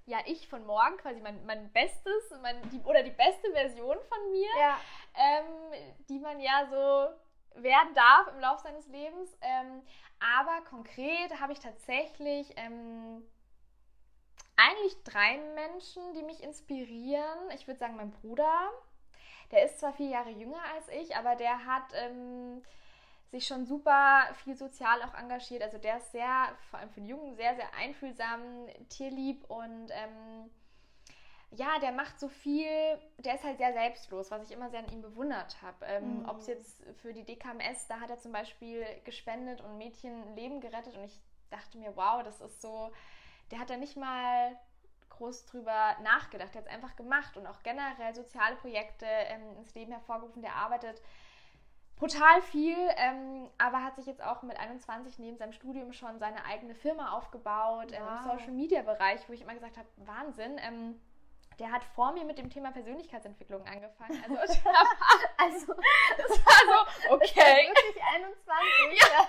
ja, 0.05 0.19
ich 0.25 0.47
von 0.47 0.65
morgen, 0.65 0.97
quasi 0.97 1.19
mein, 1.21 1.45
mein 1.45 1.71
Bestes, 1.71 2.31
mein, 2.41 2.69
die, 2.69 2.79
oder 2.81 3.03
die 3.03 3.11
beste 3.11 3.51
Version 3.51 3.97
von 4.09 4.31
mir 4.31 4.49
Ja. 4.59 4.79
ähm, 5.15 5.95
die 6.09 6.19
man 6.19 6.39
ja 6.39 6.67
so 6.69 7.61
werden 7.61 7.93
darf 7.93 8.27
im 8.33 8.39
Laufe 8.39 8.63
seines 8.63 8.87
Lebens. 8.87 9.37
Ähm, 9.41 9.81
aber 10.19 10.63
konkret 10.69 11.39
habe 11.39 11.53
ich 11.53 11.59
tatsächlich 11.59 12.53
ähm, 12.55 13.23
eigentlich 14.61 15.03
drei 15.03 15.37
Menschen, 15.55 16.13
die 16.13 16.23
mich 16.23 16.43
inspirieren. 16.43 17.51
Ich 17.55 17.67
würde 17.67 17.79
sagen, 17.79 17.95
mein 17.95 18.11
Bruder, 18.11 18.69
der 19.51 19.65
ist 19.65 19.79
zwar 19.79 19.93
vier 19.93 20.09
Jahre 20.09 20.31
jünger 20.31 20.61
als 20.75 20.87
ich, 20.89 21.15
aber 21.15 21.35
der 21.35 21.65
hat 21.65 21.93
ähm, 21.93 22.61
sich 23.31 23.47
schon 23.47 23.65
super 23.65 24.23
viel 24.43 24.55
sozial 24.55 25.01
auch 25.03 25.13
engagiert. 25.13 25.63
Also 25.63 25.77
der 25.77 25.97
ist 25.97 26.11
sehr, 26.11 26.49
vor 26.69 26.79
allem 26.79 26.89
für 26.89 26.99
den 26.99 27.09
Jungen, 27.09 27.35
sehr, 27.35 27.55
sehr 27.55 27.73
einfühlsam, 27.75 28.67
tierlieb 28.89 29.49
und 29.49 29.89
ähm, 29.91 30.49
ja, 31.53 31.79
der 31.79 31.91
macht 31.91 32.17
so 32.19 32.29
viel, 32.29 32.69
der 33.17 33.35
ist 33.35 33.43
halt 33.43 33.57
sehr 33.57 33.73
selbstlos, 33.73 34.31
was 34.31 34.43
ich 34.43 34.51
immer 34.55 34.69
sehr 34.69 34.79
an 34.79 34.91
ihm 34.91 35.01
bewundert 35.01 35.61
habe. 35.61 35.85
Ähm, 35.85 36.19
mhm. 36.19 36.29
Ob 36.29 36.37
es 36.37 36.47
jetzt 36.47 36.81
für 37.01 37.13
die 37.13 37.25
DKMS, 37.25 37.87
da 37.87 37.99
hat 37.99 38.09
er 38.09 38.19
zum 38.19 38.31
Beispiel 38.31 38.85
gespendet 39.03 39.59
und 39.61 39.77
Mädchen 39.77 40.35
Leben 40.35 40.61
gerettet 40.61 40.95
und 40.95 41.03
ich 41.03 41.19
dachte 41.49 41.77
mir, 41.77 41.95
wow, 41.95 42.23
das 42.23 42.39
ist 42.39 42.61
so, 42.61 42.91
der 43.51 43.59
hat 43.59 43.69
da 43.69 43.77
nicht 43.77 43.97
mal 43.97 44.57
groß 45.09 45.45
drüber 45.45 45.95
nachgedacht, 46.01 46.53
der 46.53 46.61
hat 46.61 46.67
es 46.67 46.73
einfach 46.73 46.95
gemacht 46.95 47.37
und 47.37 47.45
auch 47.45 47.61
generell 47.63 48.15
soziale 48.15 48.55
Projekte 48.55 49.05
ähm, 49.05 49.57
ins 49.57 49.73
Leben 49.75 49.91
hervorgerufen, 49.91 50.41
der 50.41 50.55
arbeitet 50.55 51.01
brutal 51.97 52.41
viel, 52.41 52.77
ähm, 52.97 53.47
aber 53.59 53.83
hat 53.83 53.95
sich 53.95 54.07
jetzt 54.07 54.23
auch 54.23 54.41
mit 54.41 54.59
21 54.59 55.19
neben 55.19 55.37
seinem 55.37 55.53
Studium 55.53 55.93
schon 55.93 56.17
seine 56.17 56.43
eigene 56.45 56.73
Firma 56.73 57.11
aufgebaut 57.11 57.91
wow. 57.91 57.99
ähm, 57.99 58.07
im 58.07 58.23
Social 58.23 58.51
Media 58.53 58.81
Bereich, 58.81 59.21
wo 59.29 59.33
ich 59.33 59.41
immer 59.41 59.53
gesagt 59.53 59.77
habe, 59.77 59.87
Wahnsinn. 59.97 60.57
Ähm, 60.57 60.99
der 61.59 61.71
hat 61.71 61.83
vor 61.83 62.11
mir 62.13 62.25
mit 62.25 62.39
dem 62.39 62.49
Thema 62.49 62.71
Persönlichkeitsentwicklung 62.71 63.63
angefangen. 63.67 64.23
Also, 64.39 64.59
also 65.37 65.73
das 66.17 66.29
war 66.43 66.87
so, 67.07 67.09
okay. 67.13 67.67
Wirklich 67.67 68.03
21. 68.15 68.99
Ja. 68.99 69.27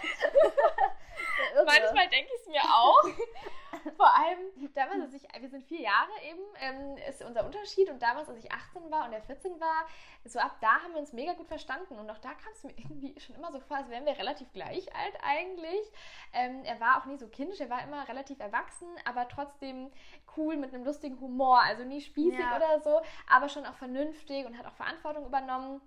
Manchmal 1.67 2.09
denke 2.09 2.31
ich 2.35 2.41
es 2.41 2.47
mir 2.49 2.63
auch. 2.63 3.03
Vor 3.97 4.15
allem 4.15 4.39
damals, 4.75 5.01
als 5.03 5.15
ich, 5.15 5.23
wir 5.41 5.49
sind 5.49 5.65
vier 5.65 5.81
Jahre 5.81 6.11
eben, 6.23 6.43
ähm, 6.61 6.97
ist 7.09 7.23
unser 7.23 7.45
Unterschied 7.45 7.89
und 7.91 8.01
damals, 8.01 8.29
als 8.29 8.39
ich 8.39 8.53
18 8.53 8.91
war 8.91 9.07
und 9.07 9.13
er 9.13 9.23
14 9.23 9.61
war, 9.61 9.87
so 10.25 10.39
ab 10.39 10.57
da 10.61 10.83
haben 10.83 10.93
wir 10.93 11.01
uns 11.01 11.13
mega 11.13 11.33
gut 11.33 11.49
verstanden 11.49 11.99
und 11.99 12.09
auch 12.11 12.19
da 12.19 12.29
kam 12.35 12.53
es 12.53 12.63
mir 12.65 12.75
irgendwie 12.77 13.19
schon 13.19 13.35
immer 13.35 13.51
so 13.51 13.61
vor, 13.61 13.79
als 13.79 13.89
wären 13.89 14.05
wir 14.05 14.17
relativ 14.19 14.53
gleich 14.53 14.95
alt 14.95 15.15
eigentlich. 15.23 15.91
Ähm, 16.33 16.63
er 16.65 16.79
war 16.81 17.01
auch 17.01 17.07
nie 17.07 17.17
so 17.17 17.27
kindisch, 17.29 17.61
er 17.61 17.71
war 17.71 17.83
immer 17.83 18.07
relativ 18.09 18.39
erwachsen, 18.41 18.89
aber 19.05 19.27
trotzdem 19.29 19.91
cool 20.37 20.57
mit 20.57 20.75
einem 20.75 20.85
lustigen 20.85 21.19
Humor, 21.21 21.63
also 21.63 21.85
nie 21.85 22.01
spießig 22.01 22.39
ja. 22.39 22.57
oder 22.57 22.81
so, 22.81 23.01
aber 23.29 23.49
schon 23.49 23.67
auch 23.67 23.75
vernünftig 23.75 24.47
und 24.47 24.59
hat 24.59 24.67
auch 24.67 24.75
Verantwortung 24.75 25.27
übernommen 25.27 25.81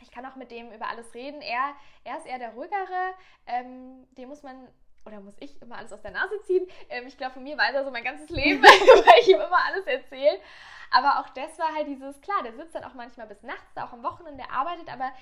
ich 0.00 0.10
kann 0.10 0.26
auch 0.26 0.36
mit 0.36 0.50
dem 0.50 0.70
über 0.72 0.88
alles 0.88 1.14
reden. 1.14 1.40
Er, 1.40 1.74
er 2.04 2.18
ist 2.18 2.26
eher 2.26 2.38
der 2.38 2.50
ruhigere. 2.50 3.14
Ähm, 3.46 4.06
dem 4.16 4.28
muss 4.28 4.42
man 4.42 4.68
oder 5.06 5.20
muss 5.20 5.36
ich 5.38 5.60
immer 5.62 5.78
alles 5.78 5.92
aus 5.92 6.02
der 6.02 6.10
Nase 6.10 6.40
ziehen? 6.42 6.66
Ähm, 6.90 7.06
ich 7.06 7.16
glaube, 7.16 7.34
von 7.34 7.44
mir 7.44 7.56
weiß 7.56 7.74
er 7.74 7.84
so 7.84 7.90
mein 7.90 8.04
ganzes 8.04 8.28
Leben, 8.28 8.62
weil 8.62 9.20
ich 9.20 9.28
ihm 9.28 9.40
immer 9.40 9.64
alles 9.64 9.86
erzähle. 9.86 10.38
Aber 10.90 11.20
auch 11.20 11.28
das 11.30 11.58
war 11.58 11.74
halt 11.74 11.86
dieses, 11.86 12.20
klar, 12.20 12.42
der 12.42 12.54
sitzt 12.54 12.74
dann 12.74 12.84
auch 12.84 12.94
manchmal 12.94 13.26
bis 13.26 13.42
nachts, 13.42 13.76
auch 13.76 13.92
am 13.92 14.02
Wochenende, 14.02 14.48
arbeitet, 14.50 14.92
aber 14.92 15.12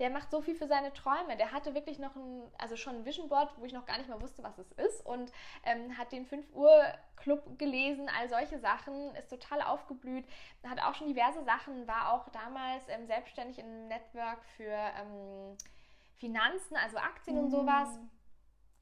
der 0.00 0.10
macht 0.10 0.30
so 0.30 0.40
viel 0.40 0.54
für 0.54 0.66
seine 0.66 0.92
Träume. 0.94 1.36
Der 1.36 1.52
hatte 1.52 1.74
wirklich 1.74 1.98
noch 1.98 2.16
ein, 2.16 2.42
also 2.58 2.74
schon 2.74 2.96
ein 2.96 3.04
Vision 3.04 3.28
Board, 3.28 3.52
wo 3.58 3.64
ich 3.66 3.72
noch 3.72 3.84
gar 3.84 3.98
nicht 3.98 4.08
mal 4.08 4.20
wusste, 4.20 4.42
was 4.42 4.58
es 4.58 4.72
ist 4.72 5.06
und 5.06 5.30
ähm, 5.64 5.96
hat 5.96 6.10
den 6.10 6.24
5 6.24 6.54
Uhr 6.54 6.82
Club 7.16 7.58
gelesen, 7.58 8.10
all 8.18 8.28
solche 8.28 8.58
Sachen, 8.58 9.14
ist 9.14 9.28
total 9.28 9.60
aufgeblüht, 9.60 10.24
hat 10.66 10.82
auch 10.82 10.94
schon 10.94 11.06
diverse 11.06 11.44
Sachen, 11.44 11.86
war 11.86 12.14
auch 12.14 12.30
damals 12.30 12.88
ähm, 12.88 13.06
selbstständig 13.06 13.58
im 13.58 13.88
Network 13.88 14.42
für 14.56 14.72
ähm, 14.72 15.56
Finanzen, 16.16 16.76
also 16.76 16.96
Aktien 16.96 17.36
mhm. 17.36 17.44
und 17.44 17.50
sowas. 17.50 17.88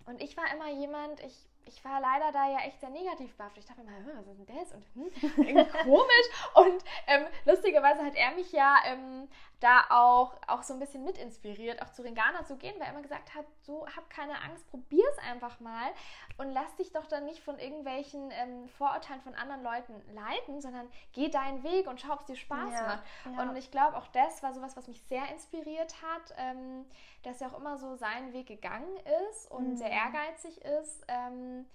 Und 0.06 0.22
ich 0.22 0.36
war 0.36 0.44
immer 0.54 0.70
jemand, 0.70 1.20
ich 1.20 1.48
ich 1.68 1.84
war 1.84 2.00
leider 2.00 2.32
da 2.32 2.50
ja 2.50 2.58
echt 2.66 2.80
sehr 2.80 2.90
negativ 2.90 3.36
behaftet. 3.36 3.62
Ich 3.62 3.68
dachte 3.68 3.82
mir 3.82 3.90
mal, 3.90 4.16
was 4.16 4.26
ist 4.26 4.48
denn 4.48 4.56
das? 4.56 4.72
Und 4.72 4.84
hm, 4.94 5.10
irgendwie 5.46 5.70
komisch. 5.82 6.28
Und 6.54 6.84
ähm, 7.06 7.26
lustigerweise 7.44 8.02
hat 8.02 8.14
er 8.14 8.32
mich 8.32 8.50
ja 8.52 8.76
ähm, 8.86 9.28
da 9.60 9.84
auch, 9.90 10.36
auch 10.46 10.62
so 10.62 10.72
ein 10.72 10.78
bisschen 10.78 11.04
mit 11.04 11.18
inspiriert, 11.18 11.82
auch 11.82 11.90
zu 11.90 12.02
Ringana 12.02 12.44
zu 12.44 12.56
gehen, 12.56 12.74
weil 12.78 12.86
er 12.86 12.92
immer 12.92 13.02
gesagt 13.02 13.34
hat, 13.34 13.44
so 13.62 13.86
hab 13.86 14.08
keine 14.08 14.40
Angst, 14.42 14.68
probier 14.70 15.04
es 15.10 15.18
einfach 15.18 15.58
mal 15.58 15.88
und 16.36 16.52
lass 16.52 16.76
dich 16.76 16.92
doch 16.92 17.06
dann 17.06 17.24
nicht 17.24 17.42
von 17.42 17.58
irgendwelchen 17.58 18.30
ähm, 18.30 18.68
Vorurteilen 18.68 19.20
von 19.20 19.34
anderen 19.34 19.62
Leuten 19.62 19.94
leiten, 20.14 20.60
sondern 20.60 20.88
geh 21.12 21.28
deinen 21.28 21.64
Weg 21.64 21.88
und 21.88 22.00
schau, 22.00 22.12
ob 22.12 22.20
es 22.20 22.26
dir 22.26 22.36
Spaß 22.36 22.72
ja, 22.72 22.82
macht. 22.86 23.02
Ja. 23.24 23.42
Und 23.42 23.56
ich 23.56 23.70
glaube, 23.70 23.96
auch 23.96 24.06
das 24.08 24.42
war 24.42 24.54
sowas, 24.54 24.76
was 24.76 24.86
mich 24.86 25.02
sehr 25.02 25.28
inspiriert 25.32 25.94
hat, 26.02 26.34
ähm, 26.36 26.86
dass 27.24 27.40
er 27.40 27.48
auch 27.48 27.58
immer 27.58 27.76
so 27.78 27.96
seinen 27.96 28.32
Weg 28.32 28.46
gegangen 28.46 28.96
ist 29.28 29.50
und 29.50 29.70
mhm. 29.70 29.76
sehr 29.76 29.90
ehrgeizig 29.90 30.62
ist. 30.62 31.04
Ähm, 31.08 31.66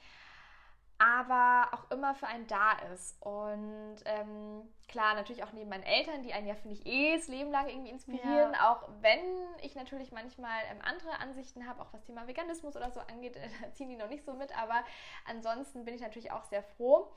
aber 1.03 1.67
auch 1.73 1.91
immer 1.91 2.15
für 2.15 2.27
einen 2.27 2.47
da 2.47 2.71
ist. 2.93 3.21
Und 3.21 3.97
ähm, 4.05 4.61
klar, 4.87 5.15
natürlich 5.15 5.43
auch 5.43 5.51
neben 5.51 5.69
meinen 5.69 5.83
Eltern, 5.83 6.23
die 6.23 6.31
einen 6.33 6.47
ja, 6.47 6.55
finde 6.55 6.75
ich, 6.75 6.85
eh 6.85 7.17
das 7.17 7.27
Leben 7.27 7.51
lang 7.51 7.67
irgendwie 7.67 7.89
inspirieren. 7.91 8.53
Ja. 8.53 8.71
Auch 8.71 8.87
wenn 9.01 9.19
ich 9.61 9.75
natürlich 9.75 10.13
manchmal 10.13 10.61
ähm, 10.71 10.79
andere 10.81 11.19
Ansichten 11.19 11.67
habe, 11.67 11.81
auch 11.81 11.91
was 11.91 12.05
Thema 12.05 12.25
Veganismus 12.25 12.77
oder 12.77 12.89
so 12.89 13.01
angeht, 13.01 13.35
da 13.61 13.73
ziehen 13.73 13.89
die 13.89 13.97
noch 13.97 14.07
nicht 14.07 14.23
so 14.23 14.33
mit. 14.33 14.57
Aber 14.57 14.81
ansonsten 15.25 15.83
bin 15.83 15.93
ich 15.93 16.01
natürlich 16.01 16.31
auch 16.31 16.45
sehr 16.45 16.63
froh. 16.63 17.11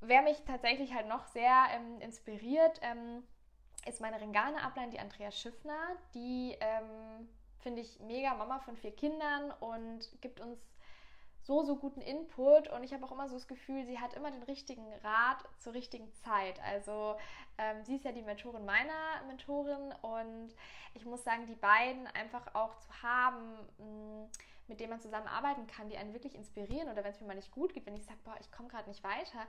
Wer 0.00 0.22
mich 0.22 0.44
tatsächlich 0.44 0.94
halt 0.94 1.08
noch 1.08 1.26
sehr 1.26 1.64
ähm, 1.72 2.00
inspiriert, 2.00 2.78
ähm, 2.82 3.24
ist 3.84 4.00
meine 4.00 4.20
Ringane-Ablein, 4.20 4.92
die 4.92 5.00
Andrea 5.00 5.32
Schiffner. 5.32 5.96
Die 6.14 6.56
ähm, 6.60 7.28
finde 7.58 7.82
ich 7.82 7.98
mega 7.98 8.34
Mama 8.34 8.60
von 8.60 8.76
vier 8.76 8.94
Kindern 8.94 9.50
und 9.58 10.08
gibt 10.20 10.38
uns 10.38 10.60
so, 11.48 11.62
so 11.62 11.76
guten 11.76 12.02
Input 12.02 12.68
und 12.68 12.84
ich 12.84 12.92
habe 12.92 13.06
auch 13.06 13.12
immer 13.12 13.26
so 13.26 13.34
das 13.34 13.48
Gefühl, 13.48 13.86
sie 13.86 13.98
hat 13.98 14.12
immer 14.12 14.30
den 14.30 14.42
richtigen 14.42 14.84
Rat 15.02 15.42
zur 15.56 15.72
richtigen 15.72 16.12
Zeit. 16.12 16.60
Also 16.62 17.16
ähm, 17.56 17.82
sie 17.84 17.96
ist 17.96 18.04
ja 18.04 18.12
die 18.12 18.20
Mentorin 18.20 18.66
meiner 18.66 19.22
Mentorin 19.26 19.94
und 20.02 20.54
ich 20.92 21.06
muss 21.06 21.24
sagen, 21.24 21.46
die 21.46 21.54
beiden 21.54 22.06
einfach 22.08 22.54
auch 22.54 22.76
zu 22.76 22.90
haben, 23.02 23.66
mh, 23.78 23.84
mm, 23.86 24.30
mit 24.66 24.78
denen 24.78 24.90
man 24.90 25.00
zusammenarbeiten 25.00 25.66
kann, 25.66 25.88
die 25.88 25.96
einen 25.96 26.12
wirklich 26.12 26.34
inspirieren 26.34 26.90
oder 26.90 27.02
wenn 27.02 27.12
es 27.12 27.20
mir 27.22 27.26
mal 27.26 27.34
nicht 27.34 27.50
gut 27.50 27.72
geht, 27.72 27.86
wenn 27.86 27.96
ich 27.96 28.04
sage, 28.04 28.18
boah, 28.24 28.36
ich 28.38 28.52
komme 28.52 28.68
gerade 28.68 28.86
nicht 28.86 29.02
weiter, 29.02 29.46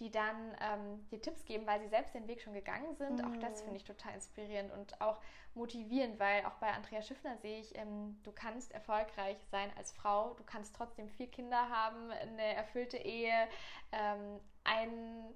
die 0.00 0.10
dann 0.10 0.56
ähm, 0.60 1.08
dir 1.10 1.20
Tipps 1.20 1.44
geben, 1.44 1.66
weil 1.66 1.80
sie 1.80 1.88
selbst 1.88 2.14
den 2.14 2.28
Weg 2.28 2.40
schon 2.40 2.54
gegangen 2.54 2.94
sind. 2.96 3.18
Mhm. 3.18 3.24
Auch 3.24 3.36
das 3.40 3.60
mhm. 3.60 3.64
finde 3.64 3.76
ich 3.76 3.84
total 3.84 4.14
inspirierend 4.14 4.72
und 4.72 5.00
auch 5.00 5.20
motivierend, 5.54 6.18
weil 6.20 6.44
auch 6.44 6.54
bei 6.54 6.72
Andrea 6.72 7.02
Schiffner 7.02 7.36
sehe 7.38 7.60
ich, 7.60 7.76
ähm, 7.76 8.18
du 8.22 8.32
kannst 8.32 8.72
erfolgreich 8.72 9.36
sein 9.50 9.70
als 9.76 9.92
Frau, 9.92 10.34
du 10.34 10.44
kannst 10.44 10.76
trotzdem 10.76 11.08
vier 11.08 11.28
Kinder 11.28 11.68
haben, 11.68 12.10
eine 12.10 12.54
erfüllte 12.54 12.96
Ehe, 12.96 13.48
ähm, 13.92 14.40
ein 14.64 15.34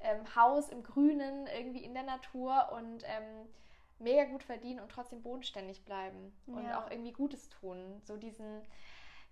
ähm, 0.00 0.34
Haus 0.34 0.68
im 0.70 0.82
Grünen, 0.82 1.46
irgendwie 1.46 1.84
in 1.84 1.94
der 1.94 2.02
Natur 2.02 2.72
und 2.72 3.04
ähm, 3.04 3.48
mega 4.00 4.24
gut 4.24 4.42
verdienen 4.42 4.80
und 4.80 4.90
trotzdem 4.90 5.22
bodenständig 5.22 5.84
bleiben 5.84 6.32
ja. 6.46 6.54
und 6.54 6.72
auch 6.72 6.90
irgendwie 6.90 7.12
Gutes 7.12 7.48
tun. 7.50 8.00
So 8.04 8.16
diesen 8.16 8.62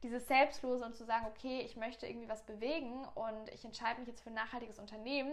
dieses 0.03 0.29
Selbstlose 0.29 0.85
und 0.85 0.95
zu 0.95 1.05
sagen, 1.05 1.27
okay, 1.27 1.61
ich 1.61 1.77
möchte 1.77 2.07
irgendwie 2.07 2.29
was 2.29 2.45
bewegen 2.45 3.05
und 3.15 3.49
ich 3.53 3.65
entscheide 3.65 4.01
mich 4.01 4.09
jetzt 4.09 4.23
für 4.23 4.31
ein 4.31 4.35
nachhaltiges 4.35 4.79
Unternehmen, 4.79 5.33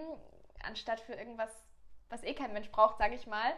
anstatt 0.63 0.99
für 0.99 1.13
irgendwas, 1.13 1.51
was 2.09 2.23
eh 2.23 2.33
kein 2.33 2.53
Mensch 2.53 2.71
braucht, 2.71 2.97
sage 2.97 3.15
ich 3.15 3.27
mal, 3.27 3.53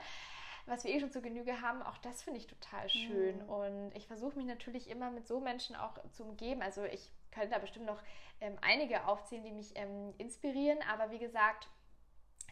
was 0.66 0.84
wir 0.84 0.94
eh 0.94 1.00
schon 1.00 1.12
zur 1.12 1.22
Genüge 1.22 1.62
haben, 1.62 1.82
auch 1.82 1.98
das 2.00 2.24
finde 2.24 2.40
ich 2.40 2.48
total 2.48 2.90
schön. 2.90 3.38
Mhm. 3.38 3.50
Und 3.50 3.92
ich 3.96 4.06
versuche 4.06 4.38
mich 4.38 4.46
natürlich 4.46 4.90
immer 4.90 5.10
mit 5.10 5.26
so 5.26 5.40
Menschen 5.40 5.78
auch 5.78 5.94
zu 6.12 6.24
umgeben. 6.24 6.62
Also 6.62 6.84
ich 6.84 7.10
könnte 7.32 7.52
da 7.52 7.60
bestimmt 7.60 7.86
noch 7.86 8.02
ähm, 8.42 8.58
einige 8.62 9.08
aufzählen, 9.08 9.46
die 9.46 9.52
mich 9.52 9.72
ähm, 9.76 10.14
inspirieren, 10.18 10.80
aber 10.92 11.10
wie 11.12 11.20
gesagt, 11.20 11.70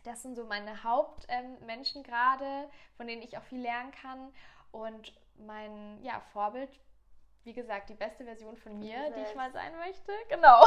das 0.06 0.22
sind 0.22 0.36
so 0.36 0.46
meine 0.46 0.84
Hauptmenschen 0.84 2.02
ähm, 2.02 2.04
gerade, 2.04 2.70
von 2.96 3.08
denen 3.08 3.22
ich 3.22 3.38
auch 3.38 3.44
viel 3.44 3.62
lernen 3.62 3.92
kann. 3.92 4.32
Und 4.72 5.14
mein 5.38 6.02
ja, 6.04 6.22
Vorbild 6.32 6.70
wie 7.46 7.54
gesagt, 7.54 7.90
die 7.90 7.94
beste 7.94 8.26
Version 8.26 8.58
von 8.58 8.80
mir, 8.80 9.12
die 9.12 9.22
ich 9.22 9.36
mal 9.36 9.52
sein 9.52 9.72
möchte. 9.78 10.12
Genau. 10.30 10.64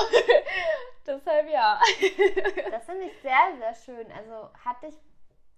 Deshalb 1.07 1.51
ja. 1.51 1.81
das 2.71 2.85
finde 2.85 3.05
ich 3.05 3.21
sehr, 3.21 3.57
sehr 3.59 3.75
schön. 3.75 4.13
Also 4.13 4.49
hatte 4.65 4.87
ich 4.87 4.95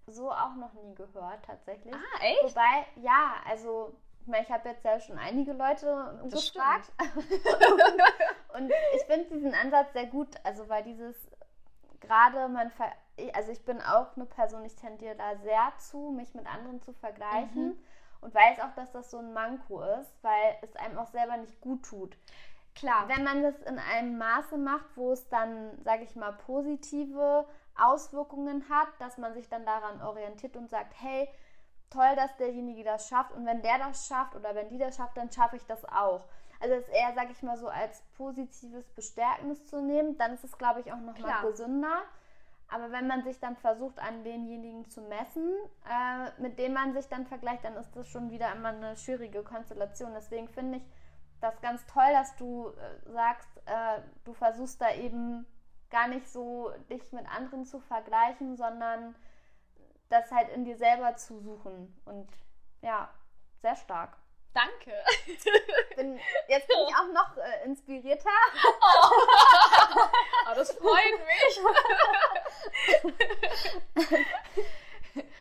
so 0.07 0.31
auch 0.31 0.55
noch 0.55 0.73
nie 0.73 0.95
gehört, 0.95 1.45
tatsächlich. 1.45 1.93
Ah, 1.93 2.23
echt? 2.23 2.43
Wobei, 2.43 2.85
ja, 2.95 3.35
also 3.47 3.95
ich 4.25 4.51
habe 4.51 4.69
jetzt 4.69 4.83
ja 4.83 4.99
schon 4.99 5.19
einige 5.19 5.53
Leute 5.53 6.19
das 6.23 6.51
gefragt. 6.51 6.91
und 8.55 8.71
ich 8.95 9.03
finde 9.03 9.29
diesen 9.29 9.53
Ansatz 9.53 9.93
sehr 9.93 10.07
gut, 10.07 10.29
also 10.43 10.67
weil 10.69 10.83
dieses 10.83 11.15
gerade 11.99 12.47
man, 12.47 12.71
also 13.33 13.51
ich 13.51 13.63
bin 13.63 13.79
auch 13.81 14.15
eine 14.15 14.25
Person, 14.25 14.65
ich 14.65 14.75
tendiere 14.75 15.15
da 15.15 15.35
sehr 15.37 15.71
zu, 15.77 16.11
mich 16.11 16.33
mit 16.33 16.47
anderen 16.47 16.81
zu 16.81 16.93
vergleichen. 16.93 17.69
Mhm 17.69 17.83
und 18.21 18.33
weiß 18.33 18.59
auch, 18.59 18.73
dass 18.75 18.91
das 18.91 19.11
so 19.11 19.17
ein 19.17 19.33
Manko 19.33 19.81
ist, 19.81 20.13
weil 20.21 20.57
es 20.61 20.75
einem 20.75 20.97
auch 20.97 21.07
selber 21.07 21.37
nicht 21.37 21.59
gut 21.59 21.83
tut. 21.83 22.15
Klar. 22.75 23.07
Wenn 23.07 23.23
man 23.23 23.43
das 23.43 23.59
in 23.63 23.79
einem 23.79 24.17
Maße 24.17 24.57
macht, 24.57 24.95
wo 24.95 25.11
es 25.11 25.27
dann, 25.27 25.77
sage 25.83 26.03
ich 26.03 26.15
mal, 26.15 26.31
positive 26.31 27.45
Auswirkungen 27.77 28.69
hat, 28.69 28.87
dass 28.99 29.17
man 29.17 29.33
sich 29.33 29.49
dann 29.49 29.65
daran 29.65 30.01
orientiert 30.01 30.55
und 30.55 30.69
sagt, 30.69 30.93
hey, 31.01 31.27
toll, 31.89 32.15
dass 32.15 32.35
derjenige 32.37 32.83
das 32.83 33.09
schafft 33.09 33.33
und 33.33 33.45
wenn 33.45 33.61
der 33.61 33.77
das 33.77 34.07
schafft 34.07 34.35
oder 34.35 34.55
wenn 34.55 34.69
die 34.69 34.77
das 34.77 34.95
schafft, 34.95 35.17
dann 35.17 35.31
schaffe 35.31 35.57
ich 35.57 35.65
das 35.65 35.83
auch. 35.85 36.25
Also 36.61 36.75
es 36.75 36.87
eher, 36.89 37.13
sage 37.15 37.31
ich 37.31 37.41
mal, 37.41 37.57
so 37.57 37.67
als 37.67 38.03
positives 38.17 38.87
Bestärkendes 38.91 39.65
zu 39.65 39.81
nehmen, 39.81 40.17
dann 40.17 40.33
ist 40.33 40.43
es, 40.43 40.57
glaube 40.57 40.79
ich, 40.79 40.93
auch 40.93 40.99
nochmal 40.99 41.41
gesünder. 41.41 42.03
Aber 42.71 42.89
wenn 42.91 43.05
man 43.05 43.21
sich 43.23 43.37
dann 43.39 43.57
versucht, 43.57 43.99
an 43.99 44.23
denjenigen 44.23 44.89
zu 44.89 45.01
messen, 45.01 45.53
äh, 45.89 46.41
mit 46.41 46.57
dem 46.57 46.73
man 46.73 46.93
sich 46.93 47.05
dann 47.09 47.25
vergleicht, 47.25 47.65
dann 47.65 47.75
ist 47.75 47.93
das 47.95 48.07
schon 48.07 48.31
wieder 48.31 48.51
immer 48.53 48.69
eine 48.69 48.95
schwierige 48.95 49.43
Konstellation. 49.43 50.13
Deswegen 50.13 50.47
finde 50.47 50.77
ich 50.77 50.83
das 51.41 51.59
ganz 51.59 51.85
toll, 51.87 52.09
dass 52.13 52.33
du 52.37 52.69
äh, 52.69 53.11
sagst, 53.11 53.49
äh, 53.65 54.01
du 54.23 54.33
versuchst 54.33 54.79
da 54.79 54.93
eben 54.93 55.45
gar 55.89 56.07
nicht 56.07 56.29
so 56.29 56.71
dich 56.89 57.11
mit 57.11 57.25
anderen 57.29 57.65
zu 57.65 57.81
vergleichen, 57.81 58.55
sondern 58.55 59.15
das 60.07 60.31
halt 60.31 60.47
in 60.49 60.63
dir 60.63 60.77
selber 60.77 61.17
zu 61.17 61.41
suchen. 61.41 61.93
Und 62.05 62.29
ja, 62.81 63.09
sehr 63.61 63.75
stark. 63.75 64.17
Danke. 64.53 64.91
Bin, 65.95 66.19
jetzt 66.47 66.67
bin 66.67 66.77
ich 66.87 66.95
auch 66.95 67.07
noch 67.13 67.37
äh, 67.37 67.63
inspirierter. 67.65 68.29
Oh. 68.65 70.01
oh, 70.49 70.53
das 70.55 70.71
freut 70.73 71.19
mich. 71.25 71.59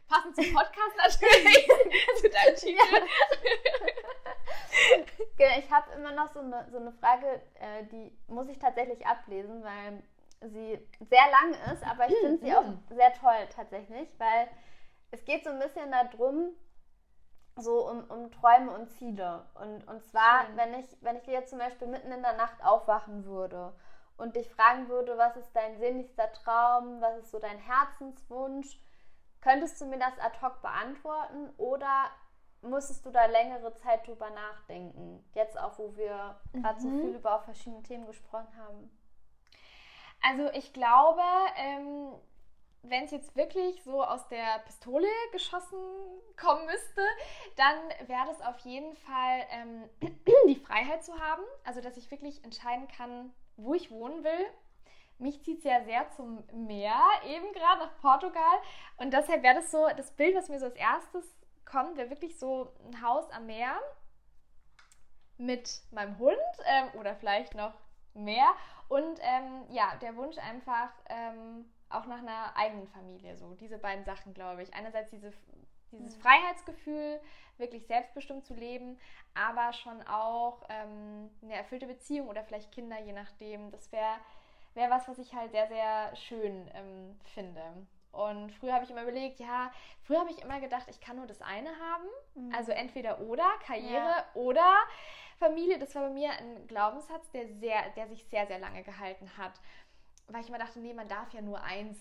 Passend 0.09 0.37
zum 0.37 0.55
Podcast 0.55 0.97
natürlich. 0.97 1.66
zu 2.20 2.28
deinem 2.31 2.57
Titel. 2.57 3.07
Genau, 5.37 5.59
ich 5.59 5.70
habe 5.70 5.93
immer 5.95 6.12
noch 6.12 6.32
so 6.32 6.41
eine, 6.41 6.69
so 6.70 6.78
eine 6.78 6.93
Frage, 6.93 7.43
äh, 7.61 7.85
die 7.91 8.16
muss 8.28 8.49
ich 8.49 8.59
tatsächlich 8.59 9.07
ablesen, 9.07 9.62
weil 9.65 10.03
sie 10.51 10.78
sehr 11.01 11.31
lang 11.31 11.55
ist, 11.73 11.82
aber 11.85 12.09
ich 12.09 12.16
finde 12.19 12.45
sie 12.45 12.55
auch 12.55 12.65
sehr 12.91 13.12
toll 13.15 13.49
tatsächlich, 13.55 14.09
weil 14.19 14.49
es 15.11 15.24
geht 15.24 15.45
so 15.45 15.51
ein 15.51 15.59
bisschen 15.59 15.91
darum, 15.91 16.55
so 17.56 17.89
um, 17.89 18.05
um 18.05 18.31
Träume 18.31 18.70
und 18.72 18.90
Ziele. 18.90 19.44
Und, 19.55 19.86
und 19.89 20.02
zwar, 20.05 20.47
wenn 20.55 20.74
ich, 20.74 20.86
wenn 21.01 21.16
ich 21.16 21.22
dir 21.22 21.35
jetzt 21.35 21.51
zum 21.51 21.59
Beispiel 21.59 21.89
mitten 21.89 22.12
in 22.12 22.22
der 22.22 22.36
Nacht 22.36 22.62
aufwachen 22.64 23.24
würde 23.24 23.72
und 24.16 24.36
dich 24.36 24.48
fragen 24.51 24.89
würde, 24.89 25.16
was 25.18 25.36
ist 25.36 25.55
dein 25.55 25.78
sehnlichster 25.78 26.32
Traum, 26.32 27.01
was 27.01 27.18
ist 27.18 27.31
so 27.31 27.39
dein 27.39 27.59
Herzenswunsch, 27.59 28.78
könntest 29.40 29.81
du 29.81 29.86
mir 29.86 29.98
das 29.98 30.18
ad 30.18 30.40
hoc 30.43 30.62
beantworten 30.62 31.51
oder 31.56 32.10
musstest 32.62 33.06
du 33.06 33.10
da 33.10 33.27
längere 33.27 33.74
Zeit 33.74 34.06
drüber 34.06 34.31
nachdenken? 34.31 35.24
Jetzt 35.35 35.59
auch, 35.59 35.78
wo 35.78 35.97
wir 35.97 36.36
mhm. 36.52 36.62
gerade 36.62 36.81
so 36.81 36.90
viel 36.90 37.14
über 37.14 37.40
verschiedene 37.40 37.82
Themen 37.82 38.06
gesprochen 38.06 38.55
haben. 38.59 38.90
Also 40.22 40.51
ich 40.52 40.72
glaube, 40.74 41.22
ähm, 41.56 42.12
wenn 42.82 43.05
es 43.05 43.11
jetzt 43.11 43.36
wirklich 43.36 43.82
so 43.85 44.02
aus 44.02 44.27
der 44.28 44.61
Pistole 44.65 45.07
geschossen 45.32 45.78
kommen 46.36 46.65
müsste, 46.66 47.02
dann 47.57 48.09
wäre 48.09 48.27
das 48.27 48.40
auf 48.40 48.59
jeden 48.61 48.94
Fall 48.97 49.47
ähm, 49.51 49.90
die 50.48 50.57
Freiheit 50.57 51.05
zu 51.05 51.19
haben. 51.19 51.43
Also, 51.65 51.81
dass 51.81 51.97
ich 51.97 52.11
wirklich 52.11 52.43
entscheiden 52.44 52.89
kann, 52.89 53.32
wo 53.57 53.74
ich 53.74 53.90
wohnen 53.90 54.24
will. 54.24 54.47
Mich 55.19 55.43
zieht 55.43 55.59
es 55.59 55.65
ja 55.65 55.85
sehr 55.85 56.11
zum 56.12 56.43
Meer, 56.52 56.98
eben 57.27 57.52
gerade 57.52 57.81
nach 57.81 58.01
Portugal. 58.01 58.59
Und 58.97 59.12
deshalb 59.12 59.43
wäre 59.43 59.57
das 59.57 59.70
so, 59.70 59.86
das 59.94 60.12
Bild, 60.12 60.35
was 60.35 60.48
mir 60.48 60.59
so 60.59 60.66
als 60.66 60.77
erstes 60.77 61.24
kommt, 61.66 61.98
wäre 61.98 62.09
wirklich 62.09 62.39
so 62.39 62.73
ein 62.86 63.02
Haus 63.02 63.31
am 63.31 63.44
Meer 63.44 63.78
mit 65.36 65.82
meinem 65.90 66.19
Hund 66.19 66.39
ähm, 66.65 66.98
oder 66.98 67.15
vielleicht 67.15 67.55
noch 67.55 67.74
mehr. 68.15 68.51
Und 68.89 69.20
ähm, 69.20 69.66
ja, 69.70 69.94
der 70.01 70.16
Wunsch 70.16 70.39
einfach, 70.39 70.90
ähm, 71.09 71.70
auch 71.91 72.07
nach 72.07 72.19
einer 72.19 72.57
eigenen 72.57 72.87
Familie. 72.89 73.37
So 73.37 73.55
diese 73.55 73.79
beiden 73.79 74.05
Sachen, 74.05 74.35
glaube 74.35 74.62
ich. 74.62 74.73
Einerseits 74.75 75.11
diese, 75.11 75.33
dieses 75.93 76.17
mhm. 76.17 76.21
Freiheitsgefühl, 76.21 77.21
wirklich 77.59 77.87
selbstbestimmt 77.87 78.45
zu 78.45 78.55
leben, 78.55 78.99
aber 79.35 79.73
schon 79.73 80.03
auch 80.07 80.62
ähm, 80.69 81.31
eine 81.43 81.55
erfüllte 81.55 81.87
Beziehung 81.87 82.29
oder 82.29 82.45
vielleicht 82.45 82.73
Kinder, 82.73 82.99
je 83.01 83.12
nachdem. 83.12 83.71
Das 83.71 83.93
wäre 83.93 84.17
wär 84.75 84.91
was, 84.91 85.09
was 85.09 85.19
ich 85.19 85.35
halt 85.35 85.51
sehr, 85.51 85.69
sehr 85.69 86.17
schön 86.17 86.71
ähm, 86.75 87.19
finde. 87.35 87.62
Und 88.12 88.51
früher 88.53 88.75
habe 88.75 88.85
ich 88.85 88.91
immer 88.91 89.03
überlegt, 89.03 89.39
ja, 89.39 89.71
früher 90.03 90.21
habe 90.21 90.31
ich 90.31 90.43
immer 90.43 90.61
gedacht, 90.61 90.87
ich 90.91 91.01
kann 91.01 91.17
nur 91.17 91.27
das 91.27 91.43
eine 91.43 91.71
haben. 91.71 92.09
Mhm. 92.35 92.55
Also 92.55 92.73
entweder 92.73 93.21
oder, 93.21 93.49
Karriere 93.65 93.95
ja. 93.95 94.27
oder 94.35 94.75
Familie. 95.39 95.79
Das 95.79 95.95
war 95.95 96.03
bei 96.03 96.11
mir 96.11 96.31
ein 96.33 96.67
Glaubenssatz, 96.67 97.31
der, 97.31 97.47
sehr, 97.47 97.89
der 97.97 98.09
sich 98.09 98.25
sehr, 98.27 98.47
sehr 98.47 98.59
lange 98.59 98.83
gehalten 98.83 99.31
hat 99.39 99.53
weil 100.32 100.43
ich 100.43 100.48
immer 100.48 100.59
dachte, 100.59 100.81
nee, 100.81 100.94
man 100.94 101.09
darf 101.09 101.32
ja 101.32 101.40
nur 101.40 101.62
eins 101.62 101.98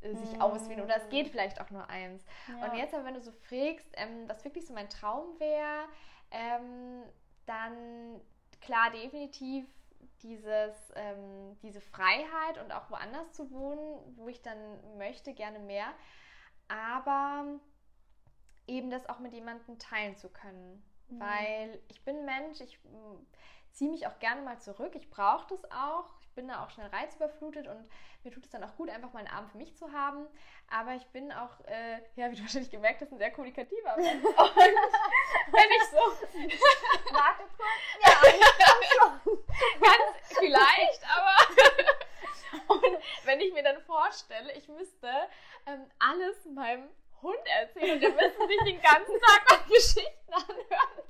äh, 0.00 0.14
sich 0.14 0.36
mm. 0.36 0.40
auswählen 0.40 0.82
oder 0.82 0.96
es 0.96 1.08
geht 1.08 1.28
vielleicht 1.28 1.60
auch 1.60 1.70
nur 1.70 1.88
eins. 1.88 2.24
Ja. 2.48 2.66
Und 2.66 2.76
jetzt 2.76 2.94
aber, 2.94 3.04
wenn 3.04 3.14
du 3.14 3.20
so 3.20 3.32
fragst, 3.32 3.88
ähm, 3.94 4.28
was 4.28 4.44
wirklich 4.44 4.66
so 4.66 4.74
mein 4.74 4.88
Traum 4.88 5.38
wäre, 5.38 5.86
ähm, 6.30 7.02
dann 7.46 8.20
klar, 8.60 8.90
definitiv 8.90 9.66
dieses, 10.22 10.92
ähm, 10.94 11.58
diese 11.62 11.80
Freiheit 11.80 12.58
und 12.62 12.72
auch 12.72 12.90
woanders 12.90 13.32
zu 13.32 13.50
wohnen, 13.50 14.16
wo 14.16 14.28
ich 14.28 14.40
dann 14.42 14.96
möchte, 14.96 15.34
gerne 15.34 15.58
mehr. 15.58 15.86
Aber 16.68 17.44
eben 18.66 18.90
das 18.90 19.08
auch 19.08 19.18
mit 19.18 19.32
jemandem 19.32 19.78
teilen 19.78 20.16
zu 20.16 20.28
können. 20.28 20.82
Mhm. 21.08 21.20
Weil 21.20 21.82
ich 21.88 22.04
bin 22.04 22.24
Mensch, 22.24 22.60
ich 22.60 22.78
ziehe 23.72 23.90
mich 23.90 24.06
auch 24.06 24.18
gerne 24.18 24.42
mal 24.42 24.60
zurück. 24.60 24.94
Ich 24.94 25.10
brauche 25.10 25.46
das 25.48 25.64
auch 25.70 26.10
bin 26.34 26.48
da 26.48 26.64
auch 26.64 26.70
schnell 26.70 26.88
reizüberflutet 26.88 27.66
und 27.66 27.88
mir 28.24 28.30
tut 28.30 28.44
es 28.44 28.50
dann 28.50 28.64
auch 28.64 28.76
gut, 28.76 28.88
einfach 28.90 29.12
mal 29.12 29.20
einen 29.20 29.28
Abend 29.28 29.50
für 29.50 29.58
mich 29.58 29.76
zu 29.76 29.92
haben. 29.92 30.26
Aber 30.70 30.94
ich 30.94 31.06
bin 31.08 31.32
auch, 31.32 31.60
äh, 31.66 31.98
ja, 32.16 32.30
wie 32.30 32.36
du 32.36 32.42
wahrscheinlich 32.42 32.70
gemerkt 32.70 33.00
hast, 33.00 33.12
ein 33.12 33.18
sehr 33.18 33.30
kommunikativer 33.30 33.96
Mensch. 33.96 34.24
Und 34.24 34.56
wenn 34.56 35.70
ich 35.70 35.84
so. 35.90 35.96
Warte 37.14 37.44
kurz. 37.56 37.68
Ja, 38.02 38.10
Ganz 39.80 40.38
vielleicht, 40.38 41.02
aber. 41.04 41.62
und 42.68 42.98
wenn 43.24 43.40
ich 43.40 43.52
mir 43.52 43.62
dann 43.62 43.80
vorstelle, 43.82 44.52
ich 44.52 44.68
müsste 44.68 45.08
ähm, 45.66 45.86
alles 45.98 46.44
meinem 46.46 46.88
Hund 47.22 47.46
erzählen 47.46 48.00
der 48.00 48.10
müsste 48.10 48.46
sich 48.46 48.60
den 48.64 48.80
ganzen 48.80 49.20
Tag 49.20 49.50
noch 49.50 49.66
Geschichten 49.72 50.32
anhören. 50.32 51.02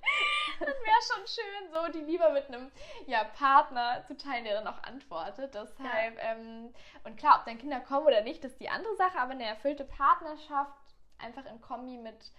Das 0.61 0.69
wäre 0.69 1.03
schon 1.13 1.27
schön, 1.27 1.73
so 1.73 1.93
die 1.93 2.05
lieber 2.05 2.31
mit 2.31 2.47
einem 2.49 2.71
ja, 3.07 3.25
Partner 3.25 4.05
zu 4.07 4.17
teilen, 4.17 4.45
der 4.45 4.63
dann 4.63 4.67
auch 4.67 4.83
antwortet. 4.83 5.55
Deshalb, 5.55 6.19
ja. 6.19 6.33
ähm, 6.33 6.73
und 7.05 7.17
klar, 7.17 7.39
ob 7.41 7.47
dann 7.47 7.59
Kinder 7.59 7.81
kommen 7.81 8.07
oder 8.07 8.23
nicht, 8.23 8.45
das 8.45 8.53
ist 8.53 8.61
die 8.61 8.69
andere 8.69 8.95
Sache, 8.97 9.19
aber 9.19 9.33
eine 9.33 9.47
erfüllte 9.47 9.85
Partnerschaft, 9.85 10.79
einfach 11.19 11.47
in 11.47 11.61
Kombi 11.61 11.97
mit, 11.97 12.31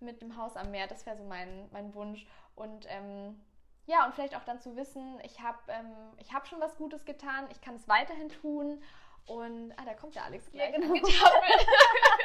mit 0.00 0.20
dem 0.20 0.36
Haus 0.36 0.56
am 0.56 0.70
Meer, 0.70 0.86
das 0.86 1.06
wäre 1.06 1.16
so 1.16 1.24
mein, 1.24 1.68
mein 1.72 1.94
Wunsch. 1.94 2.26
Und 2.56 2.86
ähm, 2.88 3.40
ja, 3.86 4.04
und 4.04 4.14
vielleicht 4.14 4.36
auch 4.36 4.44
dann 4.44 4.60
zu 4.60 4.76
wissen, 4.76 5.18
ich 5.24 5.40
habe 5.40 5.58
ähm, 5.68 5.94
hab 6.32 6.46
schon 6.46 6.60
was 6.60 6.76
Gutes 6.76 7.04
getan, 7.04 7.48
ich 7.50 7.60
kann 7.60 7.76
es 7.76 7.88
weiterhin 7.88 8.28
tun. 8.28 8.82
Und, 9.26 9.72
ah, 9.76 9.84
da 9.84 9.94
kommt 9.94 10.16
der 10.16 10.24
Alex 10.24 10.50
gleich. 10.50 10.72
Ja, 10.72 10.80
genau. 10.80 10.94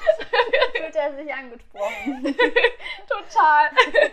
Fühlt 0.76 0.96
er 0.96 1.16
sich 1.16 1.32
angesprochen. 1.32 2.24
Total. 3.08 3.70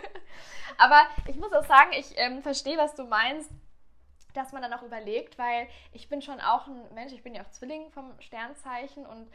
Aber 0.77 1.07
ich 1.27 1.35
muss 1.35 1.53
auch 1.53 1.65
sagen, 1.65 1.91
ich 1.93 2.13
ähm, 2.17 2.41
verstehe, 2.41 2.77
was 2.77 2.95
du 2.95 3.03
meinst, 3.03 3.49
dass 4.33 4.51
man 4.51 4.61
dann 4.61 4.73
auch 4.73 4.83
überlegt, 4.83 5.37
weil 5.39 5.67
ich 5.93 6.09
bin 6.09 6.21
schon 6.21 6.39
auch 6.39 6.67
ein 6.67 6.93
Mensch, 6.93 7.13
ich 7.13 7.23
bin 7.23 7.33
ja 7.33 7.41
auch 7.41 7.49
Zwilling 7.49 7.89
vom 7.91 8.13
Sternzeichen 8.19 9.05
und 9.05 9.31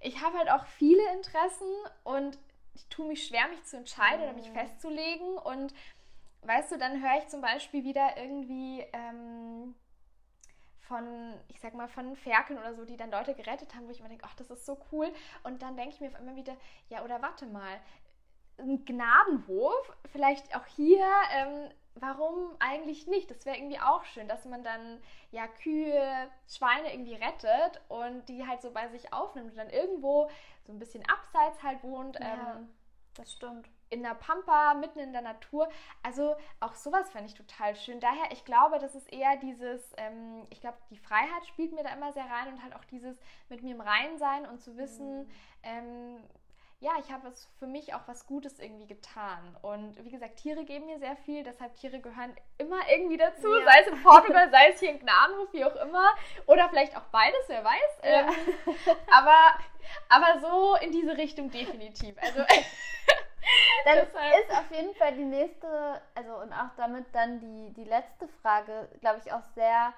ich 0.00 0.22
habe 0.22 0.38
halt 0.38 0.50
auch 0.50 0.64
viele 0.64 1.02
Interessen 1.12 1.68
und 2.04 2.38
ich 2.74 2.86
tue 2.88 3.06
mich 3.06 3.26
schwer, 3.26 3.48
mich 3.48 3.64
zu 3.64 3.76
entscheiden 3.76 4.22
oder 4.22 4.32
mich 4.32 4.48
mhm. 4.48 4.54
festzulegen. 4.54 5.36
Und 5.38 5.74
weißt 6.42 6.72
du, 6.72 6.78
dann 6.78 7.02
höre 7.02 7.18
ich 7.18 7.28
zum 7.28 7.40
Beispiel 7.40 7.84
wieder 7.84 8.16
irgendwie. 8.16 8.86
Ähm, 8.92 9.74
von, 10.90 11.34
ich 11.46 11.60
sag 11.60 11.74
mal, 11.74 11.88
von 11.88 12.16
Ferkeln 12.16 12.58
oder 12.58 12.74
so, 12.74 12.84
die 12.84 12.96
dann 12.96 13.12
Leute 13.12 13.34
gerettet 13.34 13.74
haben, 13.74 13.86
wo 13.86 13.92
ich 13.92 14.02
mir 14.02 14.08
denke, 14.08 14.26
ach, 14.26 14.34
das 14.34 14.50
ist 14.50 14.66
so 14.66 14.76
cool. 14.90 15.10
Und 15.44 15.62
dann 15.62 15.76
denke 15.76 15.94
ich 15.94 16.00
mir 16.00 16.14
einmal 16.16 16.34
wieder, 16.34 16.56
ja, 16.88 17.04
oder 17.04 17.22
warte 17.22 17.46
mal, 17.46 17.80
ein 18.58 18.84
Gnadenhof, 18.84 19.96
vielleicht 20.10 20.54
auch 20.56 20.66
hier, 20.66 21.06
ähm, 21.32 21.70
warum 21.94 22.56
eigentlich 22.58 23.06
nicht? 23.06 23.30
Das 23.30 23.46
wäre 23.46 23.56
irgendwie 23.56 23.78
auch 23.78 24.04
schön, 24.04 24.26
dass 24.26 24.44
man 24.44 24.64
dann 24.64 25.00
ja 25.30 25.46
Kühe, 25.46 26.28
Schweine 26.48 26.92
irgendwie 26.92 27.14
rettet 27.14 27.80
und 27.88 28.28
die 28.28 28.46
halt 28.46 28.60
so 28.60 28.72
bei 28.72 28.88
sich 28.88 29.12
aufnimmt 29.12 29.52
und 29.52 29.56
dann 29.56 29.70
irgendwo 29.70 30.28
so 30.64 30.72
ein 30.72 30.80
bisschen 30.80 31.08
abseits 31.08 31.62
halt 31.62 31.82
wohnt. 31.84 32.18
Ja, 32.18 32.56
ähm, 32.56 32.68
das 33.14 33.32
stimmt 33.32 33.68
in 33.90 34.02
der 34.02 34.14
Pampa, 34.14 34.74
mitten 34.74 35.00
in 35.00 35.12
der 35.12 35.22
Natur. 35.22 35.68
Also 36.02 36.36
auch 36.60 36.74
sowas 36.74 37.10
fände 37.10 37.28
ich 37.28 37.34
total 37.34 37.74
schön. 37.76 38.00
Daher, 38.00 38.30
ich 38.32 38.44
glaube, 38.44 38.78
das 38.78 38.94
ist 38.94 39.12
eher 39.12 39.36
dieses, 39.36 39.82
ähm, 39.96 40.46
ich 40.50 40.60
glaube, 40.60 40.78
die 40.90 40.98
Freiheit 40.98 41.46
spielt 41.46 41.72
mir 41.72 41.82
da 41.82 41.92
immer 41.92 42.12
sehr 42.12 42.24
rein 42.24 42.52
und 42.52 42.62
halt 42.62 42.74
auch 42.74 42.84
dieses 42.84 43.18
mit 43.48 43.62
mir 43.62 43.74
im 43.74 43.80
Rein 43.80 44.16
sein 44.18 44.46
und 44.46 44.60
zu 44.60 44.76
wissen, 44.76 45.22
mhm. 45.22 45.30
ähm, 45.64 46.16
ja, 46.82 46.92
ich 46.98 47.12
habe 47.12 47.28
es 47.28 47.46
für 47.58 47.66
mich 47.66 47.92
auch 47.92 48.00
was 48.06 48.26
Gutes 48.26 48.58
irgendwie 48.58 48.86
getan. 48.86 49.54
Und 49.60 50.02
wie 50.02 50.10
gesagt, 50.10 50.38
Tiere 50.38 50.64
geben 50.64 50.86
mir 50.86 50.98
sehr 50.98 51.14
viel, 51.14 51.44
deshalb 51.44 51.74
Tiere 51.74 52.00
gehören 52.00 52.34
immer 52.56 52.80
irgendwie 52.90 53.18
dazu, 53.18 53.54
ja. 53.54 53.64
sei 53.64 53.80
es 53.82 53.86
in 53.88 54.02
Portugal, 54.02 54.48
sei 54.52 54.70
es 54.70 54.80
hier 54.80 54.90
in 54.92 54.98
Gnadenhof, 54.98 55.52
wie 55.52 55.64
auch 55.64 55.76
immer. 55.76 56.08
Oder 56.46 56.70
vielleicht 56.70 56.96
auch 56.96 57.04
beides, 57.12 57.40
wer 57.48 57.62
weiß. 57.62 58.00
Ja. 58.02 58.30
Ähm, 58.30 58.76
aber, 59.10 59.58
aber 60.08 60.40
so 60.40 60.76
in 60.76 60.90
diese 60.90 61.18
Richtung 61.18 61.50
definitiv. 61.50 62.16
Also 62.18 62.40
dann 63.84 63.98
ist 63.98 64.50
auf 64.50 64.70
jeden 64.70 64.94
Fall 64.94 65.14
die 65.14 65.24
nächste, 65.24 66.00
also 66.14 66.36
und 66.36 66.52
auch 66.52 66.70
damit 66.76 67.06
dann 67.12 67.40
die, 67.40 67.72
die 67.74 67.84
letzte 67.84 68.28
Frage, 68.42 68.88
glaube 69.00 69.20
ich, 69.24 69.32
auch 69.32 69.44
sehr 69.54 69.92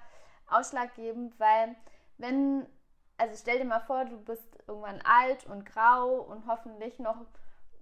ausschlaggebend, 0.48 1.38
weil 1.38 1.74
wenn, 2.18 2.66
also 3.18 3.36
stell 3.36 3.58
dir 3.58 3.64
mal 3.64 3.80
vor, 3.80 4.04
du 4.04 4.18
bist 4.18 4.58
irgendwann 4.66 5.00
alt 5.02 5.46
und 5.46 5.64
grau 5.64 6.20
und 6.20 6.46
hoffentlich 6.46 6.98
noch 6.98 7.16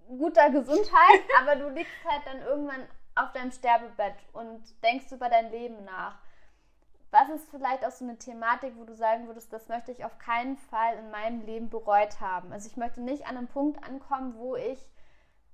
guter 0.07 0.49
Gesundheit, 0.49 1.21
aber 1.41 1.55
du 1.55 1.69
liegst 1.69 1.93
halt 2.09 2.25
dann 2.25 2.41
irgendwann 2.41 2.87
auf 3.15 3.31
deinem 3.33 3.51
Sterbebett 3.51 4.15
und 4.33 4.61
denkst 4.83 5.11
über 5.11 5.29
dein 5.29 5.51
Leben 5.51 5.83
nach. 5.83 6.17
was 7.11 7.27
ist 7.29 7.49
vielleicht 7.49 7.85
auch 7.85 7.91
so 7.91 8.05
eine 8.05 8.17
Thematik, 8.17 8.73
wo 8.77 8.85
du 8.85 8.95
sagen 8.95 9.27
würdest, 9.27 9.51
das 9.51 9.67
möchte 9.67 9.91
ich 9.91 10.05
auf 10.05 10.17
keinen 10.17 10.55
Fall 10.57 10.97
in 10.97 11.11
meinem 11.11 11.41
Leben 11.41 11.69
bereut 11.69 12.21
haben? 12.21 12.53
Also 12.53 12.67
ich 12.69 12.77
möchte 12.77 13.01
nicht 13.01 13.27
an 13.27 13.37
einem 13.37 13.47
Punkt 13.47 13.83
ankommen, 13.83 14.35
wo 14.37 14.55
ich 14.55 14.79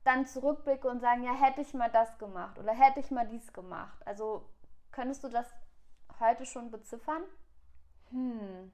dann 0.08 0.26
zurückblicke 0.26 0.88
und 0.88 1.02
sagen, 1.02 1.24
ja, 1.24 1.34
hätte 1.34 1.60
ich 1.60 1.74
mal 1.74 1.92
das 1.92 2.18
gemacht 2.18 2.58
oder 2.58 2.72
hätte 2.72 3.02
ich 3.02 3.12
mal 3.12 3.28
dies 3.28 3.52
gemacht. 3.52 4.00
Also 4.08 4.48
könntest 4.92 5.24
du 5.26 5.28
das 5.28 5.46
heute 6.20 6.46
schon 6.46 6.72
beziffern? 6.72 7.24
Hm. 8.12 8.72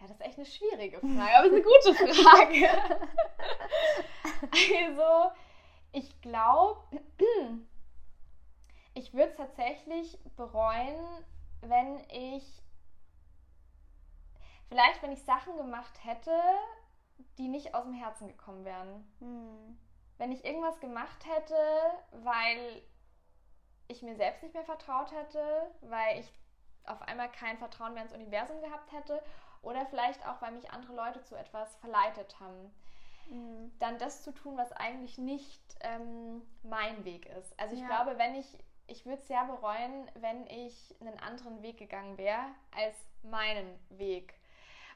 Ja, 0.00 0.06
das 0.08 0.12
ist 0.12 0.26
echt 0.26 0.38
eine 0.38 0.46
schwierige 0.46 0.98
Frage, 0.98 1.36
aber 1.36 1.46
es 1.46 1.52
ist 1.52 1.92
eine 1.92 2.04
gute 2.04 2.14
Frage. 2.22 2.68
also, 4.50 5.36
ich 5.92 6.20
glaube, 6.22 6.80
ich 8.94 9.12
würde 9.12 9.30
es 9.30 9.36
tatsächlich 9.36 10.18
bereuen, 10.36 11.24
wenn 11.60 12.00
ich, 12.10 12.62
vielleicht 14.68 15.02
wenn 15.02 15.12
ich 15.12 15.22
Sachen 15.22 15.56
gemacht 15.58 16.02
hätte, 16.02 16.32
die 17.38 17.48
nicht 17.48 17.74
aus 17.74 17.84
dem 17.84 17.94
Herzen 17.94 18.28
gekommen 18.28 18.64
wären. 18.64 19.12
Hm. 19.20 19.78
Wenn 20.18 20.32
ich 20.32 20.44
irgendwas 20.44 20.78
gemacht 20.80 21.24
hätte, 21.26 21.56
weil 22.12 22.82
ich 23.88 24.02
mir 24.02 24.16
selbst 24.16 24.42
nicht 24.42 24.54
mehr 24.54 24.64
vertraut 24.64 25.12
hätte, 25.12 25.70
weil 25.82 26.20
ich 26.20 26.32
auf 26.86 27.02
einmal 27.02 27.30
kein 27.30 27.58
Vertrauen 27.58 27.94
mehr 27.94 28.04
ins 28.04 28.12
Universum 28.12 28.60
gehabt 28.60 28.92
hätte 28.92 29.22
oder 29.62 29.86
vielleicht 29.86 30.26
auch, 30.26 30.40
weil 30.42 30.52
mich 30.52 30.70
andere 30.70 30.94
Leute 30.94 31.22
zu 31.22 31.34
etwas 31.34 31.74
verleitet 31.76 32.38
haben. 32.40 32.74
Mhm. 33.30 33.72
Dann 33.78 33.98
das 33.98 34.22
zu 34.22 34.32
tun, 34.32 34.56
was 34.56 34.72
eigentlich 34.72 35.18
nicht 35.18 35.62
ähm, 35.80 36.42
mein 36.62 37.04
Weg 37.04 37.26
ist. 37.26 37.58
Also 37.58 37.74
ich 37.74 37.80
ja. 37.80 37.86
glaube, 37.86 38.18
wenn 38.18 38.34
ich, 38.34 38.46
ich 38.86 39.06
würde 39.06 39.18
es 39.18 39.26
sehr 39.26 39.44
bereuen, 39.44 40.10
wenn 40.14 40.46
ich 40.46 40.94
einen 41.00 41.18
anderen 41.20 41.62
Weg 41.62 41.78
gegangen 41.78 42.18
wäre 42.18 42.44
als 42.76 42.96
meinen 43.22 43.78
Weg. 43.88 44.34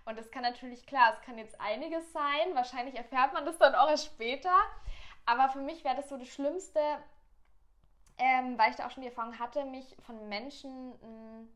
Und 0.09 0.17
das 0.17 0.31
kann 0.31 0.43
natürlich, 0.43 0.87
klar, 0.87 1.13
es 1.13 1.21
kann 1.21 1.37
jetzt 1.37 1.61
einiges 1.61 2.13
sein. 2.13 2.55
Wahrscheinlich 2.55 2.95
erfährt 2.95 3.35
man 3.35 3.45
das 3.45 3.59
dann 3.59 3.75
auch 3.75 3.91
erst 3.91 4.07
später. 4.07 4.55
Aber 5.27 5.51
für 5.51 5.61
mich 5.61 5.85
wäre 5.85 5.97
das 5.97 6.09
so 6.09 6.17
das 6.17 6.29
Schlimmste, 6.29 6.81
ähm, 8.17 8.57
weil 8.57 8.71
ich 8.71 8.77
da 8.77 8.87
auch 8.87 8.91
schon 8.91 9.03
die 9.03 9.11
Erfahrung 9.11 9.39
hatte, 9.39 9.67
mich 9.67 9.95
von 10.07 10.31
Menschen 10.31 10.93
mh, 10.93 11.07
mm, 11.07 11.49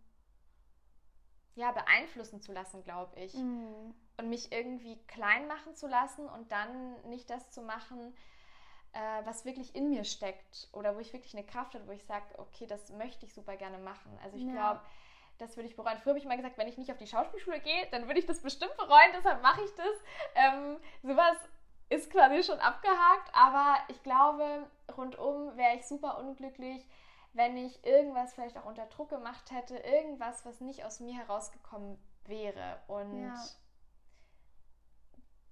ja, 1.54 1.72
beeinflussen 1.72 2.42
zu 2.42 2.52
lassen, 2.52 2.84
glaube 2.84 3.18
ich. 3.18 3.32
Mhm. 3.32 3.94
Und 4.18 4.28
mich 4.28 4.52
irgendwie 4.52 4.98
klein 5.06 5.48
machen 5.48 5.74
zu 5.74 5.86
lassen 5.86 6.28
und 6.28 6.52
dann 6.52 7.00
nicht 7.08 7.30
das 7.30 7.50
zu 7.50 7.62
machen, 7.62 8.14
äh, 8.92 9.24
was 9.24 9.46
wirklich 9.46 9.74
in 9.74 9.88
mir 9.88 10.04
steckt 10.04 10.68
oder 10.72 10.94
wo 10.94 11.00
ich 11.00 11.14
wirklich 11.14 11.34
eine 11.34 11.46
Kraft 11.46 11.74
habe, 11.74 11.86
wo 11.86 11.92
ich 11.92 12.04
sage, 12.04 12.26
okay, 12.36 12.66
das 12.66 12.90
möchte 12.90 13.24
ich 13.24 13.32
super 13.32 13.56
gerne 13.56 13.78
machen. 13.78 14.18
Also 14.22 14.36
ich 14.36 14.44
ja. 14.44 14.52
glaube, 14.52 14.80
das 15.38 15.56
würde 15.56 15.68
ich 15.68 15.76
bereuen. 15.76 15.98
Früher 15.98 16.12
habe 16.12 16.18
ich 16.18 16.24
mal 16.24 16.36
gesagt, 16.36 16.58
wenn 16.58 16.68
ich 16.68 16.78
nicht 16.78 16.90
auf 16.90 16.98
die 16.98 17.06
Schauspielschule 17.06 17.60
gehe, 17.60 17.88
dann 17.90 18.06
würde 18.06 18.20
ich 18.20 18.26
das 18.26 18.40
bestimmt 18.40 18.76
bereuen, 18.76 19.12
deshalb 19.14 19.42
mache 19.42 19.62
ich 19.62 19.74
das. 19.74 19.96
Ähm, 20.34 20.78
sowas 21.02 21.36
ist 21.88 22.10
quasi 22.10 22.42
schon 22.42 22.58
abgehakt, 22.58 23.30
aber 23.34 23.76
ich 23.88 24.02
glaube, 24.02 24.66
rundum 24.96 25.56
wäre 25.56 25.76
ich 25.76 25.86
super 25.86 26.18
unglücklich, 26.18 26.86
wenn 27.34 27.56
ich 27.56 27.84
irgendwas 27.84 28.34
vielleicht 28.34 28.56
auch 28.58 28.66
unter 28.66 28.86
Druck 28.86 29.10
gemacht 29.10 29.50
hätte, 29.50 29.76
irgendwas, 29.76 30.44
was 30.44 30.60
nicht 30.60 30.84
aus 30.84 31.00
mir 31.00 31.14
herausgekommen 31.14 31.98
wäre. 32.24 32.80
Und 32.86 33.22
ja. 33.22 33.34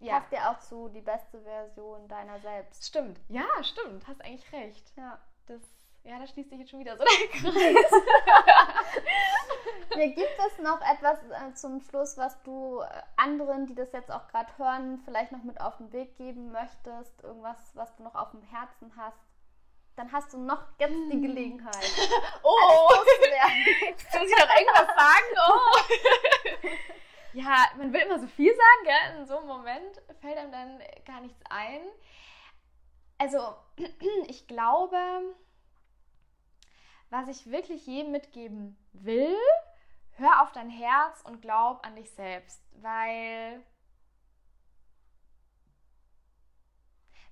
ja. 0.01 0.21
Passt 0.21 0.33
dir 0.33 0.51
auch 0.51 0.59
zu, 0.61 0.89
die 0.89 1.01
beste 1.01 1.41
Version 1.43 2.09
deiner 2.09 2.39
selbst. 2.41 2.87
Stimmt, 2.87 3.21
ja, 3.29 3.47
stimmt, 3.63 4.07
hast 4.07 4.23
eigentlich 4.23 4.51
recht. 4.53 4.93
Ja. 4.97 5.19
Das 5.47 5.61
ja, 6.05 6.19
da 6.19 6.27
schließt 6.27 6.49
sich 6.49 6.59
jetzt 6.59 6.71
schon 6.71 6.81
wieder 6.81 6.97
so 6.97 7.05
der 7.05 7.29
Kreis. 7.29 7.53
ja, 9.97 10.07
gibt 10.07 10.39
es 10.47 10.59
noch 10.59 10.81
etwas 10.81 11.19
äh, 11.31 11.55
zum 11.55 11.81
Schluss, 11.81 12.17
was 12.17 12.43
du 12.43 12.81
äh, 12.81 12.87
anderen, 13.17 13.67
die 13.67 13.75
das 13.75 13.93
jetzt 13.93 14.11
auch 14.11 14.29
gerade 14.29 14.51
hören, 14.59 15.01
vielleicht 15.05 15.33
noch 15.33 15.43
mit 15.43 15.61
auf 15.61 15.77
den 15.79 15.93
Weg 15.93 16.17
geben 16.17 16.53
möchtest? 16.53 17.23
Irgendwas, 17.23 17.59
was 17.75 17.95
du 17.97 18.03
noch 18.03 18.15
auf 18.15 18.31
dem 18.31 18.43
Herzen 18.43 18.93
hast? 18.97 19.19
Dann 19.97 20.13
hast 20.13 20.33
du 20.33 20.39
noch 20.39 20.63
jetzt 20.79 20.95
die 20.95 21.13
hm. 21.13 21.23
Gelegenheit. 21.23 21.93
oh! 22.43 22.89
Jetzt 23.83 24.15
muss 24.15 24.31
ich 24.31 24.39
noch 24.39 24.57
irgendwas 24.57 24.87
sagen. 24.97 25.27
Oh! 25.49 26.69
ja, 27.35 27.67
man 27.77 27.93
will 27.93 28.01
immer 28.01 28.19
so 28.19 28.27
viel 28.29 28.55
sagen, 28.55 28.85
gell? 28.85 29.21
In 29.21 29.27
so 29.27 29.39
einem 29.39 29.49
Moment 29.49 30.01
fällt 30.21 30.39
einem 30.39 30.53
dann 30.53 30.83
gar 31.05 31.21
nichts 31.21 31.41
ein. 31.51 31.81
Also, 33.19 33.55
ich 34.29 34.47
glaube 34.47 34.97
was 37.11 37.29
ich 37.29 37.51
wirklich 37.51 37.87
jedem 37.87 38.13
mitgeben 38.13 38.77
will, 38.93 39.37
hör 40.13 40.43
auf 40.43 40.53
dein 40.53 40.71
Herz 40.71 41.23
und 41.23 41.43
glaub 41.43 41.85
an 41.85 41.97
dich 41.97 42.11
selbst, 42.11 42.63
weil 42.81 43.63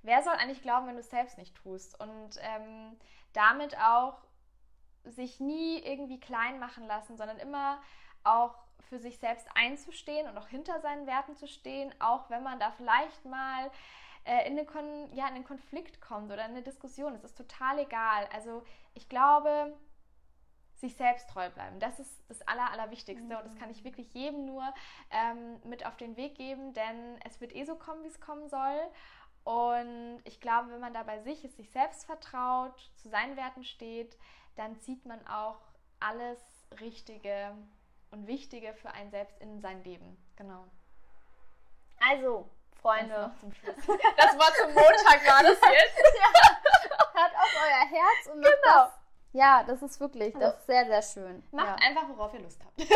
wer 0.02 0.22
soll 0.22 0.34
eigentlich 0.34 0.62
glauben, 0.62 0.86
wenn 0.86 0.94
du 0.94 1.00
es 1.00 1.10
selbst 1.10 1.38
nicht 1.38 1.55
tust? 1.55 1.98
Und 2.00 2.38
ähm, 2.40 2.98
damit 3.32 3.78
auch 3.78 4.18
sich 5.05 5.40
nie 5.40 5.78
irgendwie 5.78 6.20
klein 6.20 6.59
machen 6.59 6.86
lassen, 6.86 7.16
sondern 7.16 7.38
immer 7.38 7.80
auch 8.24 8.56
für 8.88 8.98
sich 8.98 9.18
selbst 9.18 9.46
einzustehen 9.55 10.28
und 10.28 10.38
auch 10.38 10.48
hinter 10.48 10.80
seinen 10.80 11.06
Werten 11.06 11.36
zu 11.36 11.46
stehen, 11.46 11.94
auch 12.00 12.30
wenn 12.30 12.42
man 12.42 12.59
da 12.59 12.72
vielleicht 12.72 13.24
mal 13.24 13.70
äh, 14.28 14.46
in, 14.46 14.59
einen 14.59 15.14
ja, 15.14 15.26
in 15.26 15.34
einen 15.36 15.44
Konflikt 15.44 16.00
kommt 16.02 16.30
oder 16.30 16.44
in 16.44 16.50
eine 16.50 16.62
Diskussion. 16.62 17.14
Es 17.14 17.24
ist 17.24 17.36
total 17.36 17.78
egal. 17.78 18.28
Also 18.32 18.62
ich 18.92 19.09
glaube, 19.09 19.74
sich 20.74 20.94
selbst 20.96 21.30
treu 21.30 21.48
bleiben. 21.50 21.80
Das 21.80 21.98
ist 21.98 22.22
das 22.28 22.46
Aller, 22.46 22.70
Allerwichtigste 22.70 23.24
mhm. 23.24 23.36
und 23.36 23.46
das 23.46 23.56
kann 23.56 23.70
ich 23.70 23.84
wirklich 23.84 24.12
jedem 24.12 24.44
nur 24.44 24.62
ähm, 25.10 25.59
mit 25.64 25.86
auf 25.86 25.96
den 25.96 26.16
Weg 26.16 26.36
geben, 26.36 26.74
denn 26.74 27.18
es 27.24 27.40
wird 27.40 27.55
eh 27.55 27.64
so 27.64 27.74
kommen, 27.74 28.05
wie 28.05 28.09
es 28.09 28.20
kommen 28.20 28.48
soll. 28.48 28.78
Und 29.44 30.20
ich 30.24 30.40
glaube, 30.40 30.70
wenn 30.70 30.80
man 30.80 30.92
da 30.92 31.05
bei 31.05 31.20
sich 31.20 31.42
ist, 31.44 31.56
sich 31.56 31.70
selbst 31.70 32.05
vertraut, 32.05 32.78
zu 32.96 33.09
seinen 33.09 33.36
Werten 33.36 33.64
steht, 33.64 34.18
dann 34.56 34.78
zieht 34.78 35.06
man 35.06 35.26
auch 35.26 35.60
alles 36.00 36.38
Richtige 36.80 37.56
und 38.10 38.26
Wichtige 38.26 38.74
für 38.74 38.90
einen 38.90 39.10
selbst 39.10 39.40
in 39.40 39.60
sein 39.60 39.82
Leben. 39.84 40.16
Genau. 40.36 40.64
Also, 41.98 42.50
Freunde. 42.80 43.14
Das, 43.14 43.40
zum 43.40 43.52
Schluss. 43.52 43.76
das 44.16 44.38
Wort 44.38 44.55
zum 44.56 44.74
Montag 44.74 45.26
war 45.26 45.42
das 45.42 45.59
jetzt. 45.72 45.98
ja. 46.18 46.30
Hört 47.12 47.34
auf 47.34 47.55
euer 47.64 47.88
Herz 47.90 48.26
und 48.32 48.40
macht 48.40 48.52
genau. 48.62 48.76
das. 48.84 48.92
Ja, 49.32 49.62
das 49.64 49.82
ist 49.82 50.00
wirklich, 50.00 50.34
das 50.38 50.55
ist 50.55 50.66
sehr, 50.66 50.86
sehr 50.86 51.02
schön. 51.02 51.42
Macht 51.52 51.80
ja. 51.80 51.88
einfach, 51.88 52.05
worauf 52.09 52.32
ihr 52.34 52.40
Lust 52.40 52.60
habt. 52.64 52.80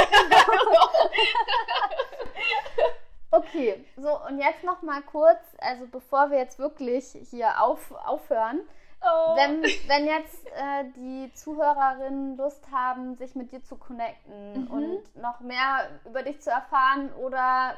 okay, 3.30 3.84
so 3.96 4.18
und 4.26 4.38
jetzt 4.38 4.64
noch 4.64 4.80
mal 4.82 5.02
kurz, 5.02 5.40
also 5.58 5.86
bevor 5.86 6.30
wir 6.30 6.38
jetzt 6.38 6.58
wirklich 6.58 7.16
hier 7.30 7.62
auf, 7.62 7.92
aufhören, 7.92 8.66
Oh. 9.04 9.36
Wenn, 9.36 9.62
wenn 9.62 10.06
jetzt 10.06 10.46
äh, 10.46 10.84
die 10.94 11.32
Zuhörerinnen 11.34 12.36
Lust 12.36 12.64
haben, 12.70 13.16
sich 13.16 13.34
mit 13.34 13.50
dir 13.50 13.62
zu 13.64 13.76
connecten 13.76 14.62
mhm. 14.62 14.66
und 14.68 15.16
noch 15.16 15.40
mehr 15.40 15.88
über 16.04 16.22
dich 16.22 16.40
zu 16.40 16.50
erfahren 16.50 17.12
oder 17.14 17.74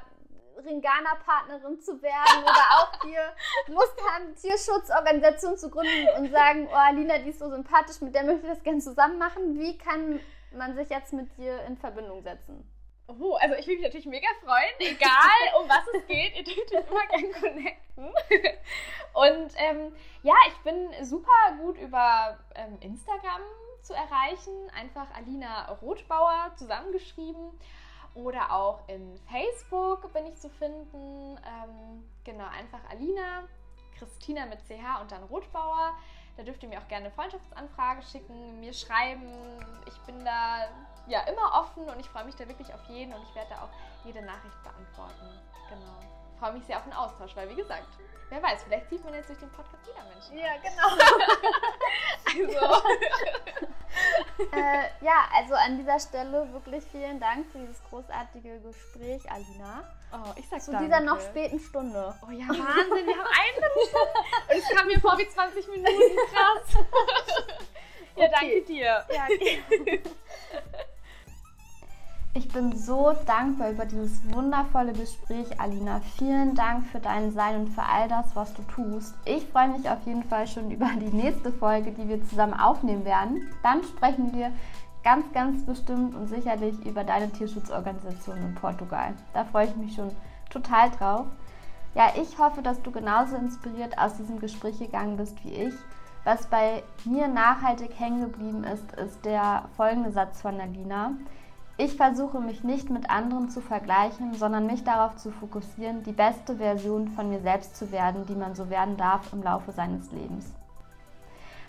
Ringana-Partnerin 0.57 1.81
zu 1.81 2.01
werden 2.03 2.43
oder 2.43 2.65
auch 2.79 3.03
hier 3.03 3.33
Lust 3.67 3.97
haben, 4.11 4.35
Tierschutzorganisationen 4.35 5.59
zu 5.59 5.71
gründen 5.71 6.09
und 6.19 6.31
sagen, 6.31 6.69
oh, 6.71 6.77
Alina, 6.77 7.19
die 7.19 7.31
ist 7.31 7.39
so 7.39 7.49
sympathisch, 7.49 8.01
mit 8.01 8.15
der 8.15 8.25
möchte 8.25 8.47
ich 8.47 8.53
das 8.53 8.63
gerne 8.63 8.81
zusammen 8.81 9.19
machen. 9.19 9.59
Wie 9.59 9.77
kann 9.79 10.21
man 10.53 10.75
sich 10.77 10.89
jetzt 10.89 11.13
mit 11.13 11.37
dir 11.37 11.65
in 11.65 11.77
Verbindung 11.77 12.23
setzen? 12.23 12.71
Oh, 13.07 13.35
also 13.35 13.55
ich 13.57 13.67
würde 13.67 13.81
mich 13.81 13.85
natürlich 13.85 14.07
mega 14.07 14.29
freuen, 14.43 14.75
egal 14.79 15.61
um 15.61 15.69
was 15.69 15.85
es 15.95 16.07
geht, 16.07 16.37
ihr 16.37 16.45
dürft 16.45 16.73
mich 16.73 16.91
immer 16.91 17.07
gerne 17.07 17.31
connecten. 17.33 18.15
Und 19.13 19.53
ähm, 19.57 19.95
ja, 20.23 20.35
ich 20.49 20.57
bin 20.65 20.89
super 21.05 21.57
gut 21.61 21.77
über 21.79 22.39
ähm, 22.55 22.79
Instagram 22.81 23.43
zu 23.83 23.93
erreichen, 23.93 24.71
einfach 24.75 25.07
Alina 25.15 25.71
Rothbauer 25.83 26.53
zusammengeschrieben 26.57 27.53
oder 28.15 28.53
auch 28.53 28.81
in 28.89 29.19
Facebook 29.31 30.13
bin 30.13 30.27
ich 30.27 30.37
zu 30.37 30.49
finden. 30.49 31.37
Ähm, 31.39 32.05
genau, 32.25 32.47
einfach 32.47 32.81
Alina, 32.91 33.45
Christina 33.99 34.47
mit 34.47 34.61
CH 34.61 35.01
und 35.01 35.11
dann 35.11 35.23
Rotbauer. 35.25 35.95
Da 36.37 36.43
dürft 36.43 36.63
ihr 36.63 36.69
mir 36.69 36.81
auch 36.81 36.89
gerne 36.89 37.07
eine 37.07 37.15
Freundschaftsanfrage 37.15 38.03
schicken, 38.03 38.59
mir 38.61 38.73
schreiben. 38.73 39.33
Ich 39.87 39.97
bin 40.01 40.25
da 40.25 40.69
ja 41.07 41.21
immer 41.23 41.61
offen 41.61 41.89
und 41.89 42.01
ich 42.01 42.09
freue 42.09 42.25
mich 42.25 42.35
da 42.35 42.49
wirklich 42.49 42.73
auf 42.75 42.85
jeden 42.89 43.13
und 43.13 43.23
ich 43.23 43.35
werde 43.35 43.51
da 43.51 43.63
auch 43.63 44.05
jede 44.05 44.23
Nachricht 44.23 44.63
beantworten. 44.63 45.41
Genau. 45.69 45.99
Ich 46.33 46.41
freue 46.41 46.53
mich 46.53 46.65
sehr 46.65 46.79
auf 46.79 46.85
den 46.85 46.93
Austausch, 46.93 47.37
weil 47.37 47.49
wie 47.51 47.55
gesagt, 47.55 47.87
wer 48.31 48.43
weiß, 48.43 48.65
vielleicht 48.65 48.91
sieht 48.91 49.05
man 49.05 49.15
jetzt 49.15 49.29
durch 49.29 49.39
den 49.39 49.51
Podcast 49.51 49.87
wieder 49.87 50.05
Menschen. 50.05 50.39
Ja, 50.39 50.57
genau. 50.59 50.89
also. 52.59 52.83
Äh, 54.75 55.05
ja, 55.05 55.29
also 55.33 55.55
an 55.55 55.79
dieser 55.79 56.01
Stelle 56.01 56.53
wirklich 56.53 56.85
vielen 56.91 57.21
Dank 57.21 57.47
für 57.53 57.59
dieses 57.59 57.83
großartige 57.91 58.61
Gespräch, 58.61 59.23
Alina. 59.31 59.85
Oh, 60.13 60.33
ich 60.37 60.49
sag 60.49 60.61
Zu 60.61 60.73
danke. 60.73 60.87
dieser 60.87 61.01
noch 61.01 61.21
späten 61.21 61.61
Stunde. 61.61 62.15
Oh 62.23 62.31
ja, 62.31 62.49
Wahnsinn, 62.49 63.07
wir 63.07 63.17
haben 63.17 63.31
eine 63.31 63.67
Stunde. 63.89 64.11
Und 64.49 64.59
es 64.59 64.69
kam 64.77 64.87
mir 64.87 65.01
vor 65.01 65.17
wie 65.19 65.29
20 65.29 65.69
Minuten. 65.69 66.17
Krass. 66.33 66.85
ja, 68.17 68.25
okay. 68.25 68.33
danke 68.33 68.63
dir. 68.63 69.05
Ja, 69.13 69.27
okay. 69.31 70.03
Ich 72.37 72.49
bin 72.49 72.77
so 72.77 73.13
dankbar 73.27 73.71
über 73.71 73.87
dieses 73.87 74.21
wundervolle 74.35 74.93
Gespräch, 74.93 75.61
Alina. 75.61 76.01
Vielen 76.19 76.57
Dank 76.57 76.85
für 76.87 76.99
dein 76.99 77.31
Sein 77.31 77.61
und 77.61 77.69
für 77.69 77.85
all 77.85 78.09
das, 78.09 78.35
was 78.35 78.53
du 78.55 78.63
tust. 78.63 79.15
Ich 79.25 79.47
freue 79.47 79.69
mich 79.69 79.89
auf 79.89 80.05
jeden 80.05 80.25
Fall 80.25 80.49
schon 80.49 80.69
über 80.73 80.89
die 81.01 81.15
nächste 81.17 81.53
Folge, 81.53 81.93
die 81.93 82.09
wir 82.09 82.27
zusammen 82.27 82.55
aufnehmen 82.55 83.05
werden. 83.05 83.49
Dann 83.63 83.85
sprechen 83.85 84.35
wir 84.35 84.51
ganz, 85.05 85.33
ganz 85.33 85.65
bestimmt 85.65 86.17
und 86.17 86.27
sicherlich 86.27 86.75
über 86.85 87.05
deine 87.05 87.31
Tierschutzorganisation 87.31 88.39
in 88.39 88.55
Portugal. 88.57 89.15
Da 89.33 89.45
freue 89.45 89.67
ich 89.67 89.77
mich 89.77 89.95
schon 89.95 90.11
total 90.51 90.91
drauf. 90.91 91.27
Ja, 91.95 92.15
ich 92.21 92.37
hoffe, 92.39 92.63
dass 92.63 92.83
du 92.83 92.91
genauso 92.91 93.37
inspiriert 93.37 93.97
aus 93.97 94.17
diesem 94.17 94.41
Gespräch 94.41 94.81
gegangen 94.81 95.17
bist 95.17 95.37
wie 95.45 95.53
ich. 95.53 95.75
Was 96.25 96.49
bei 96.49 96.83
mir 97.05 97.29
nachhaltig 97.29 97.93
hängen 97.97 98.23
geblieben 98.23 98.65
ist, 98.65 98.91
ist 98.95 99.25
der 99.25 99.67
folgende 99.77 100.11
Satz 100.11 100.43
von 100.43 100.61
Alina. 100.61 101.13
Ich 101.77 101.97
versuche 101.97 102.39
mich 102.39 102.63
nicht 102.63 102.89
mit 102.89 103.11
anderen 103.11 103.51
zu 103.51 103.61
vergleichen, 103.61 104.35
sondern 104.35 104.67
mich 104.67 104.85
darauf 104.85 105.17
zu 105.17 105.33
fokussieren, 105.33 106.05
die 106.05 106.13
beste 106.13 106.57
Version 106.57 107.09
von 107.09 107.29
mir 107.29 107.41
selbst 107.41 107.77
zu 107.77 107.91
werden, 107.91 108.25
die 108.27 108.37
man 108.37 108.55
so 108.55 108.71
werden 108.71 108.97
darf 108.97 109.33
im 109.33 109.43
Laufe 109.43 109.73
seines 109.73 110.13
Lebens. 110.13 110.53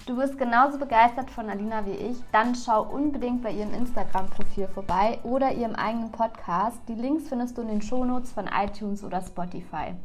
Du 0.06 0.16
bist 0.18 0.38
genauso 0.38 0.78
begeistert 0.78 1.32
von 1.32 1.50
Alina 1.50 1.88
wie 1.88 1.94
ich, 1.94 2.18
dann 2.32 2.54
schau 2.54 2.84
unbedingt 2.84 3.42
bei 3.42 3.50
ihrem 3.50 3.74
Instagram-Profil 3.74 4.68
vorbei 4.68 5.18
oder 5.24 5.52
ihrem 5.52 5.74
eigenen 5.74 6.12
Podcast. 6.12 6.78
Die 6.88 6.94
Links 6.94 7.28
findest 7.28 7.58
du 7.58 7.64
in 7.64 7.70
den 7.70 7.82
Shownotes 7.82 8.32
von 8.32 8.46
iTunes 8.46 9.04
oder 9.04 9.24
Spotify. 9.24 9.96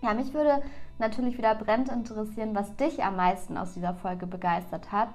Ja, 0.00 0.14
mich 0.14 0.32
würde 0.32 0.62
natürlich 1.00 1.36
wieder 1.36 1.56
brennend 1.56 1.88
interessieren, 1.88 2.54
was 2.54 2.76
dich 2.76 3.02
am 3.02 3.16
meisten 3.16 3.56
aus 3.56 3.72
dieser 3.74 3.94
Folge 3.94 4.28
begeistert 4.28 4.92
hat 4.92 5.08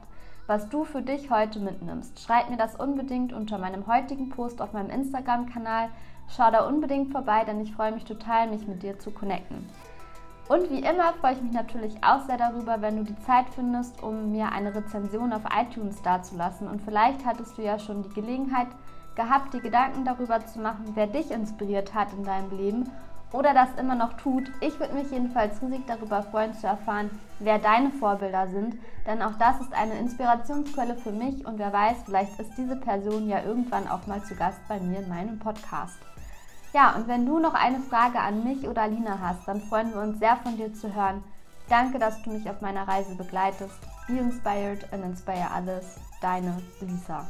was 0.50 0.68
du 0.68 0.84
für 0.84 1.04
dich 1.04 1.30
heute 1.30 1.60
mitnimmst. 1.60 2.20
Schreib 2.20 2.50
mir 2.50 2.58
das 2.58 2.76
unbedingt 2.76 3.34
unter 3.34 3.60
meinem 3.60 3.86
heutigen 3.86 4.30
Post 4.30 4.64
auf 4.64 4.74
meinem 4.74 4.90
Instagram-Kanal. 4.90 5.90
Schau 6.28 6.50
da 6.50 6.66
unbedingt 6.66 7.12
vorbei, 7.12 7.44
denn 7.46 7.62
ich 7.62 7.72
freue 7.72 7.92
mich 7.92 8.04
total, 8.04 8.50
mich 8.50 8.66
mit 8.66 8.82
dir 8.82 8.98
zu 8.98 9.12
connecten. 9.12 9.70
Und 10.48 10.72
wie 10.72 10.80
immer 10.80 11.14
freue 11.22 11.34
ich 11.34 11.42
mich 11.44 11.52
natürlich 11.52 12.04
auch 12.04 12.22
sehr 12.22 12.38
darüber, 12.38 12.82
wenn 12.82 12.98
du 12.98 13.04
die 13.04 13.20
Zeit 13.20 13.46
findest, 13.54 14.02
um 14.02 14.32
mir 14.32 14.52
eine 14.52 14.74
Rezension 14.74 15.34
auf 15.34 15.44
iTunes 15.56 16.02
dazulassen. 16.02 16.68
Und 16.68 16.82
vielleicht 16.82 17.24
hattest 17.28 17.60
du 17.60 17.62
ja 17.62 17.78
schon 17.78 18.02
die 18.02 18.16
Gelegenheit 18.16 18.70
gehabt, 19.14 19.54
die 19.54 19.60
Gedanken 19.60 20.04
darüber 20.04 20.44
zu 20.48 20.60
machen, 20.60 20.94
wer 20.96 21.06
dich 21.06 21.30
inspiriert 21.30 21.94
hat 21.94 22.12
in 22.14 22.24
deinem 22.24 22.50
Leben 22.58 22.90
oder 23.32 23.54
das 23.54 23.70
immer 23.80 23.96
noch 23.96 24.14
tut. 24.14 24.52
Ich 24.62 24.80
würde 24.80 24.94
mich 24.94 25.12
jedenfalls 25.12 25.62
riesig 25.62 25.86
darüber 25.88 26.24
freuen 26.24 26.54
zu 26.54 26.68
erfahren, 26.68 27.10
wer 27.40 27.60
deine 27.60 27.92
Vorbilder 27.92 28.48
sind, 28.48 28.76
denn 29.06 29.22
auch 29.22 29.38
das 29.38 29.62
ist 29.62 29.74
eine 29.74 29.98
Inspirationsquelle 30.00 30.96
für 30.96 31.12
mich 31.12 31.46
und 31.46 31.60
wer 31.60 31.72
weiß, 31.72 31.98
vielleicht 32.06 32.40
ist 32.40 32.58
diese 32.58 32.76
Person 32.76 33.28
ja 33.28 33.44
irgendwann 33.44 33.88
auch 33.88 34.08
mal 34.08 34.24
zu 34.24 34.36
Gast 34.36 34.60
bei 34.68 34.80
mir 34.80 35.00
in 35.00 35.10
meinem 35.10 35.40
Podcast. 35.40 35.98
Ja, 36.74 36.96
und 36.96 37.08
wenn 37.08 37.26
du 37.26 37.40
noch 37.40 37.56
eine 37.56 37.80
Frage 37.80 38.20
an 38.20 38.44
mich 38.44 38.68
oder 38.68 38.84
Alina 38.84 39.20
hast, 39.20 39.48
dann 39.48 39.62
freuen 39.62 39.94
wir 39.94 40.02
uns 40.02 40.20
sehr 40.20 40.38
von 40.38 40.56
dir 40.56 40.74
zu 40.74 40.94
hören. 40.94 41.24
Danke, 41.68 42.00
dass 42.00 42.22
du 42.24 42.32
mich 42.32 42.50
auf 42.50 42.62
meiner 42.62 42.88
Reise 42.88 43.16
begleitest. 43.16 43.80
Be 44.08 44.18
inspired 44.18 44.92
and 44.92 45.04
inspire 45.04 45.48
others. 45.56 46.00
Deine 46.22 46.58
Lisa. 46.82 47.26